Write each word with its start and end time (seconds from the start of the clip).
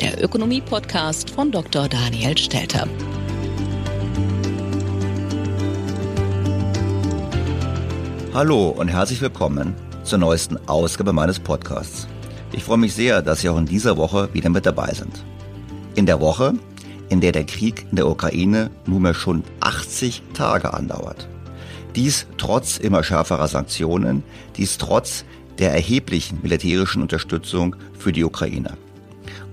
der 0.00 0.22
Ökonomie-Podcast 0.22 1.30
von 1.30 1.52
Dr. 1.52 1.88
Daniel 1.88 2.36
Stelter. 2.36 2.88
Hallo 8.32 8.70
und 8.70 8.88
herzlich 8.88 9.20
willkommen 9.20 9.74
zur 10.02 10.18
neuesten 10.18 10.58
Ausgabe 10.68 11.12
meines 11.12 11.38
Podcasts. 11.38 12.08
Ich 12.52 12.64
freue 12.64 12.78
mich 12.78 12.94
sehr, 12.94 13.22
dass 13.22 13.40
Sie 13.40 13.48
auch 13.48 13.58
in 13.58 13.66
dieser 13.66 13.96
Woche 13.96 14.28
wieder 14.32 14.50
mit 14.50 14.66
dabei 14.66 14.92
sind. 14.92 15.24
In 15.94 16.06
der 16.06 16.20
Woche, 16.20 16.54
in 17.08 17.20
der 17.20 17.32
der 17.32 17.44
Krieg 17.44 17.86
in 17.90 17.96
der 17.96 18.08
Ukraine 18.08 18.70
nunmehr 18.86 19.14
schon 19.14 19.44
80 19.60 20.22
Tage 20.34 20.74
andauert. 20.74 21.28
Dies 21.94 22.26
trotz 22.36 22.78
immer 22.78 23.04
schärferer 23.04 23.46
Sanktionen, 23.46 24.24
dies 24.56 24.78
trotz 24.78 25.24
der 25.60 25.72
erheblichen 25.72 26.40
militärischen 26.42 27.02
Unterstützung 27.02 27.76
für 27.96 28.10
die 28.10 28.24
Ukraine. 28.24 28.76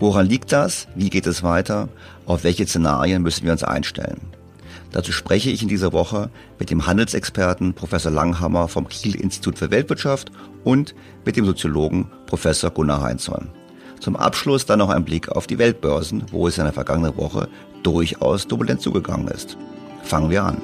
Woran 0.01 0.25
liegt 0.25 0.51
das? 0.51 0.87
Wie 0.95 1.11
geht 1.11 1.27
es 1.27 1.43
weiter? 1.43 1.87
Auf 2.25 2.43
welche 2.43 2.65
Szenarien 2.65 3.21
müssen 3.21 3.45
wir 3.45 3.51
uns 3.51 3.63
einstellen? 3.63 4.19
Dazu 4.91 5.11
spreche 5.11 5.51
ich 5.51 5.61
in 5.61 5.67
dieser 5.67 5.93
Woche 5.93 6.31
mit 6.57 6.71
dem 6.71 6.87
Handelsexperten 6.87 7.75
Professor 7.75 8.11
Langhammer 8.11 8.67
vom 8.67 8.89
Kiel 8.89 9.13
Institut 9.13 9.59
für 9.59 9.69
Weltwirtschaft 9.69 10.31
und 10.63 10.95
mit 11.23 11.37
dem 11.37 11.45
Soziologen 11.45 12.07
Professor 12.25 12.71
Gunnar 12.71 13.03
Heinzholm. 13.03 13.49
Zum 13.99 14.15
Abschluss 14.15 14.65
dann 14.65 14.79
noch 14.79 14.89
ein 14.89 15.05
Blick 15.05 15.29
auf 15.29 15.45
die 15.45 15.59
Weltbörsen, 15.59 16.23
wo 16.31 16.47
es 16.47 16.57
in 16.57 16.63
der 16.63 16.73
vergangenen 16.73 17.15
Woche 17.15 17.47
durchaus 17.83 18.47
turbulent 18.47 18.81
zugegangen 18.81 19.27
ist. 19.27 19.55
Fangen 20.01 20.31
wir 20.31 20.43
an. 20.43 20.57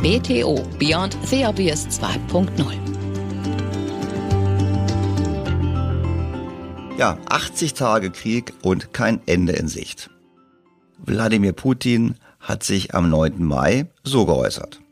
BTO 0.00 0.62
Beyond 0.78 1.18
The 1.26 1.44
Obvious 1.44 1.86
2.0 1.88 2.89
Ja, 7.00 7.18
80 7.30 7.72
Tage 7.72 8.10
Krieg 8.10 8.52
und 8.60 8.92
kein 8.92 9.20
Ende 9.24 9.54
in 9.54 9.68
Sicht. 9.68 10.10
Wladimir 10.98 11.52
Putin 11.52 12.16
hat 12.40 12.62
sich 12.62 12.94
am 12.94 13.08
9. 13.08 13.42
Mai 13.42 13.86
so 14.04 14.26
geäußert. 14.26 14.82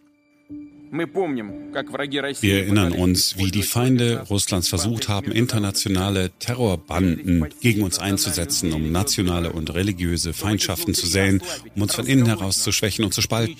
Wir 0.91 2.61
erinnern 2.63 2.93
uns, 2.93 3.37
wie 3.37 3.51
die 3.51 3.63
Feinde 3.63 4.25
Russlands 4.31 4.71
versucht 4.71 5.11
haben, 5.11 5.31
internationale 5.33 6.31
Terrorbanden 6.39 7.47
gegen 7.61 7.83
uns 7.83 7.99
einzusetzen, 7.99 8.73
um 8.73 8.91
nationale 8.91 9.53
und 9.53 9.75
religiöse 9.75 10.33
Feindschaften 10.33 10.95
zu 10.95 11.07
säen, 11.07 11.43
um 11.77 11.83
uns 11.83 11.95
von 11.95 12.07
innen 12.07 12.25
heraus 12.25 12.63
zu 12.63 12.73
schwächen 12.73 13.05
und 13.05 13.13
zu 13.13 13.21
spalten. 13.21 13.55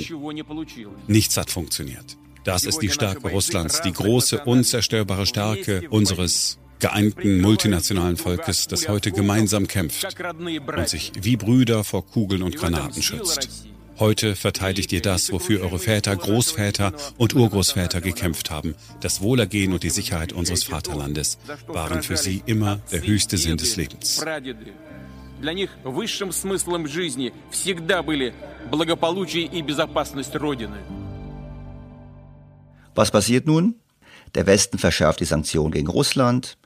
Nichts 1.07 1.37
hat 1.37 1.51
funktioniert. 1.51 2.17
Das 2.45 2.65
ist 2.65 2.79
die 2.79 2.89
Stärke 2.89 3.29
Russlands, 3.29 3.83
die 3.83 3.93
große, 3.93 4.43
unzerstörbare 4.47 5.27
Stärke 5.27 5.83
unseres 5.91 6.59
geeinten 6.79 7.41
multinationalen 7.41 8.17
Volkes, 8.17 8.67
das 8.67 8.89
heute 8.89 9.13
gemeinsam 9.13 9.67
kämpft 9.67 10.17
und 10.77 10.89
sich 10.89 11.13
wie 11.21 11.37
Brüder 11.37 11.85
vor 11.85 12.07
Kugeln 12.07 12.43
und 12.43 12.57
Granaten 12.57 13.03
schützt. 13.03 13.69
Heute 13.99 14.37
verteidigt 14.37 14.93
ihr 14.93 15.03
das, 15.03 15.33
wofür 15.33 15.61
eure 15.61 15.81
Väter, 15.81 16.15
Großväter 16.15 16.93
und 17.17 17.35
Urgroßväter 17.35 18.01
gekämpft 18.01 18.49
haben. 18.49 18.77
Das 19.01 19.21
Wohlergehen 19.21 19.73
und 19.73 19.83
die 19.83 19.91
Sicherheit 19.91 20.33
unseres 20.33 20.63
Vaterlandes 20.63 21.39
waren 21.67 22.05
für 22.05 22.17
sie 22.17 22.43
immer 22.47 22.81
der 22.93 23.05
höchste 23.05 23.37
Sinn 23.37 23.57
des 23.57 23.75
Lebens. 23.77 24.25
Для 25.41 25.53
них 25.53 25.71
высшим 25.85 26.33
смыслом 26.33 26.89
жизни 26.89 27.33
всегда 27.51 28.03
были 28.03 28.35
благополучие 28.71 29.45
и 29.47 29.63
безопасность 29.63 30.35
Родины. 30.35 30.79
Was 32.95 33.13
passiert 33.13 33.47
nun? 33.47 33.77
Der 34.35 34.47
Westen 34.47 34.79
verschärft 34.79 35.21
die 35.21 35.25
Sanktionen 35.25 35.71
gegen 35.71 35.87
Russland, 35.87 36.59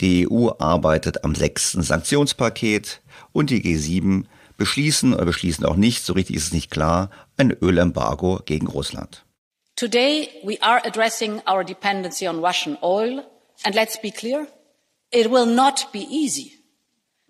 die 0.00 0.28
EU 0.30 0.50
arbeitet 0.58 1.24
am 1.24 1.34
sechsten 1.34 1.82
Sanktionspaket 1.82 3.00
und 3.32 3.50
die 3.50 3.62
G7 3.62 4.24
beschließen 4.56 5.14
oder 5.14 5.24
beschließen 5.24 5.64
auch 5.64 5.76
nicht, 5.76 6.04
so 6.04 6.12
richtig 6.12 6.36
ist 6.36 6.46
es 6.46 6.52
nicht 6.52 6.70
klar, 6.70 7.10
ein 7.36 7.50
Ölembargo 7.50 8.40
gegen 8.44 8.66
Russland. 8.66 9.24
Today 9.76 10.28
we 10.44 10.60
are 10.62 10.84
addressing 10.84 11.40
our 11.48 11.64
dependency 11.64 12.28
on 12.28 12.44
Russian 12.44 12.78
oil 12.82 13.24
and 13.64 13.74
let's 13.74 14.00
be 14.00 14.10
clear, 14.10 14.46
it 15.10 15.30
will 15.30 15.46
not 15.46 15.88
be 15.92 16.06
easy 16.10 16.52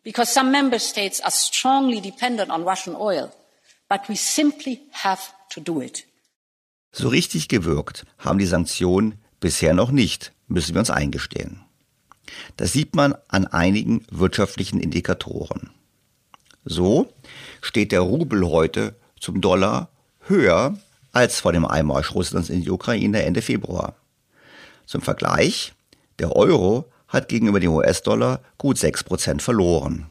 because 0.02 0.32
some 0.32 0.50
member 0.50 0.78
states 0.78 1.20
are 1.20 1.30
strongly 1.30 2.00
dependent 2.00 2.50
on 2.50 2.64
Russian 2.64 2.94
oil, 2.96 3.30
but 3.88 4.08
we 4.08 4.16
simply 4.16 4.82
have 4.90 5.32
to 5.50 5.60
do 5.60 5.80
it. 5.80 6.06
So 6.92 7.08
richtig 7.08 7.48
gewirkt 7.48 8.04
haben 8.18 8.38
die 8.38 8.46
Sanktionen 8.46 9.18
bisher 9.40 9.74
noch 9.74 9.90
nicht, 9.90 10.32
müssen 10.46 10.74
wir 10.74 10.80
uns 10.80 10.90
eingestehen. 10.90 11.63
Das 12.56 12.72
sieht 12.72 12.94
man 12.94 13.14
an 13.28 13.46
einigen 13.46 14.04
wirtschaftlichen 14.10 14.80
Indikatoren. 14.80 15.70
So 16.64 17.12
steht 17.60 17.92
der 17.92 18.00
Rubel 18.00 18.48
heute 18.48 18.94
zum 19.20 19.40
Dollar 19.40 19.90
höher 20.20 20.78
als 21.12 21.40
vor 21.40 21.52
dem 21.52 21.66
Einmarsch 21.66 22.14
Russlands 22.14 22.48
in 22.48 22.62
die 22.62 22.70
Ukraine 22.70 23.22
Ende 23.22 23.42
Februar. 23.42 23.96
Zum 24.86 25.00
Vergleich, 25.00 25.74
der 26.18 26.34
Euro 26.34 26.90
hat 27.08 27.28
gegenüber 27.28 27.60
dem 27.60 27.72
US-Dollar 27.72 28.40
gut 28.58 28.76
6% 28.76 29.40
verloren. 29.40 30.10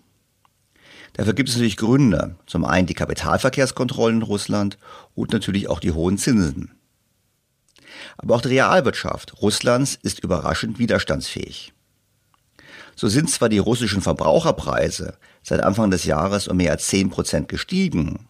Dafür 1.14 1.34
gibt 1.34 1.50
es 1.50 1.56
natürlich 1.56 1.78
Gründe. 1.78 2.36
Zum 2.48 2.66
einen 2.66 2.88
die 2.88 2.96
Kapitalverkehrskontrollen 2.96 4.18
in 4.18 4.24
Russland 4.24 4.78
und 5.14 5.32
natürlich 5.32 5.70
auch 5.70 5.80
die 5.80 5.92
hohen 5.92 6.18
Zinsen. 6.18 6.72
Aber 8.18 8.36
auch 8.36 8.42
die 8.42 8.50
Realwirtschaft 8.50 9.42
Russlands 9.42 10.00
ist 10.02 10.24
überraschend 10.24 10.80
widerstandsfähig. 10.80 11.73
So 12.96 13.08
sind 13.08 13.30
zwar 13.30 13.50
die 13.50 13.58
russischen 13.60 14.02
Verbraucherpreise 14.02 15.18
seit 15.42 15.62
Anfang 15.62 15.92
des 15.92 16.06
Jahres 16.06 16.48
um 16.48 16.58
mehr 16.58 16.72
als 16.72 16.88
10 16.88 17.10
Prozent 17.10 17.50
gestiegen, 17.50 18.28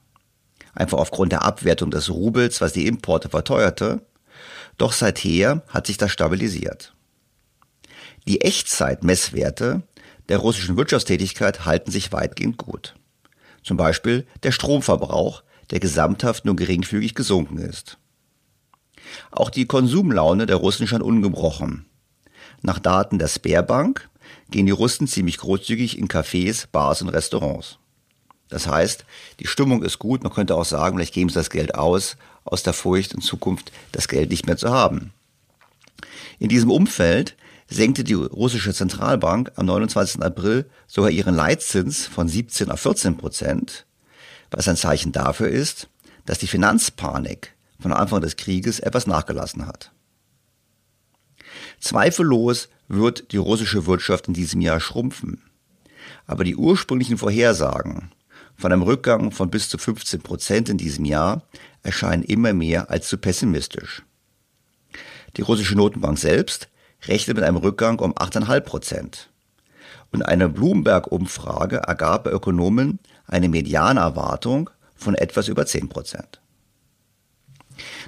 einfach 0.74 0.98
aufgrund 0.98 1.32
der 1.32 1.44
Abwertung 1.44 1.92
des 1.92 2.10
Rubels, 2.10 2.62
was 2.62 2.74
die 2.74 2.88
Importe 2.88 3.30
verteuerte, 3.30 4.02
doch 4.78 4.94
seither 4.94 5.62
hat 5.68 5.88
sich 5.88 5.98
das 5.98 6.12
stabilisiert. 6.12 6.94
Die 8.28 8.42
Echtzeitmesswerte 8.42 9.84
der 10.30 10.38
russischen 10.38 10.78
Wirtschaftstätigkeit 10.78 11.66
halten 11.66 11.92
sich 11.92 12.12
weitgehend 12.12 12.58
gut. 12.58 12.96
Zum 13.64 13.78
Beispiel 13.78 14.26
der 14.44 14.52
Stromverbrauch, 14.52 15.44
der 15.72 15.80
gesamthaft 15.80 16.46
nur 16.46 16.56
geringfügig 16.56 17.16
gesunken 17.16 17.58
ist. 17.58 17.98
Auch 19.32 19.50
die 19.50 19.66
Konsumlaune 19.66 20.46
der 20.46 20.56
Russen 20.58 20.88
scheint 20.88 21.04
ungebrochen. 21.04 21.86
Nach 22.62 22.80
Daten 22.80 23.20
der 23.20 23.28
Sperrbank 23.28 24.10
gehen 24.50 24.66
die 24.66 24.72
Russen 24.72 25.08
ziemlich 25.08 25.38
großzügig 25.38 25.98
in 25.98 26.08
Cafés, 26.08 26.68
Bars 26.72 27.02
und 27.02 27.10
Restaurants. 27.10 27.78
Das 28.50 28.68
heißt, 28.68 29.06
die 29.40 29.48
Stimmung 29.48 29.84
ist 29.84 30.00
gut, 30.00 30.24
man 30.24 30.32
könnte 30.32 30.56
auch 30.56 30.66
sagen, 30.66 30.98
vielleicht 30.98 31.14
geben 31.14 31.30
sie 31.30 31.36
das 31.36 31.50
Geld 31.50 31.76
aus, 31.76 32.18
aus 32.44 32.62
der 32.64 32.74
Furcht 32.74 33.14
in 33.14 33.22
Zukunft 33.22 33.72
das 33.92 34.08
Geld 34.08 34.30
nicht 34.30 34.46
mehr 34.46 34.58
zu 34.58 34.70
haben. 34.70 35.12
In 36.40 36.50
diesem 36.50 36.70
Umfeld 36.70 37.36
senkte 37.68 38.04
die 38.04 38.14
russische 38.14 38.74
Zentralbank 38.74 39.52
am 39.56 39.66
29. 39.66 40.22
April 40.22 40.70
sogar 40.88 41.10
ihren 41.10 41.36
Leitzins 41.36 42.06
von 42.06 42.28
17 42.28 42.70
auf 42.70 42.82
14 42.82 43.18
Prozent, 43.18 43.86
was 44.52 44.68
ein 44.68 44.78
Zeichen 44.78 45.12
dafür 45.12 45.48
ist, 45.48 45.90
dass 46.26 46.38
die 46.38 46.48
Finanzpanik 46.48 47.56
von 47.80 47.92
Anfang 47.92 48.22
des 48.22 48.38
Krieges 48.38 48.80
etwas 48.80 49.08
nachgelassen 49.08 49.68
hat. 49.68 49.93
Zweifellos 51.84 52.70
wird 52.88 53.34
die 53.34 53.38
russische 53.38 53.86
Wirtschaft 53.86 54.30
in 54.30 54.34
diesem 54.34 54.62
Jahr 54.62 54.80
schrumpfen. 54.80 55.44
Aber 56.26 56.46
die 56.46 56.56
ursprünglichen 56.56 57.18
Vorhersagen 57.18 58.10
von 58.56 58.72
einem 58.72 58.84
Rückgang 58.84 59.32
von 59.32 59.50
bis 59.50 59.68
zu 59.68 59.78
15 59.78 60.22
Prozent 60.22 60.70
in 60.70 60.78
diesem 60.78 61.04
Jahr 61.04 61.44
erscheinen 61.82 62.24
immer 62.24 62.54
mehr 62.54 62.90
als 62.90 63.10
zu 63.10 63.18
pessimistisch. 63.18 64.04
Die 65.36 65.42
russische 65.42 65.76
Notenbank 65.76 66.18
selbst 66.18 66.70
rechnet 67.06 67.36
mit 67.36 67.46
einem 67.46 67.58
Rückgang 67.58 68.00
um 68.00 68.14
8,5 68.14 68.62
Prozent. 68.62 69.30
Und 70.14 70.22
eine 70.22 70.48
Bloomberg-Umfrage 70.48 71.80
ergab 71.80 72.24
bei 72.24 72.32
Ökonomen 72.32 73.00
eine 73.28 73.50
Medianerwartung 73.50 74.70
von 74.96 75.16
etwas 75.16 75.50
über 75.50 75.66
10 75.66 75.90
Prozent. 75.90 76.40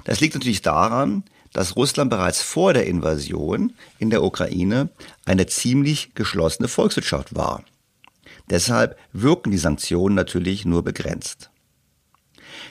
Das 0.04 0.20
liegt 0.20 0.34
natürlich 0.34 0.62
daran, 0.62 1.24
dass 1.56 1.74
Russland 1.74 2.10
bereits 2.10 2.42
vor 2.42 2.74
der 2.74 2.86
Invasion 2.86 3.72
in 3.98 4.10
der 4.10 4.22
Ukraine 4.22 4.90
eine 5.24 5.46
ziemlich 5.46 6.14
geschlossene 6.14 6.68
Volkswirtschaft 6.68 7.34
war. 7.34 7.64
Deshalb 8.50 8.98
wirken 9.14 9.52
die 9.52 9.56
Sanktionen 9.56 10.14
natürlich 10.14 10.66
nur 10.66 10.84
begrenzt. 10.84 11.48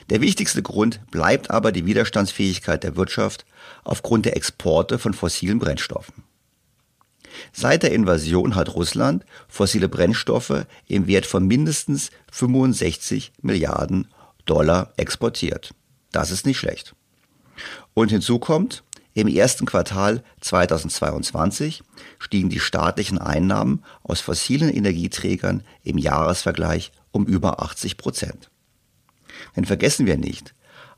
Der 0.08 0.20
wichtigste 0.20 0.62
Grund 0.62 1.00
bleibt 1.10 1.50
aber 1.50 1.72
die 1.72 1.84
Widerstandsfähigkeit 1.84 2.84
der 2.84 2.94
Wirtschaft 2.94 3.44
aufgrund 3.82 4.24
der 4.24 4.36
Exporte 4.36 5.00
von 5.00 5.14
fossilen 5.14 5.58
Brennstoffen. 5.58 6.22
Seit 7.52 7.82
der 7.82 7.90
Invasion 7.90 8.54
hat 8.54 8.76
Russland 8.76 9.26
fossile 9.48 9.88
Brennstoffe 9.88 10.64
im 10.86 11.08
Wert 11.08 11.26
von 11.26 11.44
mindestens 11.44 12.10
65 12.30 13.32
Milliarden 13.42 14.06
Dollar 14.44 14.92
exportiert. 14.96 15.74
Das 16.12 16.30
ist 16.30 16.46
nicht 16.46 16.58
schlecht. 16.58 16.94
Und 17.98 18.10
hinzu 18.10 18.38
kommt, 18.38 18.84
im 19.14 19.26
ersten 19.26 19.64
Quartal 19.64 20.22
2022 20.42 21.82
stiegen 22.18 22.50
die 22.50 22.60
staatlichen 22.60 23.16
Einnahmen 23.16 23.82
aus 24.02 24.20
fossilen 24.20 24.68
Energieträgern 24.68 25.62
im 25.82 25.96
Jahresvergleich 25.96 26.92
um 27.10 27.24
über 27.24 27.62
80 27.62 27.96
Prozent. 27.96 28.50
Denn 29.56 29.64
vergessen 29.64 30.04
wir 30.04 30.18
nicht, 30.18 30.54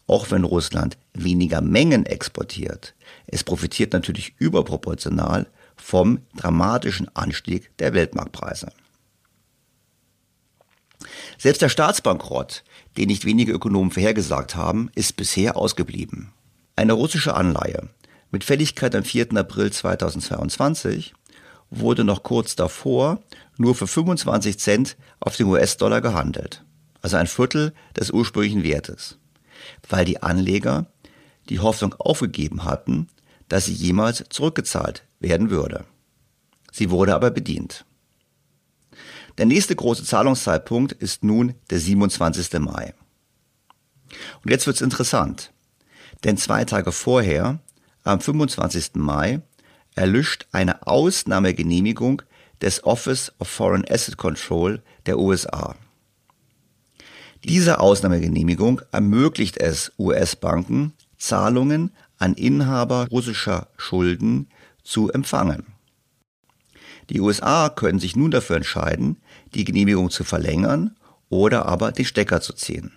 auch 0.08 0.32
wenn 0.32 0.42
Russland 0.42 0.98
weniger 1.14 1.60
Mengen 1.60 2.04
exportiert, 2.04 2.96
es 3.28 3.44
profitiert 3.44 3.92
natürlich 3.92 4.34
überproportional 4.38 5.46
vom 5.76 6.22
dramatischen 6.34 7.14
Anstieg 7.14 7.70
der 7.78 7.94
Weltmarktpreise. 7.94 8.72
Selbst 11.38 11.62
der 11.62 11.68
Staatsbankrott, 11.68 12.64
den 12.96 13.06
nicht 13.06 13.24
wenige 13.24 13.52
Ökonomen 13.52 13.92
vorhergesagt 13.92 14.56
haben, 14.56 14.90
ist 14.96 15.14
bisher 15.14 15.56
ausgeblieben. 15.56 16.32
Eine 16.78 16.92
russische 16.92 17.34
Anleihe 17.34 17.88
mit 18.30 18.44
Fälligkeit 18.44 18.94
am 18.94 19.02
4. 19.02 19.36
April 19.36 19.72
2022 19.72 21.12
wurde 21.70 22.04
noch 22.04 22.22
kurz 22.22 22.54
davor 22.54 23.20
nur 23.56 23.74
für 23.74 23.88
25 23.88 24.60
Cent 24.60 24.96
auf 25.18 25.34
den 25.34 25.48
US-Dollar 25.48 26.00
gehandelt, 26.00 26.64
also 27.02 27.16
ein 27.16 27.26
Viertel 27.26 27.74
des 27.96 28.12
ursprünglichen 28.12 28.62
Wertes, 28.62 29.18
weil 29.88 30.04
die 30.04 30.22
Anleger 30.22 30.86
die 31.48 31.58
Hoffnung 31.58 31.94
aufgegeben 31.94 32.62
hatten, 32.62 33.08
dass 33.48 33.64
sie 33.64 33.74
jemals 33.74 34.22
zurückgezahlt 34.28 35.02
werden 35.18 35.50
würde. 35.50 35.84
Sie 36.70 36.90
wurde 36.90 37.16
aber 37.16 37.32
bedient. 37.32 37.86
Der 39.36 39.46
nächste 39.46 39.74
große 39.74 40.04
Zahlungszeitpunkt 40.04 40.92
ist 40.92 41.24
nun 41.24 41.56
der 41.70 41.80
27. 41.80 42.60
Mai. 42.60 42.94
Und 44.44 44.52
jetzt 44.52 44.68
wird's 44.68 44.80
interessant. 44.80 45.52
Denn 46.24 46.36
zwei 46.36 46.64
Tage 46.64 46.92
vorher, 46.92 47.60
am 48.04 48.20
25. 48.20 48.92
Mai, 48.94 49.40
erlischt 49.94 50.46
eine 50.52 50.86
Ausnahmegenehmigung 50.86 52.22
des 52.60 52.84
Office 52.84 53.32
of 53.38 53.48
Foreign 53.48 53.84
Asset 53.88 54.16
Control 54.16 54.82
der 55.06 55.18
USA. 55.18 55.76
Diese 57.44 57.78
Ausnahmegenehmigung 57.78 58.80
ermöglicht 58.90 59.58
es 59.58 59.92
US-Banken, 59.98 60.92
Zahlungen 61.18 61.92
an 62.18 62.34
Inhaber 62.34 63.06
russischer 63.10 63.68
Schulden 63.76 64.48
zu 64.82 65.10
empfangen. 65.10 65.66
Die 67.10 67.20
USA 67.20 67.68
können 67.68 68.00
sich 68.00 68.16
nun 68.16 68.30
dafür 68.30 68.56
entscheiden, 68.56 69.18
die 69.54 69.64
Genehmigung 69.64 70.10
zu 70.10 70.24
verlängern 70.24 70.96
oder 71.28 71.66
aber 71.66 71.92
den 71.92 72.04
Stecker 72.04 72.40
zu 72.40 72.52
ziehen. 72.52 72.92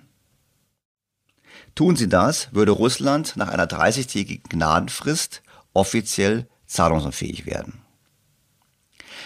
Tun 1.76 1.96
sie 1.96 2.10
das, 2.10 2.54
würde 2.54 2.72
Russland 2.72 3.38
nach 3.38 3.48
einer 3.48 3.66
30-tägigen 3.66 4.50
Gnadenfrist 4.50 5.42
offiziell 5.74 6.48
zahlungsunfähig 6.66 7.46
werden. 7.46 7.82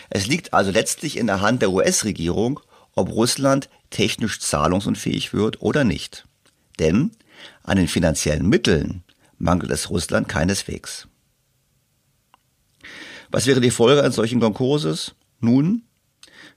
Es 0.10 0.28
liegt 0.28 0.54
also 0.54 0.72
letztlich 0.72 1.18
in 1.18 1.28
der 1.28 1.42
Hand 1.42 1.62
der 1.62 1.72
US-Regierung, 1.72 2.60
ob 2.94 3.10
Russland 3.10 3.70
technisch 3.90 4.40
zahlungsunfähig 4.40 5.34
wird 5.34 5.62
oder 5.62 5.84
nicht. 5.84 6.26
Denn 6.80 7.12
an 7.64 7.78
den 7.78 7.88
finanziellen 7.88 8.48
Mitteln 8.48 9.04
mangelt 9.38 9.72
es 9.72 9.90
Russland 9.90 10.28
keineswegs. 10.28 11.08
Was 13.32 13.48
wäre 13.48 13.62
die 13.62 13.72
Folge 13.72 14.02
eines 14.02 14.16
solchen 14.16 14.40
Konkurses? 14.40 15.16
Nun, 15.40 15.84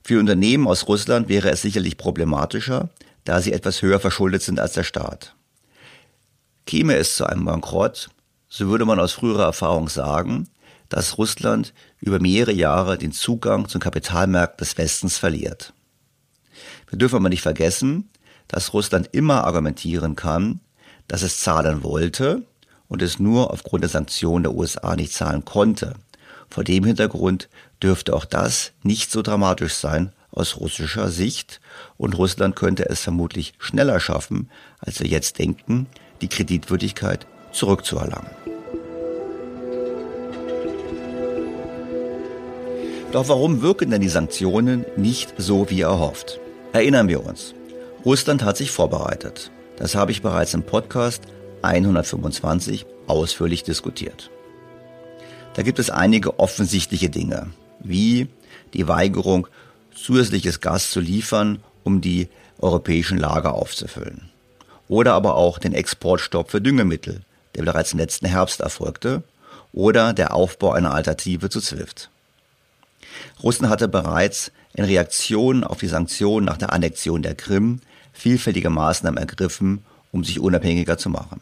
für 0.03 0.19
Unternehmen 0.19 0.67
aus 0.67 0.87
Russland 0.87 1.27
wäre 1.27 1.49
es 1.49 1.61
sicherlich 1.61 1.97
problematischer, 1.97 2.89
da 3.25 3.41
sie 3.41 3.51
etwas 3.51 3.81
höher 3.81 3.99
verschuldet 3.99 4.41
sind 4.41 4.59
als 4.59 4.73
der 4.73 4.83
Staat. 4.83 5.35
Käme 6.69 6.97
es 6.97 7.15
zu 7.15 7.25
einem 7.25 7.45
Bankrott, 7.45 8.11
so 8.47 8.67
würde 8.67 8.85
man 8.85 8.99
aus 8.99 9.13
früherer 9.13 9.45
Erfahrung 9.45 9.89
sagen, 9.89 10.47
dass 10.87 11.17
Russland 11.17 11.73
über 11.99 12.19
mehrere 12.19 12.51
Jahre 12.51 12.99
den 12.99 13.11
Zugang 13.11 13.67
zum 13.67 13.81
Kapitalmarkt 13.81 14.61
des 14.61 14.77
Westens 14.77 15.17
verliert. 15.17 15.73
Wir 16.87 16.99
dürfen 16.99 17.15
aber 17.15 17.29
nicht 17.29 17.41
vergessen, 17.41 18.11
dass 18.47 18.71
Russland 18.71 19.09
immer 19.13 19.45
argumentieren 19.45 20.15
kann, 20.15 20.59
dass 21.07 21.23
es 21.23 21.39
zahlen 21.39 21.81
wollte 21.81 22.43
und 22.87 23.01
es 23.01 23.17
nur 23.17 23.49
aufgrund 23.51 23.81
der 23.81 23.89
Sanktionen 23.89 24.43
der 24.43 24.53
USA 24.53 24.95
nicht 24.95 25.11
zahlen 25.11 25.45
konnte. 25.45 25.95
Vor 26.51 26.63
dem 26.63 26.83
Hintergrund 26.83 27.49
dürfte 27.81 28.15
auch 28.15 28.25
das 28.25 28.73
nicht 28.83 29.09
so 29.09 29.23
dramatisch 29.23 29.73
sein 29.73 30.11
aus 30.29 30.57
russischer 30.57 31.09
Sicht 31.09 31.61
und 31.97 32.15
Russland 32.15 32.55
könnte 32.55 32.87
es 32.87 33.01
vermutlich 33.01 33.55
schneller 33.57 33.99
schaffen, 33.99 34.51
als 34.79 34.99
wir 34.99 35.07
jetzt 35.07 35.39
denken, 35.39 35.87
die 36.21 36.27
Kreditwürdigkeit 36.27 37.25
zurückzuerlangen. 37.51 38.29
Doch 43.11 43.27
warum 43.27 43.61
wirken 43.63 43.89
denn 43.89 44.01
die 44.01 44.09
Sanktionen 44.09 44.85
nicht 44.95 45.33
so 45.37 45.69
wie 45.69 45.81
erhofft? 45.81 46.39
Erinnern 46.73 47.07
wir 47.07 47.25
uns. 47.25 47.55
Russland 48.05 48.43
hat 48.43 48.55
sich 48.55 48.69
vorbereitet. 48.69 49.49
Das 49.77 49.95
habe 49.95 50.11
ich 50.11 50.21
bereits 50.21 50.53
im 50.53 50.63
Podcast 50.63 51.23
125 51.63 52.85
ausführlich 53.07 53.63
diskutiert. 53.63 54.29
Da 55.55 55.63
gibt 55.63 55.79
es 55.79 55.89
einige 55.89 56.39
offensichtliche 56.39 57.09
Dinge, 57.09 57.47
wie 57.79 58.27
die 58.73 58.87
Weigerung, 58.87 59.47
zusätzliches 59.95 60.61
Gas 60.61 60.91
zu 60.91 60.99
liefern, 60.99 61.63
um 61.83 62.01
die 62.01 62.29
europäischen 62.59 63.17
Lager 63.17 63.55
aufzufüllen. 63.55 64.28
Oder 64.89 65.13
aber 65.13 65.35
auch 65.35 65.59
den 65.59 65.73
Exportstopp 65.73 66.51
für 66.51 66.59
Düngemittel, 66.59 67.21
der 67.55 67.63
bereits 67.63 67.93
im 67.93 67.99
letzten 67.99 68.25
Herbst 68.25 68.59
erfolgte, 68.59 69.23
oder 69.71 70.13
der 70.13 70.33
Aufbau 70.33 70.73
einer 70.73 70.93
Alternative 70.93 71.49
zu 71.49 71.61
SWIFT. 71.61 72.09
Russland 73.41 73.71
hatte 73.71 73.87
bereits 73.87 74.51
in 74.73 74.83
Reaktion 74.83 75.63
auf 75.63 75.79
die 75.79 75.87
Sanktionen 75.87 76.45
nach 76.45 76.57
der 76.57 76.73
Annexion 76.73 77.21
der 77.21 77.35
Krim 77.35 77.79
vielfältige 78.13 78.69
Maßnahmen 78.69 79.17
ergriffen, 79.17 79.85
um 80.11 80.23
sich 80.23 80.39
unabhängiger 80.39 80.97
zu 80.97 81.09
machen. 81.09 81.41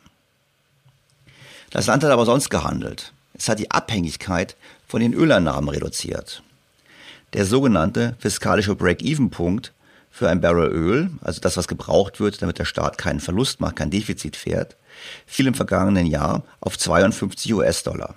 Das 1.69 1.87
Land 1.87 2.03
hat 2.03 2.11
aber 2.11 2.25
sonst 2.25 2.49
gehandelt. 2.49 3.13
Es 3.33 3.49
hat 3.49 3.59
die 3.59 3.71
Abhängigkeit 3.71 4.55
von 4.87 5.01
den 5.01 5.13
Öleinnahmen 5.13 5.69
reduziert. 5.69 6.43
Der 7.33 7.45
sogenannte 7.45 8.15
fiskalische 8.19 8.75
Break-Even-Punkt 8.75 9.73
für 10.17 10.29
ein 10.29 10.41
Barrel 10.41 10.71
Öl, 10.71 11.11
also 11.21 11.39
das, 11.41 11.57
was 11.57 11.67
gebraucht 11.67 12.19
wird, 12.19 12.41
damit 12.41 12.57
der 12.57 12.65
Staat 12.65 12.97
keinen 12.97 13.19
Verlust 13.19 13.61
macht, 13.61 13.75
kein 13.75 13.91
Defizit 13.91 14.35
fährt, 14.35 14.75
fiel 15.27 15.45
im 15.45 15.53
vergangenen 15.53 16.07
Jahr 16.07 16.43
auf 16.59 16.75
52 16.75 17.53
US-Dollar. 17.53 18.15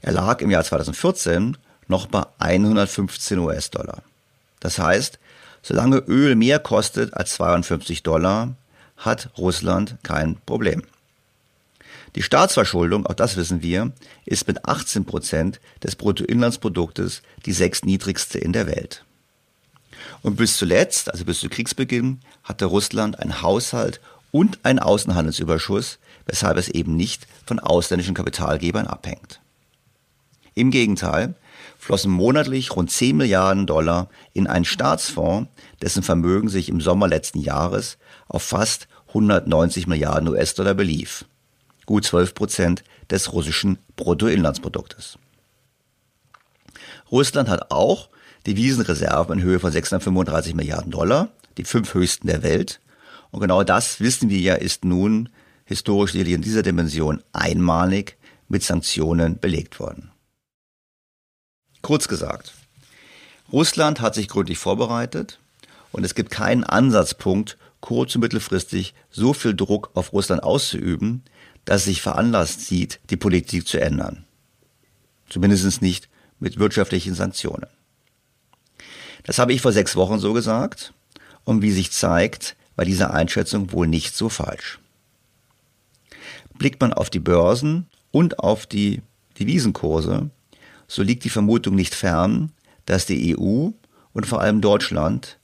Er 0.00 0.12
lag 0.12 0.40
im 0.40 0.50
Jahr 0.50 0.64
2014 0.64 1.58
noch 1.88 2.06
bei 2.06 2.24
115 2.38 3.38
US-Dollar. 3.38 4.02
Das 4.60 4.78
heißt, 4.78 5.18
solange 5.60 5.98
Öl 5.98 6.36
mehr 6.36 6.58
kostet 6.58 7.12
als 7.12 7.34
52 7.34 8.02
Dollar, 8.02 8.54
hat 8.96 9.28
Russland 9.36 9.96
kein 10.02 10.38
Problem. 10.46 10.84
Die 12.14 12.22
Staatsverschuldung, 12.22 13.06
auch 13.06 13.14
das 13.14 13.36
wissen 13.36 13.60
wir, 13.60 13.92
ist 14.24 14.48
mit 14.48 14.64
18 14.64 15.04
Prozent 15.04 15.60
des 15.82 15.96
Bruttoinlandsproduktes 15.96 17.20
die 17.44 17.52
sechs 17.52 17.84
niedrigste 17.84 18.38
in 18.38 18.54
der 18.54 18.66
Welt. 18.66 19.04
Und 20.22 20.36
bis 20.36 20.56
zuletzt, 20.56 21.10
also 21.10 21.24
bis 21.24 21.40
zu 21.40 21.48
Kriegsbeginn, 21.48 22.20
hatte 22.44 22.66
Russland 22.66 23.18
einen 23.18 23.42
Haushalt 23.42 24.00
und 24.30 24.64
einen 24.64 24.78
Außenhandelsüberschuss, 24.78 25.98
weshalb 26.26 26.56
es 26.56 26.68
eben 26.68 26.96
nicht 26.96 27.26
von 27.44 27.58
ausländischen 27.58 28.14
Kapitalgebern 28.14 28.86
abhängt. 28.86 29.40
Im 30.54 30.70
Gegenteil, 30.70 31.34
flossen 31.78 32.12
monatlich 32.12 32.76
rund 32.76 32.90
10 32.90 33.16
Milliarden 33.16 33.66
Dollar 33.66 34.08
in 34.32 34.46
einen 34.46 34.64
Staatsfonds, 34.64 35.50
dessen 35.80 36.02
Vermögen 36.02 36.48
sich 36.48 36.68
im 36.68 36.80
Sommer 36.80 37.08
letzten 37.08 37.40
Jahres 37.40 37.98
auf 38.28 38.42
fast 38.42 38.86
190 39.08 39.86
Milliarden 39.86 40.28
US-Dollar 40.28 40.74
belief 40.74 41.24
gut 41.86 42.04
12 42.04 42.34
Prozent 42.34 42.84
des 43.10 43.32
russischen 43.32 43.78
Bruttoinlandsproduktes. 43.96 45.18
Russland 47.10 47.48
hat 47.48 47.70
auch 47.70 48.08
Devisenreserven 48.46 49.38
in 49.38 49.44
Höhe 49.44 49.60
von 49.60 49.72
635 49.72 50.54
Milliarden 50.54 50.90
Dollar, 50.90 51.28
die 51.56 51.64
fünf 51.64 51.94
höchsten 51.94 52.26
der 52.26 52.42
Welt. 52.42 52.80
Und 53.30 53.40
genau 53.40 53.62
das, 53.62 54.00
wissen 54.00 54.28
wir 54.28 54.40
ja, 54.40 54.54
ist 54.54 54.84
nun 54.84 55.28
historisch 55.64 56.14
in 56.14 56.42
dieser 56.42 56.62
Dimension 56.62 57.22
einmalig 57.32 58.16
mit 58.48 58.62
Sanktionen 58.62 59.38
belegt 59.38 59.80
worden. 59.80 60.10
Kurz 61.80 62.08
gesagt, 62.08 62.52
Russland 63.52 64.00
hat 64.00 64.14
sich 64.14 64.28
gründlich 64.28 64.58
vorbereitet 64.58 65.38
und 65.90 66.04
es 66.04 66.14
gibt 66.14 66.30
keinen 66.30 66.64
Ansatzpunkt, 66.64 67.58
kurz- 67.80 68.14
und 68.14 68.20
mittelfristig 68.20 68.94
so 69.10 69.32
viel 69.32 69.54
Druck 69.54 69.90
auf 69.94 70.12
Russland 70.12 70.42
auszuüben, 70.42 71.22
dass 71.64 71.82
es 71.82 71.86
sich 71.86 72.02
veranlasst 72.02 72.66
sieht, 72.66 73.00
die 73.10 73.16
Politik 73.16 73.66
zu 73.66 73.80
ändern. 73.80 74.24
Zumindest 75.28 75.82
nicht 75.82 76.08
mit 76.38 76.58
wirtschaftlichen 76.58 77.14
Sanktionen. 77.14 77.66
Das 79.24 79.38
habe 79.38 79.52
ich 79.52 79.60
vor 79.60 79.72
sechs 79.72 79.96
Wochen 79.96 80.18
so 80.18 80.32
gesagt 80.32 80.92
und 81.44 81.62
wie 81.62 81.70
sich 81.70 81.92
zeigt, 81.92 82.56
war 82.76 82.84
diese 82.84 83.10
Einschätzung 83.10 83.72
wohl 83.72 83.86
nicht 83.86 84.16
so 84.16 84.28
falsch. 84.28 84.80
Blickt 86.58 86.80
man 86.80 86.92
auf 86.92 87.10
die 87.10 87.20
Börsen 87.20 87.86
und 88.10 88.38
auf 88.38 88.66
die 88.66 89.02
Devisenkurse, 89.38 90.30
so 90.86 91.02
liegt 91.02 91.24
die 91.24 91.30
Vermutung 91.30 91.74
nicht 91.74 91.94
fern, 91.94 92.52
dass 92.86 93.06
die 93.06 93.36
EU 93.36 93.70
und 94.12 94.26
vor 94.26 94.40
allem 94.40 94.60
Deutschland 94.60 95.38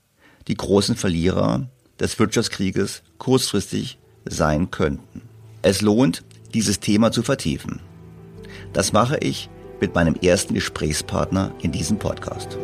die 0.47 0.57
großen 0.57 0.97
Verlierer 0.97 1.69
des 1.99 2.19
Wirtschaftskrieges 2.19 3.03
kurzfristig 3.19 3.99
sein 4.25 4.71
könnten. 4.71 5.23
Es 5.63 5.81
lohnt, 5.81 6.25
dieses 6.55 6.81
Thema 6.81 7.13
zu 7.13 7.23
vertiefen. 7.23 7.81
Das 8.73 8.93
mache 8.93 9.19
ich 9.19 9.49
mit 9.81 9.95
meinem 9.95 10.15
ersten 10.17 10.55
Gesprächspartner 10.55 11.53
in 11.63 11.73
diesem 11.73 11.99
Podcast. 11.99 12.59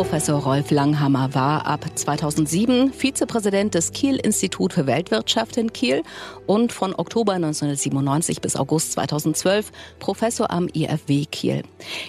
Professor 0.00 0.42
Rolf 0.42 0.70
Langhammer 0.70 1.34
war 1.34 1.66
ab 1.66 1.84
2007 1.94 2.94
Vizepräsident 2.94 3.74
des 3.74 3.92
Kiel-Institut 3.92 4.72
für 4.72 4.86
Weltwirtschaft 4.86 5.58
in 5.58 5.74
Kiel 5.74 6.02
und 6.46 6.72
von 6.72 6.94
Oktober 6.94 7.34
1997 7.34 8.40
bis 8.40 8.56
August 8.56 8.92
2012 8.92 9.70
Professor 9.98 10.50
am 10.50 10.68
IFW 10.72 11.26
Kiel. 11.26 11.64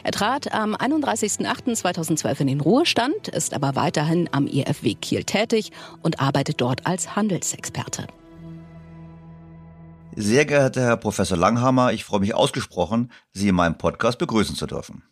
Er 0.05 0.11
trat 0.13 0.53
am 0.53 0.73
31.08.2012 0.73 2.39
in 2.39 2.47
den 2.47 2.61
Ruhestand, 2.61 3.27
ist 3.27 3.53
aber 3.53 3.75
weiterhin 3.75 4.29
am 4.31 4.47
IFW 4.47 4.93
Kiel 4.93 5.25
tätig 5.25 5.73
und 6.01 6.21
arbeitet 6.21 6.61
dort 6.61 6.87
als 6.87 7.17
Handelsexperte. 7.17 8.07
Sehr 10.15 10.45
geehrter 10.45 10.81
Herr 10.81 10.95
Professor 10.95 11.37
Langhammer, 11.37 11.91
ich 11.91 12.05
freue 12.05 12.21
mich 12.21 12.33
ausgesprochen, 12.33 13.11
Sie 13.33 13.49
in 13.49 13.55
meinem 13.55 13.77
Podcast 13.77 14.17
begrüßen 14.17 14.55
zu 14.55 14.65
dürfen. 14.65 15.03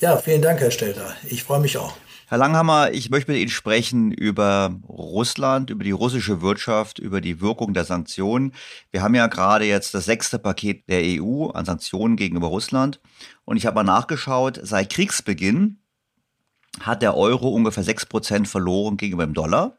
Ja, 0.00 0.16
vielen 0.16 0.42
Dank, 0.42 0.60
Herr 0.60 0.70
Stelter. 0.70 1.14
Ich 1.28 1.44
freue 1.44 1.60
mich 1.60 1.78
auch. 1.78 1.96
Herr 2.28 2.38
Langhammer, 2.38 2.90
ich 2.92 3.08
möchte 3.08 3.30
mit 3.30 3.40
Ihnen 3.40 3.50
sprechen 3.50 4.10
über 4.10 4.80
Russland, 4.88 5.70
über 5.70 5.84
die 5.84 5.92
russische 5.92 6.42
Wirtschaft, 6.42 6.98
über 6.98 7.20
die 7.20 7.40
Wirkung 7.40 7.72
der 7.72 7.84
Sanktionen. 7.84 8.52
Wir 8.90 9.02
haben 9.02 9.14
ja 9.14 9.28
gerade 9.28 9.64
jetzt 9.64 9.94
das 9.94 10.06
sechste 10.06 10.40
Paket 10.40 10.88
der 10.88 11.02
EU 11.22 11.50
an 11.50 11.64
Sanktionen 11.64 12.16
gegenüber 12.16 12.48
Russland. 12.48 13.00
Und 13.44 13.58
ich 13.58 13.64
habe 13.64 13.76
mal 13.76 13.84
nachgeschaut, 13.84 14.58
seit 14.60 14.90
Kriegsbeginn 14.90 15.78
hat 16.80 17.00
der 17.00 17.16
Euro 17.16 17.48
ungefähr 17.50 17.84
sechs 17.84 18.04
Prozent 18.04 18.48
verloren 18.48 18.96
gegenüber 18.96 19.24
dem 19.24 19.34
Dollar. 19.34 19.78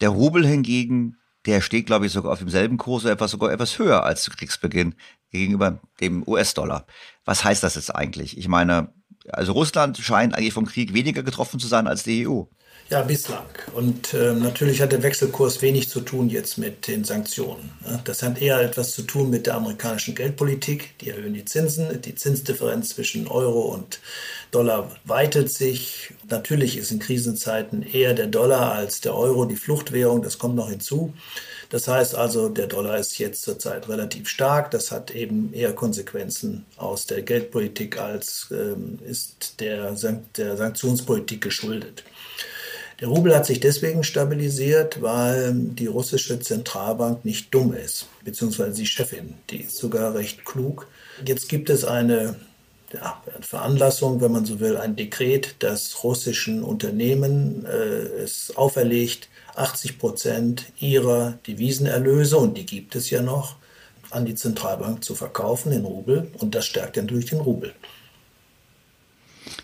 Der 0.00 0.10
Rubel 0.10 0.46
hingegen, 0.46 1.16
der 1.46 1.60
steht, 1.62 1.86
glaube 1.86 2.06
ich, 2.06 2.12
sogar 2.12 2.32
auf 2.32 2.38
demselben 2.38 2.76
Kurs, 2.76 3.04
etwas, 3.04 3.32
sogar 3.32 3.50
etwas 3.50 3.76
höher 3.80 4.04
als 4.04 4.22
zu 4.22 4.30
Kriegsbeginn 4.30 4.94
gegenüber 5.32 5.80
dem 6.00 6.22
US-Dollar. 6.26 6.86
Was 7.24 7.42
heißt 7.42 7.64
das 7.64 7.74
jetzt 7.74 7.92
eigentlich? 7.92 8.38
Ich 8.38 8.46
meine, 8.46 8.92
also 9.32 9.52
Russland 9.52 9.98
scheint 9.98 10.34
eigentlich 10.34 10.54
vom 10.54 10.66
Krieg 10.66 10.94
weniger 10.94 11.22
getroffen 11.22 11.60
zu 11.60 11.66
sein 11.66 11.86
als 11.86 12.02
die 12.02 12.26
EU. 12.26 12.42
Ja, 12.88 13.02
bislang. 13.02 13.46
Und 13.74 14.14
äh, 14.14 14.32
natürlich 14.32 14.80
hat 14.80 14.92
der 14.92 15.02
Wechselkurs 15.02 15.60
wenig 15.60 15.88
zu 15.88 16.00
tun 16.00 16.30
jetzt 16.30 16.56
mit 16.56 16.86
den 16.86 17.02
Sanktionen. 17.02 17.72
Ne? 17.84 18.00
Das 18.04 18.22
hat 18.22 18.40
eher 18.40 18.60
etwas 18.60 18.92
zu 18.92 19.02
tun 19.02 19.28
mit 19.28 19.46
der 19.46 19.56
amerikanischen 19.56 20.14
Geldpolitik. 20.14 20.96
Die 21.00 21.10
erhöhen 21.10 21.34
die 21.34 21.44
Zinsen. 21.44 22.00
Die 22.00 22.14
Zinsdifferenz 22.14 22.90
zwischen 22.90 23.26
Euro 23.26 23.74
und 23.74 23.98
Dollar 24.52 24.88
weitet 25.04 25.50
sich. 25.50 26.14
Natürlich 26.30 26.76
ist 26.76 26.92
in 26.92 27.00
Krisenzeiten 27.00 27.82
eher 27.82 28.14
der 28.14 28.28
Dollar 28.28 28.72
als 28.72 29.00
der 29.00 29.16
Euro 29.16 29.46
die 29.46 29.56
Fluchtwährung. 29.56 30.22
Das 30.22 30.38
kommt 30.38 30.54
noch 30.54 30.70
hinzu. 30.70 31.12
Das 31.70 31.88
heißt 31.88 32.14
also, 32.14 32.48
der 32.48 32.66
Dollar 32.66 32.98
ist 32.98 33.18
jetzt 33.18 33.42
zurzeit 33.42 33.88
relativ 33.88 34.28
stark. 34.28 34.70
Das 34.70 34.92
hat 34.92 35.10
eben 35.10 35.52
eher 35.52 35.72
Konsequenzen 35.72 36.64
aus 36.76 37.06
der 37.06 37.22
Geldpolitik 37.22 37.98
als 37.98 38.48
ähm, 38.50 38.98
ist 39.04 39.60
der, 39.60 39.96
der 40.36 40.56
Sanktionspolitik 40.56 41.40
geschuldet. 41.42 42.04
Der 43.00 43.08
Rubel 43.08 43.34
hat 43.34 43.44
sich 43.44 43.60
deswegen 43.60 44.04
stabilisiert, 44.04 45.02
weil 45.02 45.52
die 45.54 45.86
russische 45.86 46.40
Zentralbank 46.40 47.26
nicht 47.26 47.52
dumm 47.52 47.74
ist, 47.74 48.06
beziehungsweise 48.24 48.80
die 48.80 48.86
Chefin, 48.86 49.34
die 49.50 49.62
ist 49.62 49.76
sogar 49.76 50.14
recht 50.14 50.46
klug. 50.46 50.86
Jetzt 51.26 51.50
gibt 51.50 51.68
es 51.68 51.84
eine 51.84 52.36
ja, 52.94 53.22
Veranlassung, 53.40 54.22
wenn 54.22 54.32
man 54.32 54.46
so 54.46 54.60
will, 54.60 54.78
ein 54.78 54.96
Dekret, 54.96 55.56
das 55.58 56.04
russischen 56.04 56.62
Unternehmen 56.62 57.66
äh, 57.66 58.22
es 58.22 58.56
auferlegt, 58.56 59.28
80 59.56 59.98
Prozent 59.98 60.72
ihrer 60.78 61.38
Devisenerlöse, 61.46 62.36
und 62.36 62.56
die 62.56 62.66
gibt 62.66 62.94
es 62.94 63.10
ja 63.10 63.22
noch, 63.22 63.56
an 64.10 64.24
die 64.24 64.34
Zentralbank 64.34 65.04
zu 65.04 65.14
verkaufen 65.14 65.72
in 65.72 65.84
Rubel. 65.84 66.30
Und 66.38 66.54
das 66.54 66.66
stärkt 66.66 66.96
dann 66.96 67.06
durch 67.06 67.26
den 67.26 67.40
Rubel. 67.40 67.74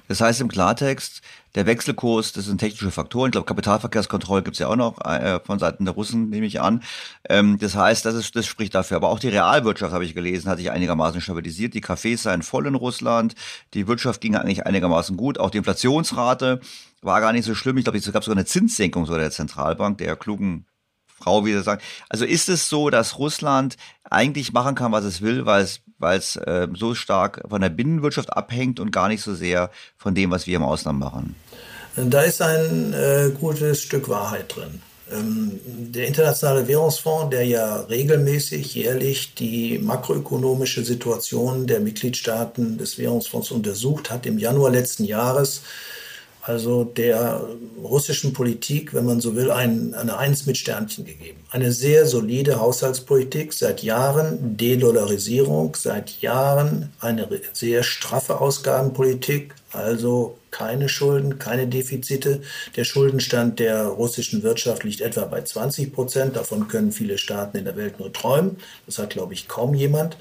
Das 0.09 0.21
heißt 0.21 0.41
im 0.41 0.49
Klartext, 0.49 1.23
der 1.55 1.67
Wechselkurs, 1.67 2.33
das 2.33 2.47
sind 2.47 2.59
technische 2.59 2.91
Faktoren. 2.91 3.29
Ich 3.29 3.33
glaube, 3.33 3.47
Kapitalverkehrskontrolle 3.47 4.43
gibt 4.43 4.57
es 4.57 4.61
ja 4.61 4.69
auch 4.69 4.77
noch 4.77 5.05
äh, 5.05 5.41
von 5.45 5.59
Seiten 5.59 5.85
der 5.85 5.95
Russen, 5.95 6.31
nehme 6.31 6.47
ich 6.47 6.61
an. 6.61 6.83
Ähm, 7.29 7.59
das 7.59 7.77
heißt, 7.77 8.05
das, 8.05 8.15
ist, 8.15 8.35
das 8.35 8.47
spricht 8.47 8.75
dafür. 8.75 8.97
Aber 8.97 9.11
auch 9.11 9.19
die 9.19 9.29
Realwirtschaft, 9.29 9.93
habe 9.93 10.05
ich 10.05 10.15
gelesen, 10.15 10.49
hat 10.49 10.59
sich 10.59 10.71
einigermaßen 10.71 11.21
stabilisiert. 11.21 11.75
Die 11.75 11.83
Cafés 11.83 12.19
seien 12.19 12.43
voll 12.43 12.67
in 12.67 12.75
Russland. 12.75 13.35
Die 13.75 13.87
Wirtschaft 13.87 14.21
ging 14.21 14.35
eigentlich 14.35 14.67
einigermaßen 14.67 15.17
gut. 15.17 15.39
Auch 15.39 15.51
die 15.51 15.59
Inflationsrate 15.59 16.61
war 17.03 17.21
gar 17.21 17.33
nicht 17.33 17.45
so 17.45 17.55
schlimm. 17.55 17.77
Ich 17.77 17.85
glaube, 17.85 17.99
es 17.99 18.13
gab 18.13 18.25
sogar 18.25 18.39
eine 18.39 18.47
Zinssenkung 18.47 19.07
so 19.07 19.17
der 19.17 19.31
Zentralbank, 19.31 19.99
der 19.99 20.17
klugen 20.17 20.67
Frau, 21.07 21.45
wie 21.45 21.53
sie 21.53 21.63
sagen. 21.63 21.83
Also 22.09 22.25
ist 22.25 22.49
es 22.49 22.69
so, 22.69 22.91
dass 22.91 23.19
Russland 23.19 23.77
eigentlich 24.05 24.53
machen 24.53 24.75
kann, 24.75 24.93
was 24.93 25.05
es 25.05 25.21
will, 25.21 25.47
weil 25.47 25.65
es 25.65 25.81
weil 25.99 26.19
es 26.19 26.37
äh, 26.37 26.67
so 26.75 26.95
stark 26.95 27.43
von 27.49 27.61
der 27.61 27.69
Binnenwirtschaft 27.69 28.33
abhängt 28.33 28.81
und 28.81 28.91
gar 28.91 29.09
nicht 29.09 29.23
so 29.23 29.35
sehr 29.35 29.71
von 29.97 30.15
dem, 30.15 30.33
was 30.33 30.47
wir 30.47 30.57
im 30.57 30.65
Ausland 30.65 30.99
machen? 30.99 31.37
Da 31.95 32.23
ist 32.23 32.43
ein 32.43 32.93
äh, 32.93 33.31
gutes 33.39 33.83
Stück 33.83 34.09
Wahrheit 34.09 34.57
drin. 34.57 34.83
Ähm, 35.13 35.61
der 35.65 36.09
Internationale 36.09 36.67
Währungsfonds, 36.67 37.31
der 37.31 37.45
ja 37.47 37.83
regelmäßig 37.83 38.75
jährlich 38.75 39.35
die 39.35 39.79
makroökonomische 39.79 40.85
Situation 40.85 41.67
der 41.67 41.81
Mitgliedstaaten 41.81 42.79
des 42.79 42.99
Währungsfonds 42.99 43.51
untersucht, 43.51 44.11
hat 44.11 44.27
im 44.27 44.39
Januar 44.39 44.71
letzten 44.71 45.05
Jahres 45.05 45.63
also 46.43 46.83
der 46.83 47.41
russischen 47.81 48.33
Politik, 48.33 48.95
wenn 48.95 49.07
man 49.07 49.21
so 49.21 49.37
will, 49.37 49.53
ein, 49.53 49.95
eine 49.95 50.19
Eins 50.19 50.45
mit 50.45 50.59
Sternchen 50.59 51.05
gegeben. 51.05 51.39
Eine 51.51 51.71
sehr 51.71 52.05
solide 52.05 52.59
Haushaltspolitik, 52.59 53.53
seit 53.53 53.83
Jahren 53.85 54.57
Dedollarisierung, 54.57 55.77
seit 55.77 56.21
Jahren 56.21 56.93
eine 56.99 57.29
sehr 57.53 57.85
straffe 57.85 58.41
Ausgabenpolitik, 58.41 59.55
also 59.71 60.37
keine 60.51 60.89
Schulden, 60.89 61.39
keine 61.39 61.69
Defizite. 61.69 62.43
Der 62.75 62.85
Schuldenstand 62.85 63.61
der 63.61 63.85
russischen 63.85 64.43
Wirtschaft 64.43 64.83
liegt 64.83 65.01
etwa 65.01 65.25
bei 65.25 65.43
20 65.43 65.93
Prozent. 65.93 66.37
Davon 66.37 66.67
können 66.67 66.91
viele 66.91 67.19
Staaten 67.19 67.57
in 67.57 67.65
der 67.65 67.77
Welt 67.77 68.01
nur 68.01 68.13
träumen. 68.13 68.57
Das 68.87 68.99
hat, 68.99 69.11
glaube 69.11 69.33
ich, 69.33 69.47
kaum 69.47 69.75
jemand. 69.75 70.17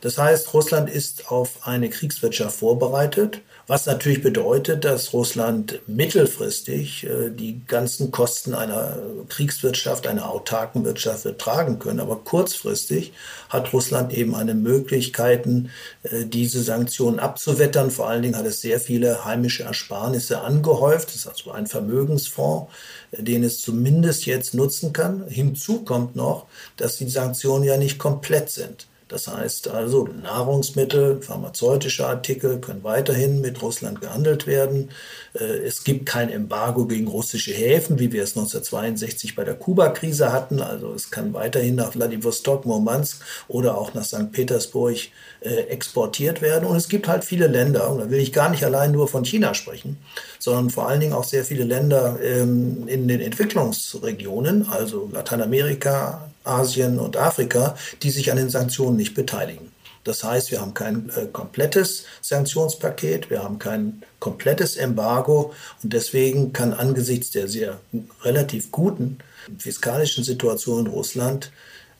Das 0.00 0.18
heißt, 0.18 0.54
Russland 0.54 0.88
ist 0.88 1.30
auf 1.30 1.66
eine 1.66 1.90
Kriegswirtschaft 1.90 2.58
vorbereitet 2.58 3.40
was 3.68 3.84
natürlich 3.84 4.22
bedeutet, 4.22 4.86
dass 4.86 5.12
Russland 5.12 5.80
mittelfristig 5.86 7.04
äh, 7.04 7.28
die 7.28 7.60
ganzen 7.66 8.10
Kosten 8.10 8.54
einer 8.54 8.96
Kriegswirtschaft, 9.28 10.06
einer 10.06 10.30
autarken 10.30 10.86
Wirtschaft 10.86 11.26
wird 11.26 11.38
tragen 11.38 11.78
können. 11.78 12.00
Aber 12.00 12.16
kurzfristig 12.16 13.12
hat 13.50 13.74
Russland 13.74 14.14
eben 14.14 14.34
eine 14.34 14.54
Möglichkeit, 14.54 15.46
äh, 15.46 16.24
diese 16.24 16.62
Sanktionen 16.62 17.18
abzuwettern. 17.18 17.90
Vor 17.90 18.08
allen 18.08 18.22
Dingen 18.22 18.38
hat 18.38 18.46
es 18.46 18.62
sehr 18.62 18.80
viele 18.80 19.26
heimische 19.26 19.64
Ersparnisse 19.64 20.40
angehäuft. 20.40 21.08
Das 21.08 21.16
ist 21.16 21.26
also 21.26 21.50
ein 21.50 21.66
Vermögensfonds, 21.66 22.72
äh, 23.10 23.22
den 23.22 23.44
es 23.44 23.60
zumindest 23.60 24.24
jetzt 24.24 24.54
nutzen 24.54 24.94
kann. 24.94 25.28
Hinzu 25.28 25.84
kommt 25.84 26.16
noch, 26.16 26.46
dass 26.78 26.96
die 26.96 27.10
Sanktionen 27.10 27.64
ja 27.64 27.76
nicht 27.76 27.98
komplett 27.98 28.48
sind. 28.48 28.87
Das 29.08 29.26
heißt 29.26 29.68
also, 29.68 30.06
Nahrungsmittel, 30.22 31.22
pharmazeutische 31.22 32.06
Artikel 32.06 32.58
können 32.60 32.84
weiterhin 32.84 33.40
mit 33.40 33.62
Russland 33.62 34.02
gehandelt 34.02 34.46
werden. 34.46 34.90
Äh, 35.32 35.44
es 35.44 35.82
gibt 35.82 36.04
kein 36.04 36.28
Embargo 36.28 36.86
gegen 36.86 37.08
russische 37.08 37.52
Häfen, 37.52 37.98
wie 37.98 38.12
wir 38.12 38.22
es 38.22 38.36
1962 38.36 39.34
bei 39.34 39.44
der 39.44 39.54
Kuba-Krise 39.54 40.30
hatten. 40.30 40.60
Also 40.60 40.92
es 40.92 41.10
kann 41.10 41.32
weiterhin 41.32 41.76
nach 41.76 41.92
Vladivostok, 41.92 42.66
Murmansk 42.66 43.22
oder 43.48 43.78
auch 43.78 43.94
nach 43.94 44.04
St. 44.04 44.30
Petersburg 44.30 44.98
äh, 45.40 45.54
exportiert 45.68 46.42
werden. 46.42 46.66
Und 46.66 46.76
es 46.76 46.88
gibt 46.88 47.08
halt 47.08 47.24
viele 47.24 47.46
Länder, 47.46 47.90
und 47.90 48.00
da 48.00 48.10
will 48.10 48.20
ich 48.20 48.34
gar 48.34 48.50
nicht 48.50 48.64
allein 48.64 48.92
nur 48.92 49.08
von 49.08 49.24
China 49.24 49.54
sprechen, 49.54 49.96
sondern 50.38 50.68
vor 50.68 50.86
allen 50.86 51.00
Dingen 51.00 51.14
auch 51.14 51.24
sehr 51.24 51.44
viele 51.44 51.64
Länder 51.64 52.18
ähm, 52.22 52.86
in 52.86 53.08
den 53.08 53.20
Entwicklungsregionen, 53.20 54.68
also 54.68 55.08
Lateinamerika, 55.10 56.28
Asien 56.48 56.98
und 56.98 57.16
Afrika, 57.16 57.76
die 58.02 58.10
sich 58.10 58.30
an 58.30 58.36
den 58.36 58.50
Sanktionen 58.50 58.96
nicht 58.96 59.14
beteiligen. 59.14 59.72
Das 60.04 60.24
heißt, 60.24 60.50
wir 60.50 60.60
haben 60.60 60.74
kein 60.74 61.10
äh, 61.10 61.26
komplettes 61.26 62.04
Sanktionspaket, 62.22 63.30
wir 63.30 63.42
haben 63.42 63.58
kein 63.58 64.02
komplettes 64.20 64.76
Embargo 64.76 65.52
und 65.82 65.92
deswegen 65.92 66.52
kann 66.52 66.72
angesichts 66.72 67.30
der 67.30 67.48
sehr 67.48 67.80
relativ 68.22 68.70
guten 68.70 69.18
fiskalischen 69.58 70.24
Situation 70.24 70.86
in 70.86 70.92
Russland 70.92 71.52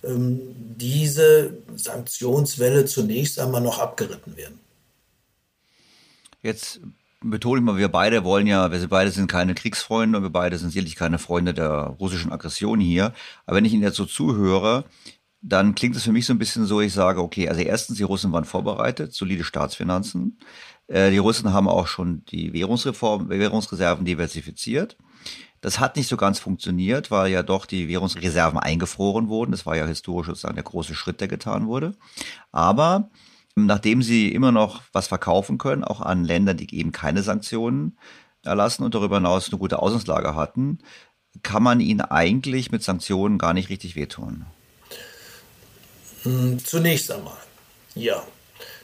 ähm, 0.05 0.41
diese 0.77 1.53
Sanktionswelle 1.75 2.85
zunächst 2.85 3.39
einmal 3.39 3.61
noch 3.61 3.79
abgeritten 3.79 4.37
werden. 4.37 4.61
Jetzt 6.43 6.81
betone 7.21 7.61
ich 7.61 7.65
mal, 7.65 7.77
wir 7.77 7.89
beide 7.89 8.25
wollen 8.25 8.47
ja, 8.47 8.71
wir 8.71 8.89
beide 8.89 9.11
sind 9.11 9.31
keine 9.31 9.55
Kriegsfreunde 9.55 10.19
und 10.19 10.25
wir 10.25 10.31
beide 10.31 10.59
sind 10.59 10.71
sicherlich 10.71 10.97
keine 10.97 11.19
Freunde 11.19 11.55
der 11.55 11.97
russischen 12.01 12.33
Aggression 12.33 12.81
hier. 12.81 13.13
Aber 13.47 13.57
wenn 13.57 13.65
ich 13.65 13.73
Ihnen 13.73 13.83
jetzt 13.83 13.97
so 13.97 14.05
zuhöre, 14.05 14.85
dann 15.41 15.75
klingt 15.75 15.97
es 15.97 16.05
für 16.05 16.13
mich 16.13 16.27
so 16.27 16.33
ein 16.33 16.39
bisschen 16.39 16.67
so, 16.67 16.81
ich 16.81 16.93
sage, 16.93 17.23
okay, 17.23 17.49
also 17.49 17.61
erstens, 17.61 17.99
die 17.99 18.03
Russen 18.03 18.33
waren 18.33 18.45
vorbereitet, 18.45 19.15
solide 19.15 19.45
Staatsfinanzen. 19.45 20.39
Äh, 20.89 21.11
die 21.11 21.19
Russen 21.19 21.53
haben 21.53 21.69
auch 21.69 21.87
schon 21.87 22.25
die 22.27 22.53
Währungsreform, 22.53 23.29
Währungsreserven 23.29 24.05
diversifiziert. 24.05 24.97
Das 25.61 25.81
hat 25.81 25.97
nicht 25.97 26.09
so 26.09 26.17
ganz 26.17 26.39
funktioniert, 26.39 27.11
weil 27.11 27.33
ja 27.33 27.43
doch 27.43 27.67
die 27.67 27.89
Währungsreserven 27.89 28.59
eingefroren 28.59 29.29
wurden. 29.29 29.51
Das 29.51 29.67
war 29.67 29.77
ja 29.77 29.87
historisch 29.87 30.29
sozusagen 30.29 30.55
der 30.55 30.65
große 30.65 30.95
Schritt, 30.95 31.21
der 31.21 31.29
getan 31.29 31.67
wurde. 31.67 31.95
Aber 32.53 33.11
nachdem 33.67 34.03
sie 34.03 34.33
immer 34.33 34.53
noch 34.53 34.83
was 34.93 35.09
verkaufen 35.09 35.59
können, 35.59 35.85
auch 35.85 36.01
an 36.01 36.25
Länder, 36.25 36.55
die 36.55 36.75
eben 36.75 36.93
keine 36.93 37.23
Sanktionen 37.23 37.99
erlassen 38.45 38.85
und 38.85 38.95
darüber 38.95 39.17
hinaus 39.17 39.49
eine 39.49 39.59
gute 39.59 39.81
Ausgangslage 39.81 40.35
hatten, 40.35 40.79
kann 41.43 41.63
man 41.63 41.81
ihnen 41.81 42.01
eigentlich 42.01 42.71
mit 42.71 42.83
Sanktionen 42.83 43.39
gar 43.39 43.55
nicht 43.55 43.69
richtig 43.69 43.97
wehtun. 43.97 44.47
Hm, 46.23 46.59
zunächst 46.65 47.11
einmal, 47.13 47.37
ja. 47.95 48.23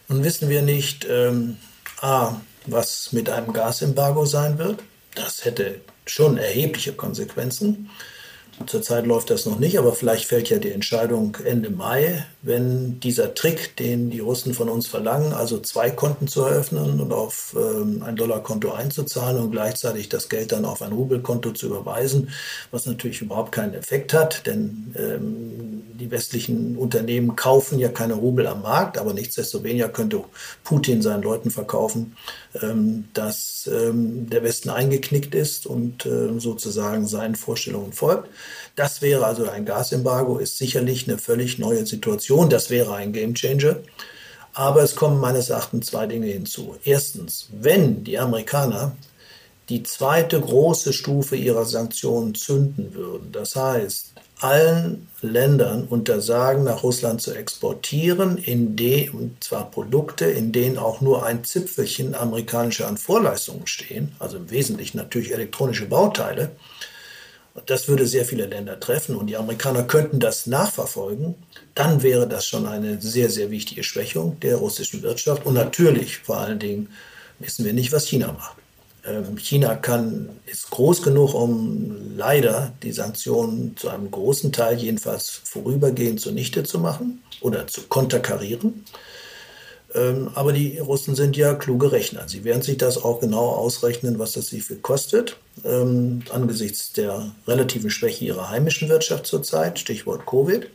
Nun 0.08 0.22
wissen 0.22 0.48
wir 0.48 0.62
nicht, 0.62 1.06
ähm, 1.08 1.56
A, 2.00 2.37
was 2.66 3.12
mit 3.12 3.30
einem 3.30 3.52
Gasembargo 3.52 4.26
sein 4.26 4.58
wird. 4.58 4.82
Das 5.14 5.44
hätte 5.44 5.80
schon 6.06 6.37
erhebliche 6.37 6.92
Konsequenzen. 6.92 7.90
Zurzeit 8.66 9.06
läuft 9.06 9.30
das 9.30 9.46
noch 9.46 9.58
nicht, 9.58 9.78
aber 9.78 9.94
vielleicht 9.94 10.26
fällt 10.26 10.50
ja 10.50 10.58
die 10.58 10.70
Entscheidung 10.70 11.37
Ende 11.44 11.70
Mai, 11.70 12.24
wenn 12.44 13.00
dieser 13.00 13.35
Trick, 13.35 13.74
den 13.76 14.11
die 14.11 14.20
Russen 14.20 14.52
von 14.52 14.68
uns 14.68 14.87
verlangen, 14.87 15.33
also 15.33 15.61
zwei 15.61 15.90
Konten 15.90 16.28
zu 16.28 16.42
eröffnen 16.42 17.00
und 17.00 17.11
auf 17.11 17.57
ähm, 17.59 18.02
ein 18.02 18.16
Dollarkonto 18.16 18.70
einzuzahlen 18.72 19.38
und 19.38 19.50
gleichzeitig 19.50 20.11
das 20.11 20.28
Geld 20.28 20.52
dann 20.52 20.66
auf 20.66 20.83
ein 20.83 20.92
Rubelkonto 20.92 21.52
zu 21.52 21.68
überweisen, 21.68 22.28
was 22.70 22.85
natürlich 22.85 23.22
überhaupt 23.22 23.52
keinen 23.52 23.72
Effekt 23.72 24.12
hat, 24.12 24.46
denn 24.46 24.94
ähm, 24.98 25.83
die 25.94 26.11
westlichen 26.11 26.76
Unternehmen 26.76 27.35
kaufen 27.35 27.78
ja 27.78 27.88
keine 27.88 28.14
Rubel 28.14 28.46
am 28.46 28.61
Markt, 28.61 28.98
aber 28.98 29.14
nichtsdestoweniger 29.14 29.88
könnte 29.88 30.22
Putin 30.64 31.00
seinen 31.00 31.22
Leuten 31.22 31.50
verkaufen, 31.50 32.14
ähm, 32.61 33.04
dass 33.14 33.70
ähm, 33.72 34.28
der 34.28 34.42
Westen 34.42 34.68
eingeknickt 34.68 35.35
ist 35.35 35.66
und 35.66 36.04
äh, 36.04 36.38
sozusagen 36.38 37.07
seinen 37.07 37.37
Vorstellungen 37.37 37.94
folgt. 37.94 38.28
Das 38.76 39.02
wäre 39.02 39.24
also 39.24 39.48
ein 39.48 39.64
Gasembargo, 39.64 40.38
ist 40.38 40.58
sicherlich 40.58 41.08
eine 41.08 41.18
völlig 41.18 41.58
neue 41.58 41.87
Situation. 41.87 42.50
Das 42.50 42.70
wäre 42.70 42.94
ein 42.94 43.12
Gamechanger. 43.12 43.76
Aber 44.52 44.82
es 44.82 44.94
kommen 44.94 45.20
meines 45.20 45.50
Erachtens 45.50 45.87
zwei 45.87 46.06
Dinge 46.06 46.26
hinzu. 46.26 46.76
Erstens, 46.84 47.48
wenn 47.52 48.04
die 48.04 48.18
Amerikaner 48.18 48.96
die 49.68 49.82
zweite 49.82 50.40
große 50.40 50.92
Stufe 50.92 51.37
ihrer 51.37 51.64
Sanktionen 51.64 52.34
zünden 52.34 52.94
würden, 52.94 53.32
das 53.32 53.56
heißt, 53.56 54.12
allen 54.40 55.08
Ländern 55.22 55.84
untersagen, 55.84 56.64
nach 56.64 56.82
Russland 56.82 57.22
zu 57.22 57.32
exportieren, 57.32 58.37
in 58.37 58.76
de, 58.76 59.08
und 59.08 59.42
zwar 59.42 59.70
Produkte, 59.70 60.26
in 60.26 60.52
denen 60.52 60.76
auch 60.76 61.00
nur 61.00 61.24
ein 61.24 61.44
Zipfelchen 61.44 62.14
amerikanischer 62.14 62.94
Vorleistungen 62.96 63.66
stehen, 63.66 64.12
also 64.18 64.37
im 64.37 64.50
Wesentlichen 64.50 64.98
natürlich 64.98 65.32
elektronische 65.32 65.87
Bauteile, 65.87 66.50
das 67.66 67.88
würde 67.88 68.06
sehr 68.06 68.24
viele 68.24 68.46
Länder 68.46 68.80
treffen 68.80 69.14
und 69.14 69.28
die 69.28 69.36
Amerikaner 69.36 69.84
könnten 69.84 70.18
das 70.18 70.46
nachverfolgen. 70.46 71.36
Dann 71.74 72.02
wäre 72.02 72.26
das 72.28 72.46
schon 72.46 72.66
eine 72.66 73.00
sehr, 73.00 73.30
sehr 73.30 73.50
wichtige 73.50 73.84
Schwächung 73.84 74.38
der 74.40 74.56
russischen 74.56 75.02
Wirtschaft. 75.02 75.46
Und 75.46 75.54
natürlich, 75.54 76.18
vor 76.18 76.38
allen 76.38 76.58
Dingen, 76.58 76.88
wissen 77.38 77.64
wir 77.64 77.72
nicht, 77.72 77.92
was 77.92 78.06
China 78.06 78.32
macht. 78.32 78.56
Ähm, 79.06 79.36
China 79.36 79.76
kann, 79.76 80.30
ist 80.46 80.70
groß 80.70 81.02
genug, 81.02 81.34
um 81.34 82.16
leider 82.16 82.72
die 82.82 82.92
Sanktionen 82.92 83.76
zu 83.76 83.88
einem 83.88 84.10
großen 84.10 84.50
Teil 84.50 84.78
jedenfalls 84.78 85.28
vorübergehend 85.44 86.20
zunichte 86.20 86.64
zu 86.64 86.80
machen 86.80 87.22
oder 87.40 87.66
zu 87.68 87.82
konterkarieren. 87.82 88.84
Ähm, 89.94 90.30
aber 90.35 90.52
die 90.52 90.78
Russen 90.78 91.14
sind 91.14 91.37
ja 91.37 91.54
kluge 91.54 91.92
Rechner. 91.92 92.24
Sie 92.26 92.44
werden 92.44 92.62
sich 92.62 92.78
das 92.78 93.02
auch 93.02 93.20
genau 93.20 93.48
ausrechnen, 93.50 94.18
was 94.18 94.33
das 94.33 94.48
sie 94.48 94.61
viel 94.61 94.78
kostet. 94.78 95.37
Ähm, 95.64 96.22
angesichts 96.30 96.92
der 96.92 97.30
relativen 97.46 97.90
Schwäche 97.90 98.24
ihrer 98.24 98.50
heimischen 98.50 98.88
Wirtschaft 98.88 99.26
zurzeit, 99.26 99.78
Stichwort 99.78 100.26
Covid. 100.26 100.68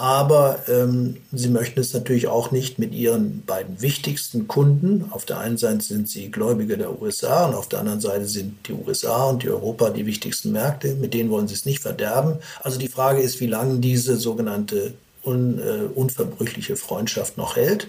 Aber 0.00 0.60
ähm, 0.66 1.18
sie 1.30 1.50
möchten 1.50 1.78
es 1.78 1.92
natürlich 1.92 2.26
auch 2.26 2.52
nicht 2.52 2.78
mit 2.78 2.94
ihren 2.94 3.42
beiden 3.44 3.82
wichtigsten 3.82 4.48
Kunden. 4.48 5.04
Auf 5.10 5.26
der 5.26 5.38
einen 5.40 5.58
Seite 5.58 5.82
sind 5.82 6.08
sie 6.08 6.30
Gläubige 6.30 6.78
der 6.78 7.02
USA 7.02 7.46
und 7.46 7.54
auf 7.54 7.68
der 7.68 7.80
anderen 7.80 8.00
Seite 8.00 8.24
sind 8.24 8.66
die 8.66 8.72
USA 8.72 9.24
und 9.24 9.42
die 9.42 9.50
Europa 9.50 9.90
die 9.90 10.06
wichtigsten 10.06 10.52
Märkte. 10.52 10.94
Mit 10.94 11.12
denen 11.12 11.28
wollen 11.28 11.48
sie 11.48 11.54
es 11.54 11.66
nicht 11.66 11.80
verderben. 11.80 12.38
Also 12.62 12.78
die 12.78 12.88
Frage 12.88 13.20
ist, 13.20 13.40
wie 13.40 13.46
lange 13.46 13.78
diese 13.78 14.16
sogenannte 14.16 14.94
un, 15.24 15.58
äh, 15.58 15.86
unverbrüchliche 15.94 16.76
Freundschaft 16.76 17.36
noch 17.36 17.56
hält. 17.56 17.88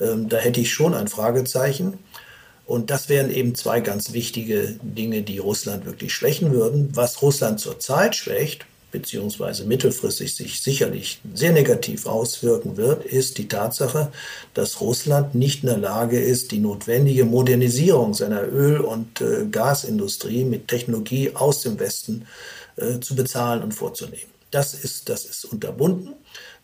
Ähm, 0.00 0.28
da 0.28 0.36
hätte 0.36 0.60
ich 0.60 0.72
schon 0.72 0.94
ein 0.94 1.08
Fragezeichen. 1.08 1.98
Und 2.66 2.90
das 2.90 3.08
wären 3.08 3.30
eben 3.30 3.54
zwei 3.54 3.80
ganz 3.80 4.12
wichtige 4.12 4.76
Dinge, 4.82 5.22
die 5.22 5.38
Russland 5.38 5.86
wirklich 5.86 6.12
schwächen 6.12 6.52
würden. 6.52 6.90
Was 6.92 7.22
Russland 7.22 7.60
zurzeit 7.60 8.14
schwächt, 8.14 8.66
beziehungsweise 8.90 9.64
mittelfristig 9.64 10.34
sich 10.34 10.62
sicherlich 10.62 11.20
sehr 11.34 11.52
negativ 11.52 12.06
auswirken 12.06 12.76
wird, 12.76 13.06
ist 13.06 13.38
die 13.38 13.48
Tatsache, 13.48 14.12
dass 14.52 14.82
Russland 14.82 15.34
nicht 15.34 15.62
in 15.62 15.70
der 15.70 15.78
Lage 15.78 16.20
ist, 16.20 16.52
die 16.52 16.58
notwendige 16.58 17.24
Modernisierung 17.24 18.12
seiner 18.12 18.42
Öl- 18.42 18.80
und 18.80 19.22
äh, 19.22 19.46
Gasindustrie 19.50 20.44
mit 20.44 20.68
Technologie 20.68 21.34
aus 21.34 21.62
dem 21.62 21.78
Westen 21.78 22.26
äh, 22.76 23.00
zu 23.00 23.14
bezahlen 23.14 23.62
und 23.62 23.72
vorzunehmen. 23.72 24.30
Das 24.50 24.74
ist, 24.74 25.08
das 25.08 25.24
ist 25.24 25.46
unterbunden. 25.46 26.14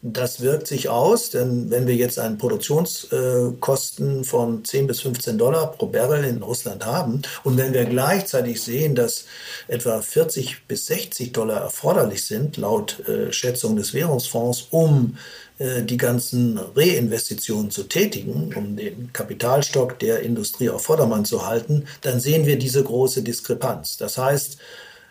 Das 0.07 0.43
wirkt 0.43 0.67
sich 0.67 0.91
aus, 0.91 1.31
denn 1.31 1.71
wenn 1.71 1.87
wir 1.87 1.95
jetzt 1.95 2.19
einen 2.19 2.37
Produktionskosten 2.37 4.25
von 4.25 4.63
10 4.63 4.87
bis 4.87 5.01
15 5.01 5.39
Dollar 5.39 5.73
pro 5.73 5.87
Barrel 5.87 6.25
in 6.25 6.43
Russland 6.43 6.85
haben 6.85 7.23
und 7.43 7.57
wenn 7.57 7.73
wir 7.73 7.87
gleichzeitig 7.87 8.61
sehen, 8.61 8.95
dass 8.95 9.25
etwa 9.67 10.03
40 10.03 10.67
bis 10.69 10.85
60 10.89 11.33
Dollar 11.33 11.63
erforderlich 11.63 12.27
sind, 12.27 12.59
laut 12.59 13.01
äh, 13.09 13.33
Schätzung 13.33 13.77
des 13.77 13.95
Währungsfonds, 13.95 14.67
um 14.73 15.17
äh, 15.57 15.83
die 15.83 15.97
ganzen 15.97 16.59
Reinvestitionen 16.77 17.71
zu 17.71 17.85
tätigen, 17.85 18.53
um 18.55 18.77
den 18.77 19.11
Kapitalstock 19.15 19.99
der 20.01 20.21
Industrie 20.21 20.69
auf 20.69 20.83
Vordermann 20.85 21.25
zu 21.25 21.47
halten, 21.47 21.87
dann 22.03 22.21
sehen 22.21 22.45
wir 22.45 22.59
diese 22.59 22.85
große 22.85 23.23
Diskrepanz. 23.23 23.97
Das 23.97 24.19
heißt, 24.19 24.59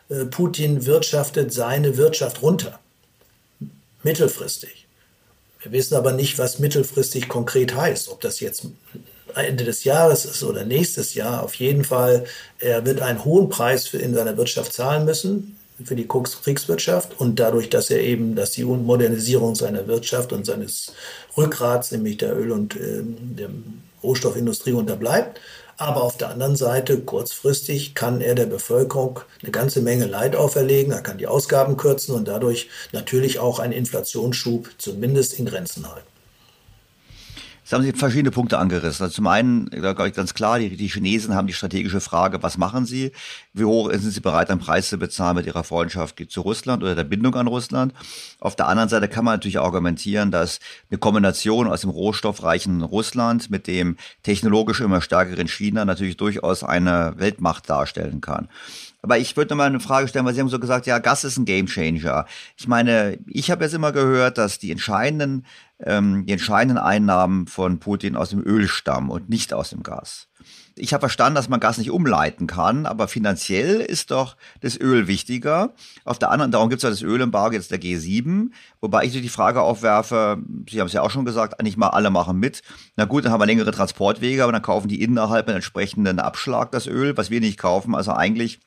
äh, 0.09 0.25
Putin 0.25 0.85
wirtschaftet 0.85 1.51
seine 1.51 1.97
Wirtschaft 1.97 2.43
runter 2.43 2.79
mittelfristig. 4.03 4.82
Wir 5.63 5.71
wissen 5.71 5.95
aber 5.95 6.11
nicht, 6.11 6.37
was 6.37 6.59
mittelfristig 6.59 7.27
konkret 7.27 7.75
heißt. 7.75 8.09
Ob 8.09 8.21
das 8.21 8.39
jetzt 8.39 8.67
Ende 9.33 9.63
des 9.63 9.83
Jahres 9.83 10.25
ist 10.25 10.43
oder 10.43 10.65
nächstes 10.65 11.13
Jahr. 11.13 11.43
Auf 11.43 11.55
jeden 11.55 11.83
Fall, 11.83 12.25
er 12.59 12.85
wird 12.85 13.01
einen 13.01 13.25
hohen 13.25 13.49
Preis 13.49 13.87
für 13.87 13.97
in 13.97 14.13
seiner 14.13 14.37
Wirtschaft 14.37 14.73
zahlen 14.73 15.05
müssen 15.05 15.57
für 15.83 15.95
die 15.95 16.07
Kriegswirtschaft 16.07 17.19
und 17.19 17.39
dadurch, 17.39 17.69
dass 17.69 17.89
er 17.89 17.99
eben, 18.01 18.35
dass 18.35 18.51
die 18.51 18.63
Modernisierung 18.63 19.55
seiner 19.55 19.87
Wirtschaft 19.87 20.31
und 20.31 20.45
seines 20.45 20.93
Rückgrats, 21.35 21.91
nämlich 21.91 22.17
der 22.17 22.37
Öl- 22.37 22.51
und 22.51 22.75
äh, 22.75 23.01
der 23.03 23.49
Rohstoffindustrie 24.03 24.73
unterbleibt. 24.73 25.39
Aber 25.77 26.03
auf 26.03 26.17
der 26.17 26.29
anderen 26.29 26.55
Seite, 26.55 26.99
kurzfristig 26.99 27.95
kann 27.95 28.21
er 28.21 28.35
der 28.35 28.45
Bevölkerung 28.45 29.21
eine 29.41 29.51
ganze 29.51 29.81
Menge 29.81 30.05
Leid 30.05 30.35
auferlegen. 30.35 30.93
Er 30.93 31.01
kann 31.01 31.17
die 31.17 31.27
Ausgaben 31.27 31.77
kürzen 31.77 32.13
und 32.15 32.27
dadurch 32.27 32.69
natürlich 32.91 33.39
auch 33.39 33.59
einen 33.59 33.73
Inflationsschub 33.73 34.69
zumindest 34.77 35.39
in 35.39 35.45
Grenzen 35.45 35.91
halten. 35.91 36.12
Jetzt 37.73 37.79
haben 37.79 37.91
Sie 37.91 37.97
verschiedene 37.97 38.29
Punkte 38.29 38.59
angerissen. 38.59 39.03
Also 39.03 39.15
zum 39.15 39.25
einen, 39.25 39.67
glaube 39.71 40.07
ich 40.07 40.13
ganz 40.13 40.35
klar, 40.35 40.59
die, 40.59 40.77
die 40.77 40.89
Chinesen 40.89 41.33
haben 41.33 41.47
die 41.47 41.53
strategische 41.53 42.01
Frage, 42.01 42.43
was 42.43 42.59
machen 42.59 42.85
sie? 42.85 43.11
Wie 43.51 43.63
hoch 43.65 43.89
sind 43.91 44.11
sie 44.11 44.19
bereit, 44.19 44.51
einen 44.51 44.59
Preis 44.59 44.89
zu 44.89 44.99
bezahlen 44.99 45.37
mit 45.37 45.47
ihrer 45.47 45.63
Freundschaft 45.63 46.23
zu 46.29 46.41
Russland 46.41 46.83
oder 46.83 46.93
der 46.93 47.03
Bindung 47.03 47.33
an 47.33 47.47
Russland? 47.47 47.91
Auf 48.39 48.55
der 48.55 48.67
anderen 48.67 48.89
Seite 48.89 49.07
kann 49.07 49.25
man 49.25 49.33
natürlich 49.33 49.59
argumentieren, 49.59 50.29
dass 50.29 50.59
eine 50.91 50.99
Kombination 50.99 51.65
aus 51.65 51.81
dem 51.81 51.89
rohstoffreichen 51.89 52.83
Russland 52.83 53.49
mit 53.49 53.65
dem 53.65 53.97
technologisch 54.21 54.79
immer 54.79 55.01
stärkeren 55.01 55.47
China 55.47 55.83
natürlich 55.83 56.17
durchaus 56.17 56.63
eine 56.63 57.15
Weltmacht 57.17 57.67
darstellen 57.71 58.21
kann. 58.21 58.49
Aber 59.03 59.17
ich 59.17 59.35
würde 59.35 59.49
nochmal 59.49 59.67
eine 59.67 59.81
Frage 59.81 60.07
stellen, 60.07 60.25
weil 60.25 60.33
Sie 60.33 60.39
haben 60.39 60.47
so 60.47 60.59
gesagt, 60.59 60.85
ja, 60.85 60.97
Gas 60.99 61.25
ist 61.25 61.37
ein 61.37 61.43
Gamechanger. 61.43 62.25
Ich 62.55 62.69
meine, 62.69 63.19
ich 63.27 63.51
habe 63.51 63.65
jetzt 63.65 63.73
immer 63.73 63.91
gehört, 63.91 64.37
dass 64.37 64.59
die 64.59 64.71
entscheidenden, 64.71 65.45
ähm, 65.79 66.25
die 66.25 66.33
entscheidenden 66.33 66.77
Einnahmen 66.77 67.47
von 67.47 67.79
Putin 67.79 68.15
aus 68.15 68.29
dem 68.29 68.41
Öl 68.45 68.67
stammen 68.67 69.09
und 69.09 69.29
nicht 69.29 69.53
aus 69.53 69.71
dem 69.71 69.83
Gas. 69.83 70.29
Ich 70.75 70.93
habe 70.93 71.01
verstanden, 71.01 71.35
dass 71.35 71.49
man 71.49 71.59
Gas 71.59 71.77
nicht 71.77 71.91
umleiten 71.91 72.47
kann, 72.47 72.85
aber 72.85 73.07
finanziell 73.07 73.79
ist 73.79 74.11
doch 74.11 74.35
das 74.61 74.79
Öl 74.79 75.07
wichtiger. 75.07 75.73
Auf 76.03 76.19
der 76.19 76.31
anderen, 76.31 76.51
darum 76.51 76.69
gibt 76.69 76.79
es 76.79 76.83
ja 76.83 76.89
das 76.89 77.01
Ölembargo 77.01 77.53
jetzt 77.53 77.71
der 77.71 77.79
G7, 77.79 78.49
wobei 78.81 79.05
ich 79.05 79.11
die 79.11 79.29
Frage 79.29 79.61
aufwerfe, 79.61 80.41
Sie 80.69 80.79
haben 80.79 80.87
es 80.87 80.93
ja 80.93 81.01
auch 81.01 81.11
schon 81.11 81.25
gesagt, 81.25 81.59
eigentlich 81.59 81.77
mal 81.77 81.89
alle 81.89 82.09
machen 82.09 82.39
mit. 82.39 82.63
Na 82.95 83.05
gut, 83.05 83.25
dann 83.25 83.31
haben 83.31 83.41
wir 83.41 83.45
längere 83.45 83.71
Transportwege, 83.71 84.43
aber 84.43 84.51
dann 84.51 84.61
kaufen 84.61 84.87
die 84.87 85.01
innerhalb 85.01 85.47
einen 85.47 85.57
entsprechenden 85.57 86.19
Abschlag 86.19 86.71
das 86.71 86.87
Öl, 86.87 87.15
was 87.17 87.29
wir 87.29 87.39
nicht 87.39 87.59
kaufen. 87.59 87.95
Also 87.95 88.11
eigentlich 88.11 88.59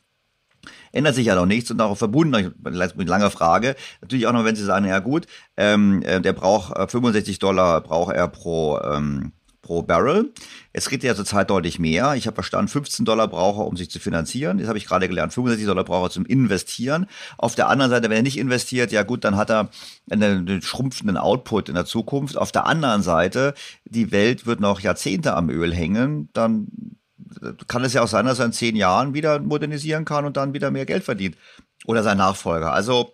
ändert 0.97 1.15
sich 1.15 1.27
ja 1.27 1.35
noch 1.35 1.47
nichts 1.47 1.71
und 1.71 1.79
darauf 1.79 1.99
verbunden, 1.99 2.55
mit 2.63 3.09
langer 3.09 3.31
Frage, 3.31 3.77
natürlich 4.01 4.27
auch 4.27 4.33
noch, 4.33 4.45
wenn 4.45 4.57
Sie 4.57 4.65
sagen, 4.65 4.87
ja 4.87 4.99
gut, 4.99 5.27
ähm, 5.57 6.03
äh, 6.03 6.21
der 6.21 6.33
braucht 6.33 6.91
65 6.91 7.37
äh, 7.37 7.39
Dollar 7.39 7.81
braucht 7.81 8.15
er 8.15 8.29
pro, 8.29 8.79
ähm, 8.81 9.33
pro 9.67 9.83
Barrel. 9.83 10.33
Kriegt 10.73 11.03
er 11.05 11.09
ja 11.09 11.17
zurzeit 11.17 11.51
deutlich 11.51 11.79
mehr. 11.79 12.15
Ich 12.15 12.27
habe 12.27 12.35
verstanden, 12.35 12.69
15 12.69 13.05
Dollar 13.05 13.27
braucht 13.29 13.59
er, 13.59 13.67
um 13.67 13.77
sich 13.77 13.91
zu 13.91 13.99
finanzieren. 13.99 14.59
Das 14.59 14.69
habe 14.69 14.79
ich 14.79 14.87
gerade 14.87 15.09
gelernt. 15.09 15.33
65 15.33 15.67
Dollar 15.67 15.85
braucht 15.85 16.11
er 16.11 16.11
zum 16.13 16.27
Investieren. 16.27 17.07
Auf 17.39 17.55
der 17.55 17.69
anderen 17.69 17.91
Seite, 17.91 18.09
wenn 18.09 18.19
er 18.19 18.23
nicht 18.23 18.39
investiert, 18.39 18.93
ja 18.93 19.03
gut, 19.03 19.25
dann 19.25 19.37
hat 19.37 19.51
er 19.51 19.71
einen 20.11 20.63
schrumpfenden 20.63 21.17
Output 21.17 21.69
in 21.69 21.75
der 21.75 21.87
Zukunft. 21.87 22.37
Auf 22.37 22.53
der 22.53 22.67
anderen 22.67 23.03
Seite, 23.03 23.55
die 23.85 24.13
Welt 24.13 24.47
wird 24.47 24.61
noch 24.61 24.81
Jahrzehnte 24.81 25.35
am 25.35 25.51
Öl 25.51 25.75
hängen. 25.75 26.29
Dann 26.33 26.69
kann 27.67 27.85
es 27.85 27.93
ja 27.93 28.03
auch 28.03 28.09
sein, 28.09 28.27
dass 28.27 28.39
er 28.39 28.47
in 28.47 28.53
zehn 28.53 28.77
Jahren 28.77 29.15
wieder 29.15 29.39
modernisieren 29.39 30.05
kann 30.05 30.25
und 30.25 30.37
dann 30.37 30.53
wieder 30.53 30.71
mehr 30.71 30.87
Geld 30.87 31.05
verdient. 31.05 31.37
Oder 31.85 32.03
sein 32.03 32.19
Nachfolger. 32.19 32.73
Also 32.73 33.13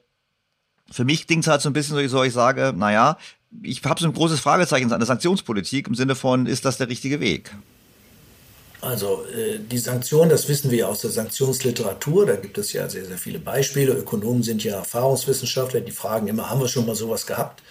für 0.90 1.04
mich 1.04 1.26
klingt 1.26 1.44
es 1.44 1.50
halt 1.50 1.62
so 1.62 1.70
ein 1.70 1.72
bisschen 1.72 2.08
so, 2.08 2.22
ich 2.22 2.32
sage, 2.32 2.72
naja, 2.76 3.16
ich 3.62 3.84
habe 3.84 4.00
so 4.00 4.06
ein 4.06 4.12
großes 4.12 4.40
Fragezeichen 4.40 4.92
an 4.92 5.00
der 5.00 5.06
Sanktionspolitik 5.06 5.88
im 5.88 5.94
Sinne 5.94 6.14
von, 6.14 6.46
ist 6.46 6.64
das 6.64 6.78
der 6.78 6.88
richtige 6.88 7.20
Weg? 7.20 7.54
Also 8.80 9.24
äh, 9.26 9.58
die 9.58 9.78
Sanktionen, 9.78 10.30
das 10.30 10.48
wissen 10.48 10.70
wir 10.70 10.78
ja 10.78 10.86
aus 10.86 11.02
der 11.02 11.10
Sanktionsliteratur, 11.10 12.26
da 12.26 12.36
gibt 12.36 12.58
es 12.58 12.72
ja 12.72 12.88
sehr, 12.88 13.04
sehr 13.04 13.18
viele 13.18 13.38
Beispiele. 13.38 13.92
Ökonomen 13.92 14.42
sind 14.42 14.64
ja 14.64 14.76
Erfahrungswissenschaftler, 14.76 15.80
die 15.80 15.92
fragen 15.92 16.26
immer, 16.26 16.50
haben 16.50 16.60
wir 16.60 16.68
schon 16.68 16.86
mal 16.86 16.96
sowas 16.96 17.26
gehabt? 17.26 17.62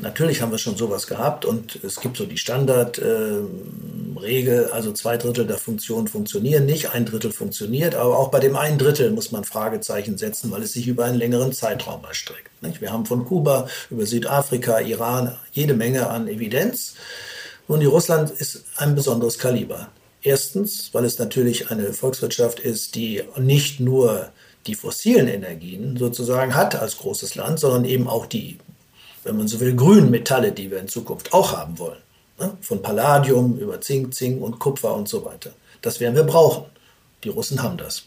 Natürlich 0.00 0.42
haben 0.42 0.52
wir 0.52 0.58
schon 0.58 0.76
sowas 0.76 1.06
gehabt 1.06 1.44
und 1.44 1.82
es 1.82 2.00
gibt 2.00 2.16
so 2.16 2.26
die 2.26 2.38
Standardregel, 2.38 4.68
äh, 4.68 4.72
also 4.72 4.92
zwei 4.92 5.16
Drittel 5.16 5.46
der 5.46 5.58
Funktionen 5.58 6.08
funktionieren 6.08 6.66
nicht, 6.66 6.94
ein 6.94 7.06
Drittel 7.06 7.32
funktioniert, 7.32 7.94
aber 7.94 8.18
auch 8.18 8.30
bei 8.30 8.40
dem 8.40 8.56
einen 8.56 8.78
Drittel 8.78 9.10
muss 9.10 9.32
man 9.32 9.44
Fragezeichen 9.44 10.18
setzen, 10.18 10.50
weil 10.50 10.62
es 10.62 10.72
sich 10.72 10.86
über 10.86 11.04
einen 11.04 11.18
längeren 11.18 11.52
Zeitraum 11.52 12.04
erstreckt. 12.04 12.50
Nicht? 12.62 12.80
Wir 12.80 12.92
haben 12.92 13.06
von 13.06 13.24
Kuba 13.24 13.68
über 13.90 14.06
Südafrika, 14.06 14.80
Iran 14.80 15.36
jede 15.52 15.74
Menge 15.74 16.08
an 16.08 16.28
Evidenz. 16.28 16.94
Und 17.66 17.80
die 17.80 17.86
Russland 17.86 18.30
ist 18.30 18.64
ein 18.76 18.94
besonderes 18.94 19.38
Kaliber. 19.38 19.88
Erstens, 20.22 20.90
weil 20.92 21.04
es 21.04 21.18
natürlich 21.18 21.70
eine 21.70 21.92
Volkswirtschaft 21.92 22.60
ist, 22.60 22.94
die 22.94 23.22
nicht 23.36 23.78
nur 23.78 24.30
die 24.66 24.74
fossilen 24.74 25.28
Energien 25.28 25.96
sozusagen 25.96 26.54
hat 26.54 26.74
als 26.74 26.98
großes 26.98 27.34
Land, 27.34 27.60
sondern 27.60 27.84
eben 27.84 28.08
auch 28.08 28.26
die 28.26 28.58
wenn 29.28 29.36
man 29.36 29.46
so 29.46 29.60
will, 29.60 29.76
grünen 29.76 30.10
Metalle, 30.10 30.52
die 30.52 30.70
wir 30.70 30.80
in 30.80 30.88
Zukunft 30.88 31.32
auch 31.32 31.56
haben 31.56 31.78
wollen. 31.78 31.98
Ne? 32.40 32.56
Von 32.60 32.82
Palladium 32.82 33.58
über 33.58 33.80
Zink, 33.80 34.14
Zink 34.14 34.42
und 34.42 34.58
Kupfer 34.58 34.94
und 34.94 35.08
so 35.08 35.24
weiter. 35.24 35.50
Das 35.82 36.00
werden 36.00 36.16
wir 36.16 36.24
brauchen. 36.24 36.64
Die 37.22 37.28
Russen 37.28 37.62
haben 37.62 37.76
das. 37.76 38.04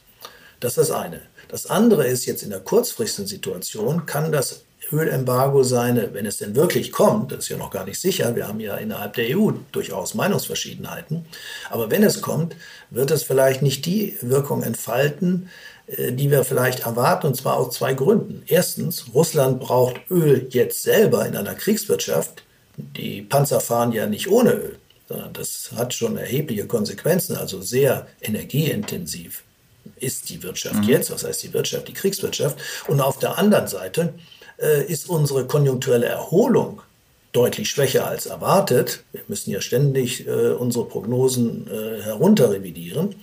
Das 0.59 0.77
ist 0.77 0.89
das 0.89 0.91
eine. 0.91 1.21
Das 1.47 1.67
andere 1.67 2.07
ist 2.07 2.25
jetzt 2.25 2.43
in 2.43 2.49
der 2.49 2.59
kurzfristigen 2.59 3.27
Situation, 3.27 4.05
kann 4.05 4.31
das 4.31 4.63
Ölembargo 4.91 5.63
seine, 5.63 6.13
wenn 6.13 6.25
es 6.25 6.37
denn 6.37 6.55
wirklich 6.55 6.91
kommt, 6.91 7.31
das 7.31 7.39
ist 7.39 7.49
ja 7.49 7.57
noch 7.57 7.71
gar 7.71 7.85
nicht 7.85 7.99
sicher, 7.99 8.35
wir 8.35 8.47
haben 8.47 8.59
ja 8.59 8.75
innerhalb 8.75 9.13
der 9.13 9.37
EU 9.37 9.51
durchaus 9.71 10.15
Meinungsverschiedenheiten, 10.15 11.25
aber 11.69 11.91
wenn 11.91 12.03
es 12.03 12.21
kommt, 12.21 12.55
wird 12.89 13.11
es 13.11 13.23
vielleicht 13.23 13.61
nicht 13.61 13.85
die 13.85 14.17
Wirkung 14.21 14.63
entfalten, 14.63 15.49
die 15.97 16.31
wir 16.31 16.43
vielleicht 16.43 16.81
erwarten, 16.81 17.27
und 17.27 17.35
zwar 17.35 17.57
aus 17.57 17.75
zwei 17.75 17.93
Gründen. 17.93 18.43
Erstens, 18.47 19.05
Russland 19.13 19.59
braucht 19.59 19.99
Öl 20.09 20.47
jetzt 20.49 20.83
selber 20.83 21.25
in 21.25 21.35
einer 21.35 21.53
Kriegswirtschaft. 21.53 22.43
Die 22.77 23.21
Panzer 23.21 23.59
fahren 23.59 23.91
ja 23.91 24.07
nicht 24.07 24.29
ohne 24.29 24.51
Öl. 24.53 24.77
sondern 25.07 25.33
das 25.33 25.71
hat 25.75 25.93
schon 25.93 26.17
erhebliche 26.17 26.65
Konsequenzen, 26.65 27.35
also 27.35 27.61
sehr 27.61 28.07
energieintensiv 28.21 29.43
ist 29.97 30.29
die 30.29 30.41
Wirtschaft 30.43 30.83
mhm. 30.83 30.89
jetzt, 30.89 31.11
was 31.11 31.23
heißt 31.23 31.43
die 31.43 31.53
Wirtschaft, 31.53 31.87
die 31.87 31.93
Kriegswirtschaft. 31.93 32.57
Und 32.87 33.01
auf 33.01 33.19
der 33.19 33.37
anderen 33.37 33.67
Seite 33.67 34.13
äh, 34.59 34.85
ist 34.85 35.09
unsere 35.09 35.45
konjunkturelle 35.45 36.07
Erholung 36.07 36.81
deutlich 37.31 37.69
schwächer 37.69 38.07
als 38.07 38.25
erwartet. 38.25 39.03
Wir 39.11 39.21
müssen 39.27 39.51
ja 39.51 39.61
ständig 39.61 40.27
äh, 40.27 40.49
unsere 40.51 40.85
Prognosen 40.85 41.67
äh, 41.67 42.01
herunterrevidieren. 42.01 43.15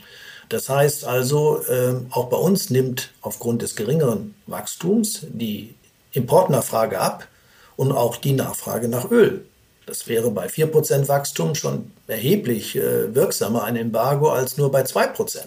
Das 0.48 0.68
heißt 0.68 1.04
also, 1.04 1.62
äh, 1.62 1.94
auch 2.11 2.28
bei 2.28 2.37
uns 2.37 2.70
nimmt 2.70 3.11
aufgrund 3.20 3.62
des 3.62 3.76
geringeren 3.76 4.34
Wachstums 4.46 5.26
die 5.28 5.74
Importnachfrage 6.12 6.98
ab 6.98 7.28
und 7.76 7.92
auch 7.92 8.16
die 8.16 8.32
Nachfrage 8.32 8.88
nach 8.88 9.11
Öl. 9.11 9.44
Das 9.87 10.06
wäre 10.06 10.30
bei 10.30 10.46
4% 10.48 11.08
Wachstum 11.08 11.54
schon 11.54 11.90
erheblich 12.06 12.76
äh, 12.76 13.14
wirksamer 13.14 13.64
ein 13.64 13.76
Embargo 13.76 14.30
als 14.30 14.56
nur 14.56 14.70
bei 14.70 14.82
2%. 14.82 15.40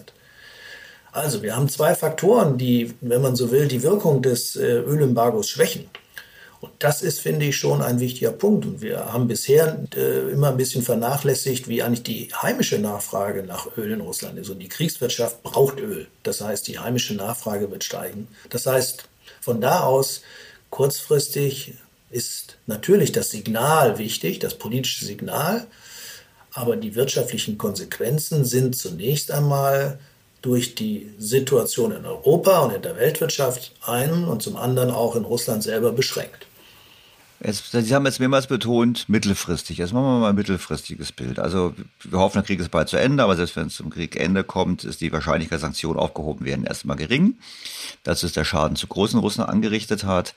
Also 1.12 1.42
wir 1.42 1.54
haben 1.54 1.68
zwei 1.68 1.94
Faktoren, 1.94 2.56
die, 2.56 2.94
wenn 3.00 3.20
man 3.20 3.36
so 3.36 3.50
will, 3.50 3.68
die 3.68 3.82
Wirkung 3.82 4.22
des 4.22 4.56
äh, 4.56 4.78
Ölembargos 4.78 5.48
schwächen. 5.48 5.88
Und 6.62 6.70
das 6.78 7.02
ist, 7.02 7.18
finde 7.18 7.46
ich, 7.46 7.56
schon 7.56 7.82
ein 7.82 7.98
wichtiger 7.98 8.30
Punkt. 8.30 8.64
Und 8.64 8.82
wir 8.82 9.12
haben 9.12 9.26
bisher 9.26 9.84
äh, 9.96 10.30
immer 10.30 10.50
ein 10.50 10.56
bisschen 10.56 10.84
vernachlässigt, 10.84 11.66
wie 11.66 11.82
eigentlich 11.82 12.04
die 12.04 12.28
heimische 12.32 12.78
Nachfrage 12.78 13.42
nach 13.42 13.76
Öl 13.76 13.90
in 13.90 14.00
Russland 14.00 14.38
ist. 14.38 14.48
Und 14.48 14.60
die 14.60 14.68
Kriegswirtschaft 14.68 15.42
braucht 15.42 15.80
Öl. 15.80 16.06
Das 16.22 16.40
heißt, 16.40 16.68
die 16.68 16.78
heimische 16.78 17.14
Nachfrage 17.14 17.68
wird 17.72 17.82
steigen. 17.82 18.28
Das 18.48 18.66
heißt, 18.66 19.08
von 19.40 19.60
da 19.60 19.80
aus 19.80 20.22
kurzfristig 20.70 21.74
ist 22.10 22.58
natürlich 22.68 23.10
das 23.10 23.30
Signal 23.30 23.98
wichtig, 23.98 24.38
das 24.38 24.54
politische 24.54 25.04
Signal. 25.04 25.66
Aber 26.52 26.76
die 26.76 26.94
wirtschaftlichen 26.94 27.58
Konsequenzen 27.58 28.44
sind 28.44 28.76
zunächst 28.76 29.32
einmal 29.32 29.98
durch 30.42 30.76
die 30.76 31.12
Situation 31.18 31.90
in 31.90 32.06
Europa 32.06 32.60
und 32.60 32.72
in 32.72 32.82
der 32.82 32.94
Weltwirtschaft 32.94 33.72
einen 33.84 34.28
und 34.28 34.44
zum 34.44 34.56
anderen 34.56 34.92
auch 34.92 35.16
in 35.16 35.24
Russland 35.24 35.64
selber 35.64 35.90
beschränkt. 35.90 36.46
Jetzt, 37.44 37.72
Sie 37.72 37.94
haben 37.94 38.06
jetzt 38.06 38.20
mehrmals 38.20 38.46
betont, 38.46 39.08
mittelfristig. 39.08 39.78
Jetzt 39.78 39.92
machen 39.92 40.04
wir 40.04 40.20
mal 40.20 40.28
ein 40.28 40.36
mittelfristiges 40.36 41.10
Bild. 41.10 41.40
Also 41.40 41.74
wir 42.04 42.18
hoffen, 42.18 42.38
der 42.38 42.44
Krieg 42.44 42.60
ist 42.60 42.70
bald 42.70 42.88
zu 42.88 42.98
Ende, 42.98 43.24
aber 43.24 43.34
selbst 43.34 43.56
wenn 43.56 43.66
es 43.66 43.74
zum 43.74 43.90
Kriegende 43.90 44.44
kommt, 44.44 44.84
ist 44.84 45.00
die 45.00 45.12
Wahrscheinlichkeit, 45.12 45.58
Sanktionen 45.58 45.98
aufgehoben 45.98 46.44
werden, 46.44 46.64
erstmal 46.64 46.96
gering. 46.96 47.38
Das 48.04 48.22
ist 48.22 48.36
der 48.36 48.44
Schaden 48.44 48.76
zu 48.76 48.86
großen 48.86 49.18
Russland 49.18 49.50
angerichtet 49.50 50.04
hat. 50.04 50.34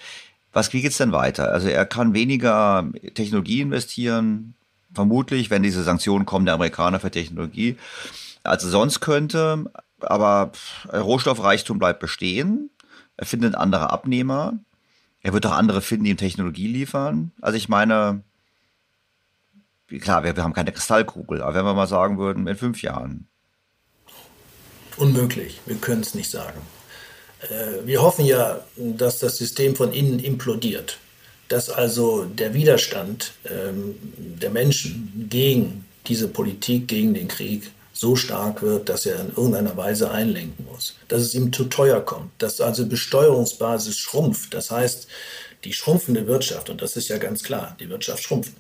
Was, 0.52 0.74
wie 0.74 0.82
geht's 0.82 0.98
denn 0.98 1.12
weiter? 1.12 1.52
Also 1.52 1.68
er 1.68 1.86
kann 1.86 2.16
weniger 2.16 2.90
Technologie 3.14 3.62
investieren, 3.62 4.56
vermutlich, 4.94 5.52
wenn 5.52 5.62
diese 5.62 5.84
Sanktionen 5.84 6.26
kommen, 6.26 6.46
der 6.46 6.56
Amerikaner 6.56 7.00
für 7.00 7.12
Technologie, 7.12 7.78
als 8.44 8.64
er 8.64 8.70
sonst 8.70 9.02
könnte. 9.02 9.66
Aber 10.00 10.54
Rohstoffreichtum 10.92 11.78
bleibt 11.78 12.00
bestehen. 12.00 12.72
Er 13.18 13.26
findet 13.28 13.54
andere 13.56 13.92
Abnehmer. 13.92 14.54
Er 15.26 15.34
wird 15.34 15.48
auch 15.48 15.54
andere 15.54 15.82
finden, 15.82 16.04
die 16.04 16.12
ihm 16.12 16.18
Technologie 16.18 16.68
liefern. 16.68 17.32
Also 17.42 17.58
ich 17.58 17.68
meine, 17.68 18.22
klar, 20.00 20.24
wir, 20.24 20.36
wir 20.36 20.44
haben 20.44 20.54
keine 20.54 20.72
Kristallkugel, 20.72 21.42
aber 21.42 21.56
wenn 21.56 21.66
wir 21.66 21.74
mal 21.74 21.88
sagen 21.88 22.20
würden, 22.20 22.46
in 22.46 22.56
fünf 22.56 22.84
Jahren. 22.84 23.28
Unmöglich, 24.98 25.62
wir 25.66 25.78
können 25.78 26.02
es 26.02 26.14
nicht 26.14 26.30
sagen. 26.30 26.62
Äh, 27.42 27.88
wir 27.88 28.04
hoffen 28.04 28.24
ja, 28.24 28.60
dass 28.78 29.18
das 29.18 29.38
System 29.38 29.76
von 29.76 29.94
innen 29.94 30.20
implodiert, 30.20 31.00
dass 31.48 31.72
also 31.72 32.26
der 32.26 32.54
Widerstand 32.54 33.34
ähm, 33.46 33.96
der 34.16 34.52
Menschen 34.52 35.26
gegen 35.28 35.86
diese 36.06 36.28
Politik, 36.28 36.88
gegen 36.88 37.16
den 37.16 37.30
Krieg 37.30 37.72
so 37.98 38.18
stark 38.18 38.62
wird, 38.62 38.90
dass 38.90 39.06
er 39.06 39.22
in 39.22 39.30
irgendeiner 39.30 39.78
Weise 39.78 40.12
einlenken 40.12 40.66
muss, 40.70 40.96
dass 41.08 41.22
es 41.22 41.34
ihm 41.34 41.54
zu 41.54 41.66
teuer 41.66 42.02
kommt, 42.02 42.32
dass 42.40 42.60
also 42.60 42.86
Besteuerungsbasis 42.86 43.98
schrumpft. 43.98 44.54
Das 44.54 44.70
heißt, 44.70 45.08
die 45.64 45.72
schrumpfende 45.72 46.28
Wirtschaft, 46.28 46.70
und 46.70 46.82
das 46.82 46.98
ist 46.98 47.08
ja 47.08 47.18
ganz 47.18 47.42
klar, 47.42 47.76
die 47.80 47.90
Wirtschaft 47.90 48.22
schrumpft, 48.22 48.52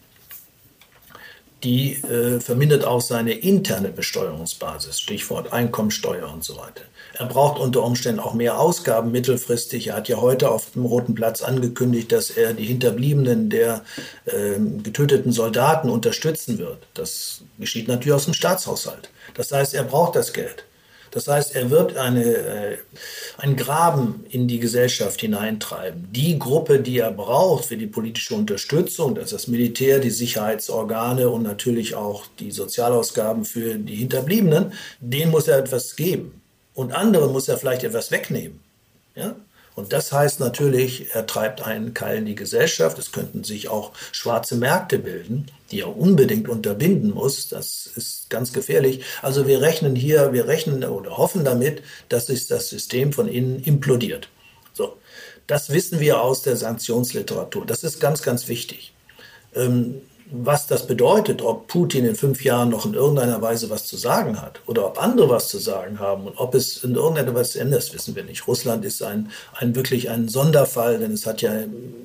die 1.63 1.93
äh, 1.95 2.39
vermindert 2.39 2.85
auch 2.85 3.01
seine 3.01 3.33
interne 3.33 3.89
Besteuerungsbasis, 3.89 5.01
Stichwort 5.01 5.51
Einkommensteuer 5.51 6.31
und 6.31 6.43
so 6.43 6.55
weiter. 6.57 6.83
Er 7.17 7.27
braucht 7.27 7.59
unter 7.59 7.83
Umständen 7.83 8.19
auch 8.19 8.33
mehr 8.33 8.59
Ausgaben 8.59 9.11
mittelfristig. 9.11 9.87
Er 9.87 9.95
hat 9.95 10.09
ja 10.09 10.17
heute 10.17 10.51
auf 10.51 10.71
dem 10.71 10.85
Roten 10.85 11.15
Platz 11.15 11.41
angekündigt, 11.41 12.11
dass 12.11 12.29
er 12.29 12.53
die 12.53 12.65
Hinterbliebenen 12.65 13.49
der 13.49 13.85
äh, 14.25 14.59
getöteten 14.83 15.31
Soldaten 15.31 15.89
unterstützen 15.89 16.57
wird. 16.57 16.79
Das 16.93 17.41
geschieht 17.57 17.87
natürlich 17.87 18.13
aus 18.13 18.25
dem 18.25 18.33
Staatshaushalt. 18.33 19.09
Das 19.33 19.51
heißt, 19.51 19.73
er 19.73 19.83
braucht 19.83 20.15
das 20.15 20.33
Geld. 20.33 20.65
Das 21.11 21.29
heißt, 21.29 21.55
er 21.55 21.69
wird 21.69 21.95
eine, 21.95 22.25
äh, 22.25 22.77
einen 23.37 23.55
Graben 23.55 24.25
in 24.29 24.49
die 24.49 24.59
Gesellschaft 24.59 25.21
hineintreiben. 25.21 26.09
Die 26.11 26.37
Gruppe, 26.37 26.81
die 26.81 26.99
er 26.99 27.11
braucht 27.11 27.63
für 27.65 27.77
die 27.77 27.87
politische 27.87 28.35
Unterstützung, 28.35 29.15
das 29.15 29.25
ist 29.25 29.33
das 29.33 29.47
Militär, 29.47 29.99
die 29.99 30.09
Sicherheitsorgane 30.09 31.29
und 31.29 31.43
natürlich 31.43 31.95
auch 31.95 32.25
die 32.39 32.51
Sozialausgaben 32.51 33.45
für 33.45 33.75
die 33.75 33.95
Hinterbliebenen, 33.95 34.73
denen 34.99 35.31
muss 35.31 35.47
er 35.47 35.59
etwas 35.59 35.95
geben. 35.95 36.41
Und 36.75 36.91
andere 36.91 37.29
muss 37.29 37.47
er 37.47 37.57
vielleicht 37.57 37.83
etwas 37.83 38.11
wegnehmen. 38.11 38.59
Ja? 39.15 39.35
Und 39.75 39.91
das 39.91 40.11
heißt 40.11 40.39
natürlich, 40.39 41.13
er 41.13 41.25
treibt 41.25 41.61
einen 41.61 41.93
Keil 41.93 42.19
in 42.19 42.25
die 42.25 42.35
Gesellschaft. 42.35 42.97
Es 42.97 43.11
könnten 43.11 43.43
sich 43.43 43.67
auch 43.67 43.91
schwarze 44.11 44.55
Märkte 44.55 44.99
bilden, 44.99 45.47
die 45.71 45.81
er 45.81 45.97
unbedingt 45.97 46.47
unterbinden 46.47 47.11
muss. 47.13 47.49
Das 47.49 47.89
ist 47.95 48.29
ganz 48.29 48.53
gefährlich. 48.53 49.03
Also 49.21 49.47
wir 49.47 49.61
rechnen 49.61 49.95
hier, 49.95 50.31
wir 50.31 50.47
rechnen 50.47 50.83
oder 50.85 51.17
hoffen 51.17 51.43
damit, 51.43 51.81
dass 52.07 52.27
sich 52.27 52.47
das 52.47 52.69
System 52.69 53.11
von 53.11 53.27
innen 53.27 53.61
implodiert. 53.63 54.29
So. 54.71 54.97
Das 55.47 55.69
wissen 55.71 55.99
wir 55.99 56.21
aus 56.21 56.41
der 56.41 56.55
Sanktionsliteratur. 56.55 57.65
Das 57.65 57.83
ist 57.83 57.99
ganz, 57.99 58.21
ganz 58.21 58.47
wichtig. 58.47 58.93
Ähm, 59.53 60.01
was 60.31 60.65
das 60.65 60.87
bedeutet, 60.87 61.41
ob 61.43 61.67
Putin 61.67 62.05
in 62.05 62.15
fünf 62.15 62.43
Jahren 62.43 62.69
noch 62.69 62.85
in 62.85 62.95
irgendeiner 62.95 63.41
Weise 63.41 63.69
was 63.69 63.85
zu 63.85 63.95
sagen 63.95 64.41
hat 64.41 64.59
oder 64.65 64.87
ob 64.87 65.01
andere 65.01 65.29
was 65.29 65.49
zu 65.49 65.59
sagen 65.59 65.99
haben 65.99 66.25
und 66.25 66.37
ob 66.37 66.55
es 66.55 66.83
in 66.83 66.95
irgendeiner 66.95 67.35
Weise 67.35 67.59
ändert, 67.59 67.93
wissen 67.93 68.15
wir 68.15 68.23
nicht. 68.23 68.47
Russland 68.47 68.83
ist 68.85 69.03
ein, 69.03 69.31
ein 69.53 69.75
wirklich 69.75 70.09
ein 70.09 70.27
Sonderfall, 70.27 70.97
denn 70.97 71.13
es 71.13 71.27
hat 71.27 71.41
ja 71.41 71.53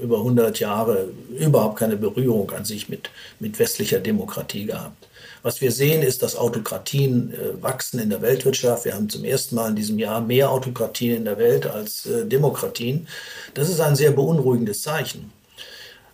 über 0.03 0.19
100 0.19 0.61
Jahre 0.61 1.09
überhaupt 1.39 1.79
keine 1.79 1.97
Berührung 1.97 2.51
an 2.51 2.67
sich 2.67 2.91
mit, 2.91 3.11
mit 3.39 3.59
westlicher 3.59 4.01
Demokratie 4.01 4.67
gehabt. 4.67 5.09
Was 5.43 5.63
wir 5.63 5.73
sehen, 5.73 6.03
ist, 6.03 6.23
dass 6.23 6.37
Autokratien 6.37 7.33
äh, 7.33 7.63
wachsen 7.63 8.01
in 8.01 8.11
der 8.11 8.21
Weltwirtschaft. 8.21 8.85
Wir 8.85 8.95
haben 8.95 9.09
zum 9.09 9.25
ersten 9.25 9.55
Mal 9.55 9.71
in 9.71 9.77
diesem 9.77 9.99
Jahr 9.99 10.21
mehr 10.21 10.51
Autokratien 10.51 11.17
in 11.17 11.25
der 11.25 11.39
Welt 11.39 11.67
als 11.67 12.05
äh, 12.05 12.27
Demokratien. 12.27 13.09
Das 13.55 13.71
ist 13.71 13.81
ein 13.81 13.97
sehr 13.97 14.11
beunruhigendes 14.11 14.83
Zeichen. 14.83 15.33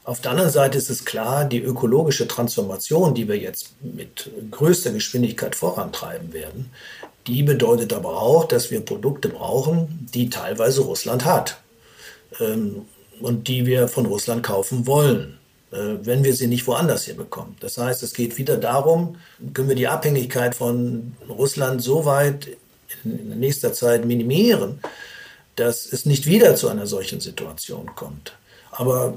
Auf 0.06 0.20
der 0.20 0.30
anderen 0.30 0.50
Seite 0.50 0.78
ist 0.78 0.88
es 0.88 1.04
klar, 1.04 1.44
die 1.44 1.60
ökologische 1.60 2.28
Transformation, 2.28 3.12
die 3.12 3.26
wir 3.26 3.36
jetzt 3.36 3.70
mit 3.82 4.30
größter 4.52 4.92
Geschwindigkeit 4.92 5.56
vorantreiben 5.56 6.32
werden, 6.32 6.70
die 7.26 7.42
bedeutet 7.42 7.92
aber 7.92 8.22
auch, 8.22 8.44
dass 8.44 8.70
wir 8.70 8.82
Produkte 8.82 9.28
brauchen, 9.28 10.08
die 10.14 10.30
teilweise 10.30 10.82
Russland 10.82 11.24
hat 11.24 11.60
ähm, 12.38 12.82
und 13.20 13.48
die 13.48 13.66
wir 13.66 13.88
von 13.88 14.06
Russland 14.06 14.44
kaufen 14.44 14.86
wollen, 14.86 15.38
äh, 15.72 15.96
wenn 16.02 16.22
wir 16.22 16.36
sie 16.36 16.46
nicht 16.46 16.68
woanders 16.68 17.06
hier 17.06 17.16
bekommen. 17.16 17.56
Das 17.58 17.76
heißt, 17.76 18.04
es 18.04 18.14
geht 18.14 18.38
wieder 18.38 18.58
darum, 18.58 19.16
können 19.54 19.70
wir 19.70 19.74
die 19.74 19.88
Abhängigkeit 19.88 20.54
von 20.54 21.16
Russland 21.28 21.82
so 21.82 22.04
weit 22.04 22.56
in 23.02 23.40
nächster 23.40 23.72
Zeit 23.72 24.04
minimieren, 24.04 24.78
dass 25.56 25.84
es 25.84 26.06
nicht 26.06 26.26
wieder 26.26 26.54
zu 26.54 26.68
einer 26.68 26.86
solchen 26.86 27.18
Situation 27.18 27.90
kommt. 27.96 28.34
Aber 28.76 29.14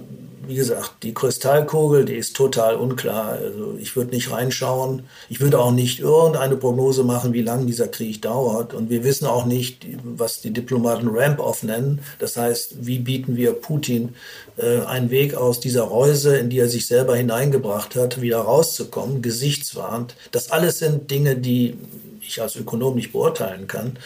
wie 0.48 0.56
gesagt, 0.56 1.04
die 1.04 1.14
Kristallkugel, 1.14 2.06
die 2.06 2.16
ist 2.16 2.36
total 2.36 2.76
unklar. 2.76 3.34
Also 3.34 3.76
ich 3.80 3.96
würde 3.96 4.16
nicht 4.16 4.32
reinschauen. 4.32 5.04
Ich 5.30 5.42
würde 5.42 5.60
auch 5.60 5.72
nicht 5.72 6.00
irgendeine 6.00 6.56
Prognose 6.56 7.04
machen, 7.04 7.34
wie 7.34 7.44
lange 7.44 7.68
dieser 7.68 7.88
Krieg 7.88 8.22
dauert. 8.24 8.74
Und 8.74 8.90
wir 8.90 9.04
wissen 9.04 9.28
auch 9.28 9.46
nicht, 9.46 9.86
was 10.04 10.42
die 10.42 10.52
Diplomaten 10.52 11.08
Ramp-off 11.08 11.62
nennen. 11.62 12.02
Das 12.18 12.36
heißt, 12.36 12.78
wie 12.82 12.98
bieten 12.98 13.36
wir 13.36 13.54
Putin 13.54 14.16
äh, 14.58 14.80
einen 14.80 15.12
Weg 15.12 15.36
aus 15.36 15.60
dieser 15.60 15.84
Reuse, 15.84 16.38
in 16.38 16.50
die 16.50 16.58
er 16.58 16.70
sich 16.70 16.88
selber 16.88 17.16
hineingebracht 17.16 17.96
hat, 17.96 18.20
wieder 18.20 18.40
rauszukommen, 18.40 19.22
gesichtswarnt. 19.22 20.16
Das 20.32 20.50
alles 20.50 20.80
sind 20.80 21.12
Dinge, 21.12 21.36
die 21.36 21.78
ich 22.22 22.42
als 22.42 22.56
Ökonom 22.56 22.96
nicht 22.96 23.12
beurteilen 23.12 23.68
kann. 23.68 24.00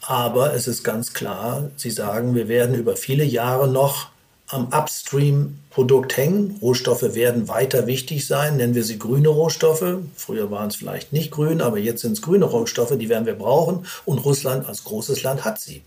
Aber 0.00 0.54
es 0.54 0.66
ist 0.66 0.82
ganz 0.82 1.12
klar, 1.12 1.70
Sie 1.76 1.90
sagen, 1.90 2.34
wir 2.34 2.48
werden 2.48 2.74
über 2.74 2.96
viele 2.96 3.24
Jahre 3.24 3.68
noch 3.68 4.08
am 4.48 4.68
Upstream-Produkt 4.72 6.16
hängen. 6.16 6.58
Rohstoffe 6.62 7.14
werden 7.14 7.48
weiter 7.48 7.86
wichtig 7.86 8.26
sein, 8.26 8.56
nennen 8.56 8.74
wir 8.74 8.84
sie 8.84 8.98
grüne 8.98 9.28
Rohstoffe. 9.28 9.98
Früher 10.16 10.50
waren 10.50 10.68
es 10.68 10.76
vielleicht 10.76 11.12
nicht 11.12 11.30
grün, 11.30 11.60
aber 11.60 11.78
jetzt 11.78 12.02
sind 12.02 12.12
es 12.12 12.22
grüne 12.22 12.46
Rohstoffe, 12.46 12.96
die 12.96 13.08
werden 13.08 13.26
wir 13.26 13.34
brauchen. 13.34 13.86
Und 14.04 14.18
Russland 14.24 14.66
als 14.66 14.84
großes 14.84 15.22
Land 15.22 15.44
hat 15.44 15.60
sie. 15.60 15.82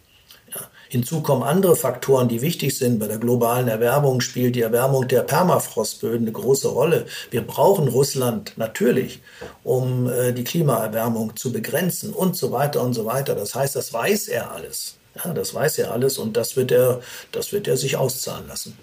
Ja. 0.53 0.61
Hinzu 0.89 1.21
kommen 1.21 1.43
andere 1.43 1.75
Faktoren, 1.75 2.27
die 2.27 2.41
wichtig 2.41 2.77
sind. 2.77 2.99
Bei 2.99 3.07
der 3.07 3.17
globalen 3.17 3.67
Erwärmung 3.67 4.21
spielt 4.21 4.55
die 4.55 4.61
Erwärmung 4.61 5.07
der 5.07 5.21
Permafrostböden 5.21 6.27
eine 6.27 6.31
große 6.31 6.67
Rolle. 6.67 7.05
Wir 7.29 7.41
brauchen 7.41 7.87
Russland 7.87 8.53
natürlich, 8.57 9.21
um 9.63 10.09
äh, 10.09 10.33
die 10.33 10.43
Klimaerwärmung 10.43 11.35
zu 11.35 11.51
begrenzen 11.51 12.13
und 12.13 12.35
so 12.35 12.51
weiter 12.51 12.81
und 12.81 12.93
so 12.93 13.05
weiter. 13.05 13.33
Das 13.33 13.55
heißt, 13.55 13.75
das 13.75 13.93
weiß 13.93 14.27
er 14.27 14.51
alles. 14.51 14.97
Ja, 15.15 15.33
das 15.33 15.53
weiß 15.53 15.77
er 15.79 15.91
alles 15.91 16.17
und 16.17 16.37
das 16.37 16.55
wird 16.55 16.71
er, 16.71 17.01
das 17.31 17.51
wird 17.51 17.67
er 17.67 17.77
sich 17.77 17.97
auszahlen 17.97 18.47
lassen. 18.47 18.77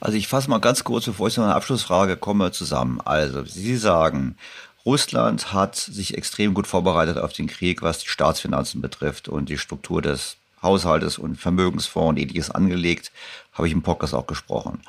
Also 0.00 0.18
ich 0.18 0.26
fasse 0.26 0.50
mal 0.50 0.58
ganz 0.58 0.84
kurz, 0.84 1.04
bevor 1.04 1.28
ich 1.28 1.34
zu 1.34 1.40
meiner 1.40 1.54
Abschlussfrage 1.54 2.16
komme, 2.16 2.50
zusammen. 2.50 3.00
Also 3.00 3.44
Sie 3.44 3.76
sagen, 3.76 4.36
Russland 4.84 5.52
hat 5.52 5.76
sich 5.76 6.16
extrem 6.16 6.54
gut 6.54 6.66
vorbereitet 6.66 7.18
auf 7.18 7.32
den 7.32 7.46
Krieg, 7.46 7.82
was 7.82 8.00
die 8.00 8.08
Staatsfinanzen 8.08 8.80
betrifft 8.80 9.28
und 9.28 9.48
die 9.48 9.58
Struktur 9.58 10.02
des 10.02 10.36
Haushaltes 10.60 11.18
und 11.18 11.36
Vermögensfonds 11.36 12.10
und 12.10 12.18
ähnliches 12.18 12.50
angelegt, 12.50 13.12
habe 13.52 13.66
ich 13.66 13.74
im 13.74 13.82
Podcast 13.82 14.14
auch 14.14 14.26
gesprochen. 14.26 14.80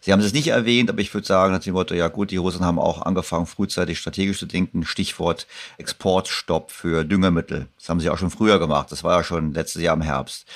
Sie 0.00 0.12
haben 0.12 0.20
es 0.20 0.32
nicht 0.32 0.48
erwähnt, 0.48 0.90
aber 0.90 1.00
ich 1.00 1.14
würde 1.14 1.26
sagen, 1.26 1.52
nach 1.52 1.60
dem 1.60 1.74
Motto, 1.74 1.94
ja 1.94 2.08
gut, 2.08 2.32
die 2.32 2.36
Russen 2.36 2.64
haben 2.64 2.80
auch 2.80 3.02
angefangen, 3.02 3.46
frühzeitig 3.46 3.98
strategisch 4.00 4.38
zu 4.38 4.46
denken. 4.46 4.84
Stichwort 4.84 5.46
Exportstopp 5.76 6.72
für 6.72 7.04
Düngemittel. 7.04 7.68
Das 7.78 7.88
haben 7.88 8.00
sie 8.00 8.10
auch 8.10 8.18
schon 8.18 8.30
früher 8.30 8.58
gemacht. 8.58 8.90
Das 8.90 9.04
war 9.04 9.18
ja 9.18 9.24
schon 9.24 9.54
letztes 9.54 9.82
Jahr 9.82 9.94
im 9.94 10.02
Herbst. 10.02 10.46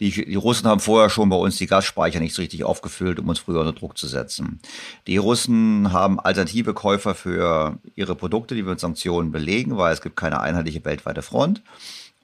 Die, 0.00 0.10
die 0.10 0.34
Russen 0.34 0.66
haben 0.66 0.80
vorher 0.80 1.10
schon 1.10 1.28
bei 1.28 1.36
uns 1.36 1.56
die 1.56 1.66
Gasspeicher 1.66 2.20
nicht 2.20 2.34
so 2.34 2.40
richtig 2.40 2.64
aufgefüllt, 2.64 3.18
um 3.18 3.28
uns 3.28 3.38
früher 3.38 3.60
unter 3.60 3.72
Druck 3.72 3.98
zu 3.98 4.06
setzen. 4.06 4.60
Die 5.06 5.18
Russen 5.18 5.92
haben 5.92 6.18
alternative 6.18 6.72
Käufer 6.72 7.14
für 7.14 7.78
ihre 7.96 8.14
Produkte, 8.14 8.54
die 8.54 8.64
wir 8.64 8.70
mit 8.70 8.80
Sanktionen 8.80 9.30
belegen, 9.30 9.76
weil 9.76 9.92
es 9.92 10.00
gibt 10.00 10.16
keine 10.16 10.40
einheitliche 10.40 10.84
weltweite 10.84 11.20
Front. 11.20 11.62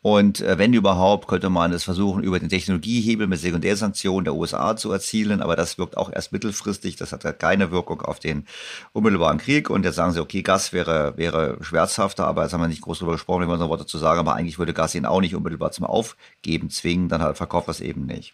Und 0.02 0.40
äh, 0.40 0.56
wenn 0.56 0.72
überhaupt, 0.72 1.28
könnte 1.28 1.50
man 1.50 1.72
es 1.72 1.84
versuchen, 1.84 2.22
über 2.22 2.38
den 2.40 2.48
Technologiehebel 2.48 3.26
mit 3.26 3.38
Sekundärsanktionen 3.38 4.24
der 4.24 4.34
USA 4.34 4.74
zu 4.74 4.90
erzielen. 4.90 5.42
Aber 5.42 5.56
das 5.56 5.76
wirkt 5.76 5.98
auch 5.98 6.10
erst 6.10 6.32
mittelfristig. 6.32 6.96
Das 6.96 7.12
hat 7.12 7.24
halt 7.24 7.38
keine 7.38 7.70
Wirkung 7.70 8.00
auf 8.00 8.18
den 8.18 8.46
unmittelbaren 8.92 9.36
Krieg. 9.36 9.68
Und 9.68 9.84
jetzt 9.84 9.96
sagen 9.96 10.12
sie, 10.12 10.20
okay, 10.20 10.40
Gas 10.40 10.72
wäre, 10.72 11.18
wäre 11.18 11.58
schmerzhafter, 11.60 12.26
aber 12.26 12.44
jetzt 12.44 12.54
haben 12.54 12.62
wir 12.62 12.68
nicht 12.68 12.80
groß 12.80 13.00
darüber 13.00 13.12
gesprochen, 13.12 13.42
wenn 13.42 13.48
wir 13.48 13.58
noch 13.58 13.68
Worte 13.68 13.84
zu 13.84 13.98
sagen. 13.98 14.20
Aber 14.20 14.34
eigentlich 14.34 14.58
würde 14.58 14.72
Gas 14.72 14.94
ihn 14.94 15.04
auch 15.04 15.20
nicht 15.20 15.34
unmittelbar 15.34 15.70
zum 15.72 15.84
Aufgeben 15.84 16.70
zwingen. 16.70 17.10
Dann 17.10 17.20
halt 17.20 17.36
verkauft 17.36 17.68
das 17.68 17.80
eben 17.80 18.06
nicht. 18.06 18.32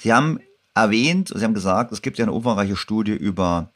Sie 0.00 0.14
haben 0.14 0.40
erwähnt, 0.74 1.32
Sie 1.34 1.44
haben 1.44 1.54
gesagt, 1.54 1.92
es 1.92 2.00
gibt 2.00 2.16
ja 2.18 2.24
eine 2.24 2.32
umfangreiche 2.32 2.76
Studie 2.76 3.12
über 3.12 3.72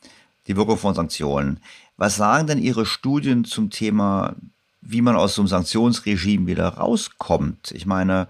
die 0.46 0.56
Wirkung 0.56 0.78
von 0.78 0.94
Sanktionen. 0.94 1.60
Was 1.98 2.16
sagen 2.16 2.46
denn 2.46 2.58
Ihre 2.58 2.86
Studien 2.86 3.44
zum 3.44 3.70
Thema 3.70 4.34
wie 4.82 5.00
man 5.00 5.16
aus 5.16 5.34
so 5.34 5.42
einem 5.42 5.48
Sanktionsregime 5.48 6.46
wieder 6.46 6.68
rauskommt. 6.68 7.70
Ich 7.70 7.86
meine, 7.86 8.28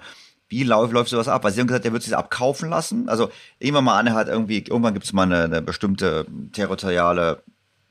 wie 0.49 0.63
läuft, 0.65 0.93
läuft 0.93 1.11
sowas 1.11 1.29
ab? 1.29 1.45
Weil 1.45 1.53
Sie 1.53 1.61
haben 1.61 1.67
gesagt, 1.67 1.87
er 1.87 1.93
wird 1.93 2.03
sich 2.03 2.17
abkaufen 2.17 2.69
lassen. 2.69 3.09
Also 3.09 3.31
irgendwann 3.59 3.85
mal 3.85 3.99
an, 3.99 4.07
er 4.07 4.15
hat 4.15 4.29
irgendwie, 4.29 4.59
irgendwann 4.59 4.93
gibt 4.93 5.07
es 5.07 5.13
mal 5.13 5.23
eine, 5.23 5.45
eine 5.45 5.63
bestimmte 5.63 6.27
territoriale 6.53 7.43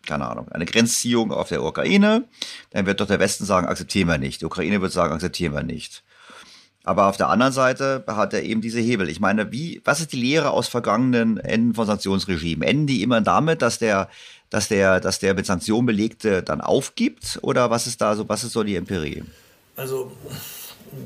keine 0.06 0.28
Ahnung, 0.28 0.50
eine 0.50 0.66
Grenzziehung 0.66 1.32
auf 1.32 1.50
der 1.50 1.64
Ukraine, 1.64 2.26
dann 2.72 2.86
wird 2.86 3.00
doch 3.00 3.08
der 3.08 3.20
Westen 3.20 3.46
sagen, 3.46 3.68
akzeptieren 3.68 4.08
wir 4.08 4.18
nicht. 4.18 4.42
Die 4.42 4.46
Ukraine 4.46 4.82
wird 4.82 4.92
sagen, 4.92 5.14
akzeptieren 5.14 5.54
wir 5.54 5.64
nicht. 5.64 6.04
Aber 6.84 7.08
auf 7.08 7.18
der 7.18 7.30
anderen 7.30 7.54
Seite 7.54 8.04
hat 8.08 8.34
er 8.34 8.42
eben 8.44 8.62
diese 8.62 8.80
Hebel. 8.80 9.10
Ich 9.10 9.20
meine, 9.20 9.52
wie, 9.52 9.82
was 9.86 10.00
ist 10.00 10.14
die 10.14 10.22
Lehre 10.22 10.50
aus 10.50 10.68
vergangenen 10.68 11.38
Enden 11.38 11.76
von 11.76 11.86
Sanktionsregimen? 11.86 12.68
Enden 12.68 12.88
die 12.88 13.04
immer 13.04 13.22
damit, 13.22 13.62
dass 13.62 13.78
der 13.78 14.10
dass 14.52 14.68
der, 14.68 15.00
dass 15.00 15.18
der 15.18 15.34
mit 15.34 15.48
Sanktionen 15.48 15.88
belegte 15.88 16.44
dann 16.44 16.62
aufgibt? 16.62 17.40
Oder 17.42 17.72
was 17.72 17.88
ist 17.88 18.00
da 18.00 18.16
so, 18.16 18.30
was 18.30 18.44
ist 18.44 18.52
so 18.52 18.64
die 18.64 18.76
Empirie? 18.76 19.24
Also, 19.76 20.12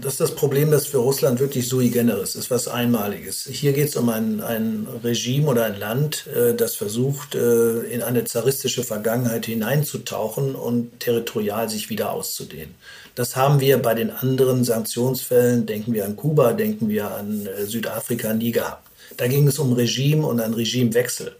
das 0.01 0.13
ist 0.13 0.19
das 0.19 0.35
Problem, 0.35 0.71
das 0.71 0.87
für 0.87 0.97
Russland 0.97 1.39
wirklich 1.39 1.69
sui 1.69 1.89
generis 1.89 2.33
ist, 2.33 2.49
was 2.49 2.67
Einmaliges. 2.67 3.47
Hier 3.51 3.71
geht 3.73 3.89
es 3.89 3.95
um 3.95 4.09
ein, 4.09 4.41
ein 4.41 4.87
Regime 5.03 5.45
oder 5.45 5.65
ein 5.65 5.79
Land, 5.79 6.25
äh, 6.27 6.55
das 6.55 6.75
versucht, 6.75 7.35
äh, 7.35 7.81
in 7.81 8.01
eine 8.01 8.23
zaristische 8.23 8.83
Vergangenheit 8.83 9.45
hineinzutauchen 9.45 10.55
und 10.55 10.99
territorial 10.99 11.69
sich 11.69 11.91
wieder 11.91 12.11
auszudehnen. 12.11 12.73
Das 13.13 13.35
haben 13.35 13.59
wir 13.59 13.77
bei 13.77 13.93
den 13.93 14.09
anderen 14.09 14.63
Sanktionsfällen, 14.63 15.67
denken 15.67 15.93
wir 15.93 16.05
an 16.05 16.15
Kuba, 16.15 16.53
denken 16.53 16.89
wir 16.89 17.11
an 17.11 17.45
äh, 17.45 17.65
Südafrika, 17.65 18.33
nie 18.33 18.51
gehabt. 18.51 18.87
Da 19.17 19.27
ging 19.27 19.47
es 19.47 19.59
um 19.59 19.71
Regime 19.73 20.25
und 20.25 20.41
einen 20.41 20.55
Regimewechsel. 20.55 21.35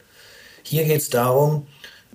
Hier 0.61 0.85
geht 0.85 1.01
es 1.01 1.09
darum, 1.09 1.67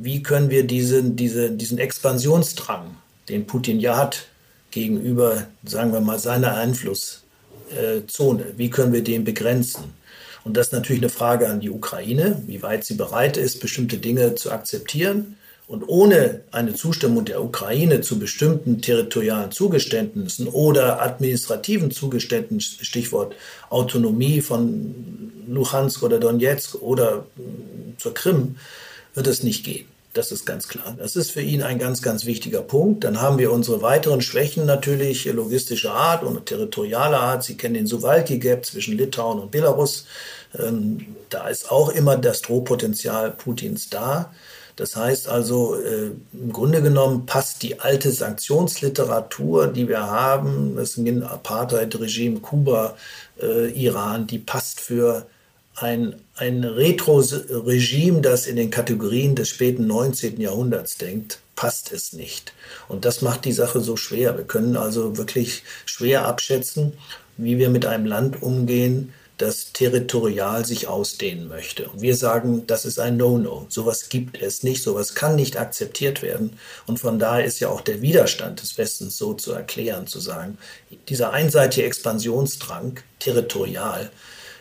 wie 0.02 0.22
können 0.22 0.48
wir 0.48 0.66
diesen, 0.66 1.14
diese, 1.16 1.50
diesen 1.50 1.78
Expansionsdrang, 1.78 2.96
den 3.28 3.46
Putin 3.46 3.80
ja 3.80 3.96
hat, 3.96 4.26
gegenüber, 4.70 5.46
sagen 5.64 5.92
wir 5.92 6.00
mal, 6.00 6.18
seiner 6.18 6.54
Einflusszone, 6.56 8.46
wie 8.56 8.70
können 8.70 8.92
wir 8.92 9.04
den 9.04 9.24
begrenzen? 9.24 9.84
Und 10.42 10.56
das 10.56 10.68
ist 10.68 10.72
natürlich 10.72 11.02
eine 11.02 11.10
Frage 11.10 11.48
an 11.48 11.60
die 11.60 11.70
Ukraine, 11.70 12.42
wie 12.46 12.62
weit 12.62 12.84
sie 12.84 12.94
bereit 12.94 13.36
ist, 13.36 13.60
bestimmte 13.60 13.98
Dinge 13.98 14.36
zu 14.36 14.50
akzeptieren. 14.50 15.36
Und 15.66 15.84
ohne 15.86 16.40
eine 16.50 16.74
Zustimmung 16.74 17.26
der 17.26 17.44
Ukraine 17.44 18.00
zu 18.00 18.18
bestimmten 18.18 18.80
territorialen 18.80 19.52
Zugeständnissen 19.52 20.48
oder 20.48 21.02
administrativen 21.02 21.90
Zugeständnissen, 21.90 22.84
Stichwort 22.84 23.36
Autonomie 23.68 24.40
von 24.40 25.32
Luhansk 25.46 26.02
oder 26.02 26.18
Donetsk 26.18 26.74
oder 26.76 27.26
zur 27.98 28.14
Krim, 28.14 28.56
wird 29.14 29.26
es 29.26 29.42
nicht 29.42 29.64
gehen. 29.64 29.89
Das 30.12 30.32
ist 30.32 30.44
ganz 30.44 30.66
klar. 30.66 30.96
Das 30.98 31.14
ist 31.14 31.30
für 31.30 31.40
ihn 31.40 31.62
ein 31.62 31.78
ganz, 31.78 32.02
ganz 32.02 32.24
wichtiger 32.24 32.62
Punkt. 32.62 33.04
Dann 33.04 33.20
haben 33.20 33.38
wir 33.38 33.52
unsere 33.52 33.80
weiteren 33.80 34.20
Schwächen 34.20 34.66
natürlich 34.66 35.24
logistischer 35.26 35.94
Art 35.94 36.24
und 36.24 36.46
territorialer 36.46 37.20
Art. 37.20 37.44
Sie 37.44 37.56
kennen 37.56 37.74
den 37.74 37.86
Suwalki-Gap 37.86 38.66
zwischen 38.66 38.96
Litauen 38.96 39.38
und 39.38 39.52
Belarus. 39.52 40.06
Ähm, 40.58 41.14
da 41.28 41.46
ist 41.46 41.70
auch 41.70 41.90
immer 41.90 42.16
das 42.16 42.42
Drohpotenzial 42.42 43.30
Putins 43.30 43.88
da. 43.88 44.32
Das 44.74 44.96
heißt 44.96 45.28
also, 45.28 45.76
äh, 45.76 46.10
im 46.32 46.52
Grunde 46.52 46.82
genommen 46.82 47.26
passt 47.26 47.62
die 47.62 47.78
alte 47.78 48.10
Sanktionsliteratur, 48.10 49.68
die 49.68 49.86
wir 49.88 50.00
haben, 50.00 50.74
das 50.74 50.98
Apartheid-Regime, 50.98 52.40
Kuba, 52.40 52.96
äh, 53.40 53.70
Iran, 53.70 54.26
die 54.26 54.38
passt 54.38 54.80
für 54.80 55.26
ein, 55.76 56.14
ein 56.36 56.64
Retro-Regime, 56.64 58.20
das 58.20 58.46
in 58.46 58.56
den 58.56 58.70
Kategorien 58.70 59.34
des 59.34 59.48
späten 59.48 59.86
19. 59.86 60.40
Jahrhunderts 60.40 60.98
denkt, 60.98 61.38
passt 61.56 61.92
es 61.92 62.12
nicht. 62.12 62.52
Und 62.88 63.04
das 63.04 63.22
macht 63.22 63.44
die 63.44 63.52
Sache 63.52 63.80
so 63.80 63.96
schwer. 63.96 64.36
Wir 64.36 64.44
können 64.44 64.76
also 64.76 65.16
wirklich 65.16 65.62
schwer 65.86 66.26
abschätzen, 66.26 66.94
wie 67.36 67.58
wir 67.58 67.70
mit 67.70 67.86
einem 67.86 68.06
Land 68.06 68.42
umgehen, 68.42 69.12
das 69.40 69.72
territorial 69.72 70.66
sich 70.66 70.86
ausdehnen 70.86 71.48
möchte. 71.48 71.88
Und 71.88 72.02
wir 72.02 72.14
sagen, 72.14 72.66
das 72.66 72.84
ist 72.84 72.98
ein 72.98 73.16
No-No. 73.16 73.64
Sowas 73.70 74.10
gibt 74.10 74.40
es 74.40 74.62
nicht, 74.62 74.82
sowas 74.82 75.14
kann 75.14 75.36
nicht 75.36 75.56
akzeptiert 75.58 76.20
werden. 76.20 76.58
Und 76.86 77.00
von 77.00 77.18
daher 77.18 77.44
ist 77.44 77.58
ja 77.58 77.68
auch 77.68 77.80
der 77.80 78.02
Widerstand 78.02 78.60
des 78.60 78.76
Westens 78.76 79.16
so 79.16 79.32
zu 79.32 79.52
erklären, 79.52 80.06
zu 80.06 80.20
sagen, 80.20 80.58
dieser 81.08 81.32
einseitige 81.32 81.86
Expansionsdrang 81.86 83.00
territorial, 83.18 84.10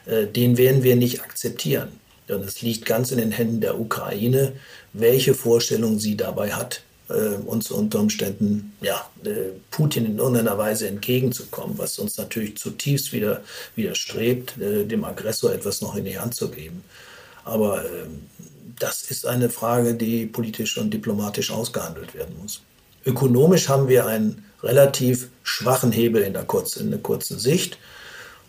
den 0.09 0.57
werden 0.57 0.83
wir 0.83 0.95
nicht 0.95 1.21
akzeptieren. 1.21 1.89
Und 2.27 2.45
es 2.45 2.61
liegt 2.61 2.85
ganz 2.85 3.11
in 3.11 3.17
den 3.17 3.31
Händen 3.31 3.61
der 3.61 3.79
Ukraine, 3.79 4.53
welche 4.93 5.33
Vorstellung 5.33 5.99
sie 5.99 6.15
dabei 6.15 6.51
hat, 6.53 6.81
äh, 7.09 7.35
uns 7.45 7.71
unter 7.71 7.99
Umständen 7.99 8.73
ja, 8.81 9.09
äh, 9.23 9.51
Putin 9.71 10.05
in 10.05 10.17
irgendeiner 10.19 10.57
Weise 10.57 10.87
entgegenzukommen, 10.87 11.77
was 11.77 11.97
uns 11.97 12.17
natürlich 12.17 12.57
zutiefst 12.57 13.13
wieder 13.13 13.41
widerstrebt, 13.75 14.53
dem 14.57 15.03
Aggressor 15.03 15.51
etwas 15.51 15.81
noch 15.81 15.95
in 15.95 16.05
die 16.05 16.19
Hand 16.19 16.35
zu 16.35 16.49
geben. 16.49 16.83
Aber 17.45 17.83
ähm, 17.83 18.21
das 18.77 19.03
ist 19.03 19.25
eine 19.25 19.49
Frage, 19.49 19.95
die 19.95 20.25
politisch 20.25 20.77
und 20.77 20.91
diplomatisch 20.93 21.51
ausgehandelt 21.51 22.13
werden 22.13 22.35
muss. 22.41 22.61
Ökonomisch 23.05 23.69
haben 23.69 23.87
wir 23.87 24.05
einen 24.05 24.45
relativ 24.61 25.29
schwachen 25.43 25.91
Hebel 25.91 26.21
in 26.21 26.33
der, 26.33 26.43
kurzen, 26.43 26.85
in 26.85 26.91
der 26.91 26.99
kurzen 26.99 27.39
Sicht. 27.39 27.77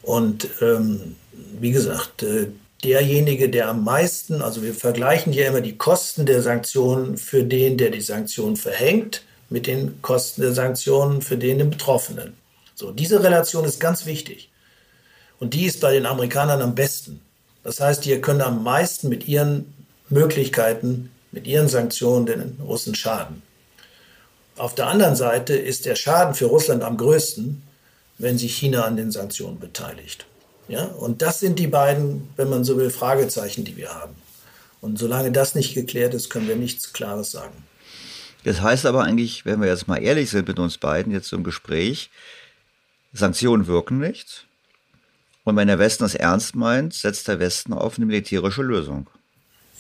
Und 0.03 0.49
ähm, 0.61 1.17
wie 1.61 1.73
gesagt, 1.73 2.23
äh, 2.23 2.49
derjenige, 2.85 3.49
der 3.49 3.69
am 3.69 3.85
meisten, 3.85 4.43
also 4.43 4.63
wir 4.63 4.75
vergleichen 4.75 5.33
hier 5.33 5.49
immer 5.49 5.61
die 5.61 5.77
Kosten 5.77 6.27
der 6.27 6.43
Sanktionen 6.43 7.17
für 7.17 7.45
den, 7.45 7.77
der 7.77 7.91
die 7.91 8.01
Sanktionen 8.01 8.57
verhängt, 8.57 9.23
mit 9.49 9.67
den 9.67 10.01
Kosten 10.01 10.43
der 10.43 10.53
Sanktionen 10.53 11.23
für 11.23 11.37
den, 11.37 11.71
Betroffenen. 11.71 12.35
So, 12.75 12.93
diese 12.93 13.23
Relation 13.23 13.65
ist 13.65 13.81
ganz 13.81 14.07
wichtig. 14.07 14.51
Und 15.39 15.55
die 15.55 15.67
ist 15.67 15.81
bei 15.81 15.93
den 15.93 16.07
Amerikanern 16.07 16.63
am 16.63 16.75
besten. 16.75 17.21
Das 17.63 17.81
heißt, 17.81 18.05
die 18.05 18.21
können 18.21 18.41
am 18.41 18.63
meisten 18.63 19.09
mit 19.09 19.29
ihren 19.29 19.75
Möglichkeiten, 20.09 21.11
mit 21.33 21.47
ihren 21.47 21.69
Sanktionen 21.69 22.27
den 22.27 22.59
Russen 22.65 22.95
schaden. 22.95 23.43
Auf 24.57 24.75
der 24.75 24.87
anderen 24.87 25.17
Seite 25.17 25.55
ist 25.55 25.87
der 25.87 25.97
Schaden 25.97 26.35
für 26.35 26.47
Russland 26.47 26.83
am 26.83 26.97
größten, 26.97 27.63
wenn 28.19 28.39
sich 28.39 28.57
China 28.57 28.85
an 28.85 28.97
den 28.97 29.11
Sanktionen 29.11 29.59
beteiligt. 29.59 30.27
Ja? 30.71 30.85
Und 30.85 31.21
das 31.21 31.41
sind 31.41 31.59
die 31.59 31.67
beiden, 31.67 32.31
wenn 32.37 32.49
man 32.49 32.65
so 32.65 32.77
will, 32.77 32.91
Fragezeichen, 32.91 33.65
die 33.65 33.77
wir 33.77 33.93
haben. 33.93 34.15
Und 34.81 34.99
solange 34.99 35.33
das 35.33 35.55
nicht 35.55 35.75
geklärt 35.75 36.15
ist, 36.15 36.31
können 36.31 36.49
wir 36.49 36.57
nichts 36.57 36.93
Klares 36.93 37.33
sagen. 37.33 37.65
Das 38.45 38.63
heißt 38.63 38.87
aber 38.87 39.05
eigentlich, 39.05 39.45
wenn 39.45 39.61
wir 39.61 39.69
jetzt 39.69 39.89
mal 39.89 40.03
ehrlich 40.03 40.31
sind 40.31 40.49
mit 40.49 40.59
uns 40.59 40.79
beiden, 40.79 41.13
jetzt 41.13 41.33
im 41.33 41.45
Gespräch, 41.45 42.11
Sanktionen 43.13 43.67
wirken 43.67 43.99
nicht. 43.99 44.47
Und 45.45 45.57
wenn 45.57 45.69
der 45.69 45.79
Westen 45.79 46.05
das 46.05 46.15
ernst 46.15 46.55
meint, 46.55 46.95
setzt 46.95 47.29
der 47.29 47.41
Westen 47.41 47.73
auf 47.73 47.97
eine 47.97 48.07
militärische 48.07 48.63
Lösung. 48.63 49.09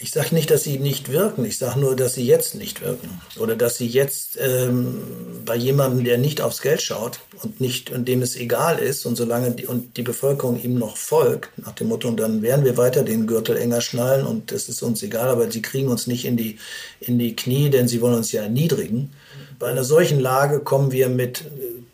Ich 0.02 0.12
sage 0.12 0.34
nicht, 0.34 0.50
dass 0.50 0.62
sie 0.62 0.78
nicht 0.78 1.12
wirken. 1.12 1.44
Ich 1.44 1.58
sage 1.58 1.78
nur, 1.78 1.94
dass 1.94 2.14
sie 2.14 2.24
jetzt 2.24 2.54
nicht 2.54 2.80
wirken. 2.80 3.20
Oder 3.38 3.54
dass 3.54 3.76
sie 3.76 3.86
jetzt 3.86 4.38
ähm, 4.40 5.02
bei 5.44 5.54
jemandem, 5.54 6.04
der 6.04 6.16
nicht 6.16 6.40
aufs 6.40 6.62
Geld 6.62 6.80
schaut 6.80 7.20
und 7.42 7.60
nicht 7.60 7.90
und 7.90 8.08
dem 8.08 8.22
es 8.22 8.34
egal 8.34 8.78
ist 8.78 9.04
und 9.04 9.16
solange 9.16 9.50
die, 9.50 9.66
und 9.66 9.98
die 9.98 10.02
Bevölkerung 10.02 10.58
ihm 10.62 10.78
noch 10.78 10.96
folgt, 10.96 11.50
nach 11.58 11.72
dem 11.72 11.88
Motto, 11.88 12.10
dann 12.12 12.40
werden 12.40 12.64
wir 12.64 12.78
weiter 12.78 13.02
den 13.02 13.26
Gürtel 13.26 13.58
enger 13.58 13.82
schnallen 13.82 14.26
und 14.26 14.52
es 14.52 14.70
ist 14.70 14.82
uns 14.82 15.02
egal, 15.02 15.28
aber 15.28 15.50
sie 15.50 15.60
kriegen 15.60 15.88
uns 15.88 16.06
nicht 16.06 16.24
in 16.24 16.38
die, 16.38 16.58
in 17.00 17.18
die 17.18 17.36
Knie, 17.36 17.68
denn 17.68 17.86
sie 17.86 18.00
wollen 18.00 18.14
uns 18.14 18.32
ja 18.32 18.42
erniedrigen. 18.42 19.12
Bei 19.58 19.66
einer 19.66 19.84
solchen 19.84 20.18
Lage 20.18 20.60
kommen 20.60 20.92
wir 20.92 21.10
mit 21.10 21.44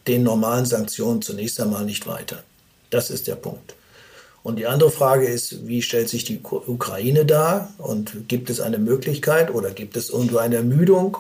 den 0.07 0.23
normalen 0.23 0.67
Sanktionen 0.67 1.23
zunächst 1.23 1.61
einmal 1.61 1.85
nicht 1.85 2.07
weiter. 2.07 2.45
Das 2.91 3.11
ist 3.11 3.27
der 3.27 3.35
Punkt. 3.35 3.75
Und 4.47 4.61
die 4.61 4.69
andere 4.69 4.93
Frage 4.93 5.27
ist, 5.27 5.67
wie 5.67 5.83
stellt 5.83 6.09
sich 6.09 6.23
die 6.23 6.41
Ukraine 6.41 7.27
dar 7.27 7.75
und 7.79 8.29
gibt 8.29 8.49
es 8.49 8.61
eine 8.61 8.79
Möglichkeit 8.79 9.53
oder 9.53 9.73
gibt 9.73 9.97
es 9.97 10.09
irgendwo 10.09 10.39
eine 10.39 10.55
Ermüdung? 10.55 11.17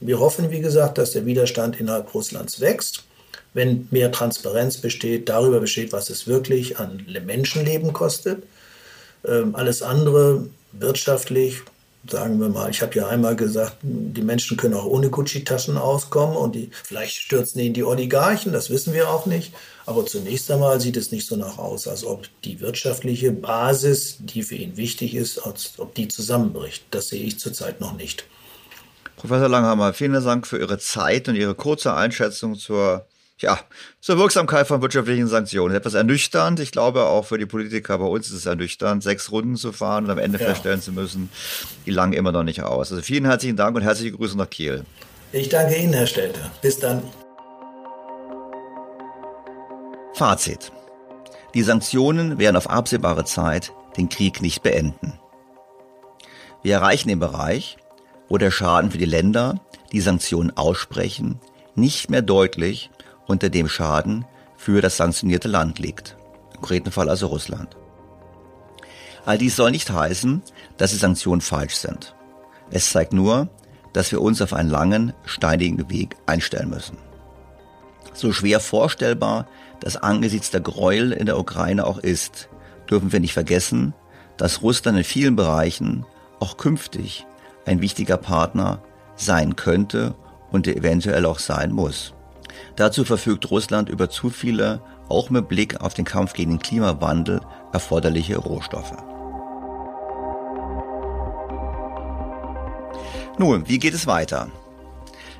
Wir 0.00 0.18
hoffen, 0.18 0.50
wie 0.50 0.58
gesagt, 0.58 0.98
dass 0.98 1.12
der 1.12 1.26
Widerstand 1.26 1.78
innerhalb 1.78 2.12
Russlands 2.12 2.60
wächst, 2.60 3.04
wenn 3.54 3.86
mehr 3.92 4.10
Transparenz 4.10 4.78
besteht, 4.78 5.28
darüber 5.28 5.60
besteht, 5.60 5.92
was 5.92 6.10
es 6.10 6.26
wirklich 6.26 6.80
an 6.80 7.06
Menschenleben 7.24 7.92
kostet. 7.92 8.42
Ähm, 9.24 9.54
alles 9.54 9.80
andere 9.82 10.48
wirtschaftlich 10.72 11.62
sagen 12.08 12.40
wir 12.40 12.48
mal, 12.48 12.70
ich 12.70 12.80
habe 12.82 12.94
ja 12.94 13.08
einmal 13.08 13.36
gesagt, 13.36 13.76
die 13.82 14.22
Menschen 14.22 14.56
können 14.56 14.74
auch 14.74 14.86
ohne 14.86 15.10
Gucci-Taschen 15.10 15.76
auskommen 15.76 16.36
und 16.36 16.54
die, 16.54 16.70
vielleicht 16.84 17.16
stürzen 17.16 17.60
in 17.60 17.74
die 17.74 17.84
Oligarchen, 17.84 18.52
das 18.52 18.70
wissen 18.70 18.94
wir 18.94 19.10
auch 19.10 19.26
nicht. 19.26 19.52
Aber 19.86 20.06
zunächst 20.06 20.50
einmal 20.50 20.80
sieht 20.80 20.96
es 20.96 21.10
nicht 21.10 21.26
so 21.26 21.36
nach 21.36 21.58
aus, 21.58 21.88
als 21.88 22.04
ob 22.04 22.26
die 22.44 22.60
wirtschaftliche 22.60 23.32
Basis, 23.32 24.16
die 24.20 24.42
für 24.42 24.54
ihn 24.54 24.76
wichtig 24.76 25.14
ist, 25.14 25.38
als 25.38 25.74
ob 25.78 25.94
die 25.94 26.08
zusammenbricht. 26.08 26.84
Das 26.90 27.08
sehe 27.08 27.22
ich 27.22 27.38
zurzeit 27.38 27.80
noch 27.80 27.96
nicht. 27.96 28.24
Professor 29.16 29.48
Langhammer, 29.48 29.92
vielen 29.92 30.12
Dank 30.24 30.46
für 30.46 30.58
Ihre 30.58 30.78
Zeit 30.78 31.28
und 31.28 31.34
Ihre 31.34 31.54
kurze 31.54 31.94
Einschätzung 31.94 32.54
zur 32.54 33.04
ja, 33.40 33.58
zur 34.00 34.18
Wirksamkeit 34.18 34.66
von 34.66 34.82
wirtschaftlichen 34.82 35.26
Sanktionen. 35.26 35.74
Etwas 35.74 35.94
ernüchternd. 35.94 36.60
Ich 36.60 36.72
glaube, 36.72 37.04
auch 37.04 37.24
für 37.24 37.38
die 37.38 37.46
Politiker 37.46 37.98
bei 37.98 38.04
uns 38.04 38.28
ist 38.28 38.34
es 38.34 38.46
ernüchternd, 38.46 39.02
sechs 39.02 39.30
Runden 39.30 39.56
zu 39.56 39.72
fahren 39.72 40.04
und 40.04 40.10
am 40.10 40.18
Ende 40.18 40.38
ja. 40.38 40.46
feststellen 40.46 40.82
zu 40.82 40.92
müssen, 40.92 41.30
die 41.86 41.90
langen 41.90 42.12
immer 42.12 42.32
noch 42.32 42.42
nicht 42.42 42.62
aus. 42.62 42.92
Also 42.92 43.02
vielen 43.02 43.24
herzlichen 43.24 43.56
Dank 43.56 43.76
und 43.76 43.82
herzliche 43.82 44.12
Grüße 44.12 44.36
nach 44.36 44.50
Kiel. 44.50 44.84
Ich 45.32 45.48
danke 45.48 45.76
Ihnen, 45.76 45.92
Herr 45.92 46.06
Stelter. 46.06 46.50
Bis 46.60 46.78
dann. 46.78 47.02
Fazit. 50.14 50.70
Die 51.54 51.62
Sanktionen 51.62 52.38
werden 52.38 52.56
auf 52.56 52.68
absehbare 52.68 53.24
Zeit 53.24 53.72
den 53.96 54.08
Krieg 54.08 54.42
nicht 54.42 54.62
beenden. 54.62 55.14
Wir 56.62 56.74
erreichen 56.74 57.08
den 57.08 57.20
Bereich, 57.20 57.78
wo 58.28 58.36
der 58.36 58.50
Schaden 58.50 58.90
für 58.90 58.98
die 58.98 59.06
Länder, 59.06 59.60
die 59.92 60.00
Sanktionen 60.00 60.56
aussprechen, 60.56 61.40
nicht 61.74 62.10
mehr 62.10 62.22
deutlich 62.22 62.90
unter 63.30 63.48
dem 63.48 63.68
Schaden 63.68 64.24
für 64.56 64.82
das 64.82 64.96
sanktionierte 64.96 65.48
Land 65.48 65.78
liegt. 65.78 66.16
Im 66.50 66.56
konkreten 66.56 66.90
Fall 66.90 67.08
also 67.08 67.28
Russland. 67.28 67.76
All 69.24 69.38
dies 69.38 69.56
soll 69.56 69.70
nicht 69.70 69.90
heißen, 69.90 70.42
dass 70.76 70.90
die 70.90 70.96
Sanktionen 70.96 71.40
falsch 71.40 71.76
sind. 71.76 72.14
Es 72.70 72.90
zeigt 72.90 73.12
nur, 73.12 73.48
dass 73.92 74.12
wir 74.12 74.20
uns 74.20 74.42
auf 74.42 74.52
einen 74.52 74.70
langen, 74.70 75.12
steinigen 75.24 75.88
Weg 75.90 76.16
einstellen 76.26 76.70
müssen. 76.70 76.98
So 78.12 78.32
schwer 78.32 78.60
vorstellbar 78.60 79.46
das 79.80 79.96
angesichts 79.96 80.50
der 80.50 80.60
Gräuel 80.60 81.12
in 81.12 81.26
der 81.26 81.38
Ukraine 81.38 81.86
auch 81.86 81.98
ist, 81.98 82.48
dürfen 82.90 83.12
wir 83.12 83.20
nicht 83.20 83.32
vergessen, 83.32 83.94
dass 84.36 84.62
Russland 84.62 84.98
in 84.98 85.04
vielen 85.04 85.36
Bereichen 85.36 86.04
auch 86.38 86.56
künftig 86.56 87.26
ein 87.64 87.80
wichtiger 87.80 88.16
Partner 88.16 88.82
sein 89.16 89.56
könnte 89.56 90.14
und 90.50 90.66
eventuell 90.66 91.24
auch 91.26 91.38
sein 91.38 91.72
muss. 91.72 92.14
Dazu 92.76 93.04
verfügt 93.04 93.50
Russland 93.50 93.88
über 93.88 94.10
zu 94.10 94.30
viele, 94.30 94.82
auch 95.08 95.30
mit 95.30 95.48
Blick 95.48 95.80
auf 95.80 95.94
den 95.94 96.04
Kampf 96.04 96.32
gegen 96.32 96.52
den 96.52 96.58
Klimawandel, 96.60 97.40
erforderliche 97.72 98.38
Rohstoffe. 98.38 98.96
Nun, 103.38 103.68
wie 103.68 103.78
geht 103.78 103.94
es 103.94 104.06
weiter? 104.06 104.50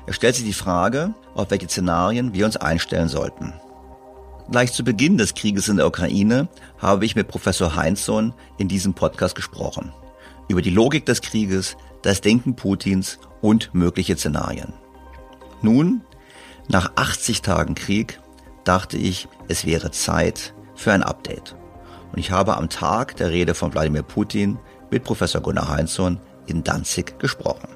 Es 0.07 0.15
stellt 0.15 0.35
sich 0.35 0.45
die 0.45 0.53
Frage, 0.53 1.13
auf 1.35 1.51
welche 1.51 1.67
Szenarien 1.67 2.33
wir 2.33 2.45
uns 2.45 2.57
einstellen 2.57 3.07
sollten. 3.07 3.53
Gleich 4.49 4.73
zu 4.73 4.83
Beginn 4.83 5.17
des 5.17 5.35
Krieges 5.35 5.69
in 5.69 5.77
der 5.77 5.87
Ukraine 5.87 6.49
habe 6.79 7.05
ich 7.05 7.15
mit 7.15 7.27
Professor 7.27 7.75
Heinzson 7.75 8.33
in 8.57 8.67
diesem 8.67 8.93
Podcast 8.93 9.35
gesprochen. 9.35 9.93
Über 10.47 10.61
die 10.61 10.71
Logik 10.71 11.05
des 11.05 11.21
Krieges, 11.21 11.77
das 12.01 12.21
Denken 12.21 12.55
Putins 12.55 13.19
und 13.41 13.73
mögliche 13.73 14.17
Szenarien. 14.17 14.73
Nun 15.61 16.01
nach 16.67 16.91
80 16.95 17.41
Tagen 17.41 17.75
Krieg 17.75 18.19
dachte 18.63 18.97
ich, 18.97 19.27
es 19.47 19.65
wäre 19.65 19.91
Zeit 19.91 20.53
für 20.75 20.93
ein 20.93 21.03
Update. 21.03 21.55
Und 22.11 22.19
ich 22.19 22.31
habe 22.31 22.57
am 22.57 22.69
Tag 22.69 23.15
der 23.15 23.31
Rede 23.31 23.53
von 23.53 23.73
Wladimir 23.73 24.03
Putin 24.03 24.59
mit 24.89 25.03
Professor 25.03 25.41
Gunnar 25.41 25.69
Heinzson 25.69 26.19
in 26.47 26.63
Danzig 26.63 27.19
gesprochen. 27.19 27.69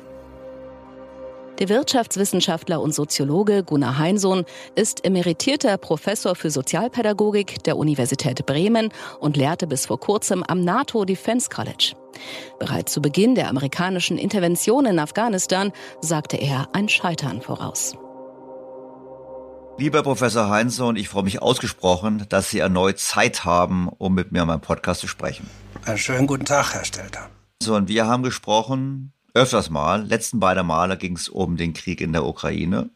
Der 1.60 1.70
Wirtschaftswissenschaftler 1.70 2.82
und 2.82 2.94
Soziologe 2.94 3.64
Gunnar 3.64 3.98
Heinsohn 3.98 4.44
ist 4.76 5.06
emeritierter 5.06 5.78
Professor 5.78 6.36
für 6.36 6.50
Sozialpädagogik 6.50 7.64
der 7.64 7.78
Universität 7.78 8.46
Bremen 8.46 8.90
und 9.22 9.38
lehrte 9.38 9.66
bis 9.66 9.86
vor 9.86 9.98
kurzem 9.98 10.44
am 10.44 10.66
NATO 10.66 11.06
Defense 11.06 11.50
College. 11.50 11.94
Bereits 12.60 12.92
zu 12.92 13.02
Beginn 13.02 13.36
der 13.36 13.48
amerikanischen 13.50 14.18
Intervention 14.18 14.86
in 14.86 15.00
Afghanistan 15.00 15.72
sagte 16.02 16.36
er 16.36 16.68
ein 16.74 16.90
Scheitern 16.90 17.42
voraus. 17.42 17.94
Lieber 19.78 20.04
Professor 20.04 20.50
Heinsohn, 20.50 20.96
ich 20.96 21.10
freue 21.10 21.24
mich 21.24 21.42
ausgesprochen, 21.42 22.26
dass 22.30 22.50
Sie 22.50 22.60
erneut 22.60 22.98
Zeit 22.98 23.44
haben, 23.44 23.90
um 23.90 24.14
mit 24.14 24.32
mir 24.32 24.44
an 24.44 24.48
meinem 24.48 24.62
Podcast 24.62 25.02
zu 25.02 25.08
sprechen. 25.08 25.50
Einen 25.84 25.98
schönen 25.98 26.28
guten 26.28 26.46
Tag, 26.46 26.74
Herr 26.74 26.86
Stelter. 26.86 27.30
So, 27.62 27.76
und 27.76 27.90
wir 27.90 28.08
haben 28.08 28.24
gesprochen, 28.24 29.12
öfters 29.34 29.70
mal, 29.70 30.06
letzten 30.06 30.40
beiden 30.40 30.66
Male 30.66 30.96
ging 30.96 31.18
es 31.18 31.28
um 31.28 31.58
den 31.58 31.74
Krieg 31.74 32.00
in 32.00 32.14
der 32.14 32.24
Ukraine. 32.24 32.90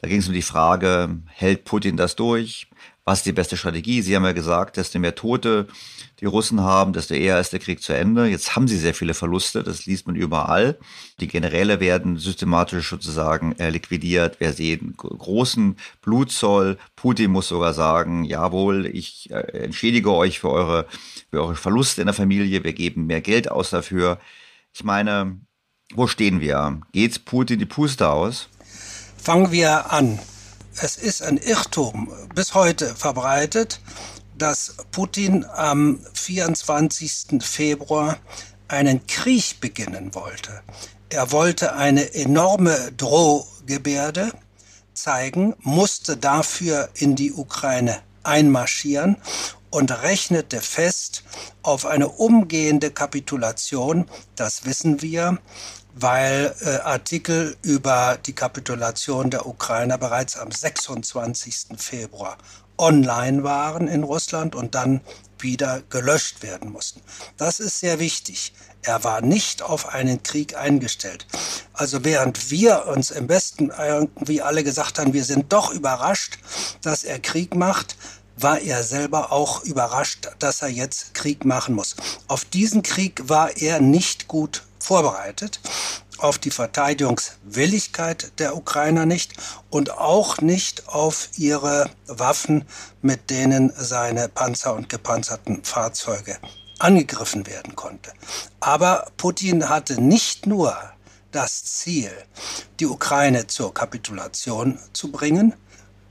Da 0.00 0.08
ging 0.08 0.18
es 0.18 0.26
um 0.26 0.34
die 0.34 0.42
Frage, 0.42 1.20
hält 1.26 1.64
Putin 1.64 1.96
das 1.96 2.16
durch? 2.16 2.68
Was 3.04 3.20
ist 3.20 3.26
die 3.26 3.32
beste 3.32 3.56
Strategie? 3.56 4.02
Sie 4.02 4.16
haben 4.16 4.24
ja 4.24 4.32
gesagt, 4.32 4.78
desto 4.78 4.98
mehr 4.98 5.14
Tote 5.14 5.68
die 6.20 6.26
Russen 6.26 6.60
haben, 6.60 6.92
desto 6.92 7.14
eher 7.14 7.40
ist 7.40 7.52
der 7.52 7.60
Krieg 7.60 7.82
zu 7.82 7.94
Ende. 7.94 8.26
Jetzt 8.26 8.54
haben 8.54 8.68
sie 8.68 8.76
sehr 8.76 8.94
viele 8.94 9.14
Verluste, 9.14 9.62
das 9.62 9.86
liest 9.86 10.06
man 10.06 10.16
überall. 10.16 10.78
Die 11.18 11.28
Generäle 11.28 11.80
werden 11.80 12.18
systematisch 12.18 12.90
sozusagen 12.90 13.52
äh, 13.58 13.70
liquidiert. 13.70 14.38
Wir 14.38 14.52
sehen 14.52 14.94
großen 14.96 15.76
Blutzoll. 16.02 16.78
Putin 16.94 17.30
muss 17.30 17.48
sogar 17.48 17.72
sagen, 17.72 18.24
jawohl, 18.24 18.86
ich 18.86 19.30
äh, 19.30 19.64
entschädige 19.64 20.12
euch 20.12 20.40
für 20.40 20.50
eure, 20.50 20.86
für 21.30 21.40
eure 21.40 21.56
Verluste 21.56 22.02
in 22.02 22.06
der 22.06 22.14
Familie. 22.14 22.64
Wir 22.64 22.72
geben 22.74 23.06
mehr 23.06 23.22
Geld 23.22 23.50
aus 23.50 23.70
dafür. 23.70 24.18
Ich 24.74 24.84
meine, 24.84 25.40
wo 25.94 26.06
stehen 26.06 26.40
wir? 26.40 26.80
Geht 26.92 27.24
Putin 27.24 27.58
die 27.58 27.66
Puste 27.66 28.10
aus? 28.10 28.48
Fangen 29.16 29.52
wir 29.52 29.90
an. 29.90 30.18
Es 30.82 30.96
ist 30.96 31.22
ein 31.22 31.36
Irrtum 31.36 32.12
bis 32.34 32.54
heute 32.54 32.94
verbreitet, 32.94 33.80
dass 34.40 34.74
Putin 34.90 35.44
am 35.44 36.00
24. 36.14 37.42
Februar 37.42 38.16
einen 38.68 39.06
Krieg 39.06 39.60
beginnen 39.60 40.14
wollte. 40.14 40.62
Er 41.10 41.32
wollte 41.32 41.74
eine 41.74 42.14
enorme 42.14 42.92
Drohgebärde 42.96 44.32
zeigen, 44.94 45.54
musste 45.60 46.16
dafür 46.16 46.88
in 46.94 47.16
die 47.16 47.32
Ukraine 47.32 48.00
einmarschieren 48.22 49.16
und 49.70 50.02
rechnete 50.02 50.60
fest 50.60 51.22
auf 51.62 51.86
eine 51.86 52.08
umgehende 52.08 52.90
Kapitulation, 52.90 54.08
das 54.36 54.64
wissen 54.64 55.02
wir, 55.02 55.38
weil 55.94 56.54
äh, 56.60 56.76
Artikel 56.78 57.56
über 57.62 58.18
die 58.24 58.32
Kapitulation 58.32 59.30
der 59.30 59.46
Ukrainer 59.46 59.98
bereits 59.98 60.36
am 60.36 60.50
26. 60.50 61.76
Februar 61.76 62.38
online 62.80 63.44
waren 63.44 63.86
in 63.86 64.02
Russland 64.02 64.54
und 64.54 64.74
dann 64.74 65.00
wieder 65.38 65.82
gelöscht 65.90 66.42
werden 66.42 66.72
mussten. 66.72 67.00
Das 67.36 67.60
ist 67.60 67.80
sehr 67.80 67.98
wichtig. 67.98 68.52
Er 68.82 69.04
war 69.04 69.20
nicht 69.20 69.62
auf 69.62 69.90
einen 69.90 70.22
Krieg 70.22 70.56
eingestellt. 70.56 71.26
Also 71.74 72.04
während 72.04 72.50
wir 72.50 72.86
uns 72.86 73.10
im 73.10 73.28
Westen 73.28 73.70
irgendwie 73.78 74.42
alle 74.42 74.64
gesagt 74.64 74.98
haben, 74.98 75.12
wir 75.12 75.24
sind 75.24 75.52
doch 75.52 75.72
überrascht, 75.72 76.38
dass 76.82 77.04
er 77.04 77.18
Krieg 77.18 77.54
macht, 77.54 77.96
war 78.36 78.60
er 78.60 78.82
selber 78.82 79.32
auch 79.32 79.64
überrascht, 79.64 80.30
dass 80.38 80.62
er 80.62 80.68
jetzt 80.68 81.12
Krieg 81.12 81.44
machen 81.44 81.74
muss. 81.74 81.94
Auf 82.26 82.44
diesen 82.46 82.82
Krieg 82.82 83.28
war 83.28 83.56
er 83.58 83.80
nicht 83.80 84.28
gut 84.28 84.62
vorbereitet. 84.78 85.60
Auf 86.22 86.38
die 86.38 86.50
Verteidigungswilligkeit 86.50 88.38
der 88.38 88.56
Ukrainer 88.56 89.06
nicht 89.06 89.32
und 89.70 89.90
auch 89.92 90.38
nicht 90.38 90.88
auf 90.88 91.30
ihre 91.36 91.90
Waffen, 92.06 92.64
mit 93.02 93.30
denen 93.30 93.72
seine 93.76 94.28
Panzer 94.28 94.74
und 94.74 94.88
gepanzerten 94.88 95.64
Fahrzeuge 95.64 96.36
angegriffen 96.78 97.46
werden 97.46 97.76
konnte. 97.76 98.12
Aber 98.60 99.06
Putin 99.16 99.68
hatte 99.68 100.00
nicht 100.00 100.46
nur 100.46 100.76
das 101.32 101.64
Ziel, 101.64 102.10
die 102.80 102.86
Ukraine 102.86 103.46
zur 103.46 103.72
Kapitulation 103.72 104.78
zu 104.92 105.12
bringen, 105.12 105.54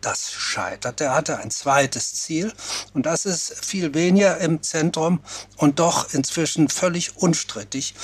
das 0.01 0.31
scheiterte. 0.31 1.05
Er 1.05 1.15
hatte 1.15 1.39
ein 1.39 1.51
zweites 1.51 2.13
Ziel 2.15 2.53
und 2.93 3.05
das 3.05 3.25
ist 3.25 3.65
viel 3.65 3.93
weniger 3.93 4.37
im 4.37 4.63
Zentrum 4.63 5.19
und 5.57 5.79
doch 5.79 6.13
inzwischen 6.13 6.69
völlig 6.69 7.17
unstrittig. 7.17 7.95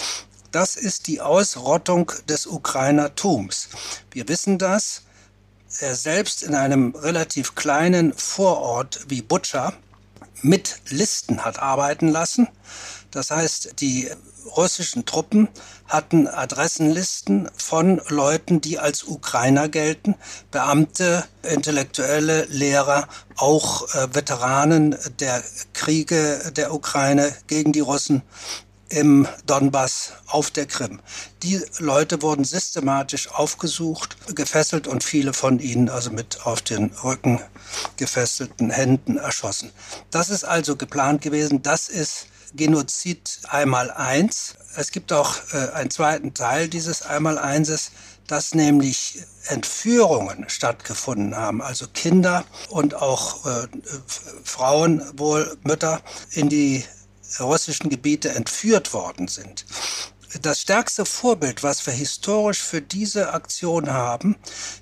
Das 0.56 0.78
ist 0.78 1.08
die 1.08 1.20
Ausrottung 1.20 2.14
des 2.30 2.48
Ukrainertums. 2.48 3.68
Wir 4.12 4.30
wissen 4.30 4.58
das. 4.58 5.02
Er 5.82 5.96
selbst 5.96 6.44
in 6.44 6.56
einem 6.56 6.96
relativ 6.96 7.56
kleinen 7.56 8.14
Vorort 8.14 9.02
wie 9.10 9.22
Butscha 9.22 9.74
mit 10.42 10.78
Listen 10.88 11.44
hat 11.44 11.60
arbeiten 11.60 12.08
lassen. 12.08 12.48
Das 13.12 13.32
heißt, 13.32 13.82
die 13.82 14.10
russischen 14.56 15.06
Truppen 15.06 15.50
hatten 15.88 16.26
Adressenlisten 16.26 17.50
von 17.58 18.02
Leuten, 18.08 18.62
die 18.62 18.80
als 18.80 19.04
Ukrainer 19.04 19.68
gelten, 19.68 20.16
Beamte, 20.52 21.26
Intellektuelle, 21.44 22.46
Lehrer, 22.46 23.10
auch 23.36 23.94
äh, 23.94 24.08
Veteranen 24.16 24.96
der 25.20 25.44
Kriege 25.74 26.54
der 26.56 26.74
Ukraine 26.74 27.34
gegen 27.48 27.74
die 27.74 27.82
Russen 27.82 28.22
im 28.90 29.28
Donbass 29.46 30.14
auf 30.28 30.52
der 30.52 30.66
Krim. 30.66 31.00
Die 31.44 31.62
Leute 31.80 32.22
wurden 32.22 32.46
systematisch 32.46 33.32
aufgesucht, 33.32 34.18
gefesselt 34.36 34.88
und 34.88 35.04
viele 35.04 35.34
von 35.34 35.60
ihnen 35.60 35.90
also 35.90 36.12
mit 36.12 36.46
auf 36.46 36.62
den 36.62 36.92
Rücken 37.04 37.42
gefesselten 37.98 38.70
Händen 38.70 39.18
erschossen. 39.18 39.72
Das 40.12 40.30
ist 40.30 40.44
also 40.44 40.76
geplant 40.76 41.22
gewesen. 41.22 41.62
Das 41.62 41.90
ist 41.90 42.28
Genozid 42.56 43.40
einmal 43.50 43.92
eins. 43.92 44.56
Es 44.76 44.92
gibt 44.92 45.12
auch 45.12 45.36
äh, 45.52 45.72
einen 45.74 45.90
zweiten 45.90 46.34
Teil 46.34 46.68
dieses 46.70 47.02
einmal 47.02 47.38
einses, 47.38 47.92
dass 48.28 48.56
nämlich 48.56 49.24
Entführungen 49.48 50.50
stattgefunden 50.50 51.36
haben, 51.36 51.62
also 51.62 51.86
Kinder 51.94 52.46
und 52.70 52.96
auch 52.96 53.46
äh, 53.46 53.68
Frauen, 54.44 55.04
wohl 55.16 55.58
Mütter, 55.64 56.02
in 56.32 56.50
die 56.50 56.84
russischen 57.40 57.90
Gebiete 57.90 58.30
entführt 58.30 58.94
worden 58.94 59.28
sind. 59.28 59.66
Das 60.42 60.62
stärkste 60.62 61.06
Vorbild, 61.06 61.64
was 61.64 61.86
wir 61.86 61.94
historisch 61.94 62.62
für 62.62 62.82
diese 62.82 63.34
Aktion 63.34 63.92
haben, 63.92 64.36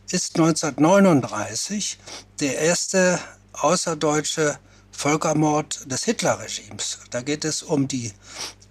ist 0.10 0.36
1939 0.39 2.00
der 2.39 2.58
erste 2.58 3.20
außerdeutsche 3.54 4.58
Völkermord 4.91 5.91
des 5.91 6.06
Hitlerregimes. 6.06 7.00
Da 7.12 7.22
geht 7.22 7.46
es 7.46 7.62
um 7.62 7.88
die 7.88 8.14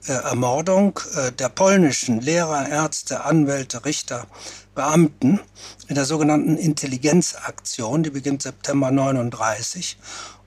äh, 0.06 0.12
Ermordung 0.12 0.98
äh, 1.14 1.30
der 1.30 1.48
polnischen 1.48 2.20
Lehrer, 2.20 2.68
Ärzte, 2.68 3.24
Anwälte, 3.24 3.84
Richter, 3.84 4.26
Beamten 4.74 5.40
in 5.88 5.94
der 5.94 6.06
sogenannten 6.06 6.56
Intelligenzaktion, 6.56 8.02
die 8.02 8.10
beginnt 8.10 8.42
September 8.42 8.90
39 8.90 9.98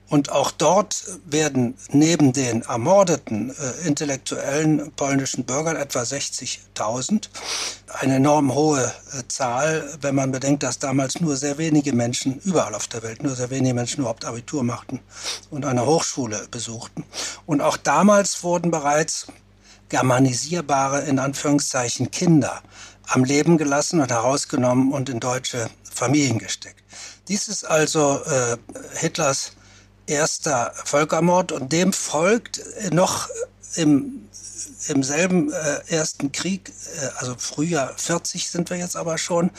und 0.08 0.30
auch 0.30 0.52
dort 0.52 1.04
werden 1.24 1.76
neben 1.90 2.32
den 2.32 2.62
ermordeten 2.62 3.50
äh, 3.50 3.86
intellektuellen 3.88 4.92
polnischen 4.92 5.44
Bürgern, 5.44 5.76
etwa 5.76 6.02
60.000, 6.02 7.28
eine 8.00 8.16
enorm 8.16 8.54
hohe 8.54 8.84
äh, 8.84 9.22
Zahl, 9.26 9.98
wenn 10.00 10.14
man 10.14 10.30
bedenkt, 10.30 10.62
dass 10.62 10.78
damals 10.78 11.20
nur 11.20 11.36
sehr 11.36 11.58
wenige 11.58 11.92
Menschen, 11.92 12.40
überall 12.44 12.74
auf 12.74 12.86
der 12.86 13.02
Welt, 13.02 13.22
nur 13.24 13.34
sehr 13.34 13.50
wenige 13.50 13.74
Menschen 13.74 14.00
überhaupt 14.00 14.24
Abitur 14.24 14.62
machten 14.62 15.00
und 15.50 15.64
eine 15.64 15.86
Hochschule 15.86 16.46
besuchten. 16.50 17.04
Und 17.44 17.60
auch 17.60 17.76
damals 17.76 18.44
wurden 18.44 18.70
bereits 18.70 19.26
germanisierbare, 19.88 21.02
in 21.02 21.18
Anführungszeichen, 21.18 22.10
Kinder 22.10 22.62
am 23.08 23.24
Leben 23.24 23.58
gelassen 23.58 24.00
und 24.00 24.10
herausgenommen 24.10 24.92
und 24.92 25.08
in 25.08 25.20
deutsche 25.20 25.68
Familien 25.82 26.38
gesteckt. 26.38 26.82
Dies 27.28 27.48
ist 27.48 27.64
also 27.64 28.20
äh, 28.24 28.56
Hitlers 28.94 29.52
erster 30.06 30.72
Völkermord 30.84 31.52
und 31.52 31.72
dem 31.72 31.92
folgt 31.92 32.62
noch 32.92 33.28
im, 33.76 34.28
im 34.88 35.02
selben 35.02 35.52
äh, 35.52 35.80
ersten 35.88 36.32
Krieg, 36.32 36.72
äh, 37.00 37.08
also 37.18 37.34
Frühjahr 37.38 37.92
40 37.96 38.48
sind 38.50 38.70
wir 38.70 38.76
jetzt 38.76 38.96
aber 38.96 39.18
schon, 39.18 39.50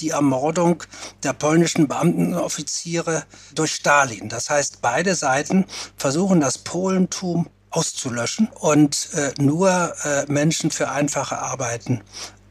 die 0.00 0.10
Ermordung 0.10 0.82
der 1.22 1.32
polnischen 1.32 1.88
Beamtenoffiziere 1.88 3.24
durch 3.54 3.74
Stalin. 3.74 4.28
Das 4.28 4.50
heißt, 4.50 4.80
beide 4.80 5.14
Seiten 5.14 5.66
versuchen 5.96 6.40
das 6.40 6.58
Polentum 6.58 7.48
auszulöschen 7.70 8.48
und 8.60 9.10
äh, 9.12 9.32
nur 9.38 9.92
äh, 10.04 10.24
Menschen 10.28 10.70
für 10.70 10.88
einfache 10.88 11.38
Arbeiten 11.38 12.02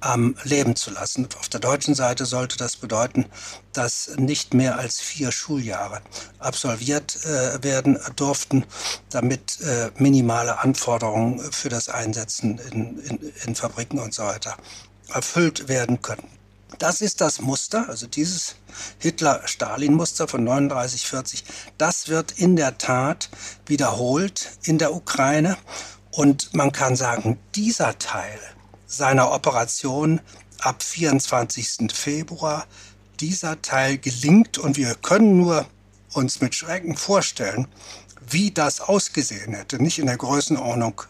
am 0.06 0.36
Leben 0.44 0.76
zu 0.76 0.92
lassen. 0.92 1.28
Auf 1.40 1.50
der 1.50 1.60
deutschen 1.60 1.96
Seite 1.96 2.26
sollte 2.26 2.58
das 2.58 2.76
bedeuten, 2.76 3.26
dass 3.74 4.12
nicht 4.18 4.54
mehr 4.54 4.78
als 4.78 5.00
vier 5.00 5.32
Schuljahre 5.32 6.02
absolviert 6.38 7.26
äh, 7.26 7.64
werden 7.64 7.98
durften, 8.16 8.66
damit 9.10 9.60
äh, 9.62 9.90
minimale 9.98 10.60
Anforderungen 10.60 11.40
für 11.52 11.70
das 11.70 11.90
Einsetzen 11.90 12.60
in, 12.72 13.00
in, 13.00 13.34
in 13.46 13.56
Fabriken 13.56 13.98
und 13.98 14.14
so 14.14 14.24
weiter 14.24 14.56
erfüllt 15.12 15.68
werden 15.68 16.02
können. 16.04 16.30
Das 16.78 17.02
ist 17.02 17.22
das 17.22 17.42
Muster, 17.42 17.90
also 17.90 18.06
dieses 18.06 18.56
Hitler-Stalin-Muster 19.00 20.28
von 20.28 20.48
39-40. 20.48 21.44
Das 21.78 22.10
wird 22.10 22.34
in 22.34 22.56
der 22.56 22.78
Tat 22.78 23.30
wiederholt 23.66 24.52
in 24.64 24.78
der 24.78 24.94
Ukraine. 24.94 25.58
Und 26.12 26.54
man 26.54 26.72
kann 26.72 26.96
sagen, 26.96 27.40
dieser 27.56 27.98
Teil 27.98 28.40
seiner 28.88 29.32
Operation 29.32 30.22
ab 30.60 30.84
24. 30.84 31.92
Februar 31.94 32.66
dieser 33.20 33.62
Teil 33.62 33.98
gelingt 33.98 34.58
und 34.58 34.78
wir 34.78 34.96
können 34.96 35.38
nur 35.38 35.66
uns 36.14 36.42
mit 36.42 36.56
Schrecken 36.56 36.96
vorstellen, 36.96 37.68
wie 38.30 38.52
das 38.52 38.82
ausgesehen 38.82 39.54
hätte, 39.54 39.82
nicht 39.82 40.00
in 40.00 40.08
der 40.08 40.18
Größenordnung 40.18 41.02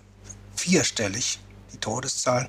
vierstellig, 0.55 1.39
die 1.73 1.77
Todeszahlen, 1.77 2.47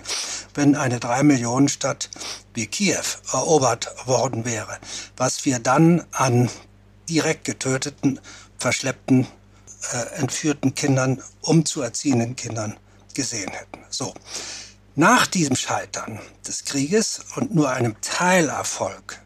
wenn 0.54 0.76
eine 0.76 1.00
drei 1.00 1.22
Millionen 1.22 1.68
Stadt 1.68 2.10
wie 2.54 2.66
Kiew 2.66 3.04
erobert 3.32 3.94
worden 4.06 4.44
wäre, 4.44 4.78
was 5.16 5.44
wir 5.44 5.58
dann 5.58 6.04
an 6.12 6.50
direkt 7.08 7.44
getöteten, 7.44 8.20
verschleppten, 8.58 9.26
äh, 9.92 10.18
entführten 10.18 10.74
Kindern, 10.74 11.22
umzuerziehenden 11.42 12.36
Kindern 12.36 12.76
gesehen 13.14 13.50
hätten. 13.50 13.84
So. 13.90 14.12
Nach 14.98 15.26
diesem 15.26 15.56
Scheitern 15.56 16.20
des 16.48 16.64
Krieges 16.64 17.20
und 17.34 17.54
nur 17.54 17.68
einem 17.68 18.00
Teilerfolg 18.00 19.20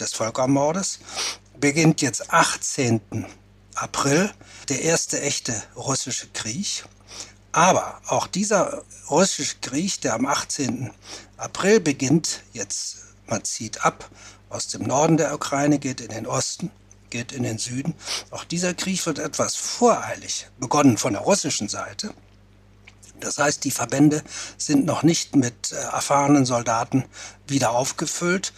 des 0.00 0.14
Völkermordes 0.14 0.98
beginnt 1.60 2.00
jetzt 2.00 2.32
18. 2.32 3.26
April 3.74 4.32
der 4.70 4.80
erste 4.80 5.20
echte 5.20 5.52
russische 5.76 6.28
Krieg. 6.28 6.86
Aber 7.52 8.00
auch 8.06 8.26
dieser 8.26 8.82
russische 9.10 9.56
Krieg, 9.60 10.00
der 10.00 10.14
am 10.14 10.24
18. 10.24 10.90
April 11.36 11.80
beginnt, 11.80 12.42
jetzt 12.54 12.96
man 13.26 13.44
zieht 13.44 13.84
ab 13.84 14.08
aus 14.48 14.68
dem 14.68 14.84
Norden 14.84 15.18
der 15.18 15.34
Ukraine, 15.34 15.78
geht 15.78 16.00
in 16.00 16.08
den 16.08 16.26
Osten, 16.26 16.70
geht 17.10 17.32
in 17.32 17.42
den 17.42 17.58
Süden. 17.58 17.94
Auch 18.30 18.44
dieser 18.44 18.72
Krieg 18.72 19.04
wird 19.04 19.18
etwas 19.18 19.54
voreilig 19.54 20.48
begonnen 20.58 20.96
von 20.96 21.12
der 21.12 21.20
russischen 21.20 21.68
Seite. 21.68 22.14
Das 23.20 23.38
heißt, 23.38 23.64
die 23.64 23.70
Verbände 23.70 24.22
sind 24.58 24.86
noch 24.86 25.02
nicht 25.02 25.36
mit 25.36 25.72
äh, 25.72 25.76
erfahrenen 25.76 26.44
Soldaten 26.46 27.04
wieder 27.46 27.70
aufgefüllt 27.70 28.52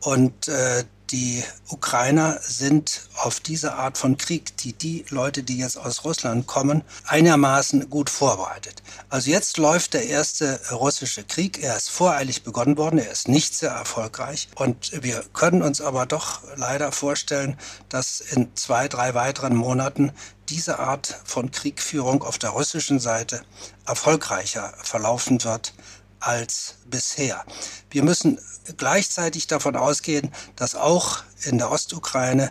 und 0.00 0.48
äh, 0.48 0.84
die 1.10 1.44
Ukrainer 1.68 2.40
sind 2.42 3.08
auf 3.16 3.38
diese 3.38 3.74
Art 3.74 3.98
von 3.98 4.16
Krieg, 4.16 4.56
die 4.56 4.72
die 4.72 5.04
Leute, 5.10 5.42
die 5.42 5.58
jetzt 5.58 5.76
aus 5.76 6.04
Russland 6.04 6.46
kommen, 6.46 6.82
einigermaßen 7.06 7.90
gut 7.90 8.10
vorbereitet. 8.10 8.82
Also 9.10 9.30
jetzt 9.30 9.58
läuft 9.58 9.94
der 9.94 10.06
erste 10.06 10.58
russische 10.72 11.22
Krieg. 11.22 11.62
Er 11.62 11.76
ist 11.76 11.90
voreilig 11.90 12.42
begonnen 12.42 12.78
worden. 12.78 12.98
Er 12.98 13.12
ist 13.12 13.28
nicht 13.28 13.54
sehr 13.54 13.70
erfolgreich. 13.70 14.48
Und 14.56 15.02
wir 15.02 15.22
können 15.34 15.62
uns 15.62 15.80
aber 15.80 16.06
doch 16.06 16.40
leider 16.56 16.90
vorstellen, 16.90 17.58
dass 17.88 18.20
in 18.20 18.48
zwei, 18.56 18.88
drei 18.88 19.14
weiteren 19.14 19.54
Monaten 19.54 20.12
diese 20.48 20.78
Art 20.78 21.20
von 21.24 21.50
Kriegführung 21.50 22.22
auf 22.22 22.38
der 22.38 22.50
russischen 22.50 23.00
Seite 23.00 23.42
erfolgreicher 23.86 24.72
verlaufen 24.82 25.42
wird 25.44 25.74
als 26.20 26.76
bisher. 26.86 27.44
Wir 27.90 28.02
müssen 28.02 28.38
gleichzeitig 28.76 29.46
davon 29.46 29.76
ausgehen, 29.76 30.32
dass 30.56 30.74
auch 30.74 31.22
in 31.44 31.58
der 31.58 31.70
Ostukraine 31.70 32.50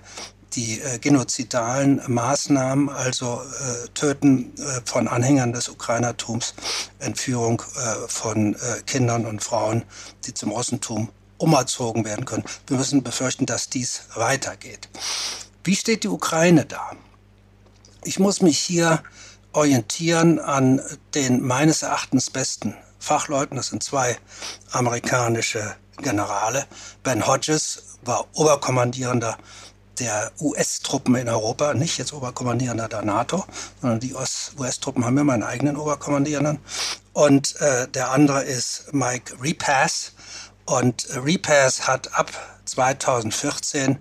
die 0.56 0.80
äh, 0.82 1.00
genozidalen 1.00 2.02
Maßnahmen, 2.08 2.90
also 2.90 3.42
äh, 3.42 3.88
Töten 3.96 4.54
äh, 4.58 4.82
von 4.86 5.08
Anhängern 5.08 5.52
des 5.52 5.70
Ukrainertums, 5.70 6.54
Entführung 7.00 7.64
äh, 7.76 8.08
von 8.08 8.54
äh, 8.54 8.82
Kindern 8.86 9.26
und 9.26 9.44
Frauen, 9.44 9.84
die 10.26 10.34
zum 10.34 10.52
Russentum 10.52 11.10
umerzogen 11.38 12.06
werden 12.06 12.26
können. 12.26 12.44
Wir 12.68 12.78
müssen 12.78 13.04
befürchten, 13.04 13.46
dass 13.46 13.70
dies 13.70 14.04
weitergeht. 14.14 14.90
Wie 15.64 15.76
steht 15.76 16.04
die 16.04 16.10
Ukraine 16.10 16.66
da? 16.66 16.92
Ich 18.06 18.20
muss 18.20 18.42
mich 18.42 18.60
hier 18.60 19.02
orientieren 19.54 20.40
an 20.40 20.82
den 21.14 21.42
meines 21.42 21.84
Erachtens 21.84 22.30
besten 22.30 22.76
Fachleuten. 23.00 23.58
Das 23.58 23.68
sind 23.68 23.84
zwei 23.84 24.18
amerikanische 24.72 25.76
Generale. 25.98 26.66
Ben 27.04 27.26
Hodges 27.26 27.98
war 28.04 28.28
Oberkommandierender 28.34 29.38
der 30.00 30.32
US-Truppen 30.42 31.16
in 31.16 31.30
Europa, 31.30 31.74
nicht 31.76 32.00
jetzt 32.00 32.14
Oberkommandierender 32.14 32.88
der 32.88 33.04
NATO, 33.04 33.46
sondern 33.80 34.00
die 34.00 34.16
US-Truppen 34.16 35.06
haben 35.06 35.18
immer 35.18 35.34
einen 35.34 35.44
eigenen 35.44 35.78
Oberkommandierenden. 35.78 36.60
Und 37.14 37.56
äh, 37.62 37.88
der 37.88 38.10
andere 38.10 38.44
ist 38.44 38.92
Mike 38.92 39.36
Repass. 39.42 40.14
Und 40.66 41.08
Repass 41.16 41.88
hat 41.88 42.14
ab 42.18 42.32
2014, 42.66 44.00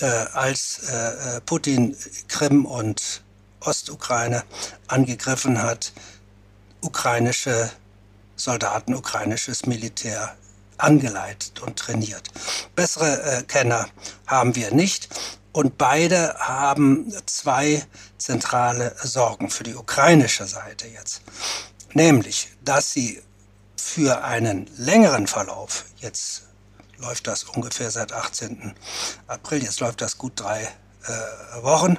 äh, 0.00 0.06
als 0.32 0.80
äh, 0.90 1.40
Putin 1.46 1.96
Krim 2.28 2.66
und 2.66 3.21
Ostukraine 3.66 4.44
angegriffen 4.88 5.62
hat, 5.62 5.92
ukrainische 6.80 7.70
Soldaten, 8.36 8.94
ukrainisches 8.94 9.66
Militär 9.66 10.36
angeleitet 10.78 11.60
und 11.60 11.78
trainiert. 11.78 12.28
Bessere 12.74 13.22
äh, 13.22 13.42
Kenner 13.44 13.88
haben 14.26 14.54
wir 14.56 14.72
nicht. 14.72 15.08
Und 15.52 15.76
beide 15.76 16.34
haben 16.38 17.12
zwei 17.26 17.84
zentrale 18.16 18.96
Sorgen 19.02 19.50
für 19.50 19.64
die 19.64 19.74
ukrainische 19.74 20.46
Seite 20.46 20.88
jetzt. 20.88 21.20
Nämlich, 21.92 22.48
dass 22.64 22.92
sie 22.92 23.22
für 23.76 24.24
einen 24.24 24.70
längeren 24.78 25.26
Verlauf, 25.26 25.84
jetzt 25.98 26.44
läuft 26.96 27.26
das 27.26 27.44
ungefähr 27.44 27.90
seit 27.90 28.12
18. 28.12 28.74
April, 29.26 29.62
jetzt 29.62 29.80
läuft 29.80 30.00
das 30.00 30.16
gut 30.16 30.32
drei 30.36 30.68
äh, 31.06 31.62
Wochen, 31.62 31.98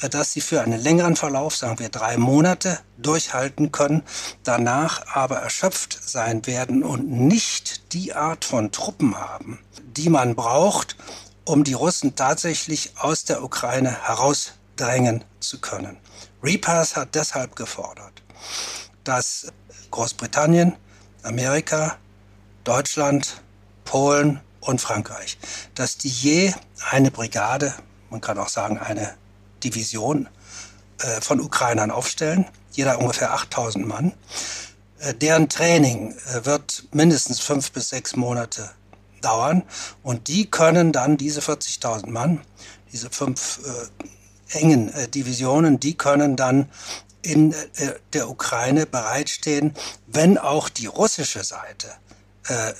äh, 0.00 0.08
dass 0.08 0.32
sie 0.32 0.40
für 0.40 0.60
einen 0.60 0.80
längeren 0.80 1.16
Verlauf, 1.16 1.56
sagen 1.56 1.78
wir 1.78 1.88
drei 1.88 2.16
Monate, 2.16 2.78
durchhalten 2.98 3.72
können, 3.72 4.02
danach 4.42 5.06
aber 5.14 5.38
erschöpft 5.38 5.98
sein 6.04 6.46
werden 6.46 6.82
und 6.82 7.08
nicht 7.08 7.92
die 7.92 8.14
Art 8.14 8.44
von 8.44 8.72
Truppen 8.72 9.18
haben, 9.18 9.58
die 9.96 10.10
man 10.10 10.34
braucht, 10.34 10.96
um 11.44 11.64
die 11.64 11.74
Russen 11.74 12.14
tatsächlich 12.14 12.92
aus 12.98 13.24
der 13.24 13.42
Ukraine 13.42 14.06
herausdrängen 14.06 15.24
zu 15.40 15.60
können. 15.60 15.98
Repass 16.42 16.96
hat 16.96 17.14
deshalb 17.14 17.56
gefordert, 17.56 18.22
dass 19.04 19.46
Großbritannien, 19.90 20.76
Amerika, 21.22 21.96
Deutschland, 22.64 23.42
Polen 23.84 24.40
und 24.60 24.80
Frankreich, 24.80 25.38
dass 25.74 25.98
die 25.98 26.08
je 26.08 26.52
eine 26.90 27.10
Brigade 27.10 27.74
man 28.14 28.20
kann 28.20 28.38
auch 28.38 28.48
sagen 28.48 28.78
eine 28.78 29.12
Division 29.64 30.28
äh, 31.00 31.20
von 31.20 31.40
Ukrainern 31.40 31.90
aufstellen, 31.90 32.46
jeder 32.70 33.00
ungefähr 33.00 33.34
8000 33.34 33.88
Mann. 33.88 34.12
Äh, 35.00 35.14
deren 35.14 35.48
Training 35.48 36.12
äh, 36.12 36.44
wird 36.46 36.84
mindestens 36.92 37.40
fünf 37.40 37.72
bis 37.72 37.88
sechs 37.88 38.14
Monate 38.14 38.70
dauern 39.20 39.64
und 40.04 40.28
die 40.28 40.48
können 40.48 40.92
dann 40.92 41.16
diese 41.16 41.40
40.000 41.40 42.08
Mann, 42.08 42.40
diese 42.92 43.10
fünf 43.10 43.58
äh, 43.64 44.58
engen 44.58 44.94
äh, 44.94 45.08
Divisionen, 45.08 45.80
die 45.80 45.96
können 45.96 46.36
dann 46.36 46.68
in 47.22 47.52
äh, 47.52 47.94
der 48.12 48.30
Ukraine 48.30 48.86
bereitstehen, 48.86 49.74
wenn 50.06 50.38
auch 50.38 50.68
die 50.68 50.86
russische 50.86 51.42
Seite 51.42 51.88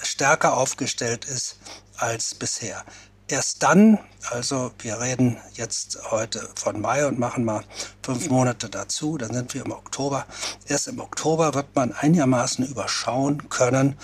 stärker 0.03 0.59
aufgestellt 0.59 1.24
ist 1.24 1.57
als 1.97 2.35
bisher. 2.35 2.85
Erst 3.27 3.62
dann, 3.62 3.99
also 4.31 4.72
wir 4.79 5.01
reden 5.01 5.39
jetzt 5.55 5.99
heute 6.11 6.47
von 6.55 6.81
Mai 6.81 7.07
und 7.07 7.18
machen 7.18 7.45
mal 7.45 7.64
fünf 8.03 8.29
Monate 8.29 8.68
dazu, 8.68 9.16
dann 9.16 9.33
sind 9.33 9.55
wir 9.55 9.64
im 9.64 9.72
Oktober. 9.72 10.27
Erst 10.66 10.89
im 10.89 11.01
Oktober 11.01 11.55
wird 11.55 11.75
man 11.75 11.93
einigermaßen 11.93 12.66
überschauen 12.66 13.49
können, 13.49 13.97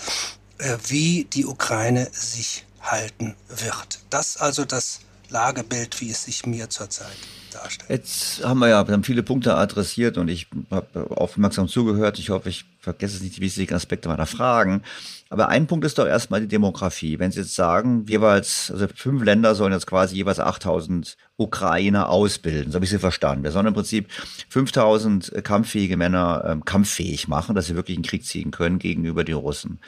äh, 0.57 0.75
wie 0.87 1.25
die 1.25 1.45
Ukraine 1.45 2.09
sich 2.11 2.65
halten 2.81 3.35
wird. 3.47 3.99
Das 4.09 4.37
also 4.37 4.65
das 4.65 5.01
Lagebild, 5.29 6.01
wie 6.01 6.09
es 6.09 6.23
sich 6.23 6.47
mir 6.47 6.69
zurzeit 6.69 7.17
darstellt. 7.51 7.89
Jetzt 7.89 8.43
haben 8.43 8.59
wir 8.59 8.69
ja 8.69 8.87
wir 8.87 8.93
haben 8.93 9.03
viele 9.03 9.23
Punkte 9.23 9.55
adressiert 9.55 10.17
und 10.17 10.27
ich 10.27 10.47
habe 10.69 11.17
aufmerksam 11.17 11.67
zugehört. 11.67 12.19
Ich 12.19 12.29
hoffe, 12.29 12.49
ich 12.49 12.65
vergesse 12.79 13.23
nicht 13.23 13.37
die 13.37 13.41
wichtigen 13.41 13.75
Aspekte 13.75 14.09
meiner 14.09 14.25
Fragen. 14.25 14.81
Aber 15.29 15.47
ein 15.47 15.65
Punkt 15.65 15.85
ist 15.85 15.97
doch 15.97 16.07
erstmal 16.07 16.41
die 16.41 16.47
Demografie. 16.49 17.17
Wenn 17.17 17.31
Sie 17.31 17.39
jetzt 17.39 17.55
sagen, 17.55 18.05
jeweils, 18.09 18.69
also 18.69 18.87
fünf 18.93 19.23
Länder 19.23 19.55
sollen 19.55 19.71
jetzt 19.71 19.87
quasi 19.87 20.17
jeweils 20.17 20.41
8000 20.41 21.15
Ukrainer 21.37 22.09
ausbilden, 22.09 22.71
so 22.71 22.75
habe 22.75 22.83
ich 22.83 22.91
Sie 22.91 22.99
verstanden. 22.99 23.45
Wir 23.45 23.51
sollen 23.51 23.67
im 23.67 23.73
Prinzip 23.73 24.11
5000 24.49 25.41
kampffähige 25.43 25.95
Männer 25.95 26.43
ähm, 26.45 26.65
kampffähig 26.65 27.29
machen, 27.29 27.55
dass 27.55 27.67
sie 27.67 27.75
wirklich 27.75 27.95
einen 27.95 28.03
Krieg 28.03 28.25
ziehen 28.25 28.51
können 28.51 28.77
gegenüber 28.77 29.23
den 29.23 29.35
Russen. 29.35 29.79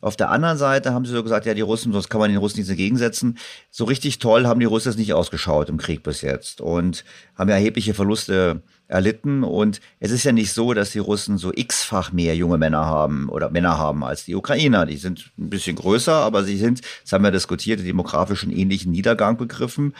Auf 0.00 0.16
der 0.16 0.30
anderen 0.30 0.56
Seite 0.56 0.94
haben 0.94 1.04
sie 1.04 1.12
so 1.12 1.22
gesagt, 1.22 1.46
ja, 1.46 1.52
die 1.52 1.60
Russen, 1.60 1.92
sonst 1.92 2.08
kann 2.08 2.20
man 2.20 2.30
den 2.30 2.38
Russen 2.38 2.56
nichts 2.56 2.70
entgegensetzen. 2.70 3.38
So 3.70 3.84
richtig 3.84 4.18
toll 4.18 4.46
haben 4.46 4.60
die 4.60 4.66
Russen 4.66 4.88
es 4.88 4.96
nicht 4.96 5.12
ausgeschaut 5.12 5.68
im 5.68 5.76
Krieg 5.76 6.02
bis 6.02 6.22
jetzt 6.22 6.60
und 6.60 7.04
haben 7.34 7.50
ja 7.50 7.56
erhebliche 7.56 7.94
Verluste 7.94 8.62
erlitten. 8.88 9.42
Und 9.42 9.80
es 10.00 10.10
ist 10.10 10.24
ja 10.24 10.32
nicht 10.32 10.52
so, 10.52 10.74
dass 10.74 10.90
die 10.90 10.98
Russen 10.98 11.38
so 11.38 11.52
x-fach 11.54 12.12
mehr 12.12 12.36
junge 12.36 12.58
Männer 12.58 12.84
haben 12.84 13.28
oder 13.28 13.50
Männer 13.50 13.78
haben 13.78 14.04
als 14.04 14.24
die 14.24 14.34
Ukrainer. 14.34 14.86
Die 14.86 14.96
sind 14.96 15.32
ein 15.38 15.50
bisschen 15.50 15.76
größer, 15.76 16.14
aber 16.14 16.44
sie 16.44 16.56
sind, 16.56 16.82
das 17.02 17.12
haben 17.12 17.24
wir 17.24 17.30
diskutiert, 17.30 17.84
demografischen 17.84 18.52
ähnlichen 18.52 18.92
Niedergang 18.92 19.36
begriffen. 19.36 19.94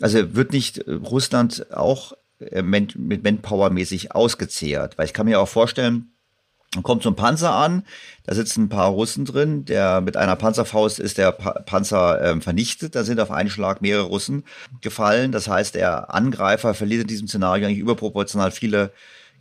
Also 0.00 0.34
wird 0.34 0.52
nicht 0.52 0.84
Russland 0.86 1.72
auch 1.72 2.12
äh, 2.38 2.62
mit 2.62 2.96
Manpower-mäßig 2.96 4.12
ausgezehrt? 4.12 4.98
Weil 4.98 5.06
ich 5.06 5.12
kann 5.12 5.26
mir 5.26 5.40
auch 5.40 5.48
vorstellen, 5.48 6.12
man 6.74 6.82
kommt 6.82 7.02
zum 7.02 7.16
Panzer 7.16 7.52
an, 7.52 7.84
da 8.24 8.34
sitzen 8.34 8.64
ein 8.64 8.68
paar 8.68 8.90
Russen 8.90 9.24
drin, 9.24 9.64
der 9.64 10.00
mit 10.00 10.16
einer 10.16 10.36
Panzerfaust 10.36 10.98
ist 10.98 11.16
der 11.16 11.32
pa 11.32 11.52
Panzer 11.62 12.22
ähm, 12.22 12.42
vernichtet, 12.42 12.94
da 12.94 13.04
sind 13.04 13.20
auf 13.20 13.30
einen 13.30 13.50
Schlag 13.50 13.80
mehrere 13.82 14.04
Russen 14.04 14.44
gefallen. 14.80 15.32
Das 15.32 15.48
heißt, 15.48 15.74
der 15.74 16.12
Angreifer 16.14 16.74
verliert 16.74 17.02
in 17.02 17.08
diesem 17.08 17.28
Szenario 17.28 17.66
eigentlich 17.66 17.78
überproportional 17.78 18.50
viele 18.50 18.92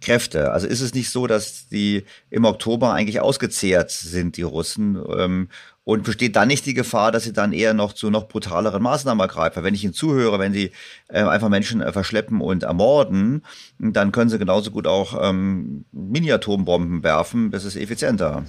Kräfte. 0.01 0.51
Also 0.51 0.67
ist 0.67 0.81
es 0.81 0.93
nicht 0.93 1.09
so, 1.09 1.27
dass 1.27 1.67
die 1.67 2.05
im 2.29 2.45
Oktober 2.45 2.93
eigentlich 2.93 3.21
ausgezehrt 3.21 3.91
sind, 3.91 4.37
die 4.37 4.43
Russen, 4.43 5.01
ähm, 5.17 5.49
und 5.85 6.03
besteht 6.03 6.35
dann 6.35 6.49
nicht 6.49 6.65
die 6.65 6.73
Gefahr, 6.73 7.11
dass 7.11 7.23
sie 7.23 7.31
dann 7.31 7.53
eher 7.53 7.73
noch 7.73 7.93
zu 7.93 8.09
noch 8.09 8.27
brutaleren 8.27 8.83
Maßnahmen 8.83 9.21
ergreifen? 9.21 9.63
Wenn 9.63 9.75
ich 9.75 9.83
ihnen 9.83 9.93
zuhöre, 9.93 10.39
wenn 10.39 10.51
sie 10.51 10.71
äh, 11.07 11.21
einfach 11.23 11.47
Menschen 11.47 11.79
äh, 11.81 11.93
verschleppen 11.93 12.41
und 12.41 12.63
ermorden, 12.63 13.45
dann 13.79 14.11
können 14.11 14.29
sie 14.29 14.39
genauso 14.39 14.71
gut 14.71 14.87
auch 14.87 15.17
ähm, 15.21 15.85
Mini-Atombomben 15.93 17.03
werfen. 17.03 17.51
Das 17.51 17.63
ist 17.63 17.77
effizienter. 17.77 18.43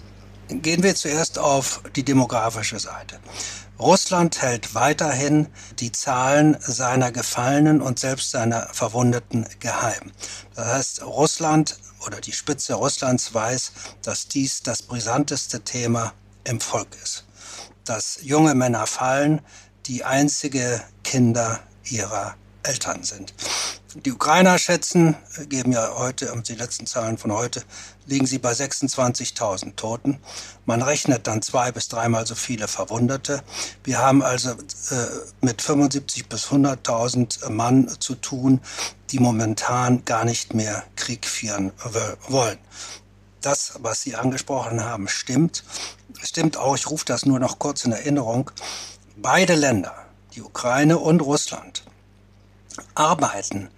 Gehen 0.49 0.83
wir 0.83 0.95
zuerst 0.95 1.39
auf 1.39 1.83
die 1.95 2.05
demografische 2.05 2.79
Seite. 2.79 3.19
Russland 3.79 4.41
hält 4.41 4.75
weiterhin 4.75 5.49
die 5.81 5.93
Zahlen 5.93 6.57
seiner 6.61 7.13
Gefallenen 7.13 7.83
und 7.83 7.99
selbst 7.99 8.31
seiner 8.31 8.69
Verwundeten 8.73 9.47
geheim. 9.61 10.13
Das 10.55 10.67
heißt, 10.67 11.05
Russland 11.05 11.77
oder 12.07 12.21
die 12.21 12.33
Spitze 12.33 12.75
Russlands 12.75 13.35
weiß, 13.35 13.73
dass 14.03 14.29
dies 14.29 14.63
das 14.63 14.81
brisanteste 14.81 15.61
Thema 15.61 16.15
im 16.47 16.61
Volk 16.61 16.89
ist 17.03 17.27
dass 17.87 18.19
junge 18.23 18.55
Männer 18.55 18.87
fallen, 18.87 19.41
die 19.87 20.05
einzige 20.05 20.83
Kinder 21.05 21.61
ihrer 21.85 22.35
Eltern 22.63 23.03
sind. 23.05 23.33
Die 24.05 24.13
Ukrainer 24.13 24.59
schätzen, 24.59 25.17
geben 25.49 25.73
ja 25.73 25.95
heute, 25.97 26.31
die 26.47 26.55
letzten 26.55 26.87
Zahlen 26.87 27.17
von 27.17 27.33
heute, 27.33 27.63
liegen 28.05 28.27
sie 28.27 28.39
bei 28.39 28.53
26.000 28.53 29.75
Toten. 29.77 30.19
Man 30.67 30.83
rechnet 30.83 31.27
dann 31.27 31.41
zwei 31.41 31.73
bis 31.73 31.89
dreimal 31.89 32.27
so 32.27 32.35
viele 32.35 32.69
Verwundete. 32.69 33.43
Wir 33.85 33.99
haben 33.99 34.23
also 34.23 34.51
äh, 34.51 35.07
mit 35.41 35.63
75 35.63 36.29
bis 36.29 36.49
100.000 36.49 37.49
Mann 37.49 37.89
zu 37.99 38.17
tun, 38.17 38.61
die 39.11 39.19
momentan 39.19 40.05
gar 40.05 40.27
nicht 40.27 40.53
mehr 40.53 40.85
Krieg 40.97 41.25
führen 41.25 41.73
wollen. 42.29 42.59
Das, 43.41 43.75
was 43.79 44.03
Sie 44.03 44.17
angesprochen 44.17 44.85
haben, 44.85 45.09
stimmt 45.09 45.63
stimmt 46.23 46.57
auch, 46.57 46.77
ich 46.77 46.91
rufe 46.91 47.05
das 47.05 47.27
nur 47.27 47.39
noch 47.39 47.59
kurz 47.59 47.85
in 47.85 47.93
Erinnerung, 47.93 48.51
beide 49.17 49.55
Länder, 49.55 49.95
die 50.35 50.43
Ukraine 50.43 50.99
und 50.99 51.21
Russland, 51.21 51.85
arbeiten 52.95 53.69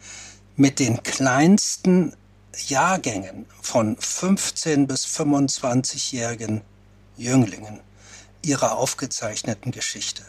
mit 0.57 0.79
den 0.79 1.03
kleinsten 1.03 2.15
Jahrgängen 2.67 3.47
von 3.61 3.97
15 3.97 4.87
bis 4.87 5.07
25-jährigen 5.07 6.63
Jünglingen 7.17 7.81
ihrer 8.43 8.77
aufgezeichneten 8.77 9.73
Geschichte. 9.73 10.25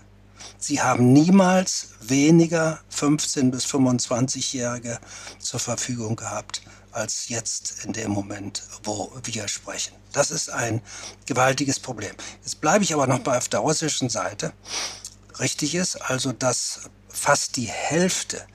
Sie 0.57 0.81
haben 0.81 1.13
niemals 1.13 1.89
weniger 2.01 2.79
15 2.89 3.49
bis 3.51 3.65
25-Jährige 3.65 4.99
zur 5.39 5.59
Verfügung 5.59 6.15
gehabt 6.15 6.61
als 6.99 7.29
jetzt 7.29 7.85
in 7.85 7.93
dem 7.93 8.11
Moment, 8.11 8.63
wo 8.83 9.11
wir 9.23 9.47
sprechen. 9.47 9.95
Das 10.11 10.31
ist 10.31 10.49
ein 10.49 10.81
gewaltiges 11.25 11.79
Problem. 11.79 12.13
Jetzt 12.43 12.61
bleibe 12.61 12.83
ich 12.83 12.93
aber 12.93 13.07
noch 13.07 13.23
mal 13.25 13.37
auf 13.37 13.49
der 13.49 13.61
russischen 13.61 14.09
Seite. 14.09 14.53
Richtig 15.39 15.75
ist 15.75 15.95
also, 15.95 16.31
dass 16.31 16.81
fast 17.07 17.55
die 17.55 17.67
Hälfte 17.67 18.45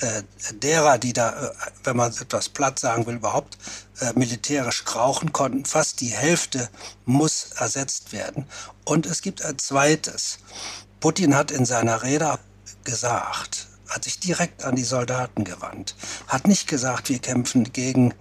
äh, 0.00 0.22
derer, 0.54 0.98
die 0.98 1.12
da, 1.12 1.48
äh, 1.48 1.50
wenn 1.84 1.96
man 1.96 2.10
etwas 2.10 2.48
platt 2.48 2.78
sagen 2.78 3.06
will, 3.06 3.16
überhaupt 3.16 3.58
äh, 4.00 4.12
militärisch 4.14 4.84
krauchen 4.84 5.32
konnten, 5.32 5.64
fast 5.64 6.00
die 6.00 6.08
Hälfte 6.08 6.70
muss 7.04 7.52
ersetzt 7.56 8.12
werden. 8.12 8.46
Und 8.84 9.06
es 9.06 9.20
gibt 9.22 9.44
ein 9.44 9.58
zweites. 9.58 10.38
Putin 11.00 11.34
hat 11.34 11.50
in 11.50 11.66
seiner 11.66 12.02
Rede 12.02 12.38
gesagt, 12.84 13.69
hat 13.90 14.04
sich 14.04 14.20
direkt 14.20 14.64
an 14.64 14.76
die 14.76 14.84
Soldaten 14.84 15.44
gewandt, 15.44 15.94
hat 16.28 16.46
nicht 16.46 16.68
gesagt, 16.68 17.08
wir 17.08 17.18
kämpfen 17.18 17.72
gegen 17.72 18.14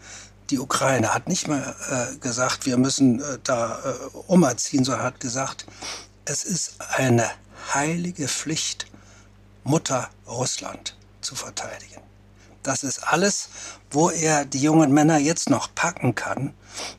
die 0.49 0.59
Ukraine, 0.59 1.13
hat 1.13 1.29
nicht 1.29 1.47
mal 1.47 1.75
äh, 1.89 2.17
gesagt, 2.17 2.65
wir 2.65 2.77
müssen 2.77 3.21
äh, 3.21 3.37
da 3.43 3.79
äh, 3.85 4.17
umerziehen, 4.27 4.83
sondern 4.83 5.05
hat 5.05 5.19
gesagt, 5.19 5.67
es 6.25 6.43
ist 6.43 6.75
eine 6.97 7.29
heilige 7.73 8.27
Pflicht, 8.27 8.87
Mutter 9.63 10.09
Russland 10.27 10.97
zu 11.21 11.35
verteidigen. 11.35 12.01
Das 12.63 12.83
ist 12.83 12.99
alles, 12.99 13.49
wo 13.91 14.09
er 14.09 14.45
die 14.45 14.61
jungen 14.61 14.91
Männer 14.91 15.17
jetzt 15.17 15.49
noch 15.49 15.73
packen 15.75 16.15
kann, 16.15 16.53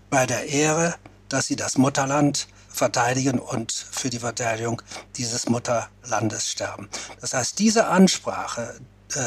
bei 0.08 0.26
der 0.26 0.48
Ehre, 0.48 0.94
dass 1.28 1.46
sie 1.46 1.56
das 1.56 1.76
Mutterland 1.76 2.48
verteidigen 2.70 3.38
und 3.38 3.72
für 3.72 4.10
die 4.10 4.18
Verteidigung 4.18 4.82
dieses 5.16 5.48
Mutterlandes 5.48 6.50
sterben. 6.50 6.88
Das 7.20 7.34
heißt, 7.34 7.58
diese 7.58 7.86
Ansprache, 7.86 8.80
äh, 9.14 9.20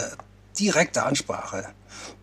direkte 0.58 1.04
Ansprache 1.04 1.74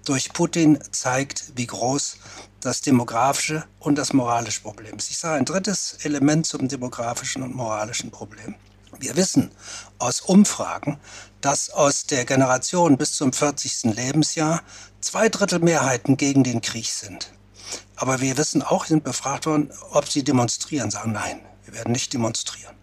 durch 0.05 0.33
Putin 0.33 0.79
zeigt, 0.93 1.53
wie 1.57 1.66
groß 1.66 2.16
das 2.61 2.81
demografische 2.81 3.64
und 3.79 3.97
das 3.97 4.12
moralische 4.12 4.62
Problem 4.62 4.97
ist. 4.97 5.11
Ich 5.11 5.18
sage 5.18 5.39
ein 5.39 5.45
drittes 5.45 5.99
Element 6.03 6.47
zum 6.47 6.68
demografischen 6.68 7.43
und 7.43 7.55
moralischen 7.55 8.11
Problem. 8.11 8.55
Wir 8.99 9.16
wissen 9.16 9.51
aus 9.99 10.21
Umfragen, 10.21 10.99
dass 11.41 11.71
aus 11.71 12.05
der 12.07 12.25
Generation 12.25 12.99
bis 12.99 13.12
zum 13.12 13.33
40. 13.33 13.95
Lebensjahr 13.95 14.62
zwei 15.01 15.29
Drittel 15.29 15.61
Mehrheiten 15.61 16.16
gegen 16.16 16.45
den 16.45 16.61
Krieg 16.61 16.87
sind. 16.91 17.33
Aber 17.97 18.21
wir 18.21 18.37
wissen 18.37 18.62
auch, 18.62 18.87
sind 18.87 19.05
befragt 19.05 19.47
worden, 19.47 19.71
ob 19.91 20.09
sie 20.09 20.25
demonstrieren. 20.25 20.91
Sagen 20.91 21.12
nein, 21.12 21.41
wir 21.64 21.75
werden 21.75 21.93
nicht 21.93 22.12
demonstrieren. 22.12 22.75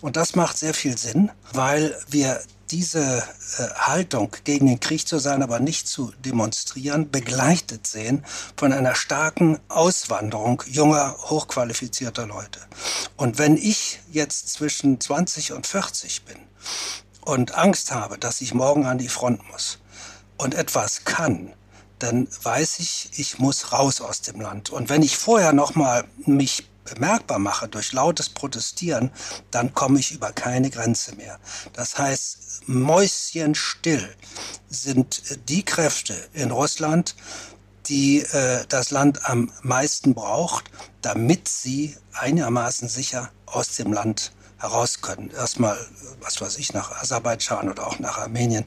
Und 0.00 0.16
das 0.16 0.34
macht 0.34 0.58
sehr 0.58 0.74
viel 0.74 0.98
Sinn, 0.98 1.30
weil 1.52 1.96
wir 2.08 2.40
diese 2.72 3.18
äh, 3.18 3.68
Haltung 3.74 4.34
gegen 4.44 4.66
den 4.66 4.80
Krieg 4.80 5.06
zu 5.06 5.18
sein, 5.18 5.42
aber 5.42 5.60
nicht 5.60 5.86
zu 5.86 6.12
demonstrieren, 6.24 7.10
begleitet 7.10 7.86
sehen 7.86 8.24
von 8.56 8.72
einer 8.72 8.94
starken 8.94 9.60
Auswanderung 9.68 10.62
junger, 10.66 11.14
hochqualifizierter 11.18 12.26
Leute. 12.26 12.60
Und 13.16 13.38
wenn 13.38 13.56
ich 13.56 14.00
jetzt 14.10 14.48
zwischen 14.48 15.00
20 15.00 15.52
und 15.52 15.66
40 15.66 16.24
bin 16.24 16.38
und 17.20 17.54
Angst 17.54 17.92
habe, 17.92 18.18
dass 18.18 18.40
ich 18.40 18.54
morgen 18.54 18.86
an 18.86 18.98
die 18.98 19.08
Front 19.08 19.46
muss 19.50 19.78
und 20.38 20.54
etwas 20.54 21.04
kann, 21.04 21.52
dann 22.02 22.26
weiß 22.42 22.80
ich, 22.80 23.10
ich 23.16 23.38
muss 23.38 23.72
raus 23.72 24.00
aus 24.00 24.22
dem 24.22 24.40
Land. 24.40 24.70
Und 24.70 24.88
wenn 24.88 25.02
ich 25.02 25.16
vorher 25.16 25.52
noch 25.52 25.74
mal 25.74 26.04
mich 26.26 26.68
bemerkbar 26.84 27.38
mache 27.38 27.68
durch 27.68 27.92
lautes 27.92 28.28
Protestieren, 28.28 29.12
dann 29.50 29.72
komme 29.72 30.00
ich 30.00 30.12
über 30.12 30.32
keine 30.32 30.70
Grenze 30.70 31.14
mehr. 31.14 31.38
Das 31.72 31.98
heißt, 31.98 32.62
mäuschenstill 32.66 34.16
sind 34.68 35.48
die 35.48 35.64
Kräfte 35.64 36.14
in 36.32 36.50
Russland, 36.50 37.14
die 37.86 38.20
äh, 38.20 38.64
das 38.68 38.90
Land 38.90 39.28
am 39.28 39.52
meisten 39.62 40.14
braucht, 40.14 40.70
damit 41.02 41.48
sie 41.48 41.96
einigermaßen 42.12 42.88
sicher 42.88 43.30
aus 43.46 43.76
dem 43.76 43.92
Land 43.92 44.32
heraus 44.62 45.00
können. 45.02 45.30
Erstmal, 45.30 45.76
was 46.20 46.40
weiß 46.40 46.56
ich, 46.58 46.72
nach 46.72 46.92
Aserbaidschan 47.02 47.68
oder 47.68 47.86
auch 47.86 47.98
nach 47.98 48.18
Armenien, 48.18 48.64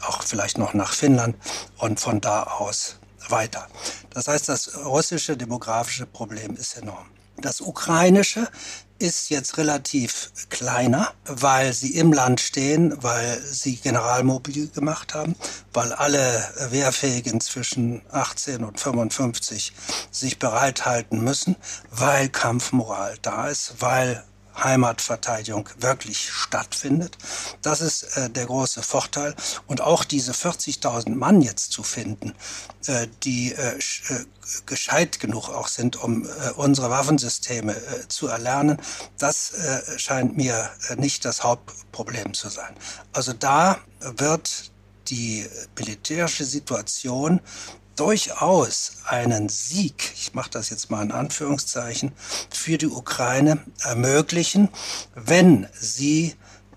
auch 0.00 0.22
vielleicht 0.22 0.58
noch 0.58 0.72
nach 0.74 0.92
Finnland 0.92 1.36
und 1.78 2.00
von 2.00 2.20
da 2.20 2.44
aus 2.44 2.96
weiter. 3.28 3.66
Das 4.10 4.28
heißt, 4.28 4.48
das 4.48 4.76
russische 4.84 5.36
demografische 5.36 6.06
Problem 6.06 6.56
ist 6.56 6.76
enorm. 6.76 7.06
Das 7.38 7.60
ukrainische 7.60 8.48
ist 9.00 9.28
jetzt 9.28 9.58
relativ 9.58 10.30
kleiner, 10.50 11.12
weil 11.26 11.72
sie 11.72 11.96
im 11.96 12.12
Land 12.12 12.40
stehen, 12.40 13.02
weil 13.02 13.40
sie 13.42 13.74
Generalmobil 13.76 14.68
gemacht 14.68 15.14
haben, 15.14 15.34
weil 15.72 15.92
alle 15.92 16.48
Wehrfähigen 16.70 17.40
zwischen 17.40 18.02
18 18.12 18.62
und 18.62 18.78
55 18.78 19.72
sich 20.12 20.38
bereithalten 20.38 21.24
müssen, 21.24 21.56
weil 21.90 22.28
Kampfmoral 22.28 23.16
da 23.20 23.48
ist, 23.48 23.74
weil 23.80 24.24
Heimatverteidigung 24.56 25.68
wirklich 25.78 26.30
stattfindet. 26.30 27.16
Das 27.62 27.80
ist 27.80 28.16
äh, 28.16 28.30
der 28.30 28.46
große 28.46 28.82
Vorteil. 28.82 29.34
Und 29.66 29.80
auch 29.80 30.04
diese 30.04 30.32
40.000 30.32 31.14
Mann 31.14 31.42
jetzt 31.42 31.72
zu 31.72 31.82
finden, 31.82 32.34
äh, 32.86 33.08
die 33.22 33.52
äh, 33.52 33.76
äh, 33.76 34.24
gescheit 34.66 35.20
genug 35.20 35.48
auch 35.48 35.68
sind, 35.68 35.96
um 35.96 36.24
äh, 36.24 36.50
unsere 36.56 36.90
Waffensysteme 36.90 37.74
äh, 37.74 38.08
zu 38.08 38.28
erlernen, 38.28 38.78
das 39.18 39.52
scheint 39.96 40.36
mir 40.36 40.70
nicht 40.96 41.24
das 41.24 41.42
Hauptproblem 41.42 42.34
zu 42.34 42.48
sein. 42.48 42.74
Also 43.12 43.32
da 43.32 43.78
wird 44.00 44.70
die 45.08 45.46
militärische 45.78 46.44
Situation 46.44 47.40
durchaus 47.96 48.92
einen 49.06 49.48
Sieg, 49.48 50.12
ich 50.14 50.34
mache 50.34 50.50
das 50.50 50.70
jetzt 50.70 50.90
mal 50.90 51.02
in 51.02 51.12
Anführungszeichen, 51.12 52.12
für 52.50 52.78
die 52.78 52.88
Ukraine 52.88 53.58
ermöglichen, 53.82 54.68
wenn 55.14 55.68
sie 55.72 56.34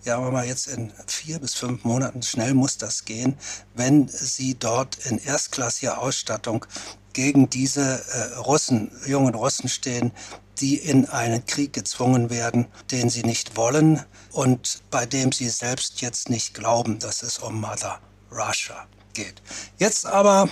ja, 0.07 0.15
aber 0.15 0.31
mal 0.31 0.45
jetzt 0.45 0.67
in 0.67 0.93
vier 1.05 1.37
bis 1.39 1.55
fünf 1.55 1.83
Monaten, 1.83 2.23
schnell 2.23 2.53
muss 2.53 2.77
das 2.77 3.03
gehen, 3.03 3.37
wenn 3.75 4.07
sie 4.07 4.55
dort 4.55 5.05
in 5.05 5.17
erstklassiger 5.17 5.99
Ausstattung 5.99 6.65
gegen 7.11 7.49
diese 7.49 7.81
äh, 7.81 8.37
Russen, 8.37 8.89
jungen 9.05 9.35
Russen 9.35 9.67
stehen, 9.67 10.13
die 10.59 10.77
in 10.77 11.09
einen 11.09 11.45
Krieg 11.45 11.73
gezwungen 11.73 12.29
werden, 12.29 12.67
den 12.89 13.09
sie 13.09 13.23
nicht 13.23 13.57
wollen 13.57 14.01
und 14.31 14.81
bei 14.91 15.05
dem 15.05 15.33
sie 15.33 15.49
selbst 15.49 15.99
jetzt 15.99 16.29
nicht 16.29 16.53
glauben, 16.53 16.99
dass 16.99 17.21
es 17.21 17.39
um 17.39 17.59
Mother 17.59 17.99
Russia 18.31 18.87
geht. 19.13 19.41
Jetzt 19.77 20.05
aber 20.05 20.49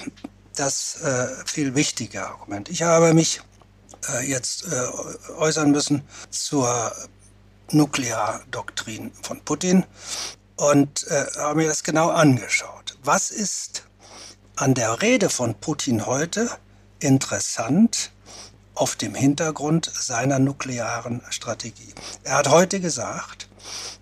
das 0.55 1.01
äh, 1.01 1.27
viel 1.45 1.75
wichtige 1.75 2.25
Argument. 2.25 2.69
Ich 2.69 2.83
habe 2.83 3.13
mich 3.13 3.41
äh, 4.13 4.25
jetzt 4.25 4.65
äh, 4.67 5.31
äußern 5.37 5.71
müssen 5.71 6.03
zur 6.29 6.91
Nukleardoktrin 7.71 9.11
von 9.21 9.41
Putin 9.41 9.85
und 10.55 11.07
äh, 11.07 11.25
habe 11.37 11.55
mir 11.55 11.67
das 11.67 11.83
genau 11.83 12.09
angeschaut. 12.09 12.97
Was 13.03 13.31
ist 13.31 13.83
an 14.55 14.73
der 14.73 15.01
Rede 15.01 15.29
von 15.29 15.55
Putin 15.55 16.05
heute 16.05 16.49
interessant 16.99 18.11
auf 18.73 18.95
dem 18.95 19.15
Hintergrund 19.15 19.91
seiner 19.93 20.39
nuklearen 20.39 21.21
Strategie? 21.29 21.93
Er 22.23 22.37
hat 22.37 22.49
heute 22.49 22.79
gesagt, 22.79 23.49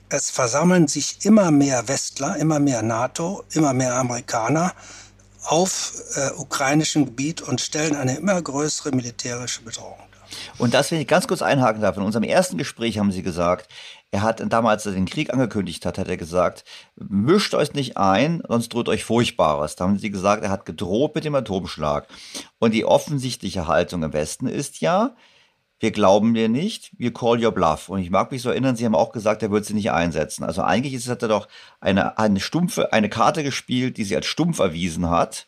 es 0.10 0.30
versammeln 0.30 0.88
sich 0.88 1.26
immer 1.26 1.50
mehr 1.50 1.88
Westler, 1.88 2.36
immer 2.38 2.60
mehr 2.60 2.84
NATO, 2.84 3.44
immer 3.52 3.74
mehr 3.74 3.96
Amerikaner 3.96 4.74
auf 5.46 5.94
äh, 6.16 6.32
ukrainischem 6.38 7.06
Gebiet 7.06 7.42
und 7.42 7.62
stellen 7.62 7.96
eine 7.96 8.18
immer 8.18 8.42
größere 8.42 8.92
militärische 8.92 9.62
Bedrohung 9.62 9.98
dar. 10.12 10.28
Und 10.58 10.74
das, 10.74 10.92
wenn 10.92 11.00
ich 11.00 11.08
ganz 11.08 11.28
kurz 11.28 11.42
einhaken 11.42 11.82
darf, 11.82 11.98
in 11.98 12.04
unserem 12.04 12.24
ersten 12.24 12.58
Gespräch 12.58 12.98
haben 12.98 13.12
Sie 13.12 13.24
gesagt, 13.24 13.70
er 14.14 14.22
hat 14.22 14.44
damals, 14.48 14.86
als 14.86 14.94
er 14.94 15.00
den 15.00 15.08
Krieg 15.08 15.34
angekündigt 15.34 15.88
hat, 15.88 15.98
hat 15.98 16.08
er 16.08 16.18
gesagt, 16.18 16.66
mischt 16.96 17.56
euch 17.56 17.74
nicht 17.74 17.98
ein, 17.98 18.44
sonst 18.48 18.72
droht 18.72 18.88
euch 18.88 19.04
Furchtbares. 19.04 19.76
Da 19.76 19.86
haben 19.86 19.98
sie 19.98 20.12
gesagt, 20.12 20.44
er 20.44 20.52
hat 20.52 20.68
gedroht 20.68 21.16
mit 21.16 21.26
dem 21.26 21.34
Atomschlag. 21.34 22.08
Und 22.60 22.76
die 22.76 22.86
offensichtliche 22.86 23.66
Haltung 23.66 24.04
im 24.04 24.14
Westen 24.14 24.46
ist 24.46 24.82
ja, 24.82 25.16
wir 25.84 25.92
glauben 25.92 26.34
dir 26.34 26.48
nicht, 26.48 26.92
wir 26.98 27.14
call 27.14 27.44
your 27.44 27.52
bluff. 27.52 27.90
Und 27.90 28.00
ich 28.00 28.10
mag 28.10 28.32
mich 28.32 28.42
so 28.42 28.50
erinnern, 28.50 28.78
Sie 28.78 28.86
haben 28.86 28.96
auch 28.96 29.12
gesagt, 29.12 29.44
er 29.44 29.52
wird 29.52 29.66
sie 29.66 29.74
nicht 29.74 29.92
einsetzen. 29.92 30.46
Also 30.46 30.62
eigentlich 30.62 30.94
ist, 30.94 31.10
hat 31.10 31.22
er 31.22 31.28
doch 31.28 31.50
eine, 31.82 32.18
eine 32.18 32.40
stumpfe, 32.40 32.94
eine 32.94 33.10
Karte 33.10 33.44
gespielt, 33.44 33.98
die 33.98 34.06
sie 34.06 34.16
als 34.16 34.26
stumpf 34.26 34.60
erwiesen 34.60 35.10
hat 35.10 35.46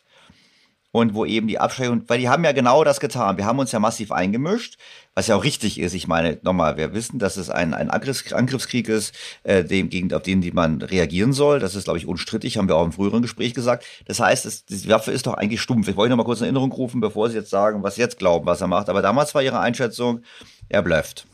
und 1.00 1.14
wo 1.14 1.24
eben 1.24 1.46
die 1.46 1.58
Abschreckung, 1.58 2.02
weil 2.06 2.18
die 2.18 2.28
haben 2.28 2.44
ja 2.44 2.52
genau 2.52 2.82
das 2.84 3.00
getan. 3.00 3.36
Wir 3.36 3.44
haben 3.44 3.58
uns 3.58 3.72
ja 3.72 3.78
massiv 3.78 4.12
eingemischt, 4.12 4.78
was 5.14 5.26
ja 5.26 5.36
auch 5.36 5.44
richtig 5.44 5.78
ist. 5.78 5.94
Ich 5.94 6.08
meine, 6.08 6.38
nochmal, 6.42 6.76
wir 6.76 6.94
wissen, 6.94 7.18
dass 7.18 7.36
es 7.36 7.50
ein, 7.50 7.74
ein 7.74 7.90
Angriffs 7.90 8.32
Angriffskrieg 8.32 8.88
ist, 8.88 9.14
äh, 9.42 9.62
dem, 9.62 9.90
gegen, 9.90 10.12
auf 10.14 10.22
den 10.22 10.40
die 10.40 10.52
man 10.52 10.80
reagieren 10.80 11.32
soll. 11.32 11.58
Das 11.60 11.74
ist, 11.74 11.84
glaube 11.84 11.98
ich, 11.98 12.06
unstrittig, 12.06 12.56
haben 12.56 12.68
wir 12.68 12.76
auch 12.76 12.84
im 12.84 12.92
früheren 12.92 13.22
Gespräch 13.22 13.52
gesagt. 13.52 13.84
Das 14.06 14.20
heißt, 14.20 14.46
es, 14.46 14.64
die 14.64 14.88
Waffe 14.88 15.12
ist 15.12 15.26
doch 15.26 15.34
eigentlich 15.34 15.60
stumpf. 15.60 15.86
Ich 15.88 15.96
wollte 15.96 16.10
noch 16.10 16.16
mal 16.16 16.24
kurz 16.24 16.40
in 16.40 16.44
Erinnerung 16.44 16.72
rufen, 16.72 17.00
bevor 17.00 17.28
Sie 17.28 17.36
jetzt 17.36 17.50
sagen, 17.50 17.82
was 17.82 17.96
Sie 17.96 18.00
jetzt 18.00 18.18
glauben, 18.18 18.46
was 18.46 18.60
er 18.60 18.66
macht. 18.66 18.88
Aber 18.88 19.02
damals 19.02 19.34
war 19.34 19.42
Ihre 19.42 19.60
Einschätzung, 19.60 20.22
er 20.68 20.82
blufft. 20.82 21.26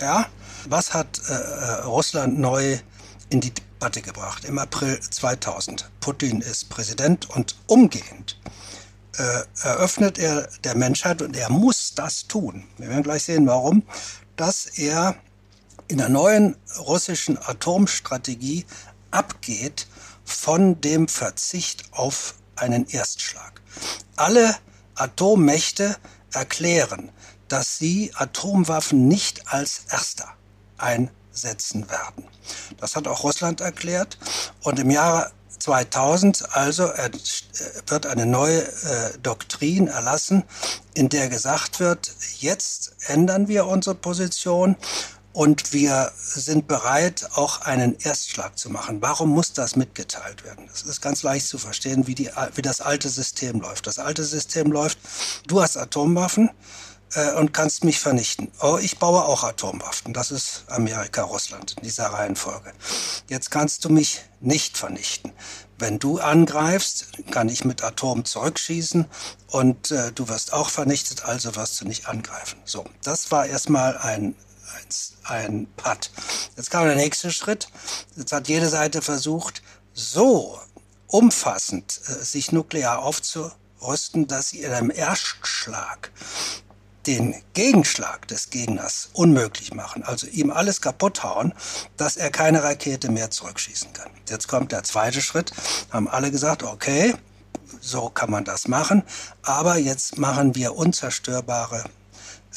Ja, 0.00 0.26
was 0.68 0.94
hat 0.94 1.20
äh, 1.28 1.32
äh 1.32 1.82
Russland 1.86 2.38
neu 2.38 2.78
in 3.30 3.40
die 3.40 3.52
Debatte 3.52 4.00
gebracht 4.00 4.44
im 4.44 4.58
April 4.58 5.00
2000. 5.00 5.90
Putin 6.00 6.40
ist 6.40 6.68
Präsident 6.68 7.30
und 7.30 7.56
umgehend 7.66 8.36
äh, 9.18 9.42
eröffnet 9.62 10.18
er 10.18 10.48
der 10.64 10.76
Menschheit, 10.76 11.22
und 11.22 11.36
er 11.36 11.50
muss 11.50 11.94
das 11.94 12.26
tun, 12.26 12.64
wir 12.78 12.88
werden 12.88 13.02
gleich 13.02 13.24
sehen 13.24 13.46
warum, 13.46 13.82
dass 14.36 14.66
er 14.66 15.16
in 15.88 15.98
der 15.98 16.08
neuen 16.08 16.56
russischen 16.78 17.36
Atomstrategie 17.38 18.64
abgeht 19.10 19.86
von 20.24 20.80
dem 20.80 21.08
Verzicht 21.08 21.84
auf 21.92 22.34
einen 22.56 22.88
Erstschlag. 22.88 23.60
Alle 24.16 24.56
Atommächte 24.94 25.96
erklären, 26.32 27.10
dass 27.48 27.78
sie 27.78 28.12
Atomwaffen 28.14 29.08
nicht 29.08 29.52
als 29.52 29.82
erster 29.90 30.28
einsetzen 30.78 31.90
werden. 31.90 32.24
Das 32.78 32.96
hat 32.96 33.06
auch 33.06 33.24
Russland 33.24 33.60
erklärt. 33.60 34.18
Und 34.62 34.78
im 34.78 34.90
Jahre 34.90 35.32
2000 35.62 36.56
also 36.56 36.90
wird 37.86 38.06
eine 38.06 38.26
neue 38.26 38.62
äh, 38.62 39.18
Doktrin 39.22 39.86
erlassen, 39.86 40.42
in 40.94 41.08
der 41.08 41.28
gesagt 41.28 41.78
wird, 41.78 42.12
jetzt 42.38 42.94
ändern 43.06 43.46
wir 43.46 43.66
unsere 43.66 43.94
Position 43.94 44.76
und 45.32 45.72
wir 45.72 46.10
sind 46.16 46.66
bereit, 46.66 47.28
auch 47.34 47.62
einen 47.62 47.96
Erstschlag 48.00 48.58
zu 48.58 48.70
machen. 48.70 49.00
Warum 49.00 49.30
muss 49.30 49.52
das 49.52 49.76
mitgeteilt 49.76 50.44
werden? 50.44 50.66
Das 50.68 50.82
ist 50.82 51.00
ganz 51.00 51.22
leicht 51.22 51.46
zu 51.46 51.58
verstehen, 51.58 52.06
wie, 52.06 52.14
die, 52.14 52.28
wie 52.54 52.62
das 52.62 52.80
alte 52.80 53.08
System 53.08 53.60
läuft. 53.60 53.86
Das 53.86 53.98
alte 53.98 54.24
System 54.24 54.72
läuft, 54.72 54.98
du 55.46 55.62
hast 55.62 55.76
Atomwaffen 55.76 56.50
äh, 57.14 57.32
und 57.32 57.52
kannst 57.52 57.84
mich 57.84 57.98
vernichten. 58.00 58.50
Oh, 58.60 58.78
ich 58.80 58.98
baue 58.98 59.24
auch 59.24 59.44
Atomwaffen. 59.44 60.12
Das 60.12 60.30
ist 60.30 60.64
Amerika, 60.68 61.22
Russland 61.22 61.74
in 61.76 61.84
dieser 61.84 62.06
Reihenfolge. 62.06 62.72
Jetzt 63.28 63.50
kannst 63.50 63.84
du 63.84 63.90
mich 63.90 64.20
nicht 64.40 64.76
vernichten. 64.76 65.32
Wenn 65.78 65.98
du 65.98 66.18
angreifst, 66.18 67.08
kann 67.30 67.48
ich 67.48 67.64
mit 67.64 67.82
Atom 67.82 68.24
zurückschießen 68.24 69.06
und 69.48 69.90
äh, 69.90 70.12
du 70.12 70.28
wirst 70.28 70.52
auch 70.52 70.70
vernichtet, 70.70 71.24
also 71.24 71.56
wirst 71.56 71.80
du 71.80 71.86
nicht 71.86 72.06
angreifen. 72.06 72.58
So, 72.64 72.84
das 73.02 73.30
war 73.30 73.46
erstmal 73.46 73.98
ein 73.98 74.34
ein 75.24 75.66
Putt. 75.76 76.10
Jetzt 76.56 76.70
kam 76.70 76.86
der 76.86 76.96
nächste 76.96 77.30
Schritt. 77.30 77.68
Jetzt 78.16 78.32
hat 78.32 78.48
jede 78.48 78.68
Seite 78.68 79.02
versucht, 79.02 79.62
so 79.92 80.58
umfassend 81.06 82.00
äh, 82.06 82.24
sich 82.24 82.52
nuklear 82.52 83.00
aufzurüsten, 83.00 84.26
dass 84.26 84.50
sie 84.50 84.60
in 84.60 84.72
einem 84.72 84.90
Erstschlag 84.90 86.10
den 87.06 87.34
Gegenschlag 87.54 88.28
des 88.28 88.50
Gegners 88.50 89.10
unmöglich 89.12 89.74
machen, 89.74 90.02
also 90.04 90.26
ihm 90.26 90.50
alles 90.50 90.80
kaputt 90.80 91.22
hauen, 91.22 91.52
dass 91.96 92.16
er 92.16 92.30
keine 92.30 92.62
Rakete 92.62 93.10
mehr 93.10 93.30
zurückschießen 93.30 93.92
kann. 93.92 94.10
Jetzt 94.28 94.48
kommt 94.48 94.72
der 94.72 94.84
zweite 94.84 95.20
Schritt, 95.20 95.52
haben 95.90 96.08
alle 96.08 96.30
gesagt, 96.30 96.62
okay, 96.62 97.14
so 97.80 98.08
kann 98.08 98.30
man 98.30 98.44
das 98.44 98.68
machen, 98.68 99.02
aber 99.42 99.76
jetzt 99.76 100.18
machen 100.18 100.54
wir 100.54 100.76
unzerstörbare 100.76 101.84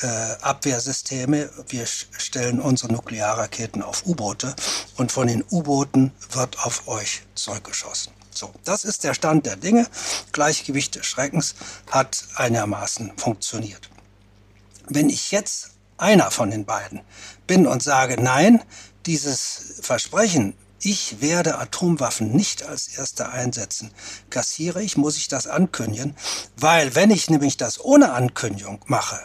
äh, 0.02 0.08
Abwehrsysteme. 0.42 1.50
Wir 1.68 1.86
stellen 1.86 2.60
unsere 2.60 2.92
Nuklearraketen 2.92 3.82
auf 3.82 4.06
U-Boote 4.06 4.56
und 4.98 5.12
von 5.12 5.28
den 5.28 5.44
U-Booten 5.50 6.12
wird 6.32 6.60
auf 6.66 6.88
euch 6.88 7.24
zurückgeschossen. 7.34 8.14
So, 8.32 8.52
das 8.66 8.84
ist 8.84 9.04
der 9.06 9.14
Stand 9.14 9.46
der 9.46 9.56
Dinge. 9.56 9.88
Gleichgewicht 10.34 10.96
des 10.96 11.06
Schreckens 11.06 11.56
hat 11.90 12.26
einigermaßen 12.36 13.14
funktioniert. 13.18 13.90
Wenn 14.88 15.10
ich 15.10 15.32
jetzt 15.32 15.72
einer 15.98 16.32
von 16.32 16.52
den 16.52 16.66
beiden 16.66 17.02
bin 17.48 17.68
und 17.68 17.82
sage, 17.82 18.22
nein, 18.22 18.62
dieses 19.06 19.80
Versprechen, 19.82 20.56
ich 20.80 21.22
werde 21.22 21.58
Atomwaffen 21.58 22.32
nicht 22.32 22.64
als 22.64 22.88
erster 22.88 23.32
einsetzen, 23.32 23.92
kassiere 24.30 24.84
ich, 24.84 24.98
muss 24.98 25.18
ich 25.18 25.28
das 25.28 25.48
ankündigen, 25.48 26.16
weil 26.58 26.96
wenn 26.96 27.12
ich 27.12 27.30
nämlich 27.30 27.58
das 27.58 27.84
ohne 27.84 28.14
Ankündigung 28.14 28.84
mache, 28.86 29.20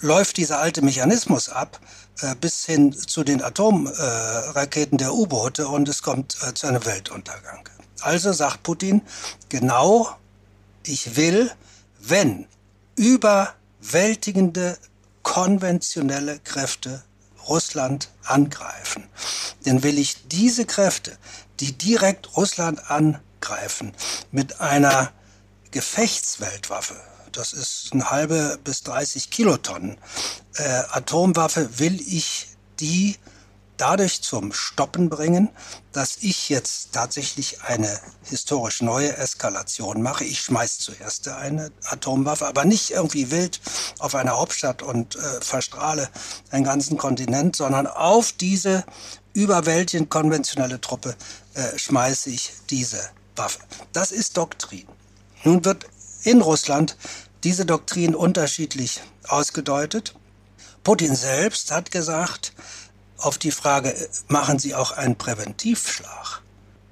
läuft 0.00 0.36
dieser 0.36 0.58
alte 0.60 0.82
Mechanismus 0.82 1.48
ab 1.48 1.80
äh, 2.20 2.34
bis 2.34 2.64
hin 2.64 2.92
zu 2.92 3.22
den 3.22 3.42
Atomraketen 3.42 4.96
äh, 4.96 4.98
der 4.98 5.14
U-Boote 5.14 5.68
und 5.68 5.88
es 5.88 6.02
kommt 6.02 6.36
äh, 6.42 6.54
zu 6.54 6.66
einem 6.66 6.84
Weltuntergang. 6.84 7.68
Also 8.00 8.32
sagt 8.32 8.62
Putin, 8.62 9.02
genau, 9.48 10.08
ich 10.86 11.16
will, 11.16 11.50
wenn 12.00 12.46
überwältigende 13.88 14.76
konventionelle 15.22 16.38
Kräfte 16.40 17.02
Russland 17.48 18.10
angreifen, 18.22 19.08
dann 19.64 19.82
will 19.82 19.98
ich 19.98 20.28
diese 20.28 20.66
Kräfte, 20.66 21.16
die 21.60 21.72
direkt 21.72 22.36
Russland 22.36 22.90
angreifen, 22.90 23.94
mit 24.30 24.60
einer 24.60 25.10
Gefechtsweltwaffe, 25.70 26.96
das 27.32 27.54
ist 27.54 27.90
eine 27.92 28.10
halbe 28.10 28.58
bis 28.62 28.82
30 28.82 29.30
Kilotonnen 29.30 29.96
äh, 30.56 30.82
Atomwaffe, 30.90 31.78
will 31.78 31.98
ich 32.00 32.48
die 32.80 33.16
dadurch 33.78 34.22
zum 34.22 34.52
Stoppen 34.52 35.08
bringen, 35.08 35.48
dass 35.92 36.18
ich 36.20 36.48
jetzt 36.48 36.92
tatsächlich 36.92 37.62
eine 37.62 37.98
historisch 38.24 38.82
neue 38.82 39.16
Eskalation 39.16 40.02
mache. 40.02 40.24
Ich 40.24 40.40
schmeiß 40.40 40.78
zuerst 40.78 41.28
eine 41.28 41.72
Atomwaffe, 41.84 42.46
aber 42.46 42.64
nicht 42.64 42.90
irgendwie 42.90 43.30
wild 43.30 43.60
auf 43.98 44.14
eine 44.14 44.32
Hauptstadt 44.32 44.82
und 44.82 45.16
äh, 45.16 45.40
verstrahle 45.40 46.10
einen 46.50 46.64
ganzen 46.64 46.98
Kontinent, 46.98 47.56
sondern 47.56 47.86
auf 47.86 48.32
diese 48.32 48.84
überwältigend 49.32 50.10
konventionelle 50.10 50.80
Truppe 50.80 51.16
äh, 51.54 51.78
schmeiße 51.78 52.30
ich 52.30 52.52
diese 52.70 53.00
Waffe. 53.36 53.60
Das 53.92 54.12
ist 54.12 54.36
Doktrin. 54.36 54.86
Nun 55.44 55.64
wird 55.64 55.86
in 56.24 56.40
Russland 56.40 56.96
diese 57.44 57.64
Doktrin 57.64 58.14
unterschiedlich 58.14 59.00
ausgedeutet. 59.28 60.14
Putin 60.82 61.14
selbst 61.14 61.70
hat 61.70 61.90
gesagt, 61.90 62.52
auf 63.18 63.38
die 63.38 63.50
Frage, 63.50 63.94
machen 64.28 64.58
Sie 64.58 64.74
auch 64.74 64.92
einen 64.92 65.16
Präventivschlag? 65.16 66.42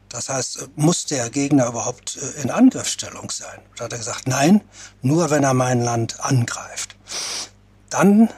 Das 0.09 0.29
heißt, 0.29 0.69
muss 0.77 1.07
der 1.07 1.31
Gegner 1.31 1.67
überhaupt 1.67 2.17
äh, 2.17 2.43
in 2.43 2.51
Angriffsstellung 2.51 3.31
sein? 3.31 3.61
Da 3.77 3.85
hat 3.85 3.93
er 3.93 3.99
gesagt, 3.99 4.29
nein, 4.29 4.63
nur 5.03 5.31
wenn 5.31 5.45
er 5.45 5.55
mein 5.55 5.83
Land 5.83 6.21
angreift. 6.21 6.97
Dann, 7.91 8.31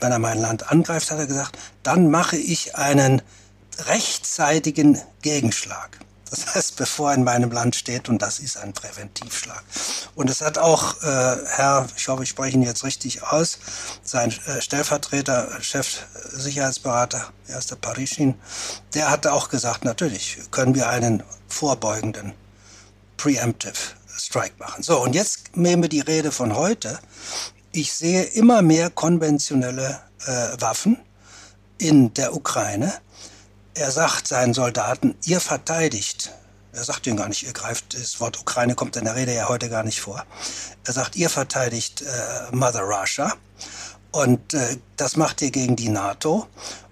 wenn 0.00 0.12
er 0.12 0.18
mein 0.18 0.38
Land 0.38 0.70
angreift, 0.70 1.10
hat 1.10 1.18
er 1.18 1.26
gesagt, 1.26 1.58
dann 1.82 2.10
mache 2.10 2.36
ich 2.36 2.76
einen 2.76 3.22
rechtzeitigen 3.86 5.00
Gegenschlag. 5.22 5.98
Das 6.34 6.52
heißt, 6.52 6.76
bevor 6.76 7.14
in 7.14 7.22
meinem 7.22 7.52
Land 7.52 7.76
steht, 7.76 8.08
und 8.08 8.20
das 8.20 8.40
ist 8.40 8.56
ein 8.56 8.72
Präventivschlag. 8.72 9.62
Und 10.16 10.28
es 10.28 10.40
hat 10.40 10.58
auch 10.58 11.00
äh, 11.02 11.36
Herr, 11.46 11.86
ich 11.96 12.08
hoffe, 12.08 12.24
ich 12.24 12.30
spreche 12.30 12.56
ihn 12.56 12.62
jetzt 12.64 12.82
richtig 12.82 13.22
aus, 13.22 13.58
sein 14.02 14.34
äh, 14.46 14.60
Stellvertreter, 14.60 15.48
Chefsicherheitsberater, 15.60 17.30
er 17.46 17.58
ist 17.58 17.70
der 17.70 17.76
Parisin, 17.76 18.34
der 18.94 19.10
hatte 19.10 19.32
auch 19.32 19.48
gesagt, 19.48 19.84
natürlich 19.84 20.38
können 20.50 20.74
wir 20.74 20.88
einen 20.88 21.22
vorbeugenden 21.46 22.32
Preemptive 23.16 23.78
Strike 24.16 24.54
machen. 24.58 24.82
So, 24.82 25.00
und 25.00 25.14
jetzt 25.14 25.56
nehmen 25.56 25.82
wir 25.82 25.88
die 25.88 26.00
Rede 26.00 26.32
von 26.32 26.56
heute. 26.56 26.98
Ich 27.70 27.92
sehe 27.92 28.24
immer 28.24 28.60
mehr 28.60 28.90
konventionelle 28.90 30.00
äh, 30.26 30.60
Waffen 30.60 30.98
in 31.78 32.12
der 32.14 32.34
Ukraine 32.34 32.92
er 33.74 33.90
sagt 33.90 34.28
seinen 34.28 34.54
Soldaten, 34.54 35.14
ihr 35.24 35.40
verteidigt. 35.40 36.32
Er 36.72 36.84
sagt 36.84 37.06
ihnen 37.06 37.16
gar 37.16 37.28
nicht, 37.28 37.44
ihr 37.44 37.52
greift, 37.52 37.94
das 37.94 38.20
Wort 38.20 38.40
Ukraine 38.40 38.74
kommt 38.74 38.96
in 38.96 39.04
der 39.04 39.14
Rede 39.14 39.34
ja 39.34 39.48
heute 39.48 39.68
gar 39.68 39.84
nicht 39.84 40.00
vor. 40.00 40.24
Er 40.84 40.92
sagt, 40.92 41.16
ihr 41.16 41.30
verteidigt 41.30 42.02
äh, 42.02 42.54
Mother 42.54 42.82
Russia. 42.82 43.32
Und 44.10 44.54
äh, 44.54 44.76
das 44.96 45.16
macht 45.16 45.42
ihr 45.42 45.50
gegen 45.50 45.76
die 45.76 45.88
NATO. 45.88 46.46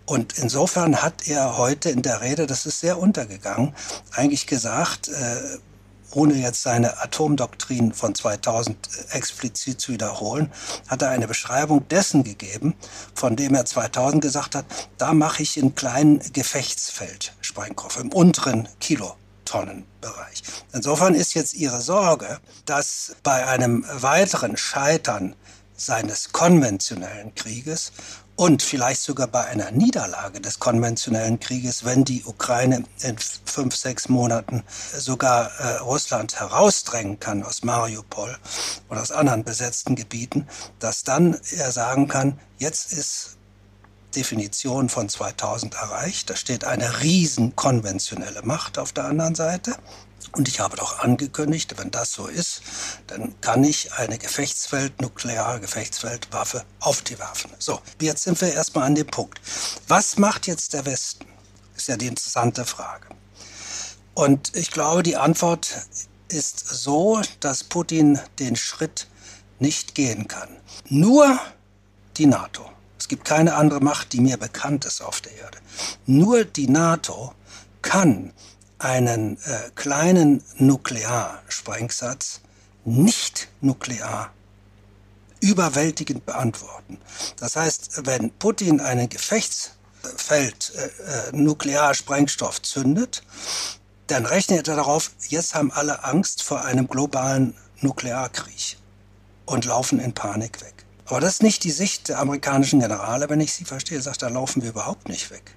Und 0.07 0.39
insofern 0.39 1.03
hat 1.03 1.29
er 1.29 1.57
heute 1.57 1.91
in 1.91 2.03
der 2.03 2.21
Rede, 2.21 2.47
das 2.47 2.67
ist 2.67 2.81
sehr 2.81 2.99
untergegangen, 2.99 3.75
eigentlich 4.13 4.47
gesagt, 4.47 5.09
äh, 5.09 5.59
ohne 6.15 6.35
jetzt 6.35 6.63
seine 6.63 7.01
Atomdoktrin 7.03 7.93
von 7.93 8.15
2000 8.15 8.77
äh, 8.77 9.17
explizit 9.17 9.81
zu 9.81 9.93
wiederholen, 9.93 10.53
hat 10.89 11.03
er 11.03 11.11
eine 11.11 11.27
Beschreibung 11.27 11.87
dessen 11.89 12.25
gegeben, 12.25 12.75
von 13.15 13.37
dem 13.37 13.55
er 13.55 13.65
2000 13.65 14.23
gesagt 14.23 14.55
hat, 14.55 14.65
da 14.99 15.13
mache 15.13 15.43
ich 15.43 15.59
einen 15.59 15.75
kleinen 15.75 16.21
Gefechtsfeldsprengkopf 16.33 17.99
im 17.99 18.13
unteren 18.13 18.69
Kilotonnenbereich. 18.81 20.43
Insofern 20.73 21.15
ist 21.15 21.35
jetzt 21.35 21.55
Ihre 21.55 21.81
Sorge, 21.81 22.39
dass 22.67 23.17
bei 23.23 23.47
einem 23.47 23.85
weiteren 23.91 24.57
Scheitern 24.57 25.35
seines 25.77 26.33
konventionellen 26.33 27.35
Krieges 27.35 27.93
und 28.37 28.63
vielleicht 28.63 29.03
sogar 29.03 29.27
bei 29.27 29.45
einer 29.45 29.71
Niederlage 29.71 30.41
des 30.41 30.59
konventionellen 30.59 31.39
Krieges, 31.39 31.85
wenn 31.85 32.05
die 32.05 32.25
Ukraine 32.25 32.85
in 33.03 33.17
fünf, 33.19 33.77
sechs 33.77 34.09
Monaten 34.09 34.63
sogar 34.97 35.51
äh, 35.59 35.79
Russland 35.79 36.41
herausdrängen 36.41 37.21
kann 37.21 37.43
aus 37.43 37.63
Mariupol 37.63 38.37
oder 38.89 39.03
aus 39.03 39.13
anderen 39.13 39.45
besetzten 39.45 39.97
Gebieten, 39.97 40.49
dass 40.79 41.05
dann 41.05 41.39
er 41.57 41.73
sagen 41.73 42.09
kann, 42.09 42.41
jetzt 42.59 42.93
ist 42.93 43.37
Definition 44.17 44.89
von 44.89 45.09
2000 45.09 45.75
erreicht. 45.75 46.31
Da 46.31 46.37
steht 46.37 46.65
eine 46.65 47.03
riesen 47.03 47.57
konventionelle 47.57 48.43
Macht 48.43 48.79
auf 48.79 48.93
der 48.93 49.05
anderen 49.05 49.35
Seite. 49.35 49.75
Und 50.33 50.49
ich 50.49 50.61
habe 50.61 50.77
doch 50.77 51.01
angekündigt, 51.01 51.75
wenn 51.77 51.91
das 51.91 52.13
so 52.13 52.27
ist, 52.27 52.63
dann 53.07 53.39
kann 53.41 53.65
ich 53.65 53.93
eine 53.95 54.19
Gefechtsfeld, 54.19 55.01
nukleare 55.01 55.61
Gefechtsfeldwaffe 55.61 56.65
auf 56.81 57.03
die 57.03 57.19
werfen. 57.19 57.51
So, 57.59 57.81
jetzt 58.01 58.23
sind 58.23 58.41
wir 58.41 58.53
erstmal 58.53 58.87
an 58.87 58.95
dem 58.95 59.07
Punkt. 59.07 59.41
Was 59.89 60.17
macht 60.17 60.47
jetzt 60.47 60.73
der 60.73 60.87
Westen? 60.87 61.27
Ist 61.77 61.89
ja 61.89 61.97
die 61.97 62.07
interessante 62.07 62.65
Frage. 62.65 63.09
Und 64.15 64.55
ich 64.57 64.71
glaube, 64.71 65.03
die 65.03 65.17
Antwort 65.17 65.75
ist 66.29 66.67
so, 66.67 67.21
dass 67.41 67.65
Putin 67.65 68.19
den 68.39 68.57
Schritt 68.57 69.07
nicht 69.59 69.95
gehen 69.95 70.29
kann. 70.29 70.49
Nur 70.89 71.39
die 72.17 72.27
NATO. 72.27 72.71
Es 72.99 73.09
gibt 73.09 73.25
keine 73.25 73.55
andere 73.55 73.81
Macht, 73.81 74.13
die 74.13 74.21
mir 74.21 74.37
bekannt 74.37 74.85
ist 74.85 75.03
auf 75.03 75.21
der 75.21 75.37
Erde. 75.37 75.59
Nur 76.07 76.45
die 76.45 76.69
NATO 76.69 77.35
kann 77.81 78.33
einen 78.83 79.37
äh, 79.45 79.71
kleinen 79.75 80.43
Nuklearsprengsatz 80.57 82.41
nicht 82.85 83.49
nuklear 83.61 84.31
überwältigend 85.41 86.27
beantworten. 86.27 86.99
Das 87.37 87.57
heißt, 87.57 88.07
wenn 88.07 88.31
Putin 88.33 88.81
einen 88.81 89.09
Gefechtsfeld 89.09 90.73
äh, 90.75 91.29
äh, 91.29 91.33
Nuklearsprengstoff 91.33 92.63
zündet, 92.63 93.23
dann 94.09 94.27
rechnet 94.27 94.69
er 94.69 94.77
darauf, 94.77 95.13
jetzt 95.29 95.55
haben 95.55 95.73
alle 95.73 96.05
Angst 96.05 96.43
vor 96.43 96.65
einem 96.65 96.89
globalen 96.89 97.55
Nuklearkrieg 97.81 98.77
und 99.47 99.65
laufen 99.65 100.01
in 100.01 100.13
Panik 100.13 100.61
weg. 100.61 100.85
Aber 101.07 101.21
das 101.21 101.35
ist 101.35 101.43
nicht 101.43 101.65
die 101.65 101.71
Sicht 101.71 102.09
der 102.09 102.19
amerikanischen 102.19 102.81
Generale, 102.81 103.29
wenn 103.29 103.41
ich 103.41 103.53
sie 103.53 103.65
verstehe, 103.65 104.01
sagt, 104.01 104.23
da 104.23 104.29
laufen 104.29 104.63
wir 104.63 104.71
überhaupt 104.71 105.09
nicht 105.09 105.31
weg 105.31 105.55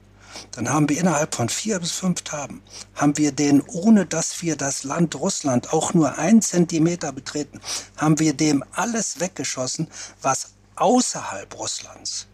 dann 0.51 0.69
haben 0.69 0.89
wir 0.89 0.99
innerhalb 0.99 1.35
von 1.35 1.49
vier 1.49 1.79
bis 1.79 1.91
fünf 1.91 2.21
Tagen, 2.21 2.61
haben 2.95 3.17
wir 3.17 3.31
den, 3.31 3.61
ohne 3.61 4.05
dass 4.05 4.41
wir 4.41 4.55
das 4.55 4.83
Land 4.83 5.15
Russland 5.15 5.73
auch 5.73 5.93
nur 5.93 6.17
einen 6.17 6.41
Zentimeter 6.41 7.11
betreten, 7.11 7.61
haben 7.97 8.19
wir 8.19 8.33
dem 8.33 8.63
alles 8.71 9.19
weggeschossen, 9.19 9.87
was 10.21 10.53
außerhalb 10.75 11.57
Russlands 11.57 12.27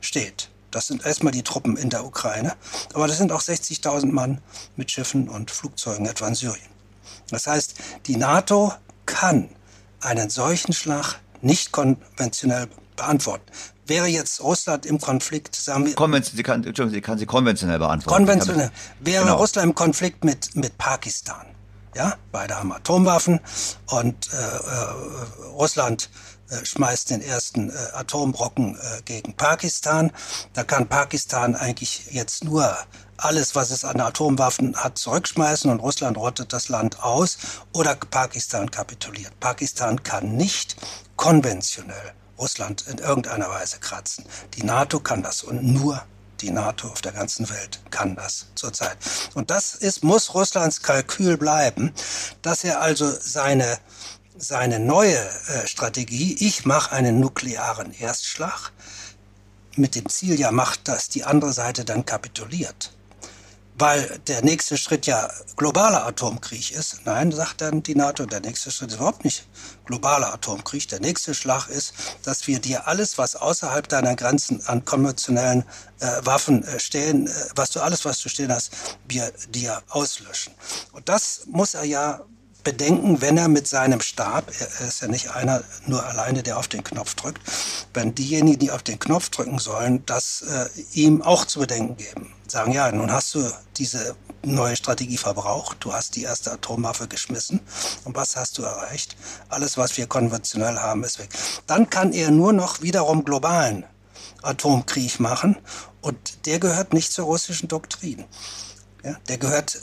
steht. 0.00 0.50
Das 0.70 0.86
sind 0.86 1.04
erstmal 1.04 1.32
die 1.32 1.42
Truppen 1.42 1.76
in 1.76 1.90
der 1.90 2.04
Ukraine, 2.04 2.54
aber 2.92 3.06
das 3.06 3.18
sind 3.18 3.32
auch 3.32 3.40
60.000 3.40 4.06
Mann 4.06 4.40
mit 4.76 4.90
Schiffen 4.90 5.28
und 5.28 5.50
Flugzeugen 5.50 6.06
etwa 6.06 6.28
in 6.28 6.34
Syrien. 6.34 6.68
Das 7.30 7.46
heißt, 7.46 7.74
die 8.06 8.16
NATO 8.16 8.72
kann 9.06 9.48
einen 10.00 10.30
solchen 10.30 10.72
Schlag 10.72 11.16
nicht 11.40 11.72
konventionell 11.72 12.68
beantworten. 12.96 13.46
Wäre 13.88 14.06
jetzt 14.06 14.42
Russland 14.42 14.84
im 14.84 15.00
Konflikt, 15.00 15.56
sagen 15.56 15.86
wir. 15.86 15.94
Konvention, 15.94 16.36
sie, 16.36 16.42
kann, 16.42 16.62
sie 16.90 17.00
kann 17.00 17.18
sie 17.18 17.26
konventionell 17.26 17.78
beantworten. 17.78 18.16
Konventionell. 18.16 18.70
Wäre 19.00 19.24
genau. 19.24 19.38
Russland 19.38 19.68
im 19.68 19.74
Konflikt 19.74 20.24
mit, 20.24 20.54
mit 20.54 20.76
Pakistan. 20.76 21.46
Ja, 21.94 22.16
beide 22.30 22.56
haben 22.56 22.70
Atomwaffen 22.72 23.40
und 23.86 24.28
äh, 24.32 24.36
äh, 24.36 25.46
Russland 25.52 26.10
äh, 26.50 26.64
schmeißt 26.64 27.10
den 27.10 27.22
ersten 27.22 27.70
äh, 27.70 27.74
Atombrocken 27.94 28.76
äh, 28.76 29.02
gegen 29.06 29.34
Pakistan. 29.34 30.12
Da 30.52 30.64
kann 30.64 30.86
Pakistan 30.86 31.56
eigentlich 31.56 32.08
jetzt 32.10 32.44
nur 32.44 32.76
alles, 33.16 33.54
was 33.54 33.70
es 33.70 33.84
an 33.84 34.00
Atomwaffen 34.00 34.76
hat, 34.76 34.98
zurückschmeißen 34.98 35.70
und 35.70 35.80
Russland 35.80 36.18
rottet 36.18 36.52
das 36.52 36.68
Land 36.68 37.02
aus 37.02 37.38
oder 37.72 37.96
Pakistan 37.96 38.70
kapituliert. 38.70 39.32
Pakistan 39.40 40.02
kann 40.02 40.36
nicht 40.36 40.76
konventionell 41.16 42.12
Russland 42.38 42.84
in 42.86 42.98
irgendeiner 42.98 43.48
Weise 43.48 43.78
kratzen. 43.78 44.24
Die 44.54 44.62
NATO 44.62 45.00
kann 45.00 45.22
das 45.22 45.42
und 45.42 45.62
nur 45.62 46.02
die 46.40 46.50
NATO 46.50 46.88
auf 46.88 47.00
der 47.00 47.12
ganzen 47.12 47.48
Welt 47.50 47.80
kann 47.90 48.14
das 48.14 48.46
zurzeit. 48.54 48.96
Und 49.34 49.50
das 49.50 49.74
ist, 49.74 50.04
muss 50.04 50.34
Russlands 50.34 50.82
Kalkül 50.82 51.36
bleiben, 51.36 51.92
dass 52.42 52.64
er 52.64 52.80
also 52.80 53.10
seine, 53.10 53.78
seine 54.36 54.78
neue 54.78 55.18
äh, 55.18 55.66
Strategie, 55.66 56.36
ich 56.38 56.64
mache 56.64 56.92
einen 56.92 57.18
nuklearen 57.20 57.92
Erstschlag, 57.92 58.72
mit 59.76 59.94
dem 59.94 60.08
Ziel 60.08 60.38
ja 60.38 60.50
macht, 60.50 60.88
dass 60.88 61.08
die 61.08 61.24
andere 61.24 61.52
Seite 61.52 61.84
dann 61.84 62.04
kapituliert 62.04 62.92
weil 63.78 64.20
der 64.26 64.42
nächste 64.42 64.76
Schritt 64.76 65.06
ja 65.06 65.30
globaler 65.56 66.04
Atomkrieg 66.06 66.72
ist. 66.72 67.00
Nein, 67.04 67.30
sagt 67.30 67.60
dann 67.60 67.82
die 67.82 67.94
NATO, 67.94 68.26
der 68.26 68.40
nächste 68.40 68.70
Schritt 68.70 68.90
ist 68.90 68.96
überhaupt 68.96 69.24
nicht 69.24 69.46
globaler 69.84 70.34
Atomkrieg. 70.34 70.88
Der 70.88 71.00
nächste 71.00 71.34
Schlag 71.34 71.68
ist, 71.68 71.94
dass 72.24 72.46
wir 72.46 72.58
dir 72.58 72.88
alles, 72.88 73.18
was 73.18 73.36
außerhalb 73.36 73.88
deiner 73.88 74.16
Grenzen 74.16 74.60
an 74.66 74.84
konventionellen 74.84 75.64
äh, 76.00 76.06
Waffen 76.24 76.64
äh, 76.64 76.80
stehen, 76.80 77.28
äh, 77.28 77.30
was 77.54 77.70
du 77.70 77.80
alles, 77.80 78.04
was 78.04 78.20
du 78.20 78.28
stehen 78.28 78.52
hast, 78.52 78.72
wir 79.06 79.32
dir 79.50 79.82
auslöschen. 79.88 80.52
Und 80.92 81.08
das 81.08 81.42
muss 81.46 81.74
er 81.74 81.84
ja 81.84 82.20
bedenken, 82.64 83.20
wenn 83.20 83.36
er 83.36 83.48
mit 83.48 83.66
seinem 83.66 84.00
Stab, 84.00 84.50
er 84.58 84.86
ist 84.86 85.00
ja 85.00 85.08
nicht 85.08 85.30
einer 85.30 85.62
nur 85.86 86.04
alleine, 86.04 86.42
der 86.42 86.58
auf 86.58 86.68
den 86.68 86.84
Knopf 86.84 87.14
drückt, 87.14 87.40
wenn 87.94 88.14
diejenigen, 88.14 88.58
die 88.58 88.70
auf 88.70 88.82
den 88.82 88.98
Knopf 88.98 89.30
drücken 89.30 89.58
sollen, 89.58 90.04
das 90.06 90.42
äh, 90.42 90.68
ihm 90.92 91.22
auch 91.22 91.44
zu 91.44 91.60
bedenken 91.60 91.96
geben. 91.96 92.34
Sagen, 92.46 92.72
ja, 92.72 92.90
nun 92.92 93.12
hast 93.12 93.34
du 93.34 93.50
diese 93.76 94.16
neue 94.42 94.76
Strategie 94.76 95.16
verbraucht, 95.16 95.78
du 95.80 95.92
hast 95.92 96.16
die 96.16 96.22
erste 96.22 96.52
Atomwaffe 96.52 97.08
geschmissen 97.08 97.60
und 98.04 98.16
was 98.16 98.36
hast 98.36 98.58
du 98.58 98.62
erreicht? 98.62 99.16
Alles, 99.48 99.76
was 99.76 99.96
wir 99.96 100.06
konventionell 100.06 100.78
haben, 100.78 101.04
ist 101.04 101.18
weg. 101.18 101.28
Dann 101.66 101.90
kann 101.90 102.12
er 102.12 102.30
nur 102.30 102.52
noch 102.52 102.80
wiederum 102.82 103.24
globalen 103.24 103.84
Atomkrieg 104.42 105.20
machen 105.20 105.56
und 106.00 106.46
der 106.46 106.58
gehört 106.58 106.92
nicht 106.92 107.12
zur 107.12 107.26
russischen 107.26 107.68
Doktrin. 107.68 108.24
Ja, 109.04 109.16
der 109.28 109.38
gehört 109.38 109.78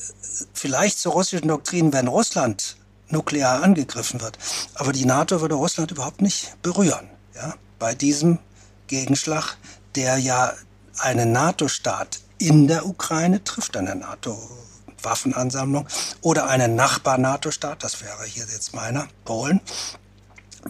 vielleicht 0.53 0.99
zur 0.99 1.13
russischen 1.13 1.47
Doktrin, 1.47 1.93
wenn 1.93 2.07
Russland 2.07 2.78
nuklear 3.07 3.63
angegriffen 3.63 4.22
wird. 4.22 4.38
Aber 4.74 4.91
die 4.91 5.05
NATO 5.05 5.41
würde 5.41 5.55
Russland 5.55 5.91
überhaupt 5.91 6.22
nicht 6.22 6.61
berühren. 6.61 7.07
Ja, 7.36 7.55
bei 7.80 7.95
diesem 7.95 8.39
Gegenschlag, 8.88 9.57
der 9.95 10.18
ja 10.18 10.53
einen 10.99 11.32
NATO-Staat 11.32 12.20
in 12.38 12.68
der 12.68 12.86
Ukraine 12.86 13.43
trifft, 13.43 13.78
eine 13.78 13.95
NATO-Waffenansammlung, 13.95 15.88
oder 16.22 16.47
einen 16.47 16.76
Nachbar-NATO-Staat, 16.76 17.84
das 17.84 18.01
wäre 18.01 18.26
hier 18.26 18.45
jetzt 18.51 18.74
meiner, 18.74 19.07
Polen, 19.24 19.61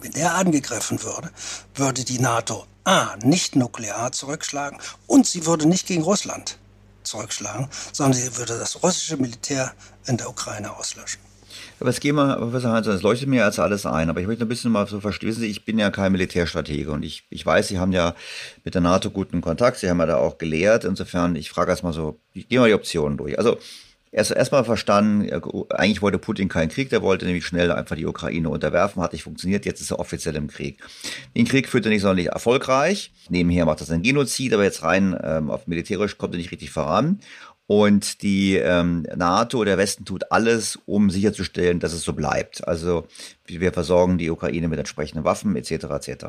wenn 0.00 0.12
der 0.12 0.34
angegriffen 0.34 1.02
würde, 1.02 1.30
würde 1.74 2.04
die 2.04 2.18
NATO 2.18 2.66
A 2.84 3.16
nicht 3.16 3.56
nuklear 3.56 4.12
zurückschlagen 4.12 4.78
und 5.06 5.26
sie 5.26 5.46
würde 5.46 5.66
nicht 5.66 5.86
gegen 5.86 6.02
Russland 6.02 6.58
zurückschlagen, 7.06 7.68
sondern 7.92 8.14
sie 8.14 8.36
würde 8.36 8.58
das 8.58 8.82
russische 8.82 9.16
Militär 9.16 9.72
in 10.06 10.16
der 10.16 10.28
Ukraine 10.28 10.76
auslöschen. 10.76 11.20
Aber 11.78 11.90
jetzt 11.90 12.00
gehen 12.00 12.16
wir, 12.16 12.36
Professor 12.36 12.72
Heinz, 12.72 12.86
das 12.86 13.02
leuchtet 13.02 13.28
mir 13.28 13.44
als 13.44 13.58
alles 13.58 13.84
ein, 13.84 14.08
aber 14.08 14.20
ich 14.20 14.26
möchte 14.26 14.44
ein 14.44 14.48
bisschen 14.48 14.72
mal 14.72 14.86
so 14.86 15.00
verstehen, 15.00 15.32
Sie, 15.32 15.46
ich 15.46 15.64
bin 15.64 15.78
ja 15.78 15.90
kein 15.90 16.12
Militärstratege 16.12 16.90
und 16.90 17.02
ich, 17.02 17.24
ich 17.30 17.44
weiß, 17.44 17.68
Sie 17.68 17.78
haben 17.78 17.92
ja 17.92 18.14
mit 18.64 18.74
der 18.74 18.80
NATO 18.80 19.10
guten 19.10 19.40
Kontakt, 19.40 19.78
Sie 19.78 19.88
haben 19.90 20.00
ja 20.00 20.06
da 20.06 20.16
auch 20.16 20.38
gelehrt, 20.38 20.84
insofern, 20.84 21.36
ich 21.36 21.50
frage 21.50 21.70
erstmal 21.70 21.92
so, 21.92 22.18
ich 22.32 22.48
gehe 22.48 22.60
mal 22.60 22.68
die 22.68 22.74
Optionen 22.74 23.18
durch. 23.18 23.38
Also, 23.38 23.58
erst 24.16 24.30
erstmal 24.30 24.64
verstanden, 24.64 25.30
eigentlich 25.68 26.00
wollte 26.00 26.18
Putin 26.18 26.48
keinen 26.48 26.70
Krieg, 26.70 26.88
der 26.88 27.02
wollte 27.02 27.26
nämlich 27.26 27.44
schnell 27.44 27.70
einfach 27.70 27.96
die 27.96 28.06
Ukraine 28.06 28.48
unterwerfen, 28.48 29.02
hat 29.02 29.12
nicht 29.12 29.22
funktioniert, 29.22 29.66
jetzt 29.66 29.82
ist 29.82 29.90
er 29.90 29.98
offiziell 29.98 30.36
im 30.36 30.48
Krieg. 30.48 30.82
Den 31.36 31.46
Krieg 31.46 31.68
führt 31.68 31.84
er 31.84 31.90
nicht 31.90 32.00
sonderlich 32.00 32.28
erfolgreich, 32.28 33.12
nebenher 33.28 33.66
macht 33.66 33.82
das 33.82 33.90
ein 33.90 34.02
Genozid, 34.02 34.54
aber 34.54 34.64
jetzt 34.64 34.82
rein 34.82 35.16
ähm, 35.22 35.50
auf 35.50 35.66
militärisch 35.66 36.16
kommt 36.16 36.34
er 36.34 36.38
nicht 36.38 36.50
richtig 36.50 36.70
voran. 36.70 37.20
Und 37.68 38.22
die 38.22 38.54
ähm, 38.56 39.06
NATO, 39.16 39.64
der 39.64 39.76
Westen 39.76 40.04
tut 40.04 40.30
alles, 40.30 40.78
um 40.86 41.10
sicherzustellen, 41.10 41.80
dass 41.80 41.92
es 41.92 42.02
so 42.02 42.12
bleibt. 42.12 42.66
Also 42.66 43.08
wir 43.44 43.72
versorgen 43.72 44.18
die 44.18 44.30
Ukraine 44.30 44.68
mit 44.68 44.78
entsprechenden 44.78 45.24
Waffen 45.24 45.56
etc. 45.56 45.72
etc. 45.72 46.26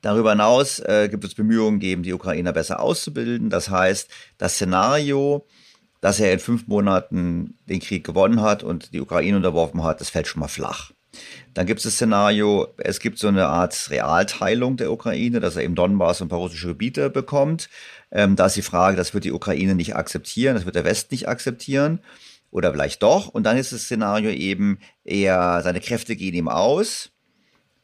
Darüber 0.00 0.30
hinaus 0.30 0.78
äh, 0.78 1.08
gibt 1.10 1.24
es 1.24 1.34
Bemühungen, 1.34 1.80
geben 1.80 2.04
die 2.04 2.12
Ukrainer 2.12 2.52
besser 2.52 2.80
auszubilden. 2.80 3.50
Das 3.50 3.70
heißt, 3.70 4.08
das 4.38 4.54
Szenario, 4.54 5.44
dass 6.02 6.20
er 6.20 6.32
in 6.32 6.40
fünf 6.40 6.66
Monaten 6.66 7.56
den 7.66 7.80
Krieg 7.80 8.04
gewonnen 8.04 8.42
hat 8.42 8.62
und 8.62 8.92
die 8.92 9.00
Ukraine 9.00 9.36
unterworfen 9.36 9.82
hat, 9.84 10.00
das 10.00 10.10
fällt 10.10 10.26
schon 10.26 10.40
mal 10.40 10.48
flach. 10.48 10.90
Dann 11.54 11.66
gibt 11.66 11.78
es 11.78 11.84
das 11.84 11.94
Szenario, 11.94 12.68
es 12.78 12.98
gibt 12.98 13.18
so 13.18 13.28
eine 13.28 13.46
Art 13.46 13.90
Realteilung 13.90 14.76
der 14.76 14.90
Ukraine, 14.90 15.40
dass 15.40 15.56
er 15.56 15.62
eben 15.62 15.74
Donbass 15.74 16.20
und 16.20 16.26
ein 16.26 16.30
paar 16.30 16.40
russische 16.40 16.68
Gebiete 16.68 17.08
bekommt. 17.08 17.68
Ähm, 18.10 18.34
da 18.34 18.46
ist 18.46 18.56
die 18.56 18.62
Frage, 18.62 18.96
das 18.96 19.14
wird 19.14 19.24
die 19.24 19.32
Ukraine 19.32 19.74
nicht 19.74 19.94
akzeptieren, 19.94 20.56
das 20.56 20.64
wird 20.64 20.74
der 20.74 20.84
Westen 20.84 21.14
nicht 21.14 21.28
akzeptieren 21.28 22.00
oder 22.50 22.72
vielleicht 22.72 23.02
doch. 23.02 23.28
Und 23.28 23.44
dann 23.44 23.56
ist 23.56 23.72
das 23.72 23.82
Szenario 23.82 24.30
eben 24.30 24.80
eher, 25.04 25.60
seine 25.62 25.80
Kräfte 25.80 26.16
gehen 26.16 26.34
ihm 26.34 26.48
aus 26.48 27.11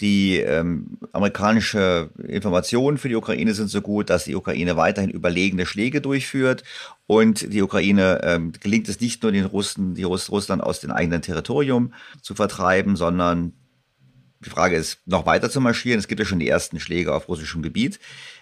die 0.01 0.37
ähm, 0.39 0.99
amerikanische 1.13 2.11
Informationen 2.27 2.99
für 2.99 3.09
die 3.09 3.17
Ukraine 3.17 3.55
sind 3.55 3.69
so 3.69 3.81
gut, 3.81 4.11
dass 4.11 4.25
die 4.25 4.37
Ukraine 4.37 4.77
weiterhin 4.77 5.11
überlegene 5.11 5.67
Schläge 5.67 6.01
durchführt 6.01 6.63
und 7.07 7.53
die 7.53 7.63
Ukraine 7.63 8.21
ähm, 8.23 8.53
gelingt 8.61 8.89
es 8.89 9.01
nicht 9.01 9.23
nur 9.23 9.33
den 9.33 9.45
Russen, 9.45 9.95
die 9.95 10.05
Russ 10.05 10.31
Russland 10.31 10.63
aus 10.63 10.81
dem 10.81 10.93
eigenen 10.93 11.23
Territorium 11.23 11.93
zu 12.23 12.35
vertreiben, 12.35 12.97
sondern 12.97 13.55
Die 14.45 14.51
Frage 14.51 14.77
ist, 14.77 15.01
noch 15.05 15.27
weiter 15.27 15.51
zu 15.51 15.61
marschieren. 15.61 15.99
Es 15.99 16.07
gibt 16.07 16.21
ja 16.21 16.25
schon 16.25 16.39
die 16.39 16.49
ersten 16.49 16.79
Schläge 16.79 17.13
auf 17.13 17.29
russischem 17.29 17.61
Gebiet. 17.63 17.99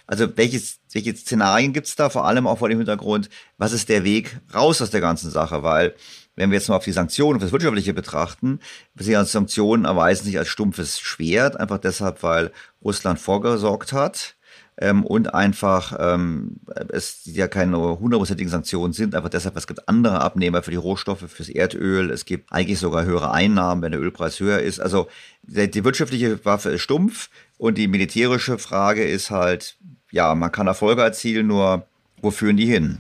Also 0.07 0.37
welches, 0.37 0.79
welche 0.93 1.17
Szenarien 1.17 1.73
gibt's 1.73 1.97
da, 1.97 2.11
vor 2.11 2.27
allem 2.27 2.47
auch 2.47 2.59
vor 2.59 2.69
dem 2.69 2.79
Hintergrund, 2.79 3.31
was 3.57 3.73
ist 3.73 3.89
der 3.89 4.05
Weg 4.05 4.39
raus 4.55 4.83
aus 4.83 4.91
der 4.91 5.01
ganzen 5.01 5.31
Sache? 5.31 5.63
Weil 5.63 5.95
wenn 6.37 6.51
wir 6.51 6.59
jetzt 6.59 6.69
mal 6.69 6.77
auf 6.77 6.85
die 6.85 6.93
Sanktionen, 6.93 7.37
auf 7.37 7.43
das 7.43 7.53
Wirtschaftliche 7.53 7.95
betrachten, 7.95 8.61
als 8.99 9.33
Sanktionen 9.33 9.87
erweisen 9.87 10.25
sich 10.25 10.39
als 10.39 10.49
stumpfes 10.49 11.01
Schwert, 11.01 11.59
einfach 11.59 11.79
deshalb, 11.79 12.23
weil 12.23 12.53
Russland 12.85 13.19
vorgesorgt 13.19 13.93
hat 13.93 14.37
ähm, 14.79 15.05
und 15.05 15.33
einfach 15.35 15.97
ähm, 15.99 16.61
es 16.91 17.23
ja 17.25 17.49
keine 17.49 17.79
hundertprozentigen 17.99 18.51
Sanktionen 18.51 18.93
sind, 18.93 19.15
einfach 19.15 19.31
deshalb, 19.31 19.57
es 19.57 19.67
gibt 19.67 19.89
andere 19.89 20.21
Abnehmer 20.21 20.63
für 20.63 20.71
die 20.71 20.77
Rohstoffe, 20.77 21.25
fürs 21.27 21.49
Erdöl, 21.49 22.11
es 22.11 22.27
gibt 22.27 22.53
eigentlich 22.53 22.79
sogar 22.79 23.05
höhere 23.05 23.31
Einnahmen, 23.31 23.81
wenn 23.81 23.93
der 23.93 24.01
Ölpreis 24.01 24.39
höher 24.39 24.61
ist. 24.61 24.79
Also 24.79 25.09
die, 25.43 25.71
die 25.71 25.85
wirtschaftliche 25.85 26.45
Waffe 26.45 26.71
ist 26.71 26.83
stumpf 26.83 27.31
und 27.57 27.79
die 27.79 27.89
militärische 27.89 28.59
Frage 28.59 29.05
ist 29.05 29.31
halt, 29.31 29.79
ja, 30.11 30.35
man 30.35 30.53
kann 30.53 30.67
Erfolge 30.67 31.03
erzielen, 31.03 31.47
nur 31.47 31.87
wo 32.21 32.31
führen 32.31 32.57
die 32.57 32.67
hin? 32.67 32.99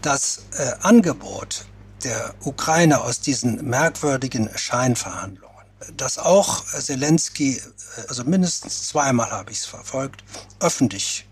Das 0.00 0.46
äh, 0.58 0.72
Angebot 0.82 1.66
der 2.04 2.34
Ukraine 2.44 3.00
aus 3.00 3.20
diesen 3.20 3.68
merkwürdigen 3.68 4.50
Scheinverhandlungen, 4.56 5.66
dass 5.96 6.18
auch 6.18 6.64
Zelensky, 6.64 7.56
äh, 7.56 8.08
also 8.08 8.24
mindestens 8.24 8.88
zweimal 8.88 9.30
habe 9.30 9.50
ich 9.50 9.58
es 9.58 9.66
verfolgt, 9.66 10.24
öffentlich 10.60 11.28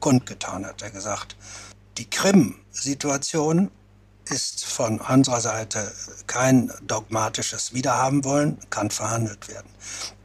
kundgetan 0.00 0.66
hat. 0.66 0.82
Er 0.82 0.90
gesagt, 0.90 1.36
die 1.98 2.08
Krim-Situation 2.08 3.70
ist 4.30 4.64
von 4.64 5.00
unserer 5.00 5.40
Seite 5.40 5.92
kein 6.26 6.70
dogmatisches 6.82 7.72
Wiederhabenwollen, 7.72 8.58
kann 8.70 8.90
verhandelt 8.90 9.48
werden. 9.48 9.70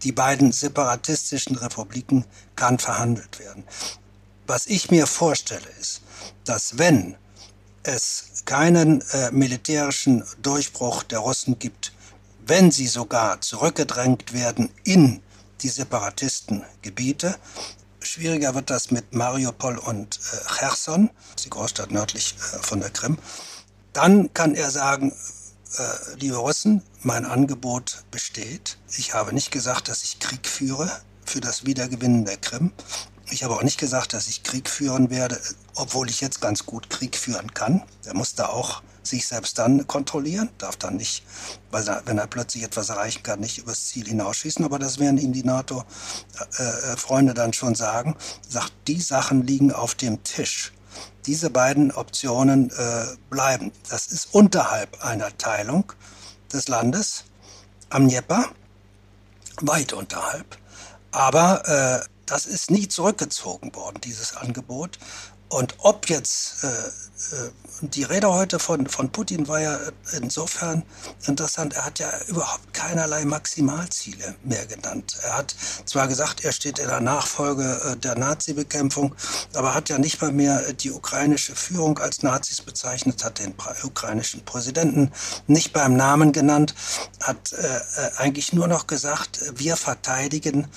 Die 0.03 0.11
beiden 0.11 0.51
separatistischen 0.51 1.57
Republiken 1.57 2.25
kann 2.55 2.79
verhandelt 2.79 3.39
werden. 3.39 3.63
Was 4.45 4.67
ich 4.67 4.91
mir 4.91 5.07
vorstelle 5.07 5.69
ist, 5.79 6.01
dass 6.43 6.77
wenn 6.77 7.15
es 7.83 8.25
keinen 8.45 9.01
äh, 9.11 9.31
militärischen 9.31 10.23
Durchbruch 10.41 11.03
der 11.03 11.19
Russen 11.19 11.59
gibt, 11.59 11.93
wenn 12.45 12.71
sie 12.71 12.87
sogar 12.87 13.41
zurückgedrängt 13.41 14.33
werden 14.33 14.69
in 14.83 15.21
die 15.61 15.69
Separatistengebiete, 15.69 17.35
schwieriger 18.01 18.53
wird 18.53 18.69
das 18.69 18.91
mit 18.91 19.13
Mariupol 19.13 19.77
und 19.77 20.19
äh, 20.31 20.53
Cherson, 20.59 21.09
die 21.43 21.49
Großstadt 21.49 21.91
nördlich 21.91 22.35
äh, 22.37 22.57
von 22.57 22.79
der 22.79 22.89
Krim, 22.89 23.17
dann 23.93 24.33
kann 24.33 24.55
er 24.55 24.71
sagen, 24.71 25.13
äh, 25.77 26.15
liebe 26.19 26.35
Russen, 26.35 26.83
mein 27.01 27.25
Angebot 27.25 28.03
besteht. 28.11 28.77
Ich 28.97 29.13
habe 29.13 29.33
nicht 29.33 29.51
gesagt, 29.51 29.87
dass 29.87 30.03
ich 30.03 30.19
Krieg 30.19 30.47
führe 30.47 30.91
für 31.25 31.39
das 31.39 31.65
Wiedergewinnen 31.65 32.25
der 32.25 32.37
Krim. 32.37 32.71
Ich 33.31 33.43
habe 33.43 33.55
auch 33.55 33.63
nicht 33.63 33.79
gesagt, 33.79 34.13
dass 34.13 34.27
ich 34.27 34.43
Krieg 34.43 34.69
führen 34.69 35.09
werde, 35.09 35.39
obwohl 35.75 36.09
ich 36.09 36.21
jetzt 36.21 36.41
ganz 36.41 36.65
gut 36.65 36.89
Krieg 36.89 37.17
führen 37.17 37.53
kann. 37.53 37.83
Er 38.05 38.13
muss 38.13 38.35
da 38.35 38.47
auch 38.47 38.83
sich 39.01 39.27
selbst 39.27 39.57
dann 39.59 39.85
kontrollieren, 39.87 40.49
darf 40.57 40.75
dann 40.77 40.97
nicht, 40.97 41.23
weil 41.71 41.87
er, 41.87 42.01
wenn 42.05 42.17
er 42.17 42.27
plötzlich 42.27 42.63
etwas 42.63 42.89
erreichen 42.89 43.23
kann, 43.23 43.39
nicht 43.39 43.57
übers 43.57 43.87
Ziel 43.87 44.07
hinausschießen. 44.07 44.63
Aber 44.63 44.79
das 44.79 44.99
werden 44.99 45.17
ihm 45.17 45.33
die 45.33 45.43
NATO-Freunde 45.43 47.31
äh, 47.31 47.35
dann 47.35 47.53
schon 47.53 47.75
sagen. 47.75 48.15
Sagt, 48.47 48.73
die 48.87 49.01
Sachen 49.01 49.45
liegen 49.45 49.71
auf 49.71 49.95
dem 49.95 50.23
Tisch. 50.23 50.73
Diese 51.25 51.49
beiden 51.49 51.91
Optionen 51.91 52.69
äh, 52.71 53.05
bleiben. 53.29 53.71
Das 53.89 54.07
ist 54.07 54.33
unterhalb 54.33 55.03
einer 55.03 55.35
Teilung 55.37 55.91
des 56.51 56.67
Landes 56.67 57.23
am 57.89 58.07
Dnieper, 58.07 58.49
weit 59.61 59.93
unterhalb. 59.93 60.57
Aber 61.11 61.67
äh, 62.03 62.12
das 62.25 62.45
ist 62.45 62.71
nie 62.71 62.87
zurückgezogen 62.87 63.75
worden, 63.75 63.99
dieses 64.01 64.35
Angebot. 64.35 64.97
Und 65.53 65.75
ob 65.79 66.09
jetzt, 66.09 66.63
äh, 66.63 66.67
äh, 66.67 67.51
die 67.81 68.01
Rede 68.01 68.33
heute 68.33 68.57
von, 68.57 68.87
von 68.87 69.11
Putin 69.11 69.47
war 69.47 69.59
ja 69.61 69.77
insofern 70.19 70.81
interessant, 71.27 71.75
er 71.75 71.85
hat 71.85 71.99
ja 71.99 72.09
überhaupt 72.27 72.73
keinerlei 72.73 73.23
Maximalziele 73.23 74.35
mehr 74.43 74.65
genannt. 74.65 75.15
Er 75.21 75.37
hat 75.37 75.55
zwar 75.85 76.07
gesagt, 76.07 76.43
er 76.43 76.53
steht 76.53 76.79
in 76.79 76.87
der 76.87 77.01
Nachfolge 77.01 77.79
äh, 77.85 77.97
der 77.97 78.17
Nazi-Bekämpfung, 78.17 79.13
aber 79.53 79.75
hat 79.75 79.89
ja 79.89 79.99
nicht 79.99 80.19
mal 80.23 80.31
mehr 80.31 80.73
die 80.73 80.89
ukrainische 80.89 81.55
Führung 81.55 81.99
als 81.99 82.23
Nazis 82.23 82.61
bezeichnet, 82.61 83.23
hat 83.23 83.37
den 83.37 83.53
ukrainischen 83.83 84.43
Präsidenten 84.45 85.11
nicht 85.45 85.71
beim 85.71 85.95
Namen 85.95 86.31
genannt, 86.31 86.73
hat 87.21 87.53
äh, 87.53 87.57
äh 87.57 88.11
eigentlich 88.17 88.53
nur 88.53 88.67
noch 88.67 88.87
gesagt, 88.87 89.39
wir 89.55 89.77
verteidigen 89.77 90.67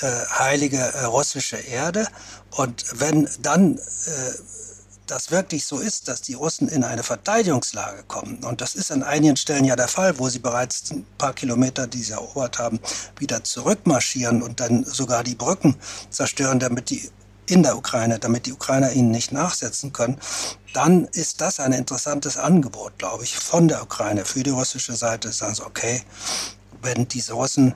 äh, 0.00 0.06
heilige 0.38 0.78
äh, 0.78 1.04
russische 1.04 1.56
Erde. 1.56 2.06
Und 2.50 2.84
wenn 3.00 3.28
dann 3.40 3.76
äh, 3.76 3.80
das 5.06 5.30
wirklich 5.30 5.64
so 5.64 5.78
ist, 5.78 6.08
dass 6.08 6.22
die 6.22 6.34
Russen 6.34 6.68
in 6.68 6.84
eine 6.84 7.02
Verteidigungslage 7.02 8.04
kommen, 8.04 8.44
und 8.44 8.60
das 8.60 8.74
ist 8.74 8.92
an 8.92 9.02
einigen 9.02 9.36
Stellen 9.36 9.64
ja 9.64 9.76
der 9.76 9.88
Fall, 9.88 10.18
wo 10.18 10.28
sie 10.28 10.38
bereits 10.38 10.90
ein 10.90 11.04
paar 11.18 11.32
Kilometer, 11.32 11.86
die 11.86 12.02
sie 12.02 12.12
erobert 12.12 12.58
haben, 12.58 12.80
wieder 13.18 13.42
zurückmarschieren 13.42 14.42
und 14.42 14.60
dann 14.60 14.84
sogar 14.84 15.24
die 15.24 15.34
Brücken 15.34 15.76
zerstören, 16.10 16.60
damit 16.60 16.90
die 16.90 17.10
in 17.46 17.64
der 17.64 17.76
Ukraine, 17.76 18.20
damit 18.20 18.46
die 18.46 18.52
Ukrainer 18.52 18.92
ihnen 18.92 19.10
nicht 19.10 19.32
nachsetzen 19.32 19.92
können, 19.92 20.18
dann 20.72 21.06
ist 21.06 21.40
das 21.40 21.58
ein 21.58 21.72
interessantes 21.72 22.36
Angebot, 22.36 22.96
glaube 22.98 23.24
ich, 23.24 23.36
von 23.36 23.66
der 23.66 23.82
Ukraine 23.82 24.24
für 24.24 24.44
die 24.44 24.50
russische 24.50 24.94
Seite. 24.94 25.32
Sagen 25.32 25.56
sie, 25.56 25.66
okay, 25.66 26.02
wenn 26.80 27.08
diese 27.08 27.32
Russen 27.32 27.74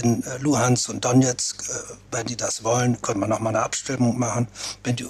in 0.00 0.22
äh, 0.22 0.38
Luhansk 0.38 0.88
und 0.88 1.04
Donetsk, 1.04 1.68
äh, 1.68 1.94
wenn 2.10 2.26
die 2.26 2.36
das 2.36 2.64
wollen, 2.64 3.00
können 3.02 3.20
wir 3.20 3.26
nochmal 3.26 3.54
eine 3.54 3.64
Abstimmung 3.64 4.18
machen. 4.18 4.48
Wenn 4.84 4.96
die 4.96 5.04
äh, 5.04 5.08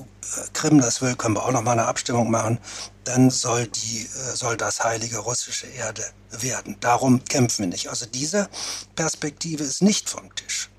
Krim 0.53 0.81
das 0.81 1.03
will, 1.03 1.17
können 1.17 1.37
wir 1.37 1.45
auch 1.45 1.53
nochmal 1.53 1.79
eine 1.79 1.89
Abstimmung 1.89 2.31
machen. 2.31 2.59
Dann 3.05 3.31
soll, 3.31 3.67
die, 3.69 4.09
soll 4.35 4.57
das 4.57 4.83
heilige 4.83 5.19
russische 5.19 5.67
Erde 5.69 6.05
werden. 6.31 6.77
Darum 6.81 7.25
kämpfen 7.25 7.63
wir 7.65 7.69
nicht. 7.69 7.89
Also 7.89 8.07
diese 8.07 8.49
Perspektive 8.97 9.63
ist 9.63 9.83
nicht 9.83 10.11
vom 10.11 10.35
Tisch. 10.35 10.71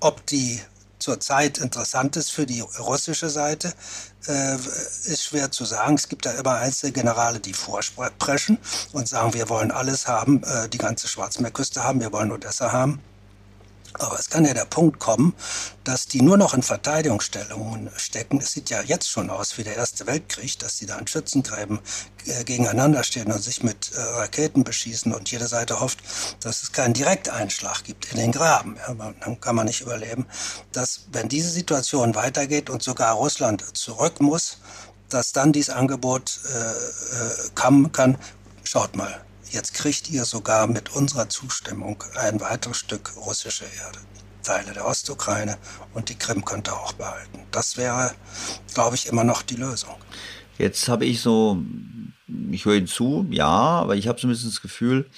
Ob 0.00 0.26
die 0.26 0.60
zurzeit 0.98 1.58
interessant 1.58 2.16
ist 2.16 2.30
für 2.30 2.44
die 2.44 2.60
russische 2.60 3.30
Seite, 3.30 3.72
äh, 4.28 4.56
ist 4.56 5.24
schwer 5.24 5.50
zu 5.50 5.64
sagen. 5.64 5.94
Es 5.94 6.08
gibt 6.08 6.26
da 6.26 6.32
immer 6.32 6.56
einzelne 6.56 6.92
Generale, 6.92 7.40
die 7.40 7.54
vorsprechen 7.54 8.58
und 8.92 9.08
sagen, 9.08 9.34
wir 9.34 9.48
wollen 9.48 9.70
alles 9.70 10.06
haben, 10.06 10.42
äh, 10.44 10.68
die 10.68 10.78
ganze 10.78 11.08
Schwarzmeerküste 11.08 11.82
haben, 11.84 12.00
wir 12.00 12.12
wollen 12.12 12.30
Odessa 12.32 12.72
haben. 12.72 13.00
Aber 13.94 14.18
es 14.18 14.30
kann 14.30 14.44
ja 14.44 14.54
der 14.54 14.64
Punkt 14.64 14.98
kommen, 14.98 15.34
dass 15.84 16.06
die 16.06 16.22
nur 16.22 16.36
noch 16.36 16.54
in 16.54 16.62
Verteidigungsstellungen 16.62 17.90
stecken. 17.96 18.38
Es 18.40 18.52
sieht 18.52 18.70
ja 18.70 18.82
jetzt 18.82 19.08
schon 19.08 19.30
aus 19.30 19.58
wie 19.58 19.64
der 19.64 19.76
Erste 19.76 20.06
Weltkrieg, 20.06 20.58
dass 20.58 20.76
die 20.76 20.86
da 20.86 20.98
in 20.98 21.06
Schützengräben 21.06 21.80
äh, 22.26 22.44
gegeneinander 22.44 23.04
stehen 23.04 23.32
und 23.32 23.42
sich 23.42 23.62
mit 23.62 23.92
äh, 23.92 24.00
Raketen 24.00 24.64
beschießen 24.64 25.14
und 25.14 25.30
jede 25.30 25.46
Seite 25.46 25.80
hofft, 25.80 25.98
dass 26.40 26.62
es 26.62 26.72
keinen 26.72 26.94
Direkteinschlag 26.94 27.84
gibt 27.84 28.12
in 28.12 28.18
den 28.18 28.32
Graben. 28.32 28.76
Ja, 28.76 28.94
dann 29.20 29.40
kann 29.40 29.56
man 29.56 29.66
nicht 29.66 29.80
überleben, 29.80 30.26
dass 30.72 31.06
wenn 31.12 31.28
diese 31.28 31.50
Situation 31.50 32.14
weitergeht 32.14 32.70
und 32.70 32.82
sogar 32.82 33.14
Russland 33.14 33.64
zurück 33.76 34.20
muss, 34.20 34.58
dass 35.08 35.32
dann 35.32 35.52
dieses 35.52 35.74
Angebot 35.74 36.40
äh, 36.52 36.58
äh, 36.58 37.50
kommen 37.54 37.92
kann. 37.92 38.18
Schaut 38.62 38.96
mal, 38.96 39.24
Jetzt 39.50 39.74
kriegt 39.74 40.10
ihr 40.10 40.24
sogar 40.24 40.66
mit 40.66 40.94
unserer 40.94 41.28
Zustimmung 41.28 42.04
ein 42.16 42.40
weiteres 42.40 42.76
Stück 42.76 43.16
russische 43.16 43.64
Erde. 43.64 43.98
Teile 44.42 44.72
der 44.72 44.86
Ostukraine 44.86 45.58
und 45.94 46.08
die 46.10 46.14
Krim 46.14 46.44
könnt 46.44 46.68
ihr 46.68 46.74
auch 46.74 46.92
behalten. 46.92 47.40
Das 47.50 47.76
wäre, 47.76 48.12
glaube 48.74 48.96
ich, 48.96 49.06
immer 49.06 49.24
noch 49.24 49.42
die 49.42 49.56
Lösung. 49.56 49.96
Jetzt 50.58 50.88
habe 50.88 51.04
ich 51.04 51.20
so, 51.20 51.62
ich 52.50 52.64
höre 52.64 52.74
Ihnen 52.74 52.86
zu, 52.86 53.26
ja, 53.30 53.46
aber 53.46 53.96
ich 53.96 54.08
habe 54.08 54.20
so 54.20 54.26
ein 54.26 54.30
bisschen 54.30 54.50
das 54.50 54.60
Gefühl, 54.60 55.08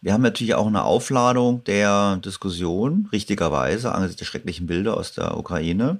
wir 0.00 0.12
haben 0.12 0.22
natürlich 0.22 0.54
auch 0.54 0.66
eine 0.66 0.84
Aufladung 0.84 1.64
der 1.64 2.16
Diskussion, 2.24 3.08
richtigerweise, 3.10 3.92
angesichts 3.92 4.20
der 4.20 4.26
schrecklichen 4.26 4.66
Bilder 4.66 4.96
aus 4.96 5.12
der 5.12 5.36
Ukraine, 5.36 5.98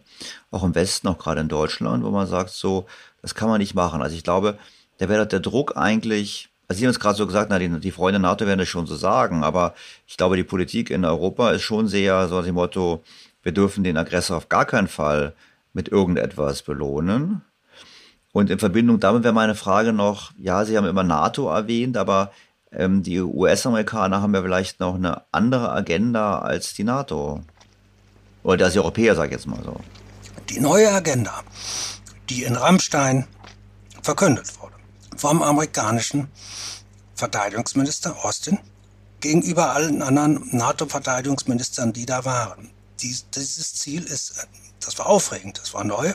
auch 0.51 0.63
im 0.63 0.75
Westen, 0.75 1.09
auch 1.09 1.19
gerade 1.19 1.41
in 1.41 1.49
Deutschland, 1.49 2.05
wo 2.05 2.11
man 2.11 2.29
sagt, 2.29 2.51
so, 2.51 2.87
das 3.23 3.35
kann 3.35 3.49
man 3.49 3.59
nicht 3.59 3.75
machen. 3.75 4.01
Also 4.01 4.15
ich 4.15 4.23
glaube, 4.23 4.59
da 4.99 5.09
wäre 5.09 5.27
der 5.27 5.41
Druck 5.41 5.77
eigentlich 5.77 6.49
also 6.69 6.79
Sie 6.79 6.85
haben 6.85 6.91
es 6.91 7.01
gerade 7.01 7.17
so 7.17 7.27
gesagt, 7.27 7.49
na, 7.49 7.59
die, 7.59 7.81
die 7.81 7.91
Freunde 7.91 8.21
NATO 8.21 8.47
werden 8.47 8.61
es 8.61 8.69
schon 8.69 8.87
so 8.87 8.95
sagen, 8.95 9.43
aber 9.43 9.75
ich 10.07 10.19
glaube, 10.19 10.37
die 10.37 10.45
Politik 10.45 10.91
in 10.91 11.05
Europa 11.05 11.51
ist 11.53 11.63
schon 11.63 11.89
sehr 11.89 12.29
so 12.29 12.43
dem 12.43 12.57
Motto, 12.57 13.03
wir 13.43 13.53
dürfen 13.53 13.85
den 13.85 13.97
Aggressor 13.97 14.37
auf 14.37 14.51
gar 14.51 14.67
keinen 14.67 14.89
Fall 14.89 15.33
mit 15.73 15.89
irgendetwas 15.89 16.63
belohnen. 16.63 17.41
Und 18.33 18.51
in 18.51 18.59
Verbindung 18.59 19.01
damit 19.01 19.25
wäre 19.25 19.33
meine 19.33 19.55
Frage 19.55 19.95
noch, 19.95 20.33
ja, 20.37 20.67
Sie 20.67 20.77
haben 20.77 20.87
immer 20.87 21.05
NATO 21.05 21.49
erwähnt, 21.49 21.97
aber 21.97 22.33
ähm, 22.71 23.03
die 23.03 23.21
US-Amerikaner 23.21 24.21
haben 24.21 24.35
ja 24.35 24.43
vielleicht 24.43 24.79
noch 24.79 24.97
eine 24.97 25.23
andere 25.33 25.73
Agenda 25.73 26.41
als 26.41 26.75
die 26.75 26.85
NATO. 26.85 27.41
Oder 28.43 28.67
als 28.67 28.75
die 28.75 28.81
Europäer, 28.81 29.15
sag 29.15 29.27
ich 29.27 29.33
jetzt 29.33 29.47
mal 29.47 29.63
so. 29.65 29.81
Die 30.51 30.61
neue 30.61 30.93
Agenda, 30.93 31.43
die 32.29 32.43
in 32.43 32.57
Rammstein 32.57 33.27
verkündet 34.03 34.61
wurde 34.61 34.68
vom 35.19 35.43
amerikanischen 35.43 36.29
Verteidigungsminister 37.15 38.25
Austin 38.25 38.59
gegenüber 39.21 39.73
allen 39.73 40.01
anderen 40.01 40.49
NATO-Verteidigungsministern, 40.57 41.93
die 41.93 42.07
da 42.07 42.25
waren. 42.25 42.71
Dies, 43.01 43.27
dieses 43.35 43.75
Ziel 43.75 44.05
ist, 44.05 44.47
das 44.81 44.99
war 44.99 45.07
aufregend, 45.07 45.59
das 45.59 45.75
war 45.75 45.85
neu. 45.85 46.15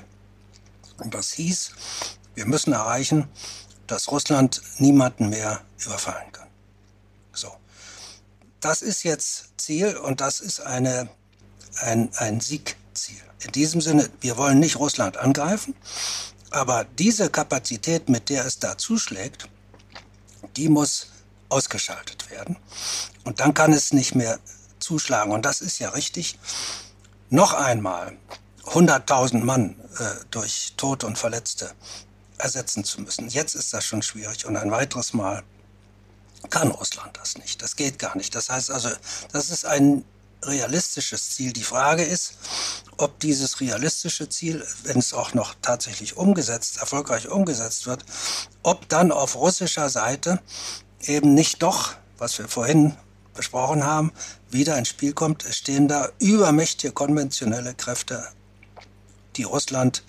Und 0.98 1.14
das 1.14 1.34
hieß, 1.34 1.72
wir 2.36 2.46
müssen 2.46 2.74
erreichen, 2.74 3.28
dass 3.88 4.10
Russland 4.10 4.62
niemanden 4.78 5.30
mehr 5.30 5.62
überfallen 5.86 6.32
kann. 6.32 6.48
So. 7.34 7.52
Das 8.62 8.82
ist 8.82 9.04
jetzt 9.04 9.50
Ziel 9.58 9.98
und 9.98 10.22
das 10.22 10.40
ist 10.40 10.62
eine, 10.62 11.10
ein, 11.82 12.10
ein 12.16 12.40
Siegziel. 12.40 13.22
In 13.44 13.52
diesem 13.52 13.82
Sinne, 13.82 14.10
wir 14.22 14.38
wollen 14.38 14.60
nicht 14.60 14.78
Russland 14.78 15.18
angreifen, 15.18 15.76
aber 16.54 16.86
diese 16.86 17.30
Kapazität, 17.30 18.10
mit 18.10 18.30
der 18.30 18.46
es 18.46 18.60
da 18.60 18.78
zuschlägt, 18.78 19.50
die 20.56 20.70
muss 20.70 21.08
ausgeschaltet 21.50 22.30
werden. 22.30 22.58
Und 23.24 23.40
dann 23.40 23.54
kann 23.54 23.74
es 23.74 23.94
nicht 23.94 24.16
mehr 24.16 24.40
zuschlagen. 24.80 25.32
Und 25.32 25.46
das 25.46 25.62
ist 25.62 25.80
ja 25.80 25.90
richtig. 25.90 26.38
Noch 27.30 27.54
einmal 27.54 28.18
100.000 28.66 29.44
Mann 29.44 29.76
äh, 29.98 30.26
durch 30.30 30.74
Tote 30.78 31.08
und 31.08 31.18
Verletzte 31.18 31.72
ersetzen 32.38 32.84
zu 32.84 33.02
müssen. 33.02 33.30
Jetzt 33.30 33.56
ist 33.56 33.74
das 33.74 33.84
schon 33.86 34.02
schwierig. 34.02 34.46
Und 34.46 34.56
ein 34.56 34.72
weiteres 34.72 35.14
Mal 35.14 35.44
kann 36.50 36.70
Russland 36.70 37.18
das 37.18 37.38
nicht. 37.38 37.62
Das 37.62 37.76
geht 37.76 37.98
gar 37.98 38.16
nicht. 38.16 38.36
Das 38.36 38.50
heißt 38.50 38.70
also, 38.70 38.90
das 39.32 39.50
ist 39.50 39.66
ein 39.66 40.06
realistisches 40.48 41.32
Ziel. 41.32 41.54
Die 41.54 41.64
Frage 41.64 42.04
ist, 42.04 42.36
ob 42.98 43.20
dieses 43.20 43.60
realistische 43.60 44.30
Ziel, 44.30 44.66
wenn 44.84 45.00
es 45.00 45.14
auch 45.14 45.34
noch 45.34 45.56
tatsächlich 45.62 46.18
umgesetzt, 46.18 46.78
erfolgreich 46.78 47.30
umgesetzt 47.30 47.88
wird, 47.88 48.06
ob 48.62 48.88
dann 48.90 49.12
auf 49.12 49.36
russischer 49.36 49.90
Seite 49.90 50.42
eben 51.02 51.34
nicht 51.34 51.64
doch, 51.64 51.96
was 52.18 52.38
wir 52.38 52.48
vorhin 52.48 52.96
besprochen 53.34 53.84
haben, 53.84 54.12
wieder 54.50 54.78
ins 54.78 54.90
Spiel 54.90 55.14
kommt. 55.14 55.44
Es 55.46 55.58
stehen 55.58 55.88
da 55.88 56.10
übermächtige 56.20 56.94
konventionelle 56.94 57.74
Kräfte, 57.74 58.28
die 59.36 59.44
Russland, 59.44 60.04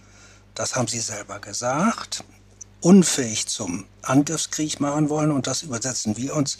das 0.55 0.77
haben 0.77 0.89
sie 0.89 1.01
selber 1.01 1.41
gesagt, 1.41 2.23
unfähig 2.81 3.47
zum 3.47 3.87
Angriffskrieg 4.03 4.79
machen 4.79 5.09
wollen 5.09 5.33
und 5.33 5.47
das 5.47 5.63
übersetzen 5.63 6.19
wir 6.19 6.37
uns, 6.37 6.59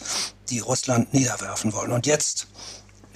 die 0.49 0.59
Russland 0.59 1.13
niederwerfen 1.13 1.71
wollen. 1.73 1.91
Und 1.91 2.07
jetzt 2.07 2.47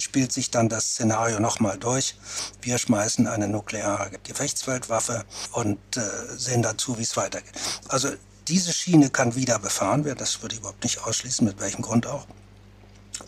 spielt 0.00 0.32
sich 0.32 0.50
dann 0.50 0.68
das 0.68 0.92
Szenario 0.92 1.40
nochmal 1.40 1.78
durch. 1.78 2.16
Wir 2.62 2.78
schmeißen 2.78 3.26
eine 3.26 3.48
nukleare 3.48 4.10
Gefechtsweltwaffe 4.24 5.24
und 5.52 5.78
äh, 5.96 6.00
sehen 6.36 6.62
dazu, 6.62 6.98
wie 6.98 7.02
es 7.02 7.16
weitergeht. 7.16 7.52
Also 7.88 8.08
diese 8.48 8.72
Schiene 8.72 9.10
kann 9.10 9.34
wieder 9.34 9.58
befahren 9.58 10.04
werden, 10.04 10.18
das 10.18 10.42
würde 10.42 10.54
ich 10.54 10.60
überhaupt 10.60 10.82
nicht 10.82 11.04
ausschließen, 11.04 11.46
mit 11.46 11.60
welchem 11.60 11.82
Grund 11.82 12.06
auch. 12.06 12.26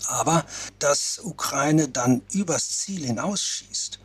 Aber 0.08 0.44
dass 0.78 1.20
Ukraine 1.22 1.88
dann 1.88 2.22
übers 2.32 2.78
Ziel 2.78 3.06
hinausschießt 3.06 4.00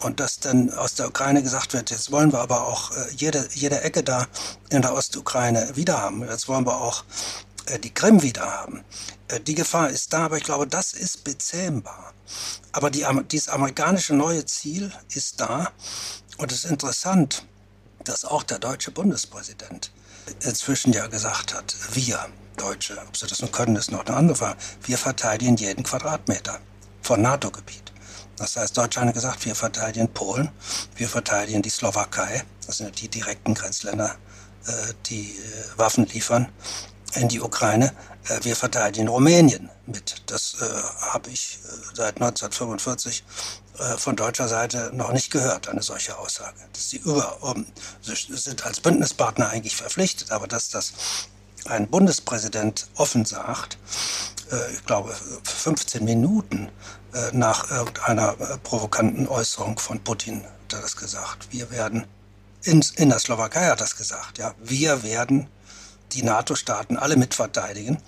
und 0.00 0.18
dass 0.18 0.40
dann 0.40 0.72
aus 0.72 0.94
der 0.94 1.08
Ukraine 1.08 1.42
gesagt 1.42 1.74
wird, 1.74 1.90
jetzt 1.90 2.10
wollen 2.10 2.32
wir 2.32 2.40
aber 2.40 2.66
auch 2.66 2.90
äh, 2.96 3.12
jede, 3.16 3.46
jede 3.54 3.82
Ecke 3.82 4.02
da 4.02 4.26
in 4.70 4.82
der 4.82 4.94
Ostukraine 4.94 5.76
wieder 5.76 6.00
haben, 6.00 6.22
jetzt 6.22 6.48
wollen 6.48 6.66
wir 6.66 6.80
auch 6.80 7.04
die 7.78 7.92
Krim 7.92 8.22
wieder 8.22 8.42
haben. 8.42 8.84
Äh, 9.28 9.40
die 9.40 9.54
Gefahr 9.54 9.90
ist 9.90 10.12
da, 10.12 10.24
aber 10.24 10.36
ich 10.36 10.44
glaube, 10.44 10.66
das 10.66 10.92
ist 10.92 11.24
bezähmbar. 11.24 12.12
Aber 12.72 12.90
die, 12.90 13.06
dieses 13.30 13.48
amerikanische 13.48 14.14
neue 14.14 14.44
Ziel 14.46 14.92
ist 15.14 15.40
da 15.40 15.70
und 16.38 16.52
es 16.52 16.64
ist 16.64 16.70
interessant, 16.70 17.46
dass 18.04 18.24
auch 18.24 18.42
der 18.42 18.58
deutsche 18.58 18.90
Bundespräsident 18.90 19.92
inzwischen 20.40 20.92
ja 20.92 21.06
gesagt 21.06 21.54
hat, 21.54 21.74
wir 21.92 22.26
Deutsche, 22.56 22.98
ob 23.06 23.16
sie 23.16 23.26
das 23.26 23.40
nun 23.40 23.52
können, 23.52 23.76
ist 23.76 23.90
noch 23.90 24.04
eine 24.04 24.16
andere 24.16 24.36
Frage, 24.36 24.58
wir 24.82 24.98
verteidigen 24.98 25.56
jeden 25.56 25.82
Quadratmeter 25.82 26.60
von 27.02 27.22
NATO-Gebiet. 27.22 27.92
Das 28.36 28.56
heißt, 28.56 28.76
Deutschland 28.76 29.08
hat 29.08 29.14
gesagt, 29.14 29.44
wir 29.44 29.54
verteidigen 29.54 30.08
Polen, 30.08 30.50
wir 30.96 31.08
verteidigen 31.08 31.62
die 31.62 31.70
Slowakei, 31.70 32.42
das 32.66 32.78
sind 32.78 33.00
die 33.00 33.08
direkten 33.08 33.54
Grenzländer, 33.54 34.16
äh, 34.66 34.72
die 35.06 35.30
äh, 35.30 35.78
Waffen 35.78 36.06
liefern 36.06 36.48
in 37.14 37.28
die 37.28 37.40
Ukraine. 37.40 37.92
Äh, 38.28 38.44
wir 38.44 38.56
verteidigen 38.56 39.08
Rumänien 39.08 39.70
mit. 39.86 40.22
Das 40.26 40.56
habe 41.00 41.30
ich 41.30 41.58
seit 41.94 42.16
1945 42.16 43.24
von 43.96 44.14
deutscher 44.14 44.46
Seite 44.46 44.90
noch 44.92 45.10
nicht 45.12 45.32
gehört, 45.32 45.68
eine 45.68 45.82
solche 45.82 46.16
Aussage. 46.18 46.56
Dass 46.72 46.90
sie 46.90 46.98
über, 46.98 47.42
um, 47.42 47.66
sind 48.02 48.64
als 48.64 48.78
Bündnispartner 48.80 49.48
eigentlich 49.48 49.74
verpflichtet, 49.74 50.30
aber 50.30 50.46
dass 50.46 50.68
das 50.68 50.92
ein 51.64 51.88
Bundespräsident 51.88 52.88
offen 52.94 53.24
sagt, 53.24 53.78
ich 54.74 54.84
glaube 54.84 55.16
15 55.44 56.04
Minuten 56.04 56.70
äh, 57.12 57.30
nach 57.32 57.70
irgendeiner 57.70 58.36
äh, 58.38 58.58
provokanten 58.58 59.26
Äußerung 59.26 59.78
von 59.78 59.98
Putin 60.00 60.44
hat 60.44 60.72
er 60.74 60.80
das 60.82 60.96
gesagt. 60.96 61.48
Wir 61.50 61.70
werden, 61.70 62.04
in, 62.62 62.84
in 62.96 63.08
der 63.08 63.18
Slowakei 63.18 63.62
hat 63.62 63.70
er 63.70 63.76
das 63.76 63.96
gesagt, 63.96 64.38
ja, 64.38 64.54
wir 64.62 65.02
werden 65.02 65.48
die 66.12 66.22
NATO-Staaten 66.22 66.96
alle 66.96 67.16
mitverteidigen. 67.16 67.98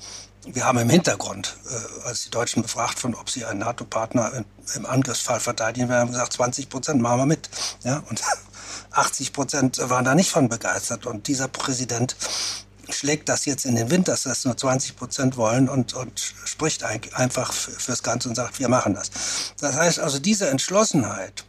Wir 0.44 0.66
haben 0.66 0.78
im 0.78 0.90
Hintergrund, 0.90 1.56
äh, 1.70 2.08
als 2.08 2.24
die 2.24 2.30
Deutschen 2.30 2.62
befragt 2.62 3.02
wurden, 3.02 3.14
ob 3.14 3.30
sie 3.30 3.44
einen 3.44 3.60
NATO-Partner 3.60 4.44
im 4.74 4.86
Angriffsfall 4.86 5.38
verteidigen, 5.38 5.88
wir 5.88 5.96
haben 5.96 6.10
gesagt, 6.10 6.32
20 6.32 6.68
Prozent 6.68 7.00
machen 7.00 7.18
wir 7.18 7.26
mit. 7.26 7.48
Ja, 7.84 8.02
und 8.08 8.22
80 8.90 9.32
Prozent 9.32 9.78
waren 9.78 10.04
da 10.04 10.14
nicht 10.14 10.30
von 10.30 10.48
begeistert. 10.48 11.06
Und 11.06 11.28
dieser 11.28 11.48
Präsident 11.48 12.16
schlägt 12.90 13.28
das 13.28 13.44
jetzt 13.44 13.64
in 13.64 13.76
den 13.76 13.90
Wind, 13.90 14.08
dass 14.08 14.22
das 14.22 14.44
nur 14.44 14.56
20 14.56 14.96
Prozent 14.96 15.36
wollen 15.36 15.68
und, 15.68 15.94
und 15.94 16.34
spricht 16.44 16.82
einfach 16.84 17.52
fürs 17.52 18.02
Ganze 18.02 18.28
und 18.28 18.34
sagt, 18.34 18.58
wir 18.58 18.68
machen 18.68 18.94
das. 18.94 19.10
Das 19.60 19.76
heißt 19.76 20.00
also, 20.00 20.18
diese 20.18 20.48
Entschlossenheit 20.48 21.44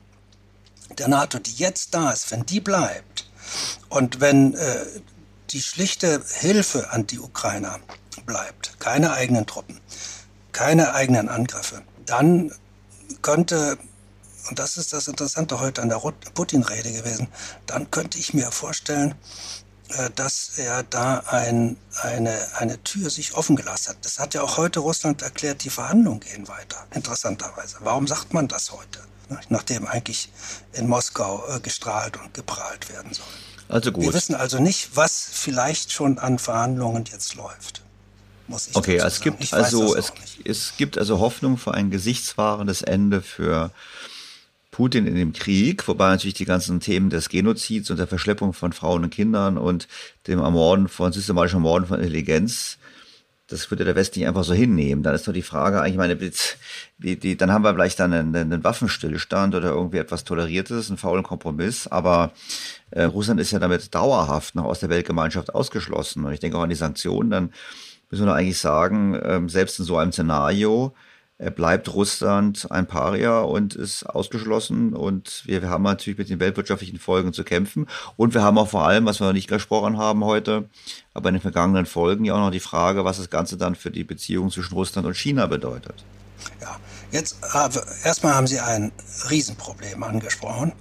der 0.97 1.07
NATO, 1.07 1.39
die 1.39 1.53
jetzt 1.53 1.93
da 1.93 2.11
ist, 2.11 2.31
wenn 2.31 2.45
die 2.45 2.59
bleibt 2.59 3.27
und 3.89 4.19
wenn 4.19 4.53
äh, 4.53 4.85
die 5.53 5.61
schlichte 5.61 6.23
Hilfe 6.39 6.91
an 6.91 7.07
die 7.07 7.19
Ukrainer 7.19 7.79
bleibt, 8.25 8.79
keine 8.79 9.13
eigenen 9.13 9.45
Truppen, 9.45 9.79
keine 10.51 10.93
eigenen 10.93 11.29
Angriffe, 11.29 11.83
dann 12.05 12.51
könnte 13.21 13.77
und 14.49 14.59
das 14.59 14.77
ist 14.77 14.91
das 14.91 15.07
Interessante 15.07 15.61
heute 15.61 15.81
an 15.81 15.89
der 15.89 15.99
Putin-Rede 16.33 16.91
gewesen, 16.91 17.27
dann 17.65 17.89
könnte 17.91 18.17
ich 18.17 18.33
mir 18.33 18.51
vorstellen, 18.51 19.15
äh, 19.89 20.09
dass 20.15 20.57
er 20.57 20.83
da 20.83 21.19
ein, 21.27 21.77
eine, 22.01 22.37
eine 22.57 22.83
Tür 22.83 23.09
sich 23.09 23.35
offen 23.35 23.55
gelassen 23.55 23.91
hat. 23.91 23.97
Das 24.03 24.19
hat 24.19 24.33
ja 24.33 24.41
auch 24.41 24.57
heute 24.57 24.81
Russland 24.81 25.21
erklärt, 25.21 25.63
die 25.63 25.69
Verhandlungen 25.69 26.19
gehen 26.19 26.47
weiter, 26.49 26.85
interessanterweise. 26.93 27.77
Warum 27.79 28.05
sagt 28.05 28.33
man 28.33 28.49
das 28.49 28.71
heute, 28.71 28.99
ne? 29.29 29.39
nachdem 29.47 29.87
eigentlich 29.87 30.29
in 30.73 30.89
Moskau 30.89 31.47
äh, 31.47 31.59
gestrahlt 31.61 32.17
und 32.17 32.33
geprahlt 32.33 32.89
werden 32.89 33.13
soll? 33.13 33.25
Also 33.69 33.91
gut. 33.91 34.03
Wir 34.03 34.13
wissen 34.13 34.35
also 34.35 34.59
nicht, 34.59 34.95
was 34.95 35.27
vielleicht 35.31 35.91
schon 35.91 36.19
an 36.19 36.39
Verhandlungen 36.39 37.05
jetzt 37.11 37.35
läuft. 37.35 37.81
Muss 38.47 38.67
ich 38.67 38.75
okay, 38.75 38.97
es 38.97 39.21
gibt 39.21 39.53
also 39.53 39.95
es, 39.95 40.11
es 40.43 40.73
gibt 40.77 40.97
also 40.97 41.19
Hoffnung 41.19 41.57
für 41.57 41.73
ein 41.73 41.89
gesichtswahrendes 41.89 42.81
Ende 42.81 43.21
für 43.21 43.71
Putin 44.73 45.07
in 45.07 45.15
dem 45.15 45.33
Krieg, 45.33 45.87
wobei 45.87 46.09
natürlich 46.09 46.33
die 46.33 46.45
ganzen 46.45 46.79
Themen 46.79 47.09
des 47.09 47.29
Genozids 47.29 47.89
und 47.89 47.97
der 47.97 48.07
Verschleppung 48.07 48.53
von 48.53 48.73
Frauen 48.73 49.03
und 49.03 49.11
Kindern 49.11 49.57
und 49.57 49.87
dem 50.27 50.39
Ermorden 50.39 50.89
von 50.89 51.13
systematischen 51.13 51.59
Ermorden 51.59 51.87
von 51.87 51.99
Intelligenz, 51.99 52.77
das 53.53 53.69
würde 53.69 53.85
der 53.85 53.95
Westen 53.95 54.19
nicht 54.19 54.27
einfach 54.27 54.43
so 54.43 54.53
hinnehmen. 54.53 55.03
Dann 55.03 55.13
ist 55.13 55.27
doch 55.27 55.33
die 55.33 55.43
Frage 55.43 55.79
eigentlich, 55.79 55.97
meine, 55.97 56.15
die, 56.97 57.19
die, 57.19 57.37
dann 57.37 57.51
haben 57.51 57.63
wir 57.63 57.73
vielleicht 57.73 57.99
dann 57.99 58.11
einen, 58.11 58.35
einen 58.35 58.63
Waffenstillstand 58.63 59.53
oder 59.53 59.69
irgendwie 59.69 59.99
etwas 59.99 60.23
Toleriertes, 60.23 60.89
einen 60.89 60.97
faulen 60.97 61.23
Kompromiss, 61.23 61.87
aber 61.87 62.31
äh, 62.91 63.03
Russland 63.03 63.39
ist 63.39 63.51
ja 63.51 63.59
damit 63.59 63.93
dauerhaft 63.93 64.55
noch 64.55 64.65
aus 64.65 64.79
der 64.79 64.89
Weltgemeinschaft 64.89 65.53
ausgeschlossen. 65.53 66.25
Und 66.25 66.33
ich 66.33 66.39
denke 66.39 66.57
auch 66.57 66.63
an 66.63 66.69
die 66.69 66.75
Sanktionen, 66.75 67.29
dann 67.29 67.53
müssen 68.09 68.25
wir 68.25 68.33
eigentlich 68.33 68.59
sagen, 68.59 69.19
ähm, 69.23 69.49
selbst 69.49 69.79
in 69.79 69.85
so 69.85 69.97
einem 69.97 70.11
Szenario, 70.11 70.93
bleibt 71.37 71.93
Russland 71.93 72.71
ein 72.71 72.87
Paria 72.87 73.41
und 73.41 73.75
ist 73.75 74.03
ausgeschlossen. 74.03 74.93
Und 74.93 75.43
wir, 75.45 75.61
wir 75.61 75.69
haben 75.69 75.83
natürlich 75.83 76.17
mit 76.17 76.29
den 76.29 76.39
weltwirtschaftlichen 76.39 76.99
Folgen 76.99 77.33
zu 77.33 77.43
kämpfen. 77.43 77.87
Und 78.15 78.33
wir 78.33 78.43
haben 78.43 78.57
auch 78.57 78.69
vor 78.69 78.85
allem, 78.85 79.05
was 79.05 79.19
wir 79.19 79.27
noch 79.27 79.33
nicht 79.33 79.49
gesprochen 79.49 79.97
haben 79.97 80.23
heute, 80.23 80.69
aber 81.13 81.29
in 81.29 81.35
den 81.35 81.41
vergangenen 81.41 81.85
Folgen 81.85 82.25
ja 82.25 82.33
auch 82.33 82.39
noch 82.39 82.51
die 82.51 82.59
Frage, 82.59 83.03
was 83.03 83.17
das 83.17 83.29
Ganze 83.29 83.57
dann 83.57 83.75
für 83.75 83.91
die 83.91 84.03
Beziehung 84.03 84.51
zwischen 84.51 84.73
Russland 84.73 85.07
und 85.07 85.17
China 85.17 85.47
bedeutet. 85.47 86.03
Ja, 86.61 86.77
jetzt 87.11 87.37
äh, 87.53 87.69
erstmal 88.05 88.35
haben 88.35 88.47
Sie 88.47 88.59
ein 88.59 88.91
Riesenproblem 89.29 90.03
angesprochen, 90.03 90.73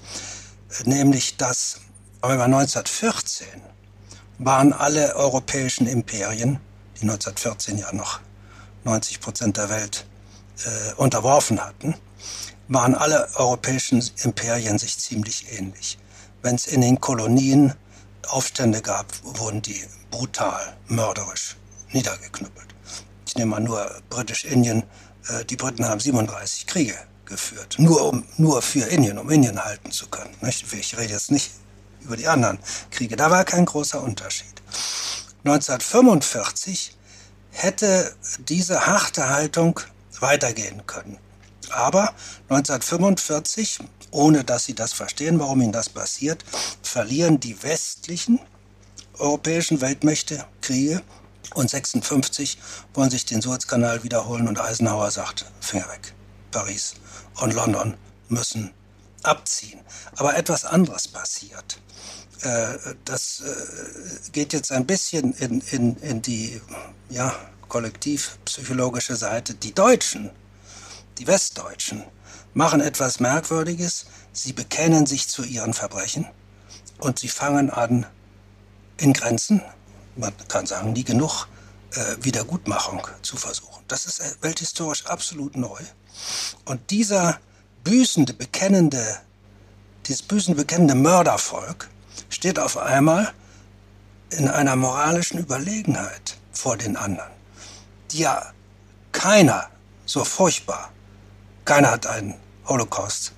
nämlich 0.85 1.37
dass 1.37 1.81
aber 2.21 2.45
1914 2.45 3.47
waren 4.39 4.73
alle 4.73 5.15
europäischen 5.17 5.87
Imperien, 5.87 6.59
die 6.97 7.03
1914 7.03 7.79
ja 7.79 7.93
noch 7.93 8.21
90 8.85 9.21
Prozent 9.21 9.57
der 9.57 9.71
Welt 9.71 10.07
äh, 10.65 10.95
unterworfen 10.95 11.63
hatten, 11.63 11.95
waren 12.69 12.95
alle 12.95 13.29
europäischen 13.35 14.03
Imperien 14.23 14.79
sich 14.79 14.99
ziemlich 14.99 15.53
ähnlich. 15.53 15.99
Wenn 16.43 16.55
es 16.55 16.67
in 16.67 16.81
den 16.81 17.01
Kolonien 17.01 17.75
Aufstände 18.29 18.81
gab, 18.81 19.07
wurden 19.23 19.63
die 19.63 19.85
brutal, 20.11 20.77
mörderisch 20.89 21.57
niedergeknüppelt. 21.93 22.69
ich 23.27 23.37
nehme 23.37 23.51
mal 23.51 23.61
nur 23.61 23.91
Britisch-Indien, 24.09 24.85
äh, 25.29 25.45
die 25.45 25.57
Briten 25.57 25.87
haben 25.87 26.01
37 26.01 26.67
Kriege 26.67 26.97
geführt, 27.25 27.77
nur, 27.79 28.03
um, 28.09 28.25
nur 28.37 28.63
für 28.63 28.87
Indien, 28.87 29.19
um 29.19 29.31
Indien 29.31 29.63
halten 29.63 29.91
zu 29.91 30.09
können. 30.09 30.35
Nicht? 30.41 30.73
Ich 30.73 30.97
rede 30.97 31.13
jetzt 31.13 31.31
nicht 31.31 31.51
über 32.01 32.17
die 32.17 32.29
anderen 32.29 32.59
Kriege, 32.91 33.17
da 33.17 33.31
war 33.31 33.45
kein 33.45 33.65
großer 33.65 34.03
Unterschied. 34.03 34.63
1945 35.45 36.97
hätte 37.51 38.15
diese 38.49 38.87
harte 38.87 39.29
Haltung 39.29 39.81
weitergehen 40.23 40.87
können. 40.87 41.19
Aber 41.71 42.15
1945, 42.49 43.81
ohne 44.11 44.45
dass 44.45 44.65
sie 44.65 44.75
das 44.75 44.93
verstehen, 44.93 45.39
warum 45.39 45.61
ihnen 45.61 45.73
das 45.73 45.89
passiert, 45.89 46.45
verlieren 46.83 47.41
die 47.41 47.63
westlichen 47.63 48.41
europäischen 49.19 49.81
Weltmächte 49.81 50.45
Kriege 50.61 51.03
und 51.55 51.71
56 51.71 52.59
wollen 52.95 53.11
sich 53.11 53.25
den 53.25 53.43
Suezkanal 53.43 54.03
wiederholen 54.03 54.49
und 54.49 54.61
Eisenhower 54.61 55.11
sagt, 55.11 55.47
Finger 55.61 55.89
weg. 55.89 56.15
Paris 56.51 56.95
und 57.41 57.55
London 57.55 57.95
müssen 58.29 58.73
abziehen. 59.23 59.81
Aber 60.17 60.37
etwas 60.37 60.65
anderes 60.65 61.09
passiert. 61.09 61.79
Äh, 62.43 62.95
das 63.05 63.43
äh, 63.43 64.31
geht 64.33 64.53
jetzt 64.53 64.73
ein 64.73 64.87
bisschen 64.87 65.33
in, 65.35 65.61
in, 65.61 65.97
in 65.97 66.23
die 66.23 66.61
ja, 67.09 67.35
kollektivpsychologische 67.73 69.17
Seite. 69.17 69.55
Die 69.55 69.73
Deutschen, 69.73 70.29
die 71.17 71.27
Westdeutschen, 71.27 72.05
machen 72.53 72.83
etwas 72.83 73.19
Merkwürdiges. 73.19 74.05
Sie 74.35 74.53
bekennen 74.53 75.07
sich 75.07 75.31
zu 75.31 75.43
ihren 75.43 75.73
Verbrechen 75.73 76.27
und 76.99 77.19
sie 77.19 77.29
fangen 77.29 77.71
an, 77.71 78.05
in 78.99 79.15
Grenzen, 79.15 79.63
man 80.17 80.35
kann 80.49 80.67
sagen, 80.67 80.93
nie 80.93 81.03
genug, 81.03 81.49
äh, 81.93 82.17
Wiedergutmachung 82.21 83.09
zu 83.23 83.39
versuchen. 83.39 83.83
Das 83.89 84.05
ist 84.05 84.21
welthistorisch 84.43 85.07
absolut 85.07 85.57
neu. 85.57 85.81
Und 86.67 86.91
dieser 86.91 87.41
büßende, 87.85 88.35
bekennende, 88.35 89.03
dieses 90.07 90.23
büßende, 90.23 90.61
bekennende 90.61 90.95
Mördervolk 90.95 91.89
steht 92.29 92.59
auf 92.59 92.77
einmal 92.77 93.33
in 94.29 94.47
einer 94.49 94.77
moralischen 94.77 95.39
Überlegenheit 95.39 96.37
vor 96.53 96.77
den 96.77 96.97
anderen, 96.97 97.32
ja 98.13 98.53
keiner 99.13 99.69
so 100.07 100.25
furchtbar, 100.25 100.91
keiner 101.65 101.91
hat 101.91 102.07
einen 102.07 102.35
Holocaust 102.67 103.33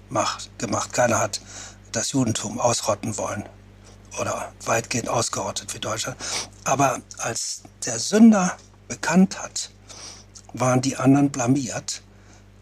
gemacht, 0.58 0.92
keiner 0.92 1.18
hat 1.18 1.40
das 1.92 2.12
Judentum 2.12 2.60
ausrotten 2.60 3.16
wollen 3.16 3.44
oder 4.20 4.52
weitgehend 4.64 5.08
ausgerottet 5.08 5.74
wie 5.74 5.78
Deutschland. 5.78 6.16
Aber 6.64 7.00
als 7.18 7.62
der 7.84 7.98
Sünder 7.98 8.56
bekannt 8.88 9.40
hat, 9.42 9.70
waren 10.52 10.80
die 10.80 10.96
anderen 10.96 11.30
blamiert 11.30 12.02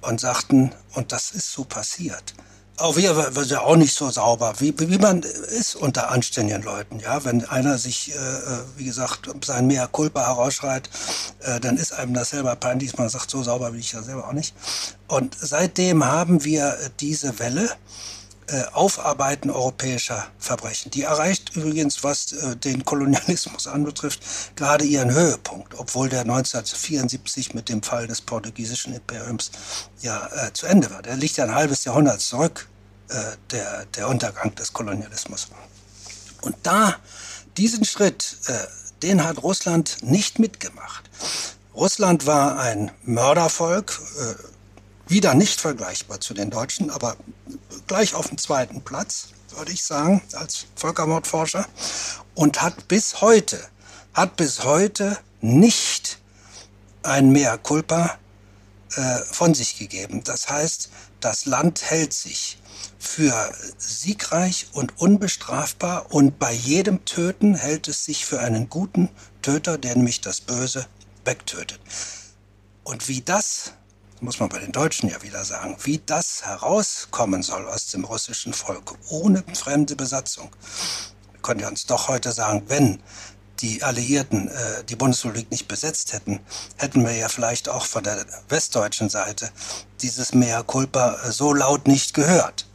und 0.01 0.21
sagten, 0.21 0.73
und 0.95 1.13
das 1.13 1.31
ist 1.31 1.53
so 1.53 1.65
passiert. 1.65 2.35
Auch 2.83 2.97
wir 2.97 3.17
waren 3.17 3.49
ja 3.49 3.61
auch 3.61 3.77
nicht 3.77 3.95
so 3.95 4.11
sauber, 4.11 4.55
wie, 4.59 4.75
wie 4.77 4.99
man 4.99 5.23
ist 5.23 5.77
unter 5.77 6.11
anständigen 6.11 6.63
Leuten. 6.63 6.99
Ja, 6.99 7.25
wenn 7.25 7.45
einer 7.45 7.79
sich, 7.79 8.13
äh, 8.13 8.19
äh, 8.19 8.59
wie 8.77 8.85
gesagt, 8.85 9.31
sein 9.45 9.69
Mea 9.69 9.87
culpa 9.87 10.27
herausschreit, 10.27 10.91
äh, 11.43 11.61
dann 11.61 11.77
ist 11.77 11.93
einem 11.93 12.13
das 12.13 12.31
selber 12.31 12.57
peinlich. 12.57 12.99
Man 12.99 13.09
sagt, 13.09 13.31
so 13.31 13.41
sauber 13.41 13.71
bin 13.71 13.79
ich 13.79 13.93
ja 13.93 14.03
selber 14.03 14.27
auch 14.27 14.33
nicht. 14.33 14.57
Und 15.07 15.37
seitdem 15.41 16.05
haben 16.05 16.45
wir 16.45 16.77
diese 16.99 17.39
Welle 17.39 17.71
äh, 18.49 18.65
Aufarbeiten 18.73 19.51
europäischer 19.51 20.27
Verbrechen. 20.41 20.91
Die 20.91 21.03
erreicht 21.03 21.55
übrigens, 21.55 22.03
was 22.03 22.33
äh, 22.33 22.57
den 22.57 22.85
Kolonialismus 22.85 23.67
anbetrifft, 23.69 24.57
gerade 24.57 24.85
ihren 24.85 25.13
Höhepunkt, 25.13 25.79
obwohl 25.79 26.09
der 26.09 26.23
1974 26.23 27.55
mit 27.55 27.69
dem 27.69 27.85
Fall 27.85 28.09
des 28.09 28.21
portugiesischen 28.21 28.93
Imperiums 28.93 29.53
ja 30.01 30.27
äh, 30.35 30.53
zu 30.53 30.67
Ende 30.67 30.91
war. 30.91 31.03
Der 31.03 31.15
liegt 31.15 31.37
ja 31.37 31.45
ein 31.45 31.55
halbes 31.55 31.85
Jahrhundert 31.85 32.21
zurück, 32.21 32.69
der, 33.51 33.87
der 33.87 34.09
Untergang 34.09 34.55
des 34.55 34.73
Kolonialismus. 34.73 35.49
Und 36.43 36.57
da, 36.63 36.97
diesen 37.57 37.85
Schritt, 37.85 38.37
äh, 38.47 38.53
den 39.03 39.25
hat 39.25 39.43
Russland 39.43 39.99
nicht 40.03 40.39
mitgemacht. 40.39 41.09
Russland 41.75 42.27
war 42.27 42.59
ein 42.59 42.91
Mördervolk, 43.05 44.01
äh, 44.19 45.11
wieder 45.11 45.35
nicht 45.35 45.61
vergleichbar 45.61 46.21
zu 46.21 46.35
den 46.35 46.51
Deutschen, 46.51 46.91
aber 46.91 47.17
gleich 47.87 48.15
auf 48.15 48.29
dem 48.29 48.39
zweiten 48.39 48.83
Platz, 48.83 49.29
würde 49.57 49.73
ich 49.73 49.85
sagen, 49.85 50.23
als 50.33 50.67
Völkermordforscher. 50.77 51.67
Und 52.35 52.63
hat 52.63 52.89
bis 52.89 53.21
heute, 53.21 53.61
hat 54.15 54.37
bis 54.37 54.65
heute 54.65 55.19
nicht 55.41 56.19
ein 57.03 57.31
Mea 57.31 57.57
culpa 57.59 58.19
äh, 58.95 59.19
von 59.31 59.55
sich 59.55 59.79
gegeben. 59.79 60.23
Das 60.25 60.49
heißt, 60.49 60.91
das 61.21 61.47
Land 61.47 61.83
hält 61.83 62.13
sich 62.13 62.59
für 63.03 63.53
siegreich 63.79 64.69
und 64.73 64.99
unbestrafbar 64.99 66.13
und 66.15 66.39
bei 66.39 66.53
jedem 66.53 67.05
Töten 67.05 67.55
hält 67.55 67.89
es 67.89 68.05
sich 68.05 68.25
für 68.25 68.39
einen 68.41 68.69
guten 68.69 69.11
Töter, 69.43 69.77
der 69.77 69.97
nämlich 69.97 70.21
das 70.21 70.41
Böse 70.41 70.87
wegtötet. 71.25 71.81
Und 72.85 73.09
wie 73.09 73.21
das 73.21 73.73
muss 74.21 74.39
man 74.39 74.49
bei 74.49 74.61
den 74.61 74.71
Deutschen 74.71 75.11
ja 75.11 75.21
wieder 75.23 75.45
sagen, 75.45 75.77
wie 75.83 76.01
das 76.07 76.45
herauskommen 76.45 77.43
soll 77.43 77.67
aus 77.67 77.89
dem 77.89 78.05
russischen 78.05 78.53
Volk 78.53 78.95
ohne 79.09 79.43
fremde 79.53 79.97
Besatzung. 79.97 80.49
Wir 81.33 81.41
können 81.43 81.61
ja 81.61 81.69
uns 81.69 81.87
doch 81.87 82.07
heute 82.07 82.31
sagen, 82.31 82.63
wenn 82.69 83.03
die 83.59 83.83
Alliierten 83.83 84.49
äh, 84.49 84.85
die 84.85 84.97
Bundesrepublik 84.97 85.51
nicht 85.51 85.67
besetzt 85.67 86.13
hätten, 86.13 86.41
hätten 86.77 87.05
wir 87.05 87.15
ja 87.15 87.29
vielleicht 87.29 87.69
auch 87.69 87.85
von 87.85 88.05
der 88.05 88.25
westdeutschen 88.49 89.09
Seite 89.09 89.51
dieses 90.03 90.35
Mea 90.35 90.63
culpa 90.63 91.17
äh, 91.25 91.33
so 91.33 91.53
laut 91.53 91.89
nicht 91.89 92.15
gehört. 92.15 92.67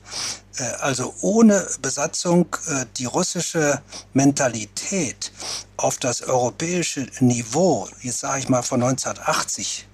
Äh, 0.58 0.64
also 0.80 1.14
ohne 1.22 1.68
Besatzung 1.82 2.48
äh, 2.68 2.86
die 2.98 3.06
russische 3.06 3.82
Mentalität 4.14 5.32
auf 5.78 5.98
das 5.98 6.22
europäische 6.22 7.08
Niveau, 7.20 7.88
jetzt 8.02 8.20
sage 8.20 8.40
ich 8.40 8.50
mal 8.50 8.64
von 8.64 8.82
1980 8.84 9.88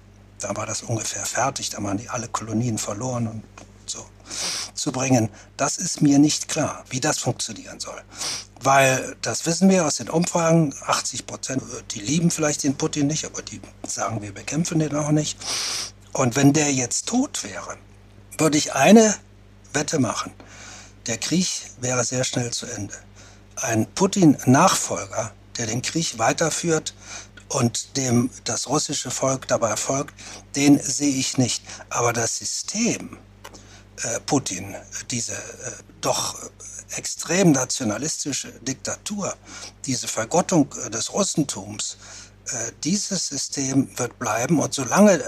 da 0.44 0.54
war 0.56 0.66
das 0.66 0.82
ungefähr 0.82 1.24
fertig, 1.24 1.70
da 1.70 1.82
waren 1.82 1.96
die 1.96 2.10
alle 2.10 2.28
Kolonien 2.28 2.76
verloren 2.76 3.26
und 3.26 3.42
so 3.86 4.04
zu 4.74 4.92
bringen. 4.92 5.30
Das 5.56 5.78
ist 5.78 6.02
mir 6.02 6.18
nicht 6.18 6.48
klar, 6.48 6.84
wie 6.90 7.00
das 7.00 7.18
funktionieren 7.18 7.80
soll. 7.80 8.02
Weil 8.60 9.16
das 9.22 9.46
wissen 9.46 9.70
wir 9.70 9.86
aus 9.86 9.96
den 9.96 10.10
Umfragen, 10.10 10.74
80 10.86 11.26
Prozent, 11.26 11.62
die 11.92 12.00
lieben 12.00 12.30
vielleicht 12.30 12.62
den 12.62 12.76
Putin 12.76 13.06
nicht, 13.06 13.24
aber 13.24 13.40
die 13.40 13.60
sagen, 13.86 14.20
wir 14.20 14.32
bekämpfen 14.32 14.78
den 14.78 14.94
auch 14.96 15.10
nicht. 15.10 15.38
Und 16.12 16.36
wenn 16.36 16.52
der 16.52 16.72
jetzt 16.72 17.08
tot 17.08 17.42
wäre, 17.42 17.76
würde 18.38 18.58
ich 18.58 18.74
eine 18.74 19.14
Wette 19.74 19.98
machen. 19.98 20.32
Der 21.06 21.18
Krieg 21.18 21.48
wäre 21.80 22.04
sehr 22.04 22.24
schnell 22.24 22.50
zu 22.50 22.66
Ende. 22.66 22.94
Ein 23.56 23.86
Putin-Nachfolger, 23.94 25.32
der 25.58 25.66
den 25.66 25.82
Krieg 25.82 26.18
weiterführt, 26.18 26.94
und 27.48 27.96
dem 27.96 28.30
das 28.44 28.68
russische 28.68 29.10
Volk 29.10 29.46
dabei 29.48 29.76
folgt, 29.76 30.14
den 30.56 30.80
sehe 30.80 31.14
ich 31.14 31.38
nicht. 31.38 31.62
Aber 31.88 32.12
das 32.12 32.38
System 32.38 33.18
äh, 34.02 34.20
Putin, 34.26 34.74
diese 35.10 35.34
äh, 35.34 35.36
doch 36.00 36.36
extrem 36.96 37.52
nationalistische 37.52 38.50
Diktatur, 38.60 39.36
diese 39.86 40.08
Vergottung 40.08 40.74
äh, 40.84 40.90
des 40.90 41.12
Russentums, 41.12 41.96
äh, 42.46 42.72
dieses 42.82 43.28
System 43.28 43.88
wird 43.98 44.18
bleiben. 44.18 44.58
Und 44.58 44.74
solange 44.74 45.22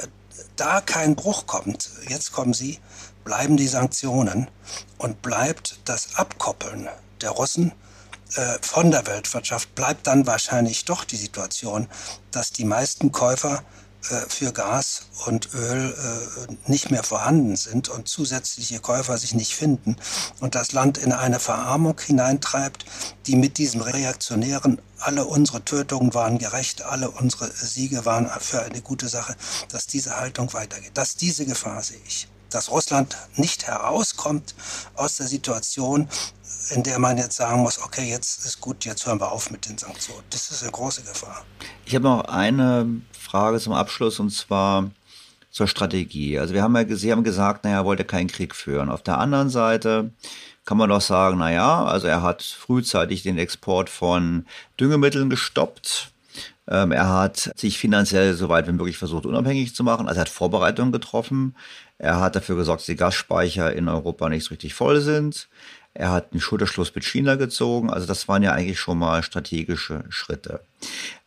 da 0.57 0.81
kein 0.81 1.15
Bruch 1.15 1.47
kommt, 1.47 1.91
jetzt 2.09 2.33
kommen 2.33 2.55
sie, 2.55 2.81
bleiben 3.27 3.59
die 3.59 3.69
Sanktionen 3.69 4.49
und 4.97 5.21
bleibt 5.21 5.81
das 5.85 6.15
Abkoppeln 6.15 6.89
der 7.21 7.31
Russen 7.31 7.73
äh, 8.35 8.59
von 8.63 8.91
der 8.91 9.07
Weltwirtschaft 9.07 9.75
bleibt 9.75 10.07
dann 10.07 10.27
wahrscheinlich 10.27 10.85
doch 10.85 11.05
die 11.05 11.17
Situation, 11.17 11.89
dass 12.31 12.53
die 12.53 12.65
meisten 12.65 13.13
Käufer 13.13 13.63
äh, 14.11 14.15
für 14.29 14.53
Gas 14.53 15.03
und 15.27 15.55
Öl 15.55 15.93
äh, 15.93 16.71
nicht 16.71 16.91
mehr 16.91 17.03
vorhanden 17.03 17.57
sind 17.57 17.89
und 17.89 18.09
zusätzliche 18.09 18.79
Käufer 18.79 19.19
sich 19.19 19.35
nicht 19.35 19.55
finden 19.55 19.97
und 20.41 20.55
das 20.55 20.73
Land 20.73 20.97
in 20.97 21.13
eine 21.13 21.41
Verarmung 21.41 22.01
hineintreibt, 22.01 22.85
die 23.27 23.35
mit 23.35 23.59
diesem 23.59 23.81
reaktionären, 23.81 24.81
alle 25.01 25.25
unsere 25.25 25.65
Tötungen 25.65 26.15
waren 26.15 26.39
gerecht, 26.39 26.83
alle 26.83 27.11
unsere 27.11 27.51
Siege 27.51 28.05
waren 28.05 28.29
für 28.41 28.63
eine 28.63 28.83
gute 28.83 29.09
Sache, 29.09 29.35
dass 29.69 29.87
diese 29.87 30.17
Haltung 30.17 30.53
weitergeht. 30.53 30.93
Dass 30.95 31.17
diese 31.17 31.45
Gefahr 31.45 31.83
sehe 31.83 32.01
ich 32.07 32.29
dass 32.57 32.71
Russland 32.71 33.19
nicht 33.37 33.67
herauskommt 33.67 34.55
aus 34.95 35.19
der 35.19 35.27
Situation, 35.27 36.09
in 36.71 36.83
der 36.83 36.99
man 36.99 37.19
jetzt 37.19 37.37
sagen 37.37 37.61
muss, 37.61 37.79
okay, 37.83 38.09
jetzt 38.09 38.47
ist 38.47 38.63
gut, 38.63 38.87
jetzt 38.87 39.07
hören 39.07 39.21
wir 39.21 39.31
auf 39.31 39.51
mit 39.51 39.69
den 39.69 39.77
Sanktionen. 39.77 40.23
Das 40.31 40.51
ist 40.51 40.63
eine 40.63 40.73
große 40.73 41.03
Gefahr. 41.03 41.45
Ich 41.85 41.95
habe 41.95 42.05
noch 42.05 42.25
eine 42.25 43.03
Frage 43.13 43.61
zum 43.61 43.75
Abschluss 43.75 44.19
und 44.21 44.31
zwar 44.31 44.91
zur 45.51 45.69
Strategie. 45.69 46.39
Also 46.39 46.55
wir 46.55 46.63
haben 46.63 46.75
ja 46.75 46.97
Sie 46.97 47.13
haben 47.13 47.25
gesagt, 47.25 47.65
naja, 47.65 47.81
er 47.81 47.85
wollte 47.85 48.05
keinen 48.05 48.29
Krieg 48.29 48.55
führen. 48.55 48.89
Auf 48.89 49.03
der 49.03 49.19
anderen 49.19 49.51
Seite 49.51 50.11
kann 50.65 50.79
man 50.79 50.89
doch 50.89 51.03
sagen, 51.03 51.37
naja, 51.37 51.85
also 51.85 52.07
er 52.07 52.23
hat 52.23 52.43
frühzeitig 52.43 53.23
den 53.23 53.37
Export 53.37 53.91
von 53.91 54.47
Düngemitteln 54.81 55.29
gestoppt. 55.29 56.11
Ähm, 56.69 56.91
er 56.91 57.09
hat 57.09 57.53
sich 57.57 57.79
finanziell 57.79 58.35
so 58.35 58.49
weit 58.49 58.67
wie 58.67 58.73
möglich 58.73 58.99
versucht, 58.99 59.27
unabhängig 59.27 59.75
zu 59.75 59.85
machen. 59.85 60.09
Also 60.09 60.19
er 60.19 60.23
hat 60.23 60.29
Vorbereitungen 60.29 60.93
getroffen. 60.93 61.55
Er 61.99 62.21
hat 62.21 62.37
dafür 62.37 62.57
gesorgt, 62.57 62.81
dass 62.81 62.87
die 62.87 62.97
Gasspeicher 62.97 63.73
in 63.73 63.89
Europa 63.89 64.29
nicht 64.29 64.45
so 64.45 64.51
richtig 64.51 64.75
voll 64.75 65.01
sind. 65.01 65.49
Er 65.95 66.11
hat 66.11 66.33
einen 66.33 66.41
Schulterschluss 66.41 66.95
mit 66.95 67.05
China 67.05 67.37
gezogen. 67.37 67.91
Also 67.91 68.07
das 68.07 68.29
waren 68.29 68.43
ja 68.43 68.53
eigentlich 68.53 68.79
schon 68.79 68.99
mal 68.99 69.23
strategische 69.23 70.05
Schritte. 70.11 70.61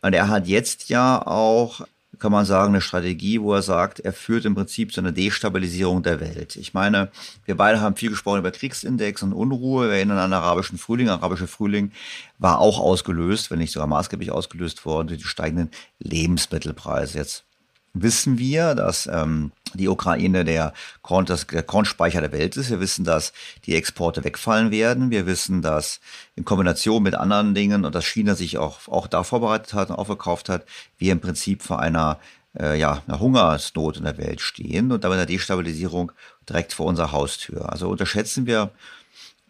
Und 0.00 0.12
er 0.12 0.28
hat 0.28 0.46
jetzt 0.46 0.88
ja 0.88 1.26
auch 1.26 1.82
kann 2.20 2.32
man 2.32 2.44
sagen, 2.44 2.74
eine 2.74 2.80
Strategie, 2.80 3.40
wo 3.40 3.54
er 3.54 3.62
sagt, 3.62 3.98
er 4.00 4.12
führt 4.12 4.44
im 4.44 4.54
Prinzip 4.54 4.92
zu 4.92 5.00
einer 5.00 5.10
Destabilisierung 5.10 6.02
der 6.02 6.20
Welt. 6.20 6.54
Ich 6.56 6.74
meine, 6.74 7.10
wir 7.46 7.56
beide 7.56 7.80
haben 7.80 7.96
viel 7.96 8.10
gesprochen 8.10 8.40
über 8.40 8.50
Kriegsindex 8.50 9.22
und 9.22 9.32
Unruhe. 9.32 9.88
Wir 9.88 9.96
erinnern 9.96 10.18
an 10.18 10.30
den 10.30 10.38
arabischen 10.38 10.78
Frühling. 10.78 11.06
Der 11.06 11.16
arabische 11.16 11.46
Frühling 11.46 11.92
war 12.38 12.58
auch 12.58 12.78
ausgelöst, 12.78 13.50
wenn 13.50 13.58
nicht 13.58 13.72
sogar 13.72 13.88
maßgeblich 13.88 14.30
ausgelöst 14.30 14.84
worden 14.84 15.08
durch 15.08 15.20
die 15.20 15.26
steigenden 15.26 15.70
Lebensmittelpreise. 15.98 17.18
Jetzt 17.18 17.44
wissen 17.92 18.38
wir, 18.38 18.74
dass 18.74 19.06
ähm, 19.06 19.52
die 19.74 19.88
Ukraine 19.88 20.44
der, 20.44 20.72
Korn, 21.02 21.26
das, 21.26 21.46
der 21.46 21.62
Kornspeicher 21.62 22.20
der 22.20 22.32
Welt 22.32 22.56
ist. 22.56 22.70
Wir 22.70 22.80
wissen, 22.80 23.04
dass 23.04 23.32
die 23.66 23.74
Exporte 23.74 24.24
wegfallen 24.24 24.70
werden. 24.70 25.10
Wir 25.10 25.26
wissen, 25.26 25.62
dass 25.62 26.00
in 26.36 26.44
Kombination 26.44 27.02
mit 27.02 27.14
anderen 27.14 27.54
Dingen 27.54 27.84
und 27.84 27.94
dass 27.94 28.06
China 28.06 28.34
sich 28.34 28.58
auch, 28.58 28.88
auch 28.88 29.06
da 29.06 29.22
vorbereitet 29.22 29.74
hat 29.74 29.90
und 29.90 29.96
aufgekauft 29.96 30.48
hat, 30.48 30.64
wir 30.98 31.12
im 31.12 31.20
Prinzip 31.20 31.62
vor 31.62 31.80
einer, 31.80 32.18
äh, 32.58 32.78
ja, 32.78 33.02
einer 33.06 33.20
Hungersnot 33.20 33.96
in 33.96 34.04
der 34.04 34.18
Welt 34.18 34.40
stehen 34.40 34.92
und 34.92 35.04
damit 35.04 35.18
eine 35.18 35.26
Destabilisierung 35.26 36.12
direkt 36.48 36.72
vor 36.72 36.86
unserer 36.86 37.12
Haustür. 37.12 37.70
Also 37.70 37.88
unterschätzen 37.88 38.46
wir 38.46 38.70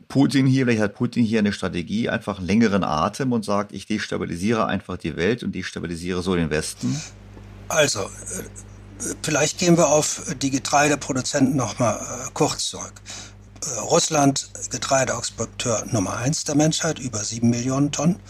Putin 0.09 0.47
hier, 0.47 0.67
vielleicht 0.67 0.83
hat 0.83 0.95
Putin 0.95 1.25
hier 1.25 1.39
eine 1.39 1.53
Strategie, 1.53 2.09
einfach 2.09 2.41
längeren 2.41 2.83
Atem 2.83 3.33
und 3.33 3.45
sagt, 3.45 3.73
ich 3.73 3.87
destabilisiere 3.87 4.67
einfach 4.67 4.97
die 4.97 5.17
Welt 5.17 5.45
und 5.45 5.55
destabilisiere 5.55 6.21
so 6.21 6.35
den 6.35 6.51
Westen. 6.51 7.01
Also, 7.71 8.01
äh, 8.01 9.15
vielleicht 9.23 9.59
gehen 9.59 9.79
wir 9.79 9.89
auf 9.89 10.23
die 10.43 10.51
Getreideproduzenten 10.51 11.55
noch 11.55 11.79
mal 11.79 11.95
äh, 11.95 12.31
kurz 12.35 12.69
zurück. 12.69 12.95
Äh, 13.65 13.79
Russland, 13.79 14.51
Getreideexporteur 14.71 15.85
Nummer 15.87 16.17
eins 16.17 16.43
der 16.43 16.57
Menschheit, 16.57 16.99
über 16.99 17.23
sieben 17.25 17.51
Millionen 17.51 17.93
Tonnen. 17.93 18.21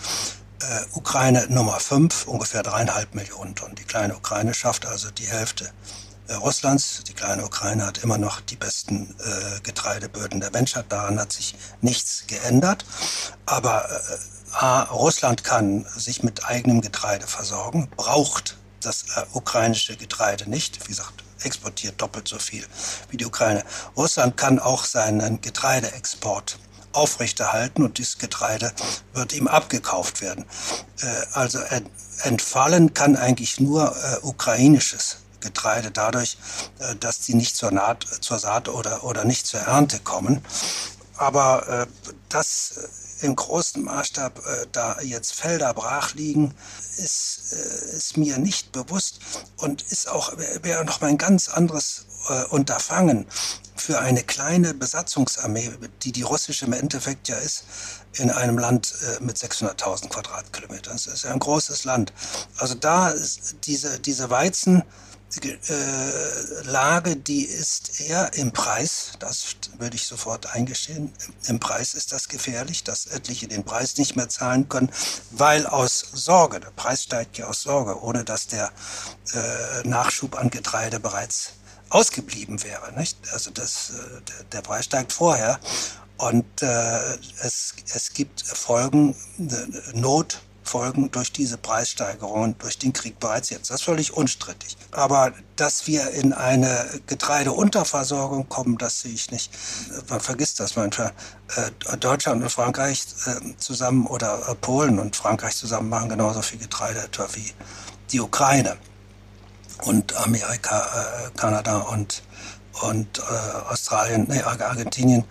Ukraine 0.92 1.46
Nummer 1.48 1.80
fünf, 1.80 2.26
ungefähr 2.26 2.62
dreieinhalb 2.62 3.14
Millionen 3.14 3.54
Tonnen. 3.54 3.76
Die 3.76 3.84
kleine 3.84 4.14
Ukraine 4.14 4.52
schafft 4.52 4.84
also 4.84 5.10
die 5.10 5.26
Hälfte 5.26 5.72
Russlands. 6.42 7.02
Die 7.08 7.14
kleine 7.14 7.46
Ukraine 7.46 7.86
hat 7.86 8.04
immer 8.04 8.18
noch 8.18 8.42
die 8.42 8.56
besten 8.56 9.16
Getreideböden 9.62 10.38
der 10.38 10.50
Menschheit. 10.50 10.84
Daran 10.90 11.18
hat 11.18 11.32
sich 11.32 11.56
nichts 11.80 12.24
geändert. 12.26 12.84
Aber 13.46 13.88
A, 14.52 14.82
Russland 14.82 15.44
kann 15.44 15.86
sich 15.96 16.22
mit 16.22 16.44
eigenem 16.44 16.82
Getreide 16.82 17.26
versorgen, 17.26 17.88
braucht 17.96 18.58
das 18.80 19.04
äh, 19.16 19.24
ukrainische 19.32 19.96
Getreide 19.96 20.48
nicht. 20.48 20.82
Wie 20.84 20.88
gesagt, 20.88 21.24
exportiert 21.42 22.00
doppelt 22.00 22.28
so 22.28 22.38
viel 22.38 22.64
wie 23.10 23.16
die 23.16 23.26
Ukraine. 23.26 23.64
Russland 23.96 24.36
kann 24.36 24.58
auch 24.58 24.84
seinen 24.84 25.40
Getreideexport 25.40 26.58
aufrechterhalten 26.92 27.84
und 27.84 27.98
dieses 27.98 28.18
Getreide 28.18 28.72
wird 29.12 29.32
ihm 29.32 29.46
abgekauft 29.46 30.20
werden. 30.20 30.44
Äh, 31.00 31.06
also 31.32 31.58
entfallen 32.22 32.94
kann 32.94 33.16
eigentlich 33.16 33.60
nur 33.60 33.94
äh, 33.96 34.18
ukrainisches 34.22 35.18
Getreide 35.40 35.90
dadurch, 35.90 36.36
äh, 36.78 36.96
dass 36.96 37.20
die 37.20 37.34
nicht 37.34 37.56
zur, 37.56 37.70
Naht, 37.70 38.06
zur 38.20 38.38
Saat 38.38 38.68
oder, 38.68 39.04
oder 39.04 39.24
nicht 39.24 39.46
zur 39.46 39.60
Ernte 39.60 40.00
kommen. 40.00 40.42
Aber 41.20 41.68
äh, 41.68 41.86
das 42.30 43.18
im 43.20 43.36
großen 43.36 43.84
Maßstab 43.84 44.38
äh, 44.38 44.66
da 44.72 44.98
jetzt 45.02 45.34
Felder 45.34 45.74
brach 45.74 46.14
liegen, 46.14 46.54
ist, 46.96 47.52
äh, 47.52 47.96
ist 47.96 48.16
mir 48.16 48.38
nicht 48.38 48.72
bewusst 48.72 49.20
und 49.58 49.82
ist 49.82 50.08
auch 50.08 50.32
wäre 50.62 50.82
noch 50.86 51.02
mal 51.02 51.08
ein 51.08 51.18
ganz 51.18 51.50
anderes 51.50 52.06
äh, 52.30 52.44
Unterfangen 52.46 53.26
für 53.76 54.00
eine 54.00 54.22
kleine 54.22 54.72
Besatzungsarmee, 54.72 55.70
die 56.02 56.12
die 56.12 56.22
russische 56.22 56.64
im 56.64 56.72
Endeffekt 56.72 57.28
ja 57.28 57.36
ist, 57.36 57.64
in 58.14 58.30
einem 58.30 58.56
Land 58.56 58.94
äh, 59.02 59.22
mit 59.22 59.36
600.000 59.36 60.08
Quadratkilometern. 60.08 60.94
Das 60.94 61.06
ist 61.06 61.24
ja 61.24 61.32
ein 61.32 61.38
großes 61.38 61.84
Land. 61.84 62.14
Also 62.56 62.74
da 62.74 63.10
ist 63.10 63.56
diese, 63.64 64.00
diese 64.00 64.30
Weizen, 64.30 64.80
äh, 64.80 64.84
Lage, 66.64 67.16
die 67.16 67.44
ist 67.44 68.00
eher 68.00 68.34
im 68.34 68.52
Preis, 68.52 69.12
das 69.18 69.56
würde 69.78 69.96
ich 69.96 70.06
sofort 70.06 70.52
eingestehen, 70.54 71.12
im 71.46 71.60
Preis 71.60 71.94
ist 71.94 72.12
das 72.12 72.28
gefährlich, 72.28 72.82
dass 72.82 73.06
etliche 73.06 73.46
den 73.46 73.64
Preis 73.64 73.96
nicht 73.96 74.16
mehr 74.16 74.28
zahlen 74.28 74.68
können, 74.68 74.90
weil 75.30 75.66
aus 75.66 76.04
Sorge, 76.12 76.58
der 76.58 76.70
Preis 76.70 77.04
steigt 77.04 77.38
ja 77.38 77.46
aus 77.46 77.62
Sorge, 77.62 78.02
ohne 78.02 78.24
dass 78.24 78.48
der 78.48 78.72
äh, 79.32 79.88
Nachschub 79.88 80.36
an 80.36 80.50
Getreide 80.50 80.98
bereits 80.98 81.52
ausgeblieben 81.90 82.62
wäre. 82.62 82.92
Nicht? 82.98 83.18
Also 83.32 83.50
das, 83.50 83.90
äh, 83.90 84.20
der, 84.22 84.44
der 84.52 84.60
Preis 84.62 84.86
steigt 84.86 85.12
vorher 85.12 85.60
und 86.16 86.62
äh, 86.62 87.16
es, 87.42 87.74
es 87.94 88.12
gibt 88.12 88.42
Folgen, 88.42 89.14
äh, 89.38 89.96
Not, 89.96 90.40
Folgen 90.70 91.10
durch 91.10 91.32
diese 91.32 91.58
Preissteigerungen, 91.58 92.56
durch 92.58 92.78
den 92.78 92.92
Krieg 92.92 93.18
bereits 93.18 93.50
jetzt. 93.50 93.70
Das 93.70 93.80
ist 93.80 93.82
völlig 93.82 94.16
unstrittig. 94.16 94.76
Aber 94.92 95.32
dass 95.56 95.88
wir 95.88 96.10
in 96.10 96.32
eine 96.32 96.88
Getreideunterversorgung 97.08 98.48
kommen, 98.48 98.78
das 98.78 99.00
sehe 99.00 99.12
ich 99.12 99.32
nicht. 99.32 99.50
Man 100.08 100.20
vergisst 100.20 100.60
das 100.60 100.76
manchmal. 100.76 101.12
Äh, 101.56 101.96
Deutschland 101.96 102.40
und 102.42 102.50
Frankreich 102.50 103.04
äh, 103.26 103.56
zusammen 103.58 104.06
oder 104.06 104.48
äh, 104.48 104.54
Polen 104.54 105.00
und 105.00 105.16
Frankreich 105.16 105.56
zusammen 105.56 105.88
machen 105.88 106.08
genauso 106.08 106.40
viel 106.40 106.60
Getreide 106.60 107.00
etwa 107.00 107.26
wie 107.32 107.52
die 108.12 108.20
Ukraine 108.20 108.76
und 109.82 110.14
Amerika, 110.16 111.30
Kanada 111.36 111.78
und, 111.78 112.22
und 112.82 113.22
Australien, 113.70 114.26
nee, 114.28 114.42
Argentinien 114.42 115.24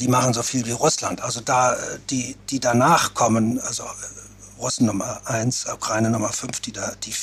die 0.00 0.08
machen 0.08 0.34
so 0.34 0.42
viel 0.42 0.66
wie 0.66 0.72
Russland. 0.72 1.22
Also 1.22 1.40
da, 1.40 1.76
die, 2.10 2.36
die 2.50 2.58
danach 2.58 3.14
kommen, 3.14 3.60
also 3.60 3.84
Russen 4.58 4.86
Nummer 4.86 5.20
eins, 5.24 5.66
Ukraine 5.66 6.10
Nummer 6.10 6.32
fünf, 6.32 6.60
die 6.60 6.72
da, 6.72 6.94
die, 7.04 7.14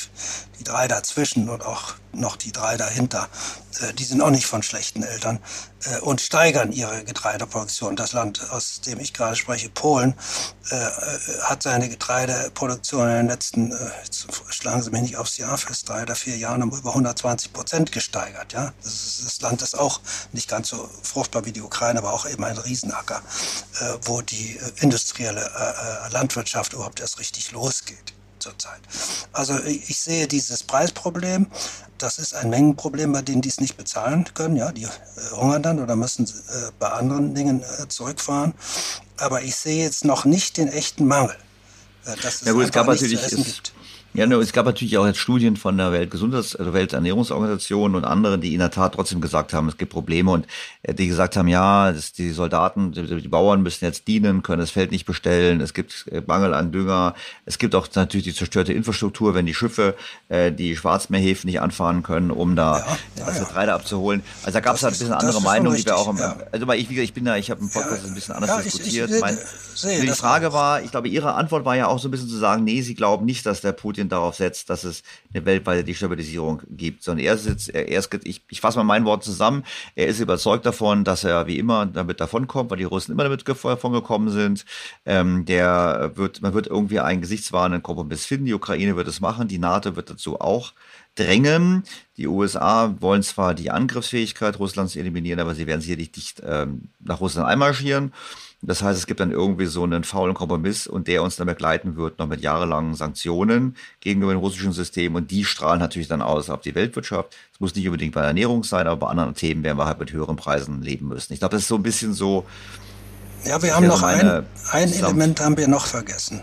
die 0.58 0.64
drei 0.64 0.88
dazwischen 0.88 1.48
und 1.48 1.64
auch 1.64 1.94
noch 2.12 2.36
die 2.36 2.52
drei 2.52 2.76
dahinter, 2.76 3.28
äh, 3.80 3.92
die 3.94 4.04
sind 4.04 4.20
auch 4.20 4.30
nicht 4.30 4.46
von 4.46 4.62
schlechten 4.62 5.02
Eltern 5.02 5.40
äh, 5.84 5.98
und 6.00 6.20
steigern 6.20 6.72
ihre 6.72 7.04
Getreideproduktion. 7.04 7.96
Das 7.96 8.12
Land, 8.12 8.50
aus 8.50 8.80
dem 8.80 9.00
ich 9.00 9.12
gerade 9.12 9.36
spreche, 9.36 9.68
Polen, 9.68 10.14
äh, 10.70 10.76
hat 11.42 11.62
seine 11.62 11.88
Getreideproduktion 11.88 13.08
in 13.08 13.16
den 13.16 13.28
letzten, 13.28 13.72
jetzt 14.02 14.26
schlagen 14.50 14.82
Sie 14.82 14.90
mich 14.90 15.02
nicht 15.02 15.16
aufs 15.16 15.36
Jahr 15.36 15.58
fest, 15.58 15.88
drei 15.88 16.02
oder 16.02 16.14
vier 16.14 16.36
Jahren 16.36 16.62
um 16.62 16.70
über 16.70 16.90
120 16.90 17.52
Prozent 17.52 17.92
gesteigert. 17.92 18.52
Ja? 18.52 18.72
Das, 18.82 19.22
das 19.24 19.40
Land 19.40 19.62
ist 19.62 19.78
auch 19.78 20.00
nicht 20.32 20.48
ganz 20.48 20.68
so 20.68 20.88
fruchtbar 21.02 21.44
wie 21.44 21.52
die 21.52 21.62
Ukraine, 21.62 21.98
aber 21.98 22.12
auch 22.12 22.26
eben 22.28 22.44
ein 22.44 22.58
Riesenacker, 22.58 23.22
wo 24.02 24.22
die 24.22 24.58
industrielle 24.80 25.50
Landwirtschaft 26.10 26.72
überhaupt 26.72 27.00
erst 27.00 27.18
richtig 27.18 27.52
losgeht 27.52 28.14
zurzeit. 28.44 28.80
Also 29.32 29.58
ich 29.64 29.98
sehe 29.98 30.28
dieses 30.28 30.62
Preisproblem, 30.62 31.46
das 31.98 32.18
ist 32.18 32.34
ein 32.34 32.50
Mengenproblem, 32.50 33.12
bei 33.12 33.22
denen 33.22 33.42
die 33.42 33.48
es 33.48 33.60
nicht 33.60 33.76
bezahlen 33.76 34.24
können. 34.34 34.56
Ja, 34.56 34.72
die 34.72 34.84
äh, 34.84 34.88
hungern 35.32 35.62
dann 35.62 35.80
oder 35.80 35.96
müssen 35.96 36.26
äh, 36.26 36.70
bei 36.78 36.88
anderen 36.88 37.34
Dingen 37.34 37.62
äh, 37.62 37.88
zurückfahren. 37.88 38.54
Aber 39.16 39.42
ich 39.42 39.56
sehe 39.56 39.82
jetzt 39.82 40.04
noch 40.04 40.24
nicht 40.24 40.56
den 40.56 40.68
echten 40.68 41.06
Mangel. 41.06 41.36
Dass 42.04 42.42
es 42.42 42.42
ja 42.42 42.52
gut, 42.52 42.64
es 42.64 42.72
gab 42.72 42.86
natürlich, 42.86 43.22
es, 43.22 43.34
gibt. 43.34 43.72
Ja, 44.16 44.26
es 44.26 44.52
gab 44.52 44.64
natürlich 44.64 44.96
auch 44.96 45.06
jetzt 45.06 45.18
Studien 45.18 45.56
von 45.56 45.76
der 45.76 45.90
Weltgesundheits-, 45.90 46.54
also 46.54 46.72
Welternährungsorganisation 46.72 47.96
und 47.96 48.04
anderen, 48.04 48.40
die 48.40 48.54
in 48.54 48.60
der 48.60 48.70
Tat 48.70 48.94
trotzdem 48.94 49.20
gesagt 49.20 49.52
haben, 49.52 49.68
es 49.68 49.76
gibt 49.76 49.92
Probleme 49.92 50.30
und 50.30 50.46
äh, 50.84 50.94
die 50.94 51.08
gesagt 51.08 51.36
haben, 51.36 51.48
ja, 51.48 51.92
die 51.92 52.30
Soldaten, 52.30 52.92
die, 52.92 53.28
Bauern 53.28 53.64
müssen 53.64 53.84
jetzt 53.84 54.06
dienen, 54.06 54.44
können 54.44 54.60
das 54.60 54.70
Feld 54.70 54.92
nicht 54.92 55.04
bestellen, 55.04 55.60
es 55.60 55.74
gibt 55.74 56.06
äh, 56.12 56.22
Mangel 56.24 56.54
an 56.54 56.70
Dünger, 56.70 57.14
es 57.44 57.58
gibt 57.58 57.74
auch 57.74 57.88
natürlich 57.96 58.22
die 58.22 58.34
zerstörte 58.34 58.72
Infrastruktur, 58.72 59.34
wenn 59.34 59.46
die 59.46 59.54
Schiffe 59.54 59.96
äh, 60.28 60.52
die 60.52 60.76
Schwarzmeerhäfen 60.76 61.48
nicht 61.48 61.60
anfahren 61.60 62.04
können, 62.04 62.30
um 62.30 62.54
da 62.54 62.78
ja, 62.78 62.86
ja, 63.18 63.26
das 63.26 63.40
Getreide 63.40 63.70
ja. 63.70 63.74
abzuholen. 63.74 64.22
Also 64.44 64.52
da 64.52 64.60
gab 64.60 64.76
es 64.76 64.84
halt 64.84 64.94
ein 64.94 64.98
bisschen 64.98 65.12
andere 65.12 65.42
Meinungen, 65.42 65.76
die 65.76 65.86
wir 65.86 65.96
auch, 65.96 66.08
im, 66.08 66.20
also 66.52 66.72
ich, 66.72 66.88
ich 66.88 67.14
bin 67.14 67.24
da, 67.24 67.36
ich 67.36 67.50
habe 67.50 67.62
im 67.62 67.68
Podcast 67.68 68.06
ein 68.06 68.14
bisschen 68.14 68.36
anders 68.36 68.62
diskutiert. 68.62 69.10
Ich, 69.10 69.16
ich, 69.16 69.20
mein, 69.20 69.36
sehe, 69.74 70.00
die 70.00 70.08
Frage 70.08 70.52
war, 70.52 70.82
ich 70.82 70.92
glaube, 70.92 71.08
Ihre 71.08 71.34
Antwort 71.34 71.64
war 71.64 71.74
ja 71.74 71.88
auch 71.88 71.98
so 71.98 72.06
ein 72.06 72.12
bisschen 72.12 72.28
zu 72.28 72.36
sagen, 72.36 72.62
nee, 72.62 72.80
Sie 72.82 72.94
glauben 72.94 73.24
nicht, 73.24 73.44
dass 73.44 73.60
der 73.60 73.72
Putin 73.72 74.03
Putin 74.04 74.08
darauf 74.08 74.34
setzt, 74.36 74.70
dass 74.70 74.84
es 74.84 75.02
eine 75.32 75.44
weltweite 75.44 75.84
Destabilisierung 75.84 76.62
gibt, 76.68 77.02
sondern 77.02 77.24
er 77.24 77.36
sitzt, 77.36 77.68
er, 77.70 77.88
er 77.88 77.98
ist, 77.98 78.10
ich, 78.24 78.42
ich 78.48 78.60
fasse 78.60 78.78
mal 78.78 78.84
mein 78.84 79.04
Wort 79.04 79.24
zusammen, 79.24 79.64
er 79.94 80.06
ist 80.06 80.20
überzeugt 80.20 80.66
davon, 80.66 81.04
dass 81.04 81.24
er 81.24 81.46
wie 81.46 81.58
immer 81.58 81.86
damit 81.86 82.20
davonkommt, 82.20 82.70
weil 82.70 82.78
die 82.78 82.84
Russen 82.84 83.12
immer 83.12 83.24
damit 83.24 83.46
davon 83.46 83.92
gekommen 83.92 84.30
sind. 84.30 84.64
Ähm, 85.06 85.44
der 85.44 86.12
wird, 86.14 86.42
man 86.42 86.54
wird 86.54 86.66
irgendwie 86.66 87.00
einen 87.00 87.20
gesichtswahrenden 87.20 87.82
Kompromiss 87.82 88.26
finden. 88.26 88.46
Die 88.46 88.54
Ukraine 88.54 88.96
wird 88.96 89.08
es 89.08 89.20
machen, 89.20 89.48
die 89.48 89.58
NATO 89.58 89.96
wird 89.96 90.10
dazu 90.10 90.40
auch 90.40 90.72
drängen. 91.14 91.84
Die 92.16 92.26
USA 92.26 92.94
wollen 93.00 93.22
zwar 93.22 93.54
die 93.54 93.70
Angriffsfähigkeit 93.70 94.58
Russlands 94.58 94.96
eliminieren, 94.96 95.40
aber 95.40 95.54
sie 95.54 95.66
werden 95.66 95.80
sicherlich 95.80 96.10
nicht 96.16 96.42
ähm, 96.44 96.88
nach 97.00 97.20
Russland 97.20 97.48
einmarschieren. 97.48 98.12
Das 98.66 98.82
heißt, 98.82 98.98
es 98.98 99.06
gibt 99.06 99.20
dann 99.20 99.30
irgendwie 99.30 99.66
so 99.66 99.82
einen 99.84 100.04
faulen 100.04 100.34
Kompromiss 100.34 100.86
und 100.86 101.06
der 101.06 101.22
uns 101.22 101.36
dann 101.36 101.46
begleiten 101.46 101.96
wird, 101.96 102.18
noch 102.18 102.26
mit 102.26 102.40
jahrelangen 102.40 102.94
Sanktionen 102.94 103.76
gegenüber 104.00 104.32
dem 104.32 104.38
russischen 104.38 104.72
System. 104.72 105.14
Und 105.14 105.30
die 105.30 105.44
strahlen 105.44 105.80
natürlich 105.80 106.08
dann 106.08 106.22
aus 106.22 106.48
auf 106.48 106.62
die 106.62 106.74
Weltwirtschaft. 106.74 107.36
Es 107.52 107.60
muss 107.60 107.74
nicht 107.74 107.86
unbedingt 107.86 108.14
bei 108.14 108.20
der 108.20 108.28
Ernährung 108.28 108.64
sein, 108.64 108.86
aber 108.86 109.06
bei 109.06 109.08
anderen 109.08 109.34
Themen 109.34 109.62
werden 109.62 109.78
wir 109.78 109.86
halt 109.86 109.98
mit 109.98 110.12
höheren 110.12 110.36
Preisen 110.36 110.82
leben 110.82 111.08
müssen. 111.08 111.32
Ich 111.32 111.40
glaube, 111.40 111.54
das 111.56 111.62
ist 111.62 111.68
so 111.68 111.76
ein 111.76 111.82
bisschen 111.82 112.14
so. 112.14 112.46
Ja, 113.44 113.60
wir 113.62 113.76
haben 113.76 113.86
noch 113.86 114.02
ein, 114.02 114.46
ein 114.70 114.92
Element 114.92 115.40
haben 115.40 115.56
wir 115.56 115.68
noch 115.68 115.86
vergessen. 115.86 116.40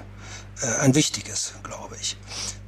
Äh, 0.61 0.81
ein 0.81 0.95
wichtiges, 0.95 1.53
glaube 1.63 1.95
ich. 1.99 2.17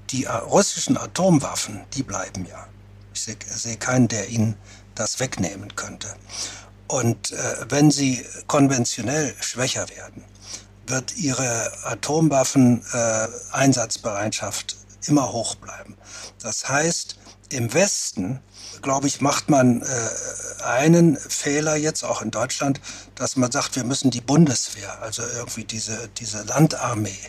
Die 0.10 0.26
äh, 0.26 0.32
russischen 0.32 0.98
Atomwaffen, 0.98 1.82
die 1.94 2.04
bleiben 2.04 2.46
ja. 2.50 2.68
Ich 3.14 3.22
sehe 3.22 3.36
seh 3.46 3.76
keinen, 3.76 4.08
der 4.08 4.30
ihnen 4.30 4.56
das 4.96 5.20
wegnehmen 5.20 5.76
könnte. 5.76 6.08
Und 6.88 7.32
äh, 7.32 7.66
wenn 7.70 7.92
sie 7.92 8.26
konventionell 8.48 9.36
schwächer 9.40 9.88
werden, 9.90 10.24
wird 10.86 11.16
ihre 11.18 11.72
Atomwaffen-Einsatzbereitschaft 11.86 14.74
äh, 14.74 14.76
immer 15.08 15.32
hoch 15.32 15.56
bleiben. 15.56 15.98
Das 16.42 16.70
heißt, 16.70 17.18
im 17.50 17.74
Westen, 17.74 18.42
glaube 18.82 19.08
ich, 19.08 19.22
macht 19.22 19.50
man 19.50 19.82
äh, 19.82 20.10
einen 20.64 21.18
Fehler 21.18 21.76
jetzt 21.76 22.04
auch 22.04 22.22
in 22.22 22.32
Deutschland, 22.32 22.82
dass 23.16 23.36
man 23.36 23.52
sagt, 23.52 23.76
wir 23.76 23.84
müssen 23.84 24.12
die 24.12 24.22
Bundeswehr, 24.22 25.02
also 25.02 25.24
irgendwie 25.24 25.66
diese, 25.66 26.10
diese 26.18 26.44
Landarmee 26.44 27.20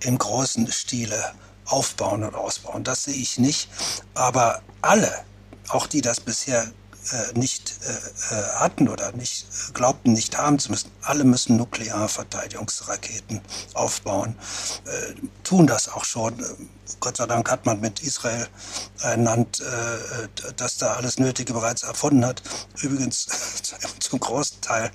im 0.00 0.18
großen 0.18 0.70
Stile 0.70 1.32
aufbauen 1.66 2.22
und 2.22 2.34
ausbauen. 2.34 2.84
Das 2.84 3.04
sehe 3.04 3.14
ich 3.14 3.38
nicht. 3.38 3.68
Aber 4.14 4.62
alle, 4.82 5.10
auch 5.68 5.86
die 5.86 6.00
das 6.00 6.20
bisher 6.20 6.70
äh, 7.10 7.38
nicht 7.38 7.74
äh, 7.82 8.34
äh, 8.34 8.42
hatten 8.54 8.88
oder 8.88 9.12
nicht 9.12 9.46
glaubten, 9.74 10.12
nicht 10.12 10.38
haben 10.38 10.58
zu 10.58 10.70
müssen. 10.70 10.90
Alle 11.02 11.24
müssen 11.24 11.56
Nuklearverteidigungsraketen 11.56 13.40
aufbauen, 13.74 14.36
äh, 14.84 15.14
tun 15.42 15.66
das 15.66 15.88
auch 15.88 16.04
schon. 16.04 16.34
Gott 17.00 17.16
sei 17.16 17.26
Dank 17.26 17.50
hat 17.50 17.66
man 17.66 17.80
mit 17.80 18.00
Israel 18.00 18.46
ein 19.02 19.24
Land, 19.24 19.60
äh, 19.60 20.28
das 20.56 20.76
da 20.76 20.94
alles 20.94 21.18
Nötige 21.18 21.52
bereits 21.52 21.82
erfunden 21.82 22.24
hat. 22.24 22.42
Übrigens 22.80 23.26
zum 24.00 24.20
großen 24.20 24.60
Teil 24.60 24.90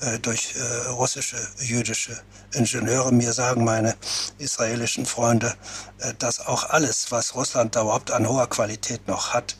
äh, 0.00 0.18
durch 0.18 0.54
äh, 0.56 0.88
russische, 0.88 1.36
jüdische 1.60 2.20
Ingenieure. 2.52 3.12
Mir 3.12 3.32
sagen 3.32 3.64
meine 3.64 3.94
israelischen 4.38 5.06
Freunde, 5.06 5.48
äh, 5.48 5.91
dass 6.18 6.40
auch 6.40 6.70
alles, 6.70 7.10
was 7.10 7.34
Russland 7.34 7.76
da 7.76 7.82
überhaupt 7.82 8.10
an 8.10 8.28
hoher 8.28 8.48
Qualität 8.48 9.06
noch 9.08 9.32
hat, 9.34 9.56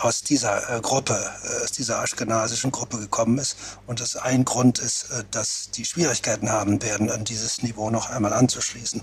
aus 0.00 0.22
dieser 0.22 0.76
äh, 0.76 0.80
Gruppe, 0.80 1.14
äh, 1.14 1.64
aus 1.64 1.72
dieser 1.72 2.00
aschkenasischen 2.00 2.70
Gruppe 2.70 2.98
gekommen 2.98 3.38
ist. 3.38 3.56
Und 3.86 4.00
das 4.00 4.16
ein 4.16 4.44
Grund 4.44 4.78
ist, 4.78 5.06
dass 5.30 5.70
die 5.70 5.84
Schwierigkeiten 5.84 6.50
haben 6.50 6.82
werden, 6.82 7.10
an 7.10 7.24
dieses 7.24 7.62
Niveau 7.62 7.90
noch 7.90 8.10
einmal 8.10 8.32
anzuschließen, 8.32 9.02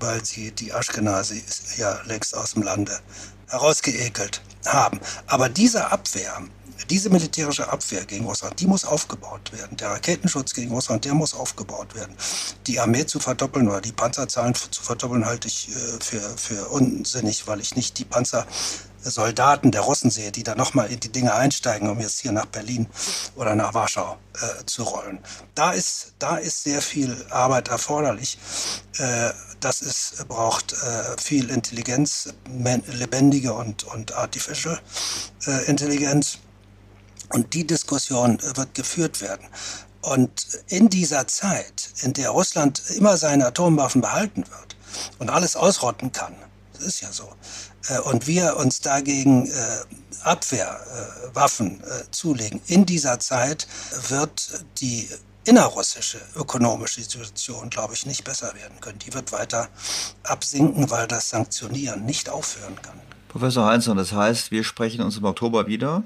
weil 0.00 0.24
sie 0.24 0.52
die 0.52 0.72
Aschkenasi 0.72 1.42
ja 1.76 2.00
längst 2.04 2.36
aus 2.36 2.54
dem 2.54 2.62
Lande 2.62 2.98
herausgeekelt 3.48 4.42
haben. 4.66 5.00
Aber 5.26 5.48
diese 5.48 5.90
Abwehr, 5.90 6.42
diese 6.90 7.10
militärische 7.10 7.70
Abwehr 7.70 8.04
gegen 8.04 8.26
Russland, 8.26 8.60
die 8.60 8.66
muss 8.66 8.84
aufgebaut 8.84 9.52
werden. 9.52 9.76
Der 9.76 9.90
Raketenschutz 9.90 10.54
gegen 10.54 10.72
Russland, 10.72 11.04
der 11.04 11.14
muss 11.14 11.34
aufgebaut 11.34 11.94
werden. 11.94 12.14
Die 12.66 12.80
Armee 12.80 13.06
zu 13.06 13.20
verdoppeln 13.20 13.68
oder 13.68 13.80
die 13.80 13.92
Panzerzahlen 13.92 14.54
zu 14.54 14.82
verdoppeln, 14.82 15.26
halte 15.26 15.48
ich 15.48 15.68
äh, 15.68 15.72
für, 16.00 16.20
für 16.36 16.68
unsinnig, 16.68 17.46
weil 17.46 17.60
ich 17.60 17.76
nicht 17.76 17.98
die 17.98 18.04
Panzer 18.04 18.46
Soldaten 19.04 19.70
der 19.70 19.82
Russen 19.82 20.10
sehe, 20.10 20.32
die 20.32 20.42
da 20.42 20.54
nochmal 20.54 20.90
in 20.90 21.00
die 21.00 21.10
Dinge 21.10 21.34
einsteigen, 21.34 21.88
um 21.88 22.00
jetzt 22.00 22.20
hier 22.20 22.32
nach 22.32 22.46
Berlin 22.46 22.86
oder 23.36 23.54
nach 23.54 23.74
Warschau 23.74 24.16
äh, 24.34 24.64
zu 24.64 24.82
rollen. 24.82 25.18
Da 25.54 25.72
ist, 25.72 26.14
da 26.18 26.36
ist 26.36 26.64
sehr 26.64 26.80
viel 26.80 27.14
Arbeit 27.30 27.68
erforderlich. 27.68 28.38
Äh, 28.98 29.30
das 29.60 29.82
ist, 29.82 30.26
braucht 30.28 30.72
äh, 30.72 30.76
viel 31.20 31.50
Intelligenz, 31.50 32.32
lebendige 32.86 33.54
und, 33.54 33.84
und 33.84 34.14
artificial 34.14 34.80
äh, 35.46 35.64
Intelligenz. 35.66 36.38
Und 37.30 37.54
die 37.54 37.66
Diskussion 37.66 38.38
äh, 38.38 38.56
wird 38.56 38.74
geführt 38.74 39.20
werden. 39.20 39.46
Und 40.02 40.46
in 40.68 40.90
dieser 40.90 41.26
Zeit, 41.26 41.90
in 42.02 42.12
der 42.12 42.30
Russland 42.30 42.82
immer 42.96 43.16
seine 43.16 43.46
Atomwaffen 43.46 44.02
behalten 44.02 44.44
wird 44.48 44.76
und 45.18 45.30
alles 45.30 45.56
ausrotten 45.56 46.12
kann, 46.12 46.34
das 46.74 46.84
ist 46.84 47.00
ja 47.00 47.10
so, 47.10 47.28
äh, 47.88 47.98
und 48.00 48.26
wir 48.26 48.56
uns 48.56 48.80
dagegen 48.80 49.46
äh, 49.46 49.52
Abwehrwaffen 50.22 51.82
zulegen, 52.10 52.60
in 52.66 52.86
dieser 52.86 53.18
Zeit 53.20 53.66
wird 54.08 54.64
die 54.80 55.06
innerrussische 55.44 56.18
ökonomische 56.34 57.02
Situation, 57.02 57.70
glaube 57.70 57.94
ich, 57.94 58.06
nicht 58.06 58.24
besser 58.24 58.54
werden 58.54 58.80
können. 58.80 58.98
Die 59.00 59.12
wird 59.12 59.32
weiter 59.32 59.68
absinken, 60.22 60.90
weil 60.90 61.06
das 61.06 61.28
Sanktionieren 61.30 62.04
nicht 62.04 62.28
aufhören 62.28 62.80
kann. 62.80 62.98
Professor 63.28 63.66
Heinzmann, 63.66 63.96
das 63.96 64.12
heißt, 64.12 64.50
wir 64.50 64.64
sprechen 64.64 65.02
uns 65.02 65.16
im 65.16 65.24
Oktober 65.24 65.66
wieder 65.66 66.04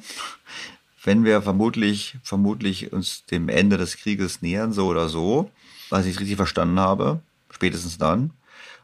wenn 1.03 1.25
wir 1.25 1.43
vermutlich, 1.43 2.19
vermutlich 2.23 2.93
uns 2.93 3.25
dem 3.27 3.49
Ende 3.49 3.77
des 3.77 3.97
Krieges 3.97 4.43
nähern, 4.43 4.73
so 4.73 4.87
oder 4.87 5.09
so, 5.09 5.51
was 5.91 6.07
ich 6.07 6.19
richtig 6.19 6.37
verstanden 6.37 6.81
habe, 6.81 7.21
spätestens 7.51 7.99
dann. 7.99 8.33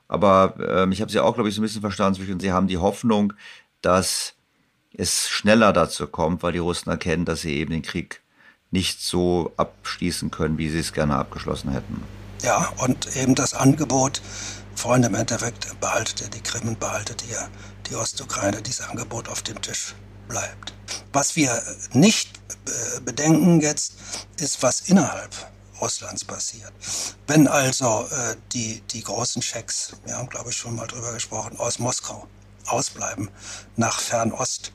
Aber 0.06 0.54
ähm, 0.66 0.92
ich 0.92 1.00
habe 1.00 1.10
Sie 1.10 1.18
auch, 1.18 1.34
glaube 1.34 1.48
ich, 1.48 1.54
so 1.54 1.60
ein 1.60 1.64
bisschen 1.64 1.80
verstanden 1.80 2.30
und 2.30 2.40
Sie 2.40 2.52
haben 2.52 2.68
die 2.68 2.78
Hoffnung, 2.78 3.32
dass 3.82 4.34
es 4.96 5.28
schneller 5.28 5.72
dazu 5.72 6.06
kommt, 6.06 6.42
weil 6.42 6.52
die 6.52 6.58
Russen 6.58 6.90
erkennen, 6.90 7.24
dass 7.24 7.42
sie 7.42 7.54
eben 7.54 7.72
den 7.72 7.82
Krieg 7.82 8.22
nicht 8.70 9.00
so 9.02 9.52
abschließen 9.56 10.30
können, 10.30 10.58
wie 10.58 10.68
sie 10.68 10.78
es 10.78 10.92
gerne 10.92 11.16
abgeschlossen 11.16 11.72
hätten. 11.72 12.02
Ja, 12.42 12.72
und 12.78 13.16
eben 13.16 13.34
das 13.34 13.54
Angebot, 13.54 14.20
Freunde, 14.74 15.08
im 15.08 15.14
Endeffekt 15.14 15.80
behaltet 15.80 16.20
ihr 16.20 16.28
die 16.28 16.40
Krim 16.40 16.76
behaltet 16.76 17.24
ihr 17.28 17.48
die 17.88 17.94
Ostukraine, 17.94 18.62
dieses 18.62 18.88
Angebot 18.88 19.28
auf 19.28 19.42
dem 19.42 19.60
Tisch 19.60 19.94
bleibt. 20.28 20.72
Was 21.12 21.36
wir 21.36 21.62
nicht 21.92 22.30
äh, 22.66 23.00
bedenken 23.00 23.60
jetzt, 23.60 23.94
ist, 24.40 24.62
was 24.62 24.82
innerhalb 24.82 25.30
Russlands 25.80 26.24
passiert. 26.24 26.72
Wenn 27.26 27.46
also 27.48 28.08
äh, 28.10 28.36
die, 28.52 28.80
die 28.92 29.02
großen 29.02 29.42
Schecks, 29.42 29.92
wir 30.04 30.16
haben 30.16 30.28
glaube 30.28 30.50
ich 30.50 30.56
schon 30.56 30.76
mal 30.76 30.86
drüber 30.86 31.12
gesprochen, 31.12 31.58
aus 31.58 31.78
Moskau 31.78 32.26
ausbleiben 32.66 33.28
nach 33.76 34.00
Fernost 34.00 34.72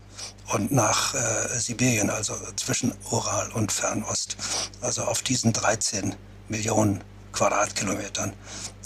und 0.53 0.71
nach 0.71 1.13
äh, 1.15 1.59
Sibirien, 1.59 2.09
also 2.09 2.35
zwischen 2.55 2.93
Ural 3.11 3.51
und 3.53 3.71
Fernost, 3.71 4.37
also 4.81 5.03
auf 5.03 5.21
diesen 5.21 5.53
13 5.53 6.15
Millionen 6.49 7.03
Quadratkilometern 7.31 8.33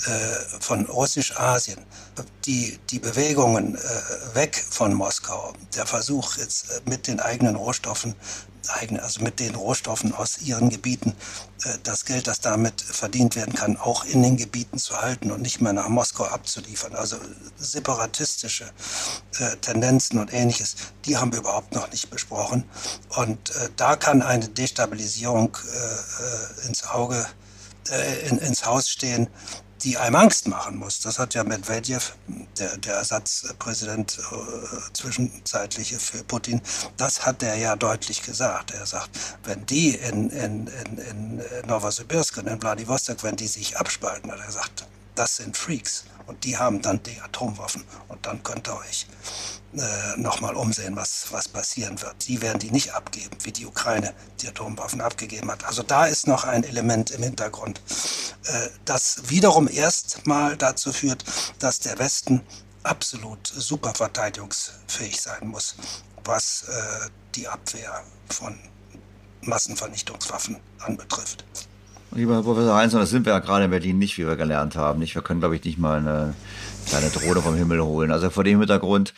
äh, 0.05 0.59
von 0.59 0.85
Russisch-Asien. 0.85 1.79
Die, 2.45 2.77
die 2.89 2.99
Bewegungen 2.99 3.75
äh, 3.75 4.35
weg 4.35 4.63
von 4.69 4.93
Moskau, 4.93 5.53
der 5.75 5.85
Versuch 5.85 6.37
jetzt 6.37 6.69
äh, 6.69 6.81
mit 6.89 7.07
den 7.07 7.19
eigenen 7.19 7.55
Rohstoffen, 7.55 8.15
also 9.01 9.21
mit 9.21 9.39
den 9.39 9.55
Rohstoffen 9.55 10.13
aus 10.13 10.41
ihren 10.41 10.69
Gebieten, 10.69 11.15
äh, 11.63 11.77
das 11.83 12.05
Geld, 12.05 12.27
das 12.27 12.41
damit 12.41 12.81
verdient 12.81 13.35
werden 13.35 13.53
kann, 13.53 13.77
auch 13.77 14.05
in 14.05 14.23
den 14.23 14.37
Gebieten 14.37 14.77
zu 14.77 15.01
halten 15.01 15.31
und 15.31 15.41
nicht 15.41 15.61
mehr 15.61 15.73
nach 15.73 15.89
Moskau 15.89 16.25
abzuliefern. 16.25 16.95
Also 16.95 17.17
separatistische 17.57 18.65
äh, 19.39 19.55
Tendenzen 19.57 20.19
und 20.19 20.33
ähnliches, 20.33 20.75
die 21.05 21.17
haben 21.17 21.31
wir 21.31 21.39
überhaupt 21.39 21.73
noch 21.73 21.89
nicht 21.91 22.09
besprochen. 22.09 22.63
Und 23.15 23.55
äh, 23.55 23.69
da 23.75 23.95
kann 23.95 24.21
eine 24.21 24.47
Destabilisierung 24.49 25.57
ins 26.67 26.83
Auge 26.83 27.25
äh, 27.91 28.27
in, 28.27 28.37
ins 28.39 28.65
Haus 28.65 28.89
stehen, 28.89 29.27
die 29.83 29.97
einem 29.97 30.15
Angst 30.15 30.47
machen 30.47 30.77
muss. 30.77 31.01
Das 31.01 31.19
hat 31.19 31.33
ja 31.33 31.43
Medvedev, 31.43 32.15
der, 32.57 32.77
der 32.77 32.95
Ersatzpräsident 32.95 34.17
äh, 34.19 34.93
zwischenzeitliche 34.93 35.99
für 35.99 36.23
Putin, 36.23 36.61
das 36.97 37.25
hat 37.25 37.43
er 37.43 37.55
ja 37.55 37.75
deutlich 37.75 38.21
gesagt. 38.23 38.71
Er 38.71 38.85
sagt, 38.85 39.09
wenn 39.43 39.65
die 39.65 39.95
in, 39.95 40.29
in, 40.29 40.67
in, 40.67 40.97
in 40.97 41.67
Novosibirsk 41.67 42.37
und 42.37 42.47
in 42.47 42.61
Vladivostok, 42.61 43.23
wenn 43.23 43.35
die 43.35 43.47
sich 43.47 43.77
abspalten, 43.77 44.31
hat 44.31 44.39
er 44.39 44.45
gesagt, 44.45 44.87
das 45.15 45.35
sind 45.37 45.57
Freaks 45.57 46.05
und 46.27 46.43
die 46.43 46.57
haben 46.57 46.81
dann 46.81 47.01
die 47.03 47.19
Atomwaffen 47.21 47.83
und 48.07 48.25
dann 48.25 48.43
könnt 48.43 48.67
ihr 48.67 48.77
euch 48.77 49.07
äh, 49.75 50.19
nochmal 50.19 50.55
umsehen, 50.55 50.95
was, 50.95 51.27
was 51.31 51.47
passieren 51.47 52.01
wird. 52.01 52.27
Die 52.27 52.41
werden 52.41 52.59
die 52.59 52.71
nicht 52.71 52.93
abgeben, 52.93 53.35
wie 53.43 53.51
die 53.51 53.65
Ukraine 53.65 54.13
die 54.41 54.47
Atomwaffen 54.47 55.01
abgegeben 55.01 55.49
hat. 55.51 55.65
Also 55.65 55.83
da 55.83 56.05
ist 56.05 56.27
noch 56.27 56.43
ein 56.43 56.63
Element 56.63 57.11
im 57.11 57.23
Hintergrund, 57.23 57.81
äh, 58.45 58.69
das 58.85 59.29
wiederum 59.29 59.67
erstmal 59.67 60.57
dazu 60.57 60.93
führt, 60.93 61.23
dass 61.59 61.79
der 61.79 61.97
Westen 61.99 62.41
absolut 62.83 63.47
super 63.47 63.93
verteidigungsfähig 63.95 65.19
sein 65.19 65.47
muss, 65.47 65.75
was 66.23 66.63
äh, 66.63 67.09
die 67.35 67.47
Abwehr 67.47 68.03
von 68.29 68.57
Massenvernichtungswaffen 69.41 70.57
anbetrifft. 70.79 71.45
Lieber 72.15 72.35
Herr 72.35 72.43
Professor 72.43 72.75
Heinz, 72.75 72.93
das 72.93 73.09
sind 73.09 73.25
wir 73.25 73.33
ja 73.33 73.39
gerade 73.39 73.65
in 73.65 73.71
Berlin 73.71 73.97
nicht, 73.97 74.17
wie 74.19 74.27
wir 74.27 74.35
gelernt 74.35 74.75
haben. 74.75 74.99
Nicht? 74.99 75.15
Wir 75.15 75.23
können, 75.23 75.39
glaube 75.39 75.55
ich, 75.55 75.63
nicht 75.63 75.79
mal 75.79 75.97
eine 75.97 76.35
kleine 76.87 77.09
Drohne 77.09 77.41
vom 77.41 77.55
Himmel 77.55 77.81
holen. 77.81 78.11
Also 78.11 78.29
vor 78.29 78.43
dem 78.43 78.59
Hintergrund 78.59 79.15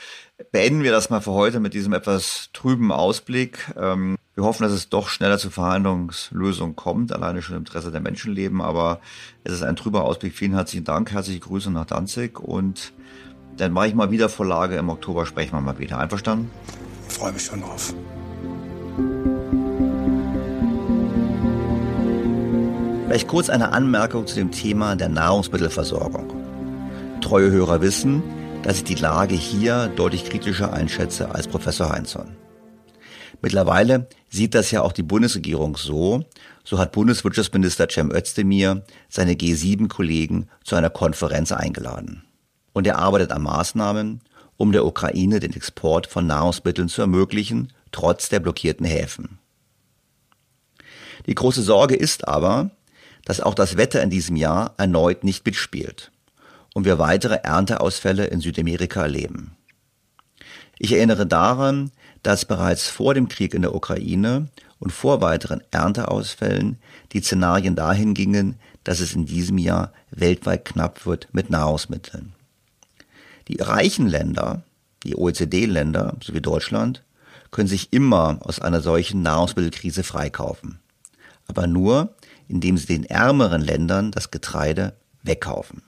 beenden 0.52 0.82
wir 0.82 0.92
das 0.92 1.10
mal 1.10 1.20
für 1.20 1.34
heute 1.34 1.60
mit 1.60 1.74
diesem 1.74 1.92
etwas 1.92 2.50
trüben 2.54 2.94
Ausblick. 2.94 3.74
Ähm, 3.78 4.16
wir 4.34 4.46
hoffen, 4.46 4.64
dass 4.64 4.72
es 4.72 4.88
doch 4.88 5.10
schneller 5.10 5.38
zu 5.38 5.50
Verhandlungslösungen 5.50 6.78
kommt, 6.78 7.12
alleine 7.12 7.42
schon 7.42 7.56
im 7.56 7.64
Interesse 7.64 7.92
der 7.92 8.02
Menschenleben. 8.02 8.62
Aber 8.62 9.02
es 9.44 9.52
ist 9.52 9.64
ein 9.64 9.76
trüber 9.76 10.06
Ausblick. 10.06 10.34
Vielen 10.34 10.54
herzlichen 10.54 10.86
Dank, 10.86 11.12
herzliche 11.12 11.40
Grüße 11.42 11.72
nach 11.72 11.86
Danzig 11.86 12.40
und 12.40 12.94
dann 13.58 13.74
mache 13.74 13.88
ich 13.88 13.96
mal 13.96 14.12
wieder 14.12 14.30
Vorlage. 14.30 14.78
Im 14.78 14.90
Oktober 14.90 15.26
sprechen 15.26 15.54
wir 15.54 15.62
mal 15.62 15.80
wieder. 15.80 16.00
Einverstanden? 16.00 16.50
Ich 17.10 17.16
freue 17.16 17.34
mich 17.34 17.44
schon 17.44 17.62
drauf. 17.62 17.94
Vielleicht 23.06 23.28
kurz 23.28 23.52
eine 23.52 23.72
Anmerkung 23.72 24.26
zu 24.26 24.34
dem 24.34 24.50
Thema 24.50 24.96
der 24.96 25.10
Nahrungsmittelversorgung. 25.10 26.34
Treue 27.22 27.52
Hörer 27.52 27.82
wissen, 27.82 28.24
dass 28.64 28.78
ich 28.78 28.84
die 28.84 28.96
Lage 28.96 29.36
hier 29.36 29.92
deutlich 29.96 30.26
kritischer 30.26 30.74
einschätze 30.74 31.30
als 31.30 31.48
Professor 31.48 31.92
Heinzson. 31.92 32.36
Mittlerweile 33.44 34.08
sieht 34.30 34.56
das 34.56 34.72
ja 34.72 34.82
auch 34.82 34.92
die 34.92 35.04
Bundesregierung 35.04 35.78
so. 35.78 36.24
So 36.64 36.80
hat 36.80 36.94
Bundeswirtschaftsminister 36.94 37.88
Cem 37.90 38.12
Özdemir 38.12 38.84
seine 39.08 39.34
G7-Kollegen 39.34 40.50
zu 40.64 40.76
einer 40.76 40.90
Konferenz 40.90 41.52
eingeladen. 41.52 42.24
Und 42.74 42.88
er 42.88 42.98
arbeitet 42.98 43.32
an 43.32 43.44
Maßnahmen, 43.44 44.22
um 44.58 44.72
der 44.72 44.84
Ukraine 44.84 45.40
den 45.40 45.54
Export 45.54 46.08
von 46.08 46.26
Nahrungsmitteln 46.26 46.90
zu 46.90 47.02
ermöglichen, 47.02 47.72
trotz 47.92 48.30
der 48.30 48.40
blockierten 48.40 48.86
Häfen. 48.86 49.38
Die 51.28 51.36
große 51.36 51.62
Sorge 51.62 51.96
ist 51.96 52.28
aber, 52.28 52.72
dass 53.26 53.42
auch 53.42 53.54
das 53.54 53.76
Wetter 53.76 54.02
in 54.02 54.10
diesem 54.10 54.36
Jahr 54.36 54.74
erneut 54.78 55.24
nicht 55.24 55.46
mitspielt 55.46 56.12
und 56.74 56.86
wir 56.86 57.00
weitere 57.00 57.40
Ernteausfälle 57.44 58.26
in 58.26 58.40
Südamerika 58.40 59.02
erleben. 59.02 59.58
Ich 60.78 60.94
erinnere 60.94 61.26
daran, 61.26 61.92
dass 62.24 62.46
bereits 62.46 62.88
vor 62.88 63.14
dem 63.14 63.28
Krieg 63.28 63.54
in 63.54 63.62
der 63.62 63.76
Ukraine 63.76 64.48
und 64.80 64.92
vor 64.92 65.22
weiteren 65.22 65.62
Ernteausfällen 65.72 66.78
die 67.14 67.22
Szenarien 67.22 67.76
dahin 67.76 68.14
gingen, 68.14 68.60
dass 68.84 69.00
es 69.00 69.14
in 69.14 69.26
diesem 69.26 69.58
Jahr 69.58 69.94
weltweit 70.12 70.66
knapp 70.66 71.06
wird 71.06 71.28
mit 71.34 71.50
Nahrungsmitteln. 71.50 72.34
Die 73.48 73.62
reichen 73.62 74.08
Länder, 74.08 74.64
die 75.04 75.16
OECD-Länder 75.16 76.18
sowie 76.24 76.42
Deutschland, 76.42 77.04
können 77.52 77.68
sich 77.68 77.94
immer 77.94 78.40
aus 78.42 78.60
einer 78.60 78.82
solchen 78.82 79.22
Nahrungsmittelkrise 79.22 80.04
freikaufen. 80.04 80.80
Aber 81.48 81.68
nur, 81.68 82.16
indem 82.48 82.78
sie 82.78 82.88
den 82.88 83.06
ärmeren 83.06 83.62
Ländern 83.62 84.12
das 84.12 84.32
Getreide 84.32 84.96
wegkaufen. 85.24 85.82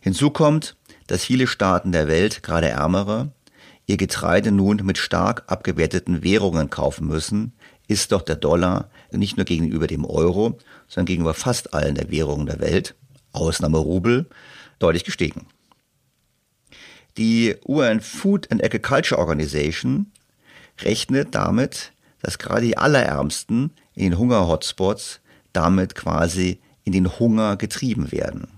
Hinzu 0.00 0.30
kommt, 0.30 0.76
dass 1.06 1.24
viele 1.24 1.46
Staaten 1.46 1.92
der 1.92 2.08
Welt, 2.08 2.42
gerade 2.42 2.68
ärmere, 2.68 3.32
ihr 3.86 3.96
Getreide 3.96 4.50
nun 4.50 4.76
mit 4.84 4.98
stark 4.98 5.44
abgewerteten 5.46 6.22
Währungen 6.22 6.70
kaufen 6.70 7.06
müssen, 7.06 7.52
ist 7.86 8.12
doch 8.12 8.22
der 8.22 8.36
Dollar 8.36 8.90
nicht 9.12 9.36
nur 9.36 9.44
gegenüber 9.44 9.86
dem 9.86 10.04
Euro, 10.04 10.58
sondern 10.88 11.06
gegenüber 11.06 11.34
fast 11.34 11.74
allen 11.74 11.94
der 11.94 12.10
Währungen 12.10 12.46
der 12.46 12.60
Welt, 12.60 12.94
Ausnahme 13.32 13.78
Rubel, 13.78 14.26
deutlich 14.78 15.04
gestiegen. 15.04 15.46
Die 17.16 17.54
UN 17.66 18.00
Food 18.00 18.50
and 18.50 18.62
Agriculture 18.62 19.18
Organization 19.18 20.10
rechnet 20.82 21.34
damit, 21.34 21.92
dass 22.24 22.38
gerade 22.38 22.64
die 22.64 22.78
Allerärmsten 22.78 23.70
in 23.92 24.10
den 24.10 24.18
Hungerhotspots 24.18 25.20
damit 25.52 25.94
quasi 25.94 26.58
in 26.82 26.92
den 26.92 27.18
Hunger 27.18 27.56
getrieben 27.56 28.10
werden. 28.12 28.48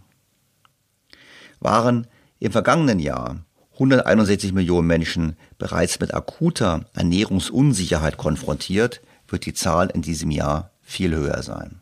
Waren 1.58 2.06
im 2.38 2.52
vergangenen 2.52 3.00
Jahr 3.00 3.40
161 3.72 4.52
Millionen 4.52 4.86
Menschen 4.86 5.36
bereits 5.58 5.98
mit 5.98 6.14
akuter 6.14 6.86
Ernährungsunsicherheit 6.94 8.16
konfrontiert, 8.16 9.02
wird 9.26 9.46
die 9.46 9.54
Zahl 9.54 9.90
in 9.90 10.00
diesem 10.00 10.30
Jahr 10.30 10.70
viel 10.80 11.12
höher 11.12 11.42
sein. 11.42 11.80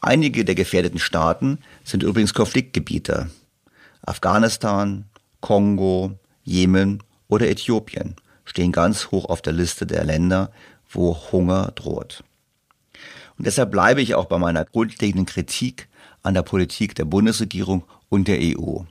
Einige 0.00 0.44
der 0.46 0.54
gefährdeten 0.54 0.98
Staaten 0.98 1.58
sind 1.84 2.02
übrigens 2.02 2.32
Konfliktgebiete. 2.32 3.30
Afghanistan, 4.00 5.04
Kongo, 5.40 6.18
Jemen 6.44 7.02
oder 7.28 7.46
Äthiopien 7.48 8.16
stehen 8.54 8.70
ganz 8.70 9.10
hoch 9.10 9.24
auf 9.24 9.42
der 9.42 9.52
Liste 9.52 9.84
der 9.84 10.04
Länder, 10.04 10.52
wo 10.88 11.18
Hunger 11.32 11.72
droht. 11.74 12.22
Und 13.36 13.48
deshalb 13.48 13.72
bleibe 13.72 14.00
ich 14.00 14.14
auch 14.14 14.26
bei 14.26 14.38
meiner 14.38 14.64
grundlegenden 14.64 15.26
Kritik 15.26 15.88
an 16.22 16.34
der 16.34 16.42
Politik 16.42 16.94
der 16.94 17.04
Bundesregierung 17.04 17.82
und 18.08 18.28
der 18.28 18.38
EU. 18.40 18.82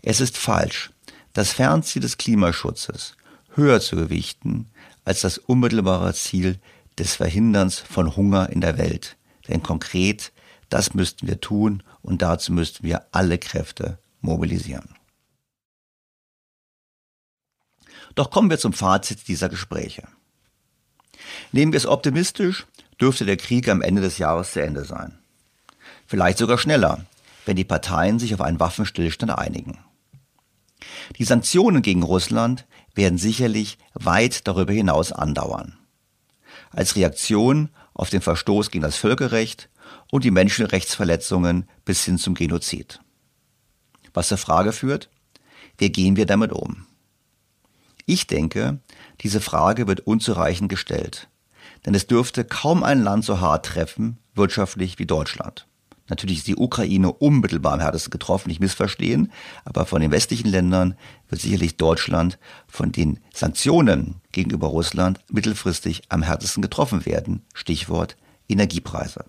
Es 0.00 0.22
ist 0.22 0.38
falsch, 0.38 0.90
das 1.34 1.52
Fernziel 1.52 2.00
des 2.00 2.16
Klimaschutzes 2.16 3.18
höher 3.54 3.78
zu 3.80 3.94
gewichten 3.94 4.70
als 5.04 5.20
das 5.20 5.36
unmittelbare 5.36 6.14
Ziel 6.14 6.58
des 6.98 7.14
Verhinderns 7.14 7.78
von 7.78 8.16
Hunger 8.16 8.48
in 8.48 8.62
der 8.62 8.78
Welt. 8.78 9.18
Denn 9.48 9.62
konkret, 9.62 10.32
das 10.70 10.94
müssten 10.94 11.28
wir 11.28 11.42
tun 11.42 11.82
und 12.00 12.22
dazu 12.22 12.54
müssten 12.54 12.84
wir 12.84 13.04
alle 13.12 13.36
Kräfte 13.36 13.98
mobilisieren. 14.22 14.88
Doch 18.16 18.30
kommen 18.30 18.50
wir 18.50 18.58
zum 18.58 18.72
Fazit 18.72 19.28
dieser 19.28 19.48
Gespräche. 19.48 20.08
Nehmen 21.52 21.72
wir 21.72 21.76
es 21.76 21.86
optimistisch, 21.86 22.66
dürfte 23.00 23.26
der 23.26 23.36
Krieg 23.36 23.68
am 23.68 23.82
Ende 23.82 24.02
des 24.02 24.18
Jahres 24.18 24.52
zu 24.52 24.62
Ende 24.62 24.84
sein. 24.84 25.18
Vielleicht 26.06 26.38
sogar 26.38 26.58
schneller, 26.58 27.04
wenn 27.44 27.56
die 27.56 27.64
Parteien 27.64 28.18
sich 28.18 28.34
auf 28.34 28.40
einen 28.40 28.58
Waffenstillstand 28.58 29.30
einigen. 29.30 29.78
Die 31.18 31.24
Sanktionen 31.24 31.82
gegen 31.82 32.02
Russland 32.02 32.66
werden 32.94 33.18
sicherlich 33.18 33.78
weit 33.92 34.46
darüber 34.48 34.72
hinaus 34.72 35.12
andauern. 35.12 35.78
Als 36.70 36.96
Reaktion 36.96 37.68
auf 37.92 38.08
den 38.08 38.22
Verstoß 38.22 38.70
gegen 38.70 38.82
das 38.82 38.96
Völkerrecht 38.96 39.68
und 40.10 40.24
die 40.24 40.30
Menschenrechtsverletzungen 40.30 41.68
bis 41.84 42.04
hin 42.04 42.18
zum 42.18 42.34
Genozid. 42.34 43.00
Was 44.14 44.28
zur 44.28 44.38
Frage 44.38 44.72
führt, 44.72 45.10
wie 45.76 45.92
gehen 45.92 46.16
wir 46.16 46.24
damit 46.24 46.52
um? 46.52 46.86
Ich 48.06 48.28
denke, 48.28 48.78
diese 49.20 49.40
Frage 49.40 49.88
wird 49.88 50.00
unzureichend 50.00 50.68
gestellt. 50.68 51.28
Denn 51.84 51.94
es 51.94 52.06
dürfte 52.06 52.44
kaum 52.44 52.84
ein 52.84 53.02
Land 53.02 53.24
so 53.24 53.40
hart 53.40 53.66
treffen, 53.66 54.18
wirtschaftlich 54.34 54.98
wie 55.00 55.06
Deutschland. 55.06 55.66
Natürlich 56.08 56.38
ist 56.38 56.46
die 56.46 56.56
Ukraine 56.56 57.12
unmittelbar 57.12 57.72
am 57.72 57.80
härtesten 57.80 58.12
getroffen, 58.12 58.48
nicht 58.48 58.60
missverstehen, 58.60 59.32
aber 59.64 59.86
von 59.86 60.00
den 60.00 60.12
westlichen 60.12 60.48
Ländern 60.48 60.96
wird 61.28 61.40
sicherlich 61.40 61.76
Deutschland 61.78 62.38
von 62.68 62.92
den 62.92 63.18
Sanktionen 63.34 64.20
gegenüber 64.30 64.68
Russland 64.68 65.18
mittelfristig 65.28 66.02
am 66.08 66.22
härtesten 66.22 66.62
getroffen 66.62 67.06
werden. 67.06 67.44
Stichwort 67.54 68.16
Energiepreise. 68.48 69.24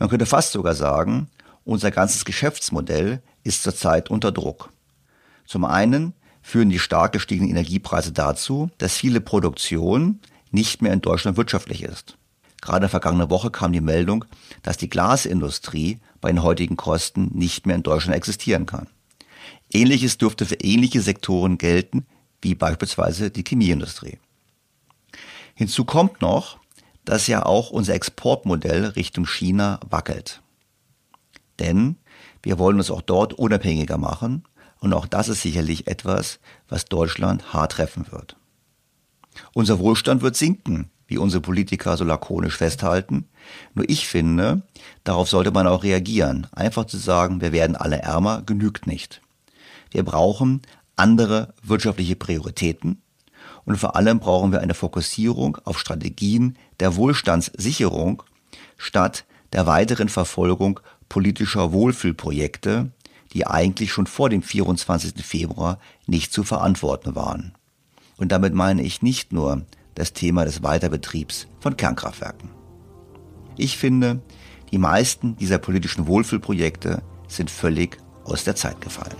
Man 0.00 0.08
könnte 0.08 0.26
fast 0.26 0.50
sogar 0.50 0.74
sagen, 0.74 1.28
unser 1.64 1.92
ganzes 1.92 2.24
Geschäftsmodell 2.24 3.22
ist 3.44 3.62
zurzeit 3.62 4.10
unter 4.10 4.32
Druck. 4.32 4.72
Zum 5.46 5.64
einen 5.64 6.14
führen 6.42 6.70
die 6.70 6.78
stark 6.78 7.12
gestiegenen 7.12 7.50
Energiepreise 7.50 8.12
dazu, 8.12 8.70
dass 8.78 8.96
viele 8.96 9.20
Produktion 9.20 10.20
nicht 10.50 10.82
mehr 10.82 10.92
in 10.92 11.00
Deutschland 11.00 11.36
wirtschaftlich 11.36 11.82
ist. 11.82 12.16
Gerade 12.60 12.88
vergangene 12.88 13.30
Woche 13.30 13.50
kam 13.50 13.72
die 13.72 13.80
Meldung, 13.80 14.24
dass 14.62 14.76
die 14.76 14.90
Glasindustrie 14.90 15.98
bei 16.20 16.30
den 16.30 16.42
heutigen 16.42 16.76
Kosten 16.76 17.30
nicht 17.32 17.66
mehr 17.66 17.76
in 17.76 17.82
Deutschland 17.82 18.16
existieren 18.16 18.66
kann. 18.66 18.86
Ähnliches 19.72 20.18
dürfte 20.18 20.44
für 20.44 20.56
ähnliche 20.56 21.00
Sektoren 21.00 21.56
gelten, 21.56 22.06
wie 22.42 22.54
beispielsweise 22.54 23.30
die 23.30 23.44
Chemieindustrie. 23.44 24.18
Hinzu 25.54 25.84
kommt 25.84 26.20
noch, 26.20 26.58
dass 27.04 27.26
ja 27.26 27.46
auch 27.46 27.70
unser 27.70 27.94
Exportmodell 27.94 28.86
Richtung 28.86 29.26
China 29.26 29.80
wackelt. 29.88 30.42
Denn 31.58 31.96
wir 32.42 32.58
wollen 32.58 32.78
uns 32.78 32.90
auch 32.90 33.02
dort 33.02 33.34
unabhängiger 33.34 33.98
machen 33.98 34.44
und 34.80 34.92
auch 34.92 35.06
das 35.06 35.28
ist 35.28 35.42
sicherlich 35.42 35.86
etwas, 35.86 36.40
was 36.68 36.86
Deutschland 36.86 37.52
hart 37.52 37.72
treffen 37.72 38.06
wird. 38.10 38.36
Unser 39.52 39.78
Wohlstand 39.78 40.22
wird 40.22 40.36
sinken, 40.36 40.90
wie 41.06 41.18
unsere 41.18 41.42
Politiker 41.42 41.96
so 41.96 42.04
lakonisch 42.04 42.56
festhalten. 42.56 43.28
Nur 43.74 43.88
ich 43.88 44.06
finde, 44.06 44.62
darauf 45.04 45.28
sollte 45.28 45.50
man 45.50 45.66
auch 45.66 45.82
reagieren. 45.82 46.46
Einfach 46.52 46.86
zu 46.86 46.96
sagen, 46.96 47.40
wir 47.40 47.52
werden 47.52 47.76
alle 47.76 47.98
ärmer, 47.98 48.42
genügt 48.42 48.86
nicht. 48.86 49.20
Wir 49.90 50.04
brauchen 50.04 50.62
andere 50.96 51.54
wirtschaftliche 51.62 52.16
Prioritäten 52.16 53.02
und 53.64 53.76
vor 53.76 53.96
allem 53.96 54.20
brauchen 54.20 54.52
wir 54.52 54.60
eine 54.60 54.74
Fokussierung 54.74 55.56
auf 55.64 55.78
Strategien 55.78 56.56
der 56.78 56.96
Wohlstandssicherung 56.96 58.22
statt 58.76 59.24
der 59.52 59.66
weiteren 59.66 60.08
Verfolgung 60.08 60.80
politischer 61.08 61.72
Wohlfühlprojekte, 61.72 62.92
die 63.32 63.46
eigentlich 63.46 63.92
schon 63.92 64.06
vor 64.06 64.28
dem 64.28 64.42
24. 64.42 65.24
Februar 65.24 65.78
nicht 66.06 66.32
zu 66.32 66.42
verantworten 66.42 67.14
waren. 67.14 67.54
Und 68.16 68.32
damit 68.32 68.54
meine 68.54 68.82
ich 68.82 69.02
nicht 69.02 69.32
nur 69.32 69.62
das 69.94 70.12
Thema 70.12 70.44
des 70.44 70.62
Weiterbetriebs 70.62 71.46
von 71.60 71.76
Kernkraftwerken. 71.76 72.50
Ich 73.56 73.76
finde, 73.76 74.20
die 74.70 74.78
meisten 74.78 75.36
dieser 75.36 75.58
politischen 75.58 76.06
Wohlfühlprojekte 76.06 77.02
sind 77.28 77.50
völlig 77.50 77.98
aus 78.24 78.44
der 78.44 78.56
Zeit 78.56 78.80
gefallen. 78.80 79.16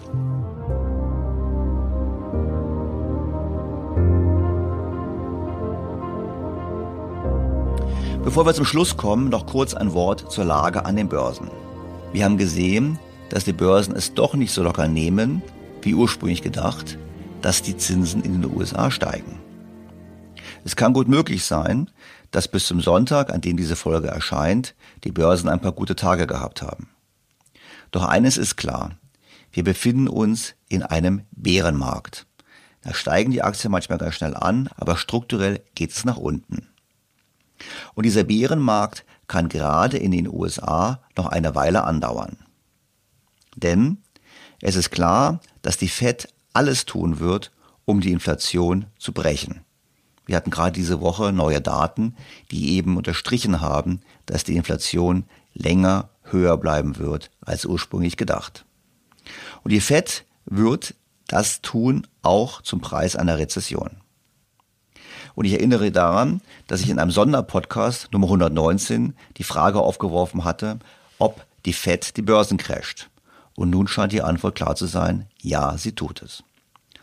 Bevor 8.23 8.45
wir 8.45 8.55
zum 8.55 8.67
Schluss 8.67 8.97
kommen, 8.97 9.31
noch 9.31 9.47
kurz 9.47 9.75
ein 9.75 9.95
Wort 9.95 10.31
zur 10.31 10.45
Lage 10.45 10.85
an 10.85 10.95
den 10.95 11.09
Börsen. 11.09 11.51
Wir 12.13 12.25
haben 12.25 12.37
gesehen, 12.37 12.99
dass 13.31 13.45
die 13.45 13.53
Börsen 13.53 13.97
es 13.97 14.13
doch 14.15 14.35
nicht 14.35 14.53
so 14.53 14.63
locker 14.63 14.89
nehmen, 14.89 15.43
wie 15.83 15.95
ursprünglich 15.95 16.43
gedacht, 16.43 16.99
dass 17.41 17.63
die 17.63 17.77
Zinsen 17.77 18.23
in 18.23 18.43
den 18.43 18.55
USA 18.55 18.91
steigen. 18.91 19.39
Es 20.65 20.77
kann 20.77 20.93
gut 20.93 21.09
möglich 21.09 21.45
sein, 21.45 21.91
dass 22.31 22.49
bis 22.49 22.67
zum 22.67 22.81
Sonntag, 22.81 23.33
an 23.33 23.41
dem 23.41 23.57
diese 23.57 23.77
Folge 23.77 24.09
erscheint, 24.09 24.75
die 25.05 25.13
Börsen 25.13 25.49
ein 25.49 25.61
paar 25.61 25.73
gute 25.73 25.97
Tage 25.97 26.27
gehabt 26.27 26.61
haben. 26.61 26.91
Doch 27.91 28.05
eines 28.05 28.37
ist 28.37 28.57
klar, 28.57 28.93
wir 29.53 29.65
befinden 29.65 30.07
uns 30.07 30.55
in 30.69 30.83
einem 30.83 31.23
Bärenmarkt. 31.33 32.27
Da 32.83 32.95
steigen 32.95 33.33
die 33.33 33.43
Aktien 33.43 33.73
manchmal 33.73 33.99
ganz 33.99 34.15
schnell 34.15 34.37
an, 34.37 34.69
aber 34.77 34.97
strukturell 34.97 35.63
geht 35.75 35.93
es 35.93 36.05
nach 36.05 36.17
unten. 36.17 36.69
Und 37.95 38.07
dieser 38.07 38.25
Bärenmarkt 38.25 39.05
kann 39.27 39.49
gerade 39.49 39.99
in 39.99 40.13
den 40.13 40.29
USA 40.29 41.01
noch 41.17 41.27
eine 41.27 41.55
Weile 41.55 41.85
andauern. 41.85 42.39
Denn 43.63 43.99
es 44.61 44.77
ist 44.77 44.91
klar, 44.91 45.41
dass 45.63 45.77
die 45.77 45.89
Fed 45.89 46.29
alles 46.53 46.85
tun 46.85 47.21
wird, 47.21 47.53
um 47.85 48.01
die 48.01 48.13
Inflation 48.13 48.87
zu 48.99 49.13
brechen. 49.13 49.61
Wir 50.27 50.37
hatten 50.37 50.51
gerade 50.51 50.73
diese 50.73 51.01
Woche 51.01 51.33
neue 51.33 51.61
Daten, 51.61 52.15
die 52.51 52.77
eben 52.77 52.97
unterstrichen 52.97 53.61
haben, 53.61 54.01
dass 54.27 54.45
die 54.45 54.57
Inflation 54.57 55.25
länger 55.55 56.11
höher 56.23 56.57
bleiben 56.57 56.99
wird 56.99 57.31
als 57.41 57.65
ursprünglich 57.65 58.17
gedacht. 58.17 58.65
Und 59.63 59.73
die 59.73 59.81
Fed 59.81 60.25
wird 60.45 60.95
das 61.27 61.63
tun 61.63 62.07
auch 62.23 62.63
zum 62.63 62.81
Preis 62.81 63.17
einer 63.17 63.39
Rezession. 63.39 63.91
Und 65.35 65.45
ich 65.45 65.53
erinnere 65.53 65.91
daran, 65.91 66.41
dass 66.67 66.81
ich 66.81 66.91
in 66.91 66.99
einem 66.99 67.11
Sonderpodcast 67.11 68.13
Nummer 68.13 68.27
119 68.27 69.15
die 69.37 69.45
Frage 69.45 69.81
aufgeworfen 69.81 70.45
hatte, 70.45 70.79
ob 71.19 71.45
die 71.65 71.73
Fed 71.73 72.17
die 72.17 72.23
Börsen 72.23 72.57
crasht. 72.59 73.11
Und 73.61 73.69
nun 73.69 73.87
scheint 73.89 74.13
die 74.13 74.23
Antwort 74.23 74.55
klar 74.55 74.75
zu 74.75 74.87
sein, 74.87 75.27
ja, 75.43 75.77
sie 75.77 75.93
tut 75.93 76.23
es. 76.23 76.43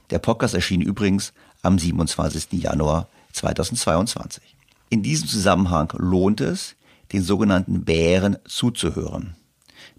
Der 0.09 0.17
Podcast 0.17 0.55
erschien 0.55 0.81
übrigens 0.81 1.31
am 1.61 1.77
27. 1.77 2.53
Januar 2.53 3.09
2022. 3.33 4.41
In 4.89 5.03
diesem 5.03 5.27
Zusammenhang 5.27 5.93
lohnt 5.97 6.41
es, 6.41 6.75
den 7.13 7.21
sogenannten 7.21 7.85
Bären 7.85 8.37
zuzuhören. 8.47 9.35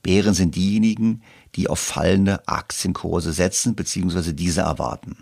Bären 0.02 0.34
sind 0.34 0.56
diejenigen, 0.56 1.22
die 1.54 1.68
auf 1.68 1.78
fallende 1.78 2.48
Aktienkurse 2.48 3.32
setzen 3.32 3.76
bzw. 3.76 4.32
diese 4.32 4.62
erwarten. 4.62 5.16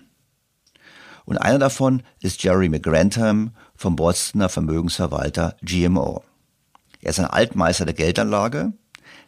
Und 1.26 1.36
einer 1.36 1.58
davon 1.58 2.02
ist 2.22 2.42
Jerry 2.44 2.70
McGrantham 2.70 3.50
vom 3.74 3.94
Bostoner 3.94 4.48
Vermögensverwalter 4.48 5.54
GMO. 5.60 6.24
Er 7.02 7.10
ist 7.10 7.20
ein 7.20 7.26
Altmeister 7.26 7.84
der 7.84 7.92
Geldanlage, 7.92 8.72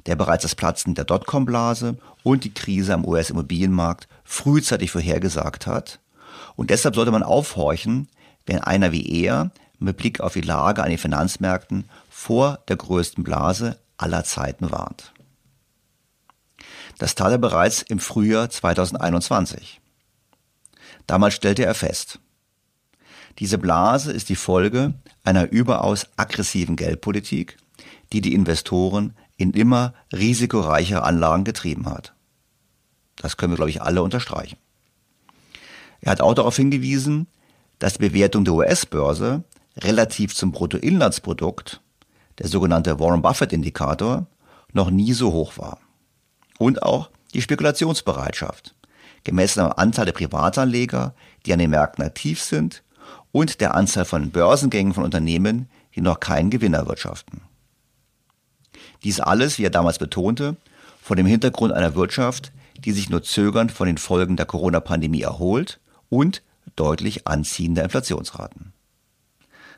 der 0.06 0.16
bereits 0.16 0.42
das 0.42 0.54
Platzen 0.54 0.94
der 0.94 1.04
Dotcom-Blase 1.04 1.96
und 2.22 2.44
die 2.44 2.54
Krise 2.54 2.94
am 2.94 3.04
US-Immobilienmarkt 3.04 4.08
frühzeitig 4.24 4.90
vorhergesagt 4.90 5.66
hat. 5.66 6.00
Und 6.56 6.70
deshalb 6.70 6.94
sollte 6.94 7.10
man 7.10 7.22
aufhorchen, 7.22 8.08
wenn 8.46 8.60
einer 8.60 8.92
wie 8.92 9.24
er 9.24 9.50
mit 9.78 9.96
Blick 9.96 10.20
auf 10.20 10.32
die 10.32 10.40
Lage 10.40 10.82
an 10.82 10.90
den 10.90 10.98
Finanzmärkten 10.98 11.88
vor 12.10 12.58
der 12.68 12.76
größten 12.76 13.22
Blase 13.24 13.78
aller 13.96 14.24
Zeiten 14.24 14.70
warnt. 14.70 15.12
Das 16.98 17.14
tat 17.14 17.30
er 17.30 17.38
bereits 17.38 17.82
im 17.82 18.00
Frühjahr 18.00 18.50
2021. 18.50 19.80
Damals 21.06 21.34
stellte 21.34 21.64
er 21.64 21.74
fest, 21.74 22.18
diese 23.38 23.58
Blase 23.58 24.10
ist 24.10 24.28
die 24.28 24.36
Folge 24.36 24.94
einer 25.22 25.50
überaus 25.52 26.08
aggressiven 26.16 26.74
Geldpolitik, 26.74 27.56
die 28.12 28.20
die 28.20 28.34
Investoren 28.34 29.14
in 29.39 29.52
immer 29.52 29.94
risikoreichere 30.12 31.05
Anlagen 31.05 31.44
getrieben 31.44 31.86
hat. 31.86 32.12
Das 33.16 33.36
können 33.36 33.52
wir, 33.52 33.56
glaube 33.56 33.70
ich, 33.70 33.81
alle 33.81 34.02
unterstreichen. 34.02 34.59
Er 36.01 36.12
hat 36.12 36.20
auch 36.20 36.35
darauf 36.35 36.56
hingewiesen, 36.56 37.27
dass 37.78 37.94
die 37.94 38.09
Bewertung 38.09 38.44
der 38.44 38.55
US-Börse 38.55 39.44
relativ 39.78 40.35
zum 40.35 40.52
Bruttoinlandsprodukt, 40.52 41.81
der 42.39 42.48
sogenannte 42.48 43.01
Warren 43.01 43.23
Buffett-Indikator, 43.23 44.27
noch 44.73 44.90
nie 44.90 45.12
so 45.12 45.32
hoch 45.32 45.56
war. 45.56 45.78
Und 46.59 46.82
auch 46.82 47.10
die 47.32 47.43
Spekulationsbereitschaft, 47.43 48.74
gemessen 49.24 49.60
am 49.60 49.73
Anteil 49.73 50.06
der 50.06 50.12
Privatanleger, 50.12 51.15
die 51.47 51.52
an 51.52 51.59
den 51.60 51.70
Märkten 51.70 52.05
aktiv 52.05 52.43
sind, 52.43 52.82
und 53.31 53.60
der 53.60 53.74
Anzahl 53.74 54.05
von 54.05 54.31
Börsengängen 54.31 54.94
von 54.94 55.05
Unternehmen, 55.05 55.69
die 55.94 56.01
noch 56.01 56.19
keinen 56.19 56.51
Gewinn 56.51 56.74
erwirtschaften. 56.74 57.43
Dies 59.04 59.20
alles, 59.20 59.58
wie 59.58 59.64
er 59.64 59.70
damals 59.70 59.98
betonte, 59.98 60.56
vor 61.02 61.16
dem 61.16 61.26
Hintergrund 61.26 61.72
einer 61.72 61.94
Wirtschaft, 61.94 62.52
die 62.84 62.92
sich 62.92 63.10
nur 63.10 63.22
zögernd 63.22 63.72
von 63.72 63.86
den 63.86 63.98
Folgen 63.98 64.36
der 64.36 64.46
Corona-Pandemie 64.46 65.22
erholt 65.22 65.80
und 66.08 66.42
deutlich 66.76 67.26
anziehender 67.26 67.84
Inflationsraten. 67.84 68.72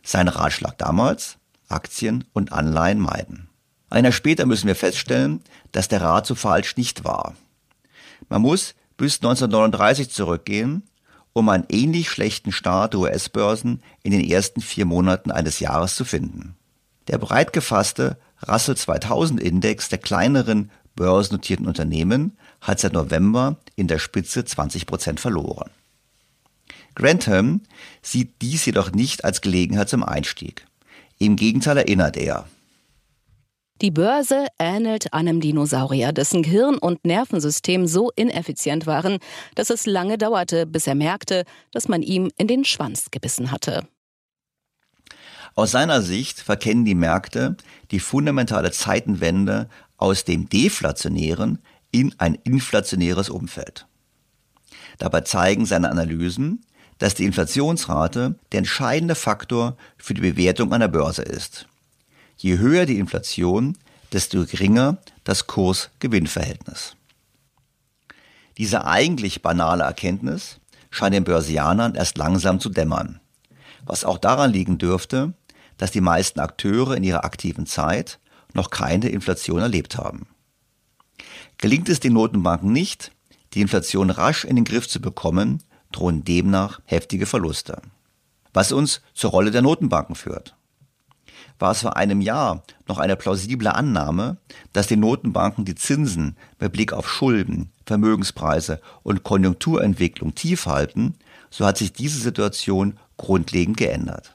Sein 0.03 0.29
Ratschlag 0.29 0.79
damals, 0.79 1.37
Aktien 1.69 2.25
und 2.33 2.53
Anleihen 2.53 2.99
meiden. 2.99 3.49
Ein 3.91 4.05
Jahr 4.05 4.13
später 4.13 4.47
müssen 4.47 4.67
wir 4.67 4.77
feststellen, 4.77 5.43
dass 5.73 5.89
der 5.89 6.01
Rat 6.01 6.27
so 6.27 6.35
falsch 6.35 6.77
nicht 6.77 7.05
war. 7.05 7.35
Man 8.29 8.43
muss 8.43 8.75
bis 8.97 9.17
1939 9.17 10.11
zurückgehen, 10.11 10.83
um 11.33 11.49
einen 11.49 11.67
ähnlich 11.69 12.09
schlechten 12.11 12.53
Start 12.53 12.95
der 12.95 13.01
US-Börsen 13.01 13.83
in 14.03 14.13
den 14.13 14.29
ersten 14.29 14.61
vier 14.61 14.85
Monaten 14.85 15.31
eines 15.31 15.61
Jahres 15.61 15.95
zu 15.95 16.05
finden. 16.05 16.57
Der 17.09 17.19
breit 17.19 17.53
gefasste 17.53 18.19
Russell 18.47 18.77
2000 18.77 19.41
Index 19.41 19.89
der 19.89 19.99
kleineren 19.99 20.71
börsennotierten 20.97 21.67
Unternehmen 21.67 22.37
hat 22.61 22.81
seit 22.81 22.93
November 22.93 23.57
in 23.77 23.89
der 23.89 23.99
Spitze 23.99 24.45
20 24.45 24.87
Prozent 24.87 25.21
verloren. 25.21 25.71
Grantham 26.95 27.63
sieht 28.03 28.43
dies 28.43 28.67
jedoch 28.67 28.93
nicht 28.93 29.25
als 29.25 29.41
Gelegenheit 29.41 29.89
zum 29.89 30.03
Einstieg. 30.03 30.67
Im 31.19 31.37
Gegenteil 31.37 31.79
erinnert 31.79 32.17
er, 32.17 32.47
die 33.83 33.91
Börse 33.91 34.47
ähnelt 34.59 35.15
einem 35.15 35.41
Dinosaurier, 35.41 36.13
dessen 36.13 36.45
Hirn 36.45 36.77
und 36.77 37.07
Nervensystem 37.07 37.87
so 37.87 38.11
ineffizient 38.15 38.87
waren, 38.87 39.19
dass 39.55 39.71
es 39.71 39.87
lange 39.87 40.19
dauerte, 40.19 40.67
bis 40.67 40.87
er 40.87 40.95
merkte, 40.95 41.45
dass 41.73 41.89
man 41.89 42.03
ihm 42.03 42.31
in 42.37 42.47
den 42.47 42.67
Schwanz 42.67 43.11
gebissen 43.11 43.51
hatte. 43.51 43.87
Aus 45.55 45.73
seiner 45.73 46.03
Sicht 46.03 46.41
verkennen 46.41 46.85
die 46.85 46.95
Märkte 46.95 47.57
die 47.91 48.01
fundamentale 48.01 48.73
Zeitenwende 48.73 49.69
aus 49.97 50.25
dem 50.25 50.49
deflationären 50.49 51.59
in 51.91 52.15
ein 52.19 52.37
inflationäres 52.45 53.29
Umfeld. 53.29 53.87
Dabei 54.99 55.23
zeigen 55.23 55.67
seine 55.67 55.91
Analysen, 55.91 56.65
dass 56.99 57.15
die 57.15 57.25
Inflationsrate 57.25 58.37
der 58.53 58.59
entscheidende 58.59 59.15
Faktor 59.15 59.77
für 59.97 60.15
die 60.15 60.21
Bewertung 60.21 60.73
einer 60.73 60.89
Börse 60.89 61.23
ist. 61.23 61.67
Je 62.37 62.59
höher 62.59 62.87
die 62.87 62.99
Inflation, 62.99 63.77
desto 64.13 64.45
geringer 64.45 64.99
das 65.25 65.47
Kurs-Gewinn-Verhältnis. 65.47 66.97
Diese 68.59 68.85
eigentlich 68.85 69.43
banale 69.43 69.85
Erkenntnis 69.85 70.61
scheint 70.91 71.15
den 71.15 71.25
Börsianern 71.25 71.95
erst 71.95 72.19
langsam 72.19 72.61
zu 72.61 72.69
dämmern, 72.69 73.21
was 73.87 74.05
auch 74.05 74.19
daran 74.19 74.53
liegen 74.53 74.77
dürfte, 74.77 75.33
dass 75.81 75.91
die 75.91 76.01
meisten 76.01 76.41
Akteure 76.41 76.97
in 76.97 77.05
ihrer 77.05 77.25
aktiven 77.25 77.67
Zeit 77.67 78.19
noch 78.53 78.71
keine 78.71 79.09
Inflation 79.09 79.61
erlebt 79.61 79.97
haben. 79.97 80.27
Gelingt 81.59 81.89
es 81.89 82.01
den 82.01 82.13
Notenbanken 82.13 82.73
nicht, 82.73 83.13
die 83.55 83.61
Inflation 83.61 84.11
rasch 84.11 84.45
in 84.45 84.57
den 84.57 84.65
Griff 84.65 84.89
zu 84.89 85.01
bekommen, 85.01 85.63
drohen 85.93 86.25
demnach 86.25 86.81
heftige 86.85 87.27
Verluste. 87.27 87.81
Was 88.53 88.73
uns 88.73 89.01
zur 89.15 89.31
Rolle 89.31 89.51
der 89.51 89.63
Notenbanken 89.63 90.17
führt 90.17 90.55
war 91.61 91.73
es 91.73 91.83
vor 91.83 91.97
einem 91.97 92.21
Jahr 92.21 92.63
noch 92.89 92.99
eine 92.99 93.17
plausible 93.17 93.73
Annahme, 93.73 94.39
dass 94.73 94.87
die 94.87 94.97
Notenbanken 94.97 95.65
die 95.65 95.75
Zinsen 95.75 96.37
mit 96.59 96.73
Blick 96.73 96.93
auf 96.93 97.09
Schulden, 97.09 97.71
Vermögenspreise 97.87 98.81
und 99.03 99.23
Konjunkturentwicklung 99.23 100.35
tief 100.35 100.67
halten, 100.67 101.15
so 101.51 101.67
hat 101.67 101.79
sich 101.79 101.93
diese 101.93 102.19
Situation 102.19 102.99
grundlegend 103.17 103.77
geändert. 103.77 104.35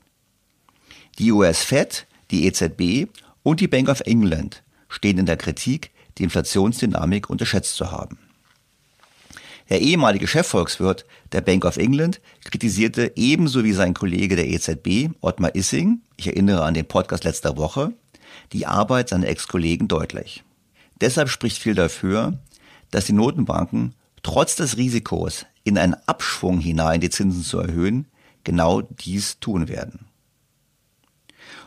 Die 1.17 1.31
US 1.31 1.63
Fed, 1.63 2.07
die 2.31 2.45
EZB 2.45 3.09
und 3.41 3.61
die 3.61 3.67
Bank 3.67 3.87
of 3.87 4.01
England 4.01 4.63
stehen 4.89 5.17
in 5.17 5.25
der 5.25 5.37
Kritik, 5.37 5.91
die 6.17 6.23
Inflationsdynamik 6.23 7.29
unterschätzt 7.29 7.75
zu 7.75 7.91
haben. 7.91 8.19
Der 9.69 9.81
ehemalige 9.81 10.27
Chefvolkswirt 10.27 11.05
der 11.31 11.41
Bank 11.41 11.65
of 11.65 11.77
England 11.77 12.21
kritisierte 12.43 13.13
ebenso 13.15 13.63
wie 13.63 13.73
sein 13.73 13.93
Kollege 13.93 14.35
der 14.35 14.47
EZB, 14.47 15.09
Ottmar 15.21 15.55
Issing, 15.55 16.01
ich 16.17 16.27
erinnere 16.27 16.63
an 16.63 16.73
den 16.73 16.85
Podcast 16.85 17.23
letzter 17.23 17.57
Woche, 17.57 17.93
die 18.51 18.67
Arbeit 18.67 19.09
seiner 19.09 19.27
Ex-Kollegen 19.27 19.87
deutlich. 19.87 20.43
Deshalb 21.01 21.29
spricht 21.29 21.57
viel 21.57 21.75
dafür, 21.75 22.37
dass 22.91 23.05
die 23.05 23.13
Notenbanken 23.13 23.95
trotz 24.21 24.55
des 24.55 24.77
Risikos, 24.77 25.45
in 25.63 25.77
einen 25.77 25.95
Abschwung 26.05 26.59
hinein 26.59 27.01
die 27.01 27.09
Zinsen 27.09 27.43
zu 27.43 27.59
erhöhen, 27.59 28.05
genau 28.43 28.81
dies 28.81 29.39
tun 29.39 29.67
werden. 29.67 30.04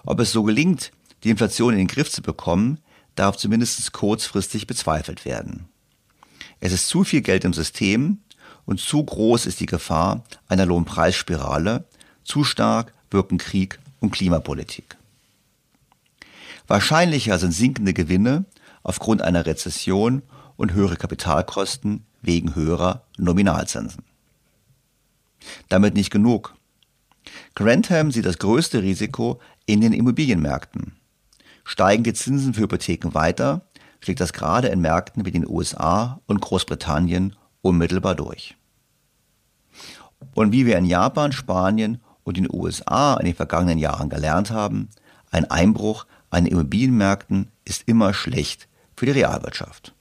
Ob 0.08 0.20
es 0.20 0.32
so 0.32 0.42
gelingt, 0.42 0.90
die 1.22 1.28
Inflation 1.28 1.74
in 1.74 1.80
den 1.80 1.86
Griff 1.86 2.10
zu 2.10 2.22
bekommen, 2.22 2.78
darf 3.14 3.36
zumindest 3.36 3.92
kurzfristig 3.92 4.66
bezweifelt 4.66 5.26
werden. 5.26 5.68
Es 6.60 6.72
ist 6.72 6.88
zu 6.88 7.04
viel 7.04 7.20
Geld 7.20 7.44
im 7.44 7.52
System 7.52 8.20
und 8.64 8.80
zu 8.80 9.04
groß 9.04 9.44
ist 9.44 9.60
die 9.60 9.66
Gefahr 9.66 10.24
einer 10.48 10.64
Lohnpreisspirale, 10.64 11.84
zu 12.24 12.42
stark 12.42 12.94
wirken 13.10 13.36
Krieg 13.36 13.80
und 14.00 14.10
Klimapolitik. 14.10 14.96
Wahrscheinlicher 16.68 17.38
sind 17.38 17.52
sinkende 17.52 17.92
Gewinne 17.92 18.46
aufgrund 18.82 19.20
einer 19.20 19.44
Rezession 19.44 20.22
und 20.56 20.72
höhere 20.72 20.96
Kapitalkosten 20.96 22.06
wegen 22.22 22.54
höherer 22.54 23.04
Nominalzinsen. 23.18 24.04
Damit 25.68 25.92
nicht 25.92 26.10
genug. 26.10 26.54
Grantham 27.58 28.12
sieht 28.12 28.24
das 28.24 28.38
größte 28.38 28.84
Risiko 28.84 29.40
in 29.66 29.80
den 29.80 29.92
Immobilienmärkten. 29.92 30.92
Steigen 31.64 32.04
die 32.04 32.14
Zinsen 32.14 32.54
für 32.54 32.60
Hypotheken 32.60 33.14
weiter, 33.14 33.62
schlägt 33.98 34.20
das 34.20 34.32
gerade 34.32 34.68
in 34.68 34.80
Märkten 34.80 35.26
wie 35.26 35.32
den 35.32 35.44
USA 35.44 36.20
und 36.26 36.40
Großbritannien 36.40 37.34
unmittelbar 37.60 38.14
durch. 38.14 38.54
Und 40.34 40.52
wie 40.52 40.66
wir 40.66 40.78
in 40.78 40.84
Japan, 40.84 41.32
Spanien 41.32 42.00
und 42.22 42.36
den 42.36 42.48
USA 42.48 43.16
in 43.16 43.26
den 43.26 43.34
vergangenen 43.34 43.78
Jahren 43.78 44.08
gelernt 44.08 44.52
haben, 44.52 44.88
ein 45.32 45.50
Einbruch 45.50 46.06
an 46.30 46.46
Immobilienmärkten 46.46 47.48
ist 47.64 47.82
immer 47.88 48.14
schlecht 48.14 48.68
für 48.94 49.06
die 49.06 49.12
Realwirtschaft. 49.12 49.94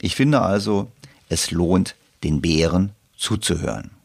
Ich 0.00 0.16
finde 0.16 0.42
also, 0.42 0.90
es 1.28 1.52
lohnt, 1.52 1.94
den 2.24 2.40
Bären 2.40 2.90
zuzuhören. 3.16 3.95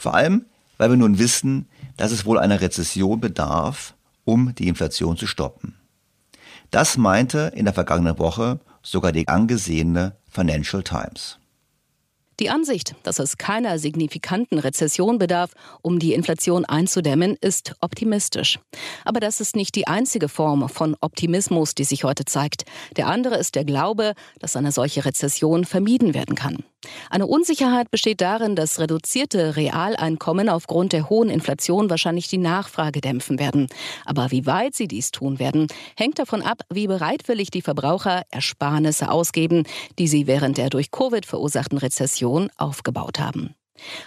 Vor 0.00 0.14
allem, 0.14 0.46
weil 0.78 0.88
wir 0.88 0.96
nun 0.96 1.18
wissen, 1.18 1.68
dass 1.98 2.10
es 2.10 2.24
wohl 2.24 2.38
einer 2.38 2.62
Rezession 2.62 3.20
bedarf, 3.20 3.92
um 4.24 4.54
die 4.54 4.66
Inflation 4.66 5.18
zu 5.18 5.26
stoppen. 5.26 5.74
Das 6.70 6.96
meinte 6.96 7.52
in 7.54 7.66
der 7.66 7.74
vergangenen 7.74 8.18
Woche 8.18 8.60
sogar 8.82 9.12
die 9.12 9.28
angesehene 9.28 10.16
Financial 10.26 10.82
Times. 10.82 11.36
Die 12.40 12.48
Ansicht, 12.48 12.94
dass 13.02 13.18
es 13.18 13.36
keiner 13.36 13.78
signifikanten 13.78 14.58
Rezession 14.58 15.18
bedarf, 15.18 15.50
um 15.82 15.98
die 15.98 16.14
Inflation 16.14 16.64
einzudämmen, 16.64 17.36
ist 17.38 17.74
optimistisch. 17.82 18.58
Aber 19.04 19.20
das 19.20 19.42
ist 19.42 19.54
nicht 19.54 19.74
die 19.74 19.86
einzige 19.86 20.30
Form 20.30 20.66
von 20.70 20.96
Optimismus, 21.02 21.74
die 21.74 21.84
sich 21.84 22.04
heute 22.04 22.24
zeigt. 22.24 22.64
Der 22.96 23.08
andere 23.08 23.36
ist 23.36 23.54
der 23.54 23.66
Glaube, 23.66 24.14
dass 24.38 24.56
eine 24.56 24.72
solche 24.72 25.04
Rezession 25.04 25.66
vermieden 25.66 26.14
werden 26.14 26.34
kann. 26.34 26.64
Eine 27.10 27.26
Unsicherheit 27.26 27.90
besteht 27.90 28.20
darin, 28.20 28.56
dass 28.56 28.78
reduzierte 28.78 29.56
Realeinkommen 29.56 30.48
aufgrund 30.48 30.92
der 30.92 31.10
hohen 31.10 31.28
Inflation 31.28 31.90
wahrscheinlich 31.90 32.28
die 32.28 32.38
Nachfrage 32.38 33.00
dämpfen 33.00 33.38
werden. 33.38 33.68
Aber 34.04 34.30
wie 34.30 34.46
weit 34.46 34.74
sie 34.74 34.88
dies 34.88 35.10
tun 35.10 35.38
werden, 35.38 35.66
hängt 35.96 36.18
davon 36.18 36.42
ab, 36.42 36.62
wie 36.70 36.86
bereitwillig 36.86 37.50
die 37.50 37.62
Verbraucher 37.62 38.22
Ersparnisse 38.30 39.10
ausgeben, 39.10 39.64
die 39.98 40.08
sie 40.08 40.26
während 40.26 40.58
der 40.58 40.70
durch 40.70 40.90
Covid 40.90 41.26
verursachten 41.26 41.78
Rezession 41.78 42.50
aufgebaut 42.56 43.18
haben. 43.18 43.54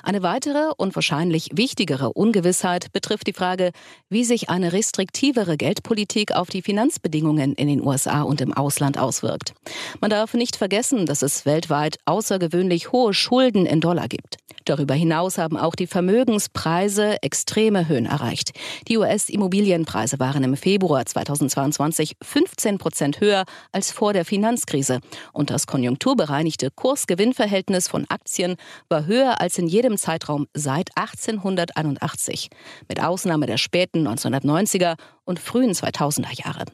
Eine 0.02 0.24
weitere 0.24 0.72
und 0.78 0.96
wahrscheinlich 0.96 1.50
wichtigere 1.54 2.14
Ungewissheit 2.14 2.92
betrifft 2.92 3.28
die 3.28 3.34
Frage, 3.34 3.72
wie 4.10 4.24
sich 4.24 4.50
eine 4.50 4.74
restriktivere 4.74 5.58
Geldpolitik 5.58 6.34
auf 6.34 6.50
die 6.50 6.62
Finanzbedingungen 6.62 7.54
in 7.54 7.68
den 7.68 7.86
USA 7.86 8.24
und 8.24 8.42
im 8.42 8.54
Ausland 8.54 8.98
auswirkt. 8.98 9.54
Man 10.02 10.10
darf 10.10 10.34
nicht 10.34 10.56
vergessen, 10.56 11.06
dass 11.06 11.22
es 11.22 11.46
weltweit 11.46 11.98
außergewöhnlich 12.06 12.92
hohe 12.92 13.14
Schulden 13.14 13.66
in 13.66 13.82
Dollar 13.82 14.08
gibt. 14.08 14.38
Darüber 14.66 14.94
hinaus 14.94 15.38
haben 15.38 15.58
auch 15.58 15.76
die 15.76 15.88
Vermögenspreise 15.88 17.22
extreme 17.22 17.88
Höhen 17.88 18.06
erreicht. 18.06 18.52
Die 18.88 18.98
US-Immobilienpreise 18.98 20.20
waren 20.20 20.44
im 20.44 20.56
Februar 20.56 21.06
2022 21.06 22.16
15 22.22 22.78
Prozent 22.78 23.20
höher 23.20 23.44
als 23.72 23.92
vor 23.92 24.14
der 24.14 24.24
Finanzkrise. 24.24 25.00
Und 25.34 25.50
das 25.50 25.68
konjunkturbereinigte 25.68 26.70
Kursgewinnverhältnis 26.72 27.88
von 27.90 28.06
Aktien 28.10 28.56
war 28.88 29.06
höher 29.06 29.42
als 29.42 29.58
in 29.58 29.63
jedem 29.68 29.98
Zeitraum 29.98 30.48
seit 30.54 30.90
1881, 30.96 32.50
mit 32.88 33.04
Ausnahme 33.04 33.46
der 33.46 33.58
späten 33.58 34.08
1990er 34.08 34.96
und 35.26 35.40
frühen 35.40 35.72
2000er 35.72 36.44
Jahre. 36.44 36.66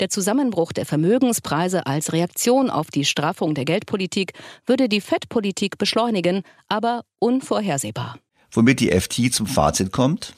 Der 0.00 0.08
Zusammenbruch 0.08 0.72
der 0.72 0.86
Vermögenspreise 0.86 1.86
als 1.86 2.12
Reaktion 2.12 2.70
auf 2.70 2.88
die 2.90 3.04
Straffung 3.04 3.54
der 3.54 3.64
Geldpolitik 3.64 4.32
würde 4.64 4.88
die 4.88 5.00
Fettpolitik 5.00 5.76
beschleunigen, 5.76 6.42
aber 6.68 7.02
unvorhersehbar. 7.18 8.16
Womit 8.52 8.80
die 8.80 8.90
FT 8.90 9.32
zum 9.32 9.46
Fazit 9.46 9.90
kommt? 9.90 10.34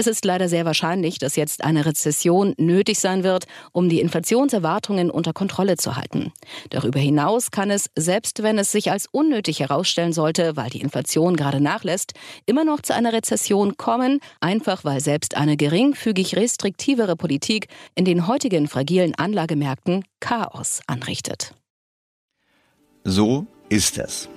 Es 0.00 0.06
ist 0.06 0.24
leider 0.24 0.48
sehr 0.48 0.64
wahrscheinlich, 0.64 1.18
dass 1.18 1.36
jetzt 1.36 1.62
eine 1.62 1.84
Rezession 1.84 2.54
nötig 2.56 2.98
sein 3.00 3.22
wird, 3.22 3.44
um 3.72 3.90
die 3.90 4.00
Inflationserwartungen 4.00 5.10
unter 5.10 5.34
Kontrolle 5.34 5.76
zu 5.76 5.94
halten. 5.94 6.32
Darüber 6.70 6.98
hinaus 6.98 7.50
kann 7.50 7.70
es, 7.70 7.90
selbst 7.96 8.42
wenn 8.42 8.56
es 8.56 8.72
sich 8.72 8.90
als 8.90 9.08
unnötig 9.12 9.60
herausstellen 9.60 10.14
sollte, 10.14 10.56
weil 10.56 10.70
die 10.70 10.80
Inflation 10.80 11.36
gerade 11.36 11.60
nachlässt, 11.60 12.14
immer 12.46 12.64
noch 12.64 12.80
zu 12.80 12.94
einer 12.94 13.12
Rezession 13.12 13.76
kommen, 13.76 14.20
einfach 14.40 14.86
weil 14.86 15.00
selbst 15.00 15.36
eine 15.36 15.58
geringfügig 15.58 16.34
restriktivere 16.34 17.14
Politik 17.14 17.68
in 17.94 18.06
den 18.06 18.26
heutigen 18.26 18.68
fragilen 18.68 19.14
Anlagemärkten 19.16 20.06
Chaos 20.18 20.80
anrichtet. 20.86 21.52
So 23.04 23.44
ist 23.68 23.98
es. 23.98 24.30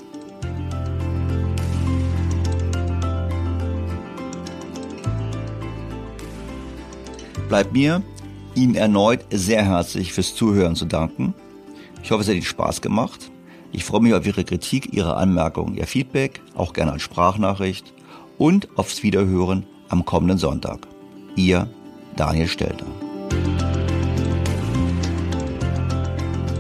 Bleibt 7.53 7.73
mir, 7.73 8.01
Ihnen 8.55 8.73
erneut 8.73 9.25
sehr 9.29 9.63
herzlich 9.63 10.11
fürs 10.11 10.33
Zuhören 10.33 10.75
zu 10.75 10.85
danken. 10.85 11.35
Ich 12.01 12.09
hoffe, 12.09 12.21
es 12.21 12.27
hat 12.27 12.33
Ihnen 12.33 12.41
Spaß 12.41 12.81
gemacht. 12.81 13.29
Ich 13.71 13.83
freue 13.83 14.01
mich 14.01 14.15
auf 14.15 14.25
Ihre 14.25 14.43
Kritik, 14.43 14.91
Ihre 14.91 15.17
Anmerkungen, 15.17 15.75
Ihr 15.75 15.85
Feedback, 15.85 16.41
auch 16.55 16.73
gerne 16.73 16.93
als 16.93 17.03
Sprachnachricht 17.03 17.93
und 18.39 18.69
aufs 18.75 19.03
Wiederhören 19.03 19.67
am 19.89 20.03
kommenden 20.03 20.39
Sonntag. 20.39 20.87
Ihr 21.35 21.69
Daniel 22.15 22.47
Stelter. 22.47 22.87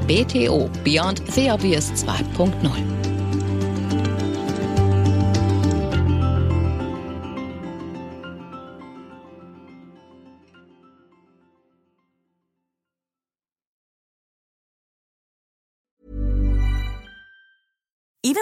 BTO 0.05 0.69
Beyond 0.83 1.23
the 1.33 1.49
Obvious 1.49 1.91
2.0 1.93 3.02